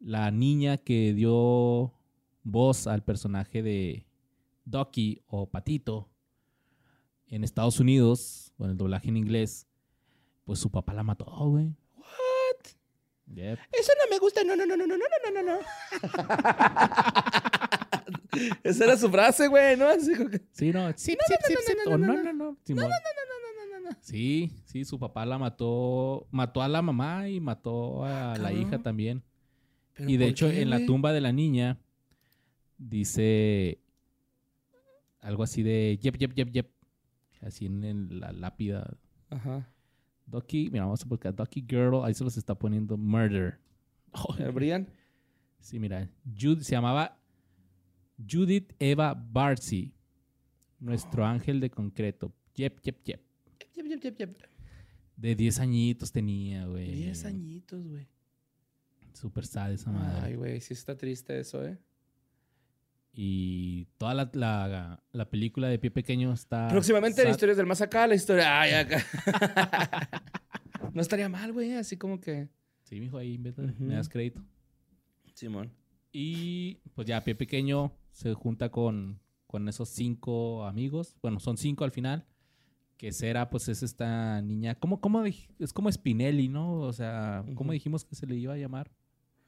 la 0.00 0.30
niña 0.30 0.78
que 0.78 1.12
dio 1.14 1.94
voz 2.42 2.86
al 2.86 3.02
personaje 3.02 3.62
de 3.62 4.06
Ducky 4.64 5.22
o 5.26 5.48
Patito 5.50 6.08
en 7.26 7.44
Estados 7.44 7.78
Unidos, 7.80 8.52
con 8.56 8.70
el 8.70 8.76
doblaje 8.76 9.08
en 9.08 9.16
inglés, 9.16 9.66
pues 10.44 10.58
su 10.58 10.70
papá 10.70 10.94
la 10.94 11.02
mató, 11.02 11.26
güey. 11.26 11.74
What? 11.96 12.66
Yep. 13.26 13.58
Eso 13.72 13.92
no 14.02 14.10
me 14.10 14.18
gusta. 14.18 14.42
No, 14.44 14.56
no, 14.56 14.64
no, 14.64 14.76
no, 14.76 14.86
no, 14.86 14.96
no, 14.96 15.04
no, 15.24 15.42
no, 15.42 15.42
no. 15.42 15.58
Esa 18.62 18.84
era 18.84 18.96
su 18.96 19.08
frase, 19.10 19.48
güey, 19.48 19.76
¿no? 19.76 19.86
Así 19.86 20.14
como 20.14 20.28
que- 20.30 20.42
Sí, 20.52 20.70
no. 20.72 20.92
Sí, 20.96 21.12
no, 21.12 21.18
sí, 21.26 21.34
no, 21.34 21.48
sí, 21.48 21.54
no, 21.54 21.60
sí, 21.66 21.72
no, 21.86 21.96
no, 21.98 22.06
no, 22.06 22.06
no, 22.06 22.22
no, 22.22 22.32
no. 22.32 22.34
No, 22.34 22.54
no, 22.68 22.82
no, 22.82 22.84
no, 22.84 22.86
no, 22.88 23.80
no, 23.80 23.90
no. 23.90 23.96
Sí, 24.00 24.52
sí, 24.64 24.84
su 24.84 24.98
papá 24.98 25.24
la 25.24 25.38
mató, 25.38 26.26
mató 26.30 26.60
a 26.62 26.68
la 26.68 26.82
mamá 26.82 27.28
y 27.28 27.40
mató 27.40 28.04
a 28.04 28.36
la 28.36 28.52
hija 28.52 28.78
también. 28.82 29.22
¿Pero 29.94 30.10
Y 30.10 30.16
de 30.16 30.26
hecho, 30.28 30.48
en 30.50 30.70
la 30.70 30.84
tumba 30.86 31.12
de 31.12 31.20
la 31.20 31.32
niña 31.32 31.78
dice 32.76 33.80
algo 35.20 35.42
así 35.42 35.62
de 35.62 35.98
yep, 36.00 36.16
yep, 36.16 36.32
yep, 36.34 36.50
yep. 36.52 36.70
Así 37.40 37.66
en 37.66 38.20
la 38.20 38.32
lápida. 38.32 38.96
Ajá. 39.30 39.68
Ducky, 40.26 40.70
mira, 40.70 40.84
vamos 40.84 41.02
a 41.02 41.08
buscar 41.08 41.34
Ducky 41.34 41.64
Girl. 41.68 42.04
Ahí 42.04 42.12
se 42.14 42.24
los 42.24 42.36
está 42.36 42.54
poniendo 42.54 42.96
murder. 42.96 43.58
Oh, 44.12 44.34
¿El 44.38 44.52
Brian? 44.52 44.88
sí, 45.60 45.78
mira. 45.78 46.08
Jud- 46.38 46.60
se 46.62 46.72
llamaba 46.72 47.17
Judith 48.18 48.72
Eva 48.78 49.14
Barcy. 49.14 49.92
Nuestro 50.80 51.24
ángel 51.26 51.60
de 51.60 51.70
concreto. 51.70 52.32
Yep, 52.54 52.80
yep, 52.84 52.98
yep. 53.04 53.20
Yep, 53.76 53.86
yep, 53.86 54.02
yep, 54.04 54.18
yep. 54.18 54.38
De 55.16 55.34
10 55.34 55.58
añitos 55.60 56.12
tenía, 56.12 56.66
güey. 56.66 56.92
Diez 56.92 57.24
añitos, 57.24 57.84
güey. 57.86 58.06
Super 59.12 59.44
sad 59.44 59.72
esa 59.72 59.90
madre. 59.90 60.20
Ay, 60.22 60.34
güey, 60.36 60.60
sí 60.60 60.74
está 60.74 60.96
triste 60.96 61.38
eso, 61.40 61.64
¿eh? 61.66 61.76
Y 63.12 63.86
toda 63.98 64.14
la, 64.14 64.30
la- 64.34 65.02
la 65.10 65.28
película 65.28 65.66
de 65.68 65.78
Pie 65.80 65.90
Pequeño 65.90 66.32
está. 66.32 66.68
Próximamente 66.68 67.22
en. 67.22 67.30
Historias 67.30 67.56
del 67.56 67.66
Más 67.66 67.80
Acá, 67.80 68.06
la 68.06 68.14
historia... 68.14 68.60
Ay, 68.60 68.72
acá. 68.74 69.04
no 70.94 71.00
estaría 71.00 71.28
mal, 71.28 71.52
güey, 71.52 71.72
así 71.72 71.96
como 71.96 72.20
que... 72.20 72.48
Sí, 72.84 73.00
mijo, 73.00 73.18
ahí 73.18 73.36
me 73.38 73.52
das 73.94 74.08
crédito. 74.08 74.40
Simón. 75.34 75.72
Y 76.12 76.76
pues 76.94 77.06
ya 77.08 77.22
Pie 77.24 77.34
Pequeño 77.34 77.92
se 78.18 78.34
junta 78.34 78.70
con, 78.70 79.20
con 79.46 79.68
esos 79.68 79.90
cinco 79.90 80.64
amigos. 80.64 81.16
Bueno, 81.22 81.38
son 81.38 81.56
cinco 81.56 81.84
al 81.84 81.92
final. 81.92 82.26
Que 82.96 83.12
Cera, 83.12 83.48
pues 83.48 83.68
es 83.68 83.84
esta 83.84 84.42
niña. 84.42 84.74
¿Cómo, 84.74 85.00
cómo 85.00 85.24
es 85.24 85.72
como 85.72 85.90
Spinelli, 85.92 86.48
¿no? 86.48 86.80
O 86.80 86.92
sea, 86.92 87.44
¿cómo 87.54 87.70
dijimos 87.70 88.04
que 88.04 88.16
se 88.16 88.26
le 88.26 88.34
iba 88.34 88.54
a 88.54 88.56
llamar? 88.56 88.90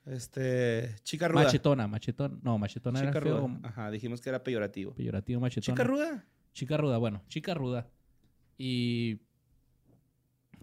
Este... 0.06 0.94
Chica 1.02 1.26
ruda. 1.26 1.42
Machetona, 1.42 1.88
machetona. 1.88 2.38
No, 2.44 2.58
machetona 2.58 3.00
Chica 3.00 3.10
era 3.10 3.20
feo. 3.20 3.48
ruda. 3.48 3.58
Ajá, 3.64 3.90
dijimos 3.90 4.20
que 4.20 4.28
era 4.28 4.44
peyorativo. 4.44 4.94
Peyorativo, 4.94 5.40
machetona. 5.40 5.74
Chica 5.74 5.82
ruda. 5.84 6.24
Chica 6.52 6.76
ruda, 6.76 6.98
bueno, 6.98 7.24
chica 7.26 7.54
ruda. 7.54 7.90
Y 8.56 9.16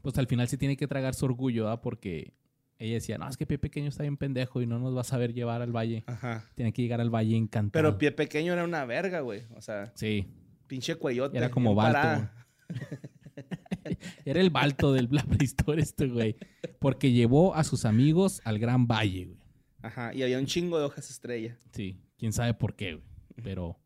pues 0.01 0.17
al 0.17 0.27
final 0.27 0.47
se 0.47 0.57
tiene 0.57 0.77
que 0.77 0.87
tragar 0.87 1.13
su 1.13 1.25
orgullo, 1.25 1.67
¿ah? 1.67 1.81
Porque 1.81 2.33
ella 2.79 2.93
decía, 2.95 3.17
no, 3.17 3.27
es 3.27 3.37
que 3.37 3.45
Pie 3.45 3.57
Pequeño 3.57 3.89
está 3.89 4.03
bien 4.03 4.17
pendejo 4.17 4.61
y 4.61 4.67
no 4.67 4.77
nos 4.79 4.95
va 4.95 5.01
a 5.01 5.03
saber 5.03 5.33
llevar 5.33 5.61
al 5.61 5.75
valle. 5.75 6.03
Ajá. 6.05 6.45
Tiene 6.55 6.73
que 6.73 6.81
llegar 6.81 7.01
al 7.01 7.09
valle 7.09 7.35
encantado. 7.35 7.71
Pero 7.71 7.97
pie 7.97 8.11
pequeño 8.11 8.53
era 8.53 8.63
una 8.63 8.85
verga, 8.85 9.21
güey. 9.21 9.43
O 9.55 9.61
sea, 9.61 9.91
Sí, 9.95 10.27
pinche 10.67 10.95
cuellote. 10.95 11.37
Era 11.37 11.49
como 11.49 11.73
Balto, 11.73 12.29
era 14.25 14.41
el 14.41 14.49
balto 14.49 14.93
del 14.93 15.07
la 15.11 15.23
prehistoria 15.23 15.83
este 15.83 16.07
güey. 16.07 16.35
Porque 16.79 17.11
llevó 17.11 17.55
a 17.55 17.63
sus 17.63 17.85
amigos 17.85 18.41
al 18.43 18.59
Gran 18.59 18.87
Valle, 18.87 19.25
güey. 19.25 19.39
Ajá. 19.81 20.13
Y 20.13 20.21
había 20.23 20.37
un 20.37 20.45
chingo 20.45 20.77
de 20.77 20.85
hojas 20.85 21.09
estrella. 21.09 21.57
Sí, 21.71 21.99
quién 22.17 22.33
sabe 22.33 22.53
por 22.53 22.75
qué, 22.75 22.93
güey. 22.95 23.05
Pero 23.43 23.79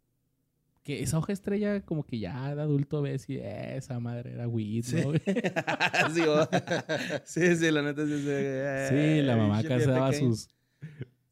que 0.83 1.03
esa 1.03 1.17
hoja 1.19 1.31
estrella 1.33 1.81
como 1.81 2.03
que 2.05 2.17
ya 2.19 2.55
de 2.55 2.61
adulto 2.61 3.01
ves 3.01 3.29
y 3.29 3.37
eh, 3.37 3.77
esa 3.77 3.99
madre 3.99 4.33
era 4.33 4.47
weed, 4.47 4.83
Sí. 4.83 4.95
¿no? 4.97 5.11
sí, 6.13 6.21
sí, 7.25 7.55
sí, 7.55 7.71
la 7.71 7.81
neta 7.83 8.05
sí. 8.05 8.17
Sí, 8.17 8.87
Sí, 8.89 9.21
la 9.21 9.35
mamá 9.37 9.61
pequeño. 9.61 10.13
sus, 10.13 10.49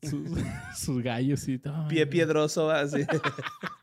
sus, 0.02 0.30
sus 0.76 1.02
gallos 1.04 1.48
y 1.48 1.58
todo. 1.58 1.88
Pie 1.88 2.06
piedroso, 2.08 2.70
así. 2.70 3.06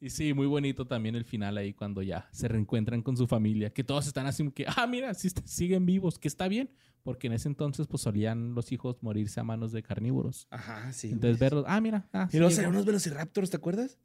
Y 0.00 0.10
sí, 0.10 0.34
muy 0.34 0.46
bonito 0.46 0.86
también 0.86 1.14
el 1.14 1.24
final 1.24 1.56
ahí 1.56 1.72
cuando 1.72 2.02
ya 2.02 2.28
se 2.32 2.48
reencuentran 2.48 3.02
con 3.02 3.16
su 3.16 3.26
familia. 3.26 3.70
Que 3.70 3.82
todos 3.82 4.06
están 4.06 4.26
así 4.26 4.42
como 4.42 4.52
que, 4.52 4.66
ah, 4.68 4.86
mira, 4.86 5.14
sí 5.14 5.30
siguen 5.44 5.86
vivos, 5.86 6.18
que 6.18 6.28
está 6.28 6.48
bien. 6.48 6.70
Porque 7.02 7.28
en 7.28 7.34
ese 7.34 7.48
entonces 7.48 7.86
pues 7.86 8.02
solían 8.02 8.54
los 8.54 8.72
hijos 8.72 8.96
morirse 9.00 9.38
a 9.38 9.44
manos 9.44 9.70
de 9.72 9.82
carnívoros. 9.82 10.48
Ajá, 10.50 10.92
sí. 10.92 11.10
Entonces 11.12 11.38
verlos, 11.38 11.64
ah, 11.68 11.80
mira. 11.80 12.08
Ah, 12.12 12.28
Y 12.32 12.38
luego 12.38 12.50
sí, 12.52 12.62
unos 12.64 12.84
velociraptors, 12.84 13.48
¿te 13.50 13.56
acuerdas? 13.56 13.98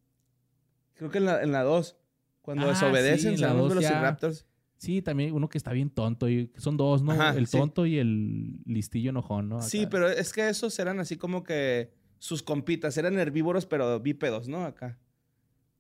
Creo 0.94 1.10
que 1.10 1.18
en 1.18 1.26
la 1.26 1.34
2. 1.38 1.44
En 1.44 1.52
la 1.52 1.64
dos, 1.64 1.98
cuando 2.42 2.66
Ah, 2.68 2.70
desobedecen, 2.70 3.38
sí, 3.38 3.44
unos 3.44 3.70
velociraptors. 3.70 4.46
Sí, 4.78 5.02
también 5.02 5.34
uno 5.34 5.50
que 5.50 5.58
está 5.58 5.74
bien 5.74 5.90
tonto. 5.90 6.30
Y 6.30 6.52
son 6.58 6.78
dos, 6.78 7.02
¿no? 7.02 7.12
Ajá, 7.12 7.36
el 7.38 7.48
sí. 7.48 7.58
tonto 7.58 7.86
y 7.86 7.98
el 7.98 8.60
listillo 8.66 9.10
enojón, 9.10 9.50
¿no? 9.50 9.62
Sí, 9.62 9.88
pero 9.90 10.08
es 10.08 10.32
que 10.32 10.48
esos 10.50 10.78
eran 10.80 11.00
así 11.00 11.18
como 11.18 11.44
que 11.44 11.92
sus 12.20 12.44
compitas. 12.44 12.98
Eran 12.98 13.18
herbívoros, 13.18 13.66
pero 13.66 14.00
bípedos, 14.00 14.48
¿no? 14.48 14.64
Acá. 14.64 15.00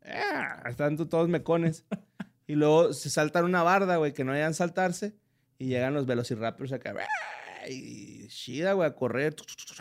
Ah, 0.06 0.64
Están 0.69 0.98
to- 0.98 1.07
todos 1.07 1.30
mecones. 1.30 1.86
y 2.48 2.56
luego 2.56 2.94
se 2.94 3.10
saltan 3.10 3.45
una 3.45 3.64
barda, 3.64 3.98
güey, 3.98 4.14
que 4.14 4.23
no 4.23 4.32
hayan 4.32 4.53
saltarse. 4.53 5.15
Y 5.57 5.68
llegan 5.68 5.94
los 5.94 6.06
velociraptors 6.07 6.72
acá. 6.73 6.94
¡ah! 6.99 7.69
Y 7.69 8.28
chida, 8.30 8.73
güey, 8.73 8.90
a 8.90 8.95
correr. 8.95 9.36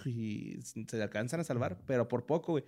Y 0.05 0.59
se 0.63 1.03
alcanzan 1.03 1.41
a 1.41 1.45
salvar, 1.45 1.79
pero 1.87 2.07
por 2.09 2.27
poco, 2.27 2.53
güey. 2.53 2.65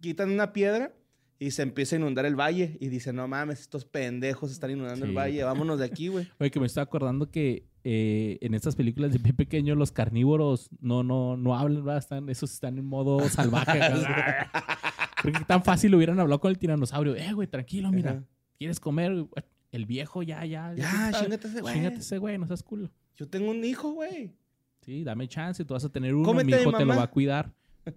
Quitan 0.00 0.30
una 0.32 0.52
piedra 0.52 0.92
y 1.38 1.52
se 1.52 1.62
empieza 1.62 1.94
a 1.94 2.00
inundar 2.00 2.26
el 2.26 2.34
valle. 2.34 2.76
Y 2.80 2.88
dicen, 2.88 3.14
no 3.14 3.28
mames, 3.28 3.60
estos 3.60 3.84
pendejos 3.84 4.50
están 4.50 4.72
inundando 4.72 5.04
el 5.04 5.12
Sí. 5.12 5.16
valle. 5.16 5.44
Vámonos 5.44 5.78
de 5.78 5.84
aquí, 5.84 6.08
güey. 6.08 6.28
Oye, 6.40 6.50
que 6.50 6.58
me 6.58 6.66
estoy 6.66 6.82
acordando 6.82 7.30
que 7.30 7.68
eh, 7.84 8.38
en 8.40 8.54
estas 8.54 8.74
películas 8.74 9.12
de 9.12 9.20
pie 9.20 9.32
pequeño 9.32 9.76
los 9.76 9.92
carnívoros 9.92 10.68
no, 10.80 11.04
no, 11.04 11.36
no 11.36 11.56
hablan, 11.56 11.84
¿verdad? 11.84 11.98
Están, 12.00 12.28
esos 12.28 12.52
están 12.52 12.76
en 12.76 12.84
modo 12.86 13.26
salvaje. 13.28 13.78
acá. 15.18 15.22
Creo 15.22 15.34
que 15.34 15.44
tan 15.44 15.62
fácil 15.62 15.94
hubieran 15.94 16.18
hablado 16.20 16.40
con 16.40 16.50
el 16.50 16.58
tiranosaurio. 16.58 17.14
Eh, 17.16 17.32
güey, 17.32 17.48
tranquilo, 17.48 17.90
mira. 17.90 18.10
Ajá. 18.10 18.22
¿Quieres 18.58 18.80
comer? 18.80 19.26
El 19.70 19.86
viejo 19.86 20.22
ya, 20.22 20.44
ya. 20.44 20.74
Ya, 20.74 21.12
chíngate 21.12 21.48
ese 21.48 21.60
güey. 21.60 21.74
Chíngate 21.74 21.98
ese 21.98 22.18
güey, 22.18 22.38
no 22.38 22.46
seas 22.46 22.62
culo. 22.62 22.90
Yo 23.16 23.28
tengo 23.28 23.50
un 23.50 23.64
hijo, 23.64 23.92
güey. 23.92 24.32
Sí, 24.80 25.04
dame 25.04 25.28
chance, 25.28 25.64
tú 25.64 25.74
vas 25.74 25.84
a 25.84 25.90
tener 25.90 26.14
uno, 26.14 26.24
Cómete 26.24 26.46
mi 26.46 26.62
hijo 26.62 26.72
te 26.72 26.84
lo 26.84 26.96
va 26.96 27.02
a 27.02 27.10
cuidar 27.10 27.52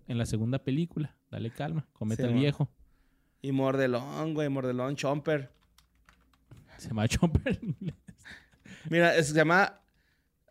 en 0.07 0.17
la 0.17 0.25
segunda 0.25 0.59
película. 0.59 1.15
Dale 1.29 1.49
calma, 1.49 1.87
comete 1.93 2.23
Sí, 2.23 2.29
al 2.29 2.35
viejo. 2.35 2.69
Y 3.41 3.51
mordelón, 3.51 4.33
güey, 4.33 4.49
mordelón, 4.49 4.95
chomper. 4.95 5.51
Se 6.77 6.89
llama 6.89 7.07
Chomper 7.07 7.59
en 7.61 7.75
inglés. 7.79 7.95
Mira, 8.89 9.23
se 9.23 9.33
llama 9.33 9.79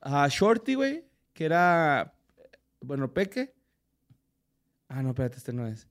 ah, 0.01 0.29
Shorty, 0.31 0.75
güey, 0.75 1.05
que 1.33 1.45
era, 1.45 2.15
bueno, 2.81 3.13
Peque. 3.13 3.55
Ah, 4.89 5.03
no, 5.03 5.11
espérate, 5.11 5.39
este 5.39 5.53
no 5.53 5.67
es. 5.67 5.89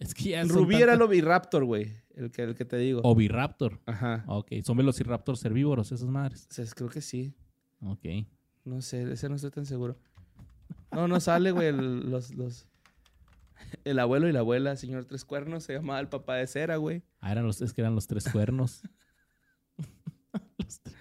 Es 0.00 0.14
que 0.14 0.30
ya 0.30 0.42
Rubí 0.44 0.74
era 0.76 0.94
el 0.94 1.02
Oviraptor, 1.02 1.64
güey, 1.64 1.94
el 2.14 2.30
que, 2.32 2.42
el 2.42 2.54
que 2.56 2.64
te 2.64 2.76
digo. 2.78 3.00
Oviraptor. 3.04 3.80
Ajá. 3.86 4.24
Ok, 4.26 4.48
son 4.64 4.76
velociraptors 4.76 5.44
herbívoros, 5.44 5.92
esas 5.92 6.08
madres. 6.08 6.48
O 6.50 6.54
sea, 6.54 6.64
creo 6.74 6.88
que 6.88 7.00
sí. 7.00 7.34
Ok. 7.80 8.04
No 8.64 8.80
sé, 8.82 9.10
ese 9.12 9.28
no 9.28 9.36
estoy 9.36 9.50
tan 9.50 9.66
seguro. 9.66 9.98
No, 10.90 11.06
no 11.06 11.20
sale, 11.20 11.52
güey, 11.52 11.72
los, 11.72 12.34
los... 12.34 12.66
El 13.84 13.98
abuelo 13.98 14.26
y 14.28 14.32
la 14.32 14.40
abuela, 14.40 14.74
señor 14.76 15.04
Tres 15.04 15.24
Cuernos, 15.24 15.64
se 15.64 15.74
llamaba 15.74 16.00
el 16.00 16.08
papá 16.08 16.34
de 16.36 16.46
cera, 16.46 16.76
güey. 16.76 17.02
Ah, 17.20 17.30
eran 17.30 17.46
los, 17.46 17.60
es 17.60 17.72
que 17.72 17.82
eran 17.82 17.94
los 17.94 18.06
tres 18.06 18.28
cuernos. 18.32 18.82
Los 20.58 20.80
tres- 20.80 20.96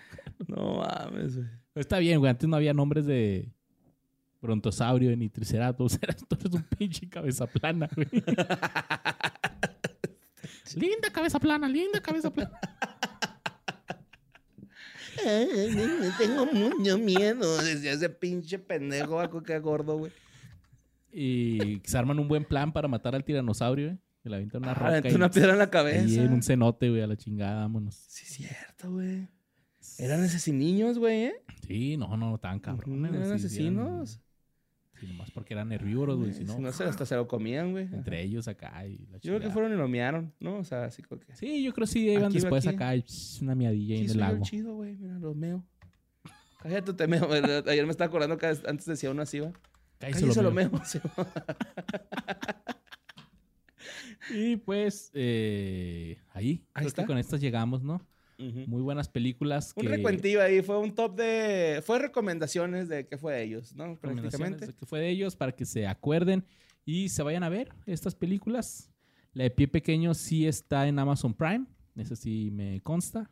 No 0.47 0.77
mames, 0.79 1.37
güey. 1.37 1.47
Está 1.75 1.99
bien, 1.99 2.19
güey. 2.19 2.29
Antes 2.29 2.49
no 2.49 2.55
había 2.57 2.73
nombres 2.73 3.05
de 3.05 3.53
brontosaurio 4.41 5.15
ni 5.15 5.29
triceratops. 5.29 5.99
Eras, 6.01 6.17
tú 6.27 6.35
eres 6.39 6.53
un 6.53 6.63
pinche 6.63 7.07
cabeza 7.09 7.45
plana, 7.47 7.89
güey. 7.95 8.07
linda 10.75 11.09
cabeza 11.11 11.39
plana, 11.39 11.67
linda 11.67 11.99
cabeza 12.01 12.31
plana. 12.31 12.51
Tengo 16.17 16.45
mucho 16.47 16.97
miedo. 16.97 17.59
Ese 17.61 18.09
pinche 18.09 18.59
pendejo, 18.59 19.15
vaco, 19.15 19.43
que 19.43 19.59
gordo, 19.59 19.97
güey. 19.97 20.11
Y 21.11 21.81
se 21.83 21.97
arman 21.97 22.19
un 22.19 22.27
buen 22.27 22.45
plan 22.45 22.71
para 22.71 22.87
matar 22.87 23.15
al 23.15 23.23
tiranosaurio, 23.23 23.87
güey. 23.87 23.99
Que 24.21 24.29
le 24.29 24.35
avientan 24.35 24.61
una 24.63 24.71
Ah, 24.73 24.97
roca. 24.97 25.09
y- 25.09 25.15
una 25.15 25.31
piedra 25.31 25.53
en 25.53 25.59
la 25.59 25.69
cabeza. 25.69 26.21
en 26.21 26.33
un 26.33 26.43
cenote, 26.43 26.89
güey, 26.89 27.01
a 27.01 27.07
la 27.07 27.15
chingada, 27.15 27.61
vámonos. 27.61 27.95
Sí, 27.95 28.25
es 28.25 28.33
cierto, 28.33 28.91
güey. 28.91 29.27
Eran 29.97 30.21
asesinos, 30.23 30.97
güey, 30.99 31.23
¿eh? 31.25 31.33
Sí, 31.65 31.95
no, 31.97 32.15
no, 32.17 32.37
tan 32.37 32.59
cabrones. 32.59 33.13
Eran 33.13 33.27
sí, 33.39 33.45
asesinos. 33.45 34.19
Sí, 34.99 35.07
nomás 35.07 35.31
porque 35.31 35.53
eran 35.53 35.71
herbívoros, 35.71 36.17
güey. 36.17 36.33
Si 36.33 36.43
no, 36.43 36.59
no, 36.59 36.71
se, 36.73 36.83
hasta 36.83 37.05
se 37.05 37.15
lo 37.15 37.27
comían, 37.27 37.71
güey. 37.71 37.85
entre 37.85 38.21
ellos 38.21 38.47
acá 38.47 38.85
y 38.85 38.97
la 39.11 39.17
Yo 39.19 39.31
creo 39.35 39.39
que 39.39 39.49
fueron 39.49 39.71
y 39.73 39.77
lo 39.77 39.87
miaron, 39.87 40.33
¿no? 40.39 40.57
O 40.57 40.63
sea, 40.63 40.85
así 40.85 41.01
como 41.01 41.21
que... 41.21 41.35
Sí, 41.35 41.63
yo 41.63 41.73
creo 41.73 41.85
que 41.87 41.91
sí 41.93 42.09
iban 42.09 42.25
Aquí, 42.25 42.39
después 42.39 42.67
aquí. 42.67 42.75
acá 42.75 42.95
y 42.95 43.01
pss, 43.03 43.41
una 43.41 43.55
miadilla 43.55 43.95
Sí, 43.95 43.99
en 43.99 44.03
el 44.05 44.09
soy 44.09 44.17
lago. 44.19 44.43
chido, 44.43 44.75
güey. 44.75 44.95
Mira, 44.97 45.17
los 45.19 45.35
meo. 45.35 45.63
Cállate, 46.61 46.93
te 46.93 47.07
meo. 47.07 47.29
Ayer 47.67 47.85
me 47.85 47.91
estaba 47.91 48.07
acordando 48.07 48.37
que 48.37 48.47
antes 48.47 48.85
decía 48.85 49.09
uno 49.11 49.21
así, 49.21 49.39
va. 49.39 49.53
Cállese 49.99 50.21
Cállese 50.21 50.41
lo 50.43 50.49
lo 50.49 50.55
meo. 50.55 50.69
va. 50.73 50.83
Y 54.31 54.57
pues 54.57 55.11
eh, 55.13 56.17
ahí, 56.33 56.63
Ahí 56.73 56.81
creo 56.81 56.87
está. 56.87 57.03
que 57.03 57.07
con 57.07 57.17
estas 57.17 57.39
llegamos, 57.41 57.81
¿no? 57.83 58.05
Muy 58.67 58.81
buenas 58.81 59.09
películas. 59.09 59.73
Un 59.75 59.83
que- 59.83 59.89
recuentillo 59.89 60.41
ahí. 60.41 60.61
Fue 60.61 60.77
un 60.79 60.95
top 60.95 61.15
de... 61.15 61.81
Fue 61.85 61.99
recomendaciones 61.99 62.87
de 62.87 63.05
qué 63.07 63.17
fue 63.17 63.33
de 63.33 63.43
ellos, 63.43 63.75
¿no? 63.75 63.97
Prácticamente. 63.97 64.67
de 64.67 64.73
que 64.73 64.85
fue 64.85 64.99
de 65.01 65.09
ellos 65.09 65.35
para 65.35 65.51
que 65.51 65.65
se 65.65 65.85
acuerden 65.87 66.45
y 66.85 67.09
se 67.09 67.21
vayan 67.21 67.43
a 67.43 67.49
ver 67.49 67.69
estas 67.85 68.15
películas. 68.15 68.89
La 69.33 69.43
de 69.43 69.51
Pie 69.51 69.67
Pequeño 69.67 70.13
sí 70.13 70.47
está 70.47 70.87
en 70.87 70.97
Amazon 70.99 71.33
Prime, 71.33 71.65
eso 71.95 72.15
sí 72.15 72.49
me 72.51 72.81
consta. 72.81 73.29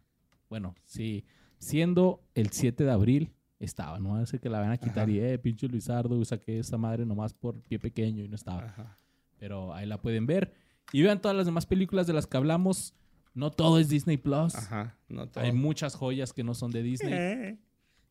Bueno, 0.50 0.76
sí, 0.86 1.26
siendo 1.58 2.22
el 2.36 2.52
7 2.52 2.84
de 2.84 2.92
abril 2.92 3.32
estaba, 3.60 4.00
no 4.00 4.12
va 4.12 4.20
a 4.20 4.26
ser 4.26 4.40
que 4.40 4.50
la 4.50 4.60
van 4.60 4.72
a 4.72 4.78
quitar 4.78 5.04
Ajá. 5.04 5.12
y, 5.12 5.20
eh, 5.20 5.40
pinche 5.40 5.68
Luisardo, 5.68 6.24
saqué 6.24 6.60
esa 6.60 6.78
madre 6.78 7.06
nomás 7.06 7.34
por 7.34 7.60
Pie 7.62 7.80
Pequeño 7.80 8.24
y 8.24 8.28
no 8.28 8.36
estaba. 8.36 8.66
Ajá. 8.66 8.96
Pero 9.40 9.74
ahí 9.74 9.88
la 9.88 10.02
pueden 10.02 10.28
ver. 10.28 10.54
Y 10.92 11.02
vean 11.02 11.20
todas 11.22 11.36
las 11.36 11.46
demás 11.46 11.66
películas 11.66 12.08
de 12.08 12.14
las 12.14 12.28
que 12.28 12.38
hablamos. 12.38 12.94
No 13.38 13.52
todo 13.52 13.78
es 13.80 13.88
Disney 13.88 14.18
Plus. 14.18 14.56
Ajá. 14.56 14.98
No 15.10 15.28
todo. 15.30 15.44
Hay 15.44 15.52
muchas 15.52 15.94
joyas 15.94 16.34
que 16.34 16.44
no 16.44 16.56
son 16.56 16.72
de 16.72 16.82
Disney. 16.82 17.14
Eh. 17.14 17.58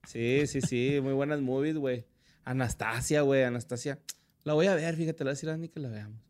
Sí, 0.07 0.47
sí, 0.47 0.61
sí. 0.61 1.01
Muy 1.03 1.15
buenas 1.15 1.40
movies, 1.40 1.77
güey. 1.77 2.07
Anastasia, 2.44 3.23
güey. 3.23 3.43
Anastasia. 3.43 3.98
La 4.44 4.55
voy 4.55 4.69
a 4.69 4.74
ver, 4.77 4.94
fíjate. 4.94 5.24
Le 5.24 5.24
voy 5.24 5.31
a 5.31 5.35
decir 5.35 5.51
a 5.51 5.55
Andy 5.55 5.69
que 5.69 5.81
la 5.81 5.89
veamos. 5.89 6.20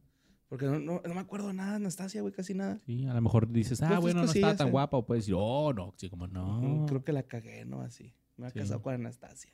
Porque 0.48 0.64
no, 0.64 0.78
no, 0.78 1.02
no 1.05 1.14
me 1.14 1.20
acuerdo 1.20 1.52
nada 1.52 1.73
de 1.73 1.77
Anastasia, 1.77 2.23
güey. 2.23 2.32
Casi 2.32 2.55
nada. 2.55 2.78
Sí, 2.86 3.06
a 3.06 3.12
lo 3.12 3.20
mejor 3.20 3.52
dices, 3.52 3.82
ah, 3.82 3.89
Pues, 3.89 4.01
bueno, 4.01 4.24
no 4.24 4.32
está 4.32 4.56
tan 4.56 4.68
eh. 4.68 4.70
guapa. 4.70 4.97
O 4.97 5.05
puedes 5.05 5.24
decir, 5.24 5.35
oh, 5.36 5.74
no, 5.74 5.93
sí, 5.98 6.09
como 6.09 6.27
no. 6.27 6.86
Creo 6.89 7.05
que 7.05 7.12
la 7.12 7.23
cagué, 7.24 7.66
¿no? 7.66 7.82
Así. 7.82 8.14
Me 8.39 8.47
ha 8.47 8.51
Sí. 8.51 8.60
casado 8.60 8.81
con 8.81 8.94
Anastasia. 8.94 9.52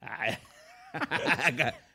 Ay. 0.00 0.34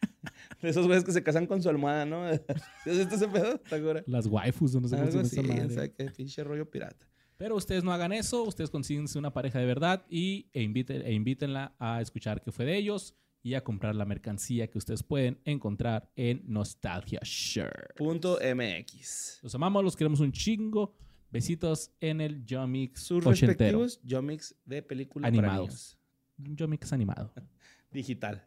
De 0.61 0.69
esos 0.69 0.85
güeyes 0.85 1.03
que 1.03 1.11
se 1.11 1.23
casan 1.23 1.47
con 1.47 1.61
su 1.61 1.69
almohada, 1.69 2.05
¿no? 2.05 2.31
¿Sí 2.83 2.89
¿Has 2.89 2.97
visto 2.97 3.15
ese 3.15 3.27
pedo? 3.27 3.61
Las 4.05 4.27
waifus, 4.27 4.75
no 4.75 4.87
sé 4.87 4.95
cómo 4.97 5.23
se 5.25 5.35
llama 5.41 5.53
madre. 5.55 5.65
o 5.65 5.69
sea, 5.69 5.87
qué 5.91 6.05
pinche 6.11 6.43
rollo 6.43 6.69
pirata. 6.69 7.07
Pero 7.37 7.55
ustedes 7.55 7.83
no 7.83 7.91
hagan 7.91 8.13
eso, 8.13 8.43
ustedes 8.43 8.69
consíguense 8.69 9.17
una 9.17 9.33
pareja 9.33 9.57
de 9.57 9.65
verdad 9.65 10.05
y, 10.09 10.47
e, 10.53 10.61
inviten, 10.61 11.01
e 11.01 11.11
invítenla 11.13 11.75
a 11.79 11.99
escuchar 11.99 12.41
que 12.43 12.51
fue 12.51 12.65
de 12.65 12.77
ellos 12.77 13.15
y 13.41 13.55
a 13.55 13.63
comprar 13.63 13.95
la 13.95 14.05
mercancía 14.05 14.69
que 14.69 14.77
ustedes 14.77 15.01
pueden 15.01 15.39
encontrar 15.45 16.11
en 16.15 16.43
Nostalgia 16.45 17.19
Shirt. 17.23 17.95
Punto 17.97 18.37
MX. 18.37 19.39
Los 19.41 19.55
amamos, 19.55 19.83
los 19.83 19.95
queremos 19.95 20.19
un 20.19 20.31
chingo. 20.31 20.95
Besitos 21.31 21.91
en 22.01 22.21
el 22.21 22.45
Jomix 22.47 23.01
Sus 23.01 23.25
ochentero. 23.25 23.79
respectivos 23.79 24.01
Yomix 24.03 24.53
de 24.65 24.83
película 24.83 25.27
Animados. 25.27 25.97
para 26.37 26.45
niños. 26.45 26.59
Jomix 26.59 26.93
animado. 26.93 27.33
Digital. 27.91 28.45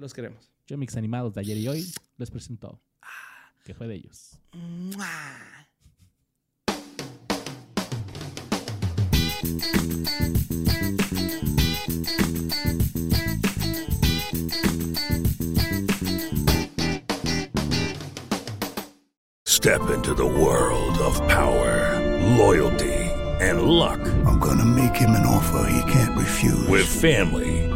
Los 0.00 0.14
queremos. 0.14 0.50
Jomix 0.66 0.96
animados 0.96 1.34
de 1.34 1.42
ayer 1.42 1.58
y 1.58 1.68
hoy 1.68 1.92
les 2.16 2.30
presentó 2.30 2.80
que 3.64 3.74
fue 3.74 3.86
de 3.86 3.96
ellos. 3.96 4.40
Step 19.44 19.90
into 19.90 20.14
the 20.14 20.24
world 20.24 20.96
of 21.00 21.14
power, 21.28 22.00
loyalty, 22.38 22.90
and 23.40 23.64
luck. 23.64 24.00
I'm 24.24 24.38
gonna 24.38 24.64
make 24.64 24.96
him 24.96 25.10
an 25.10 25.26
offer 25.26 25.70
he 25.70 25.82
can't 25.92 26.16
refuse. 26.16 26.66
With 26.68 26.86
family, 26.86 27.69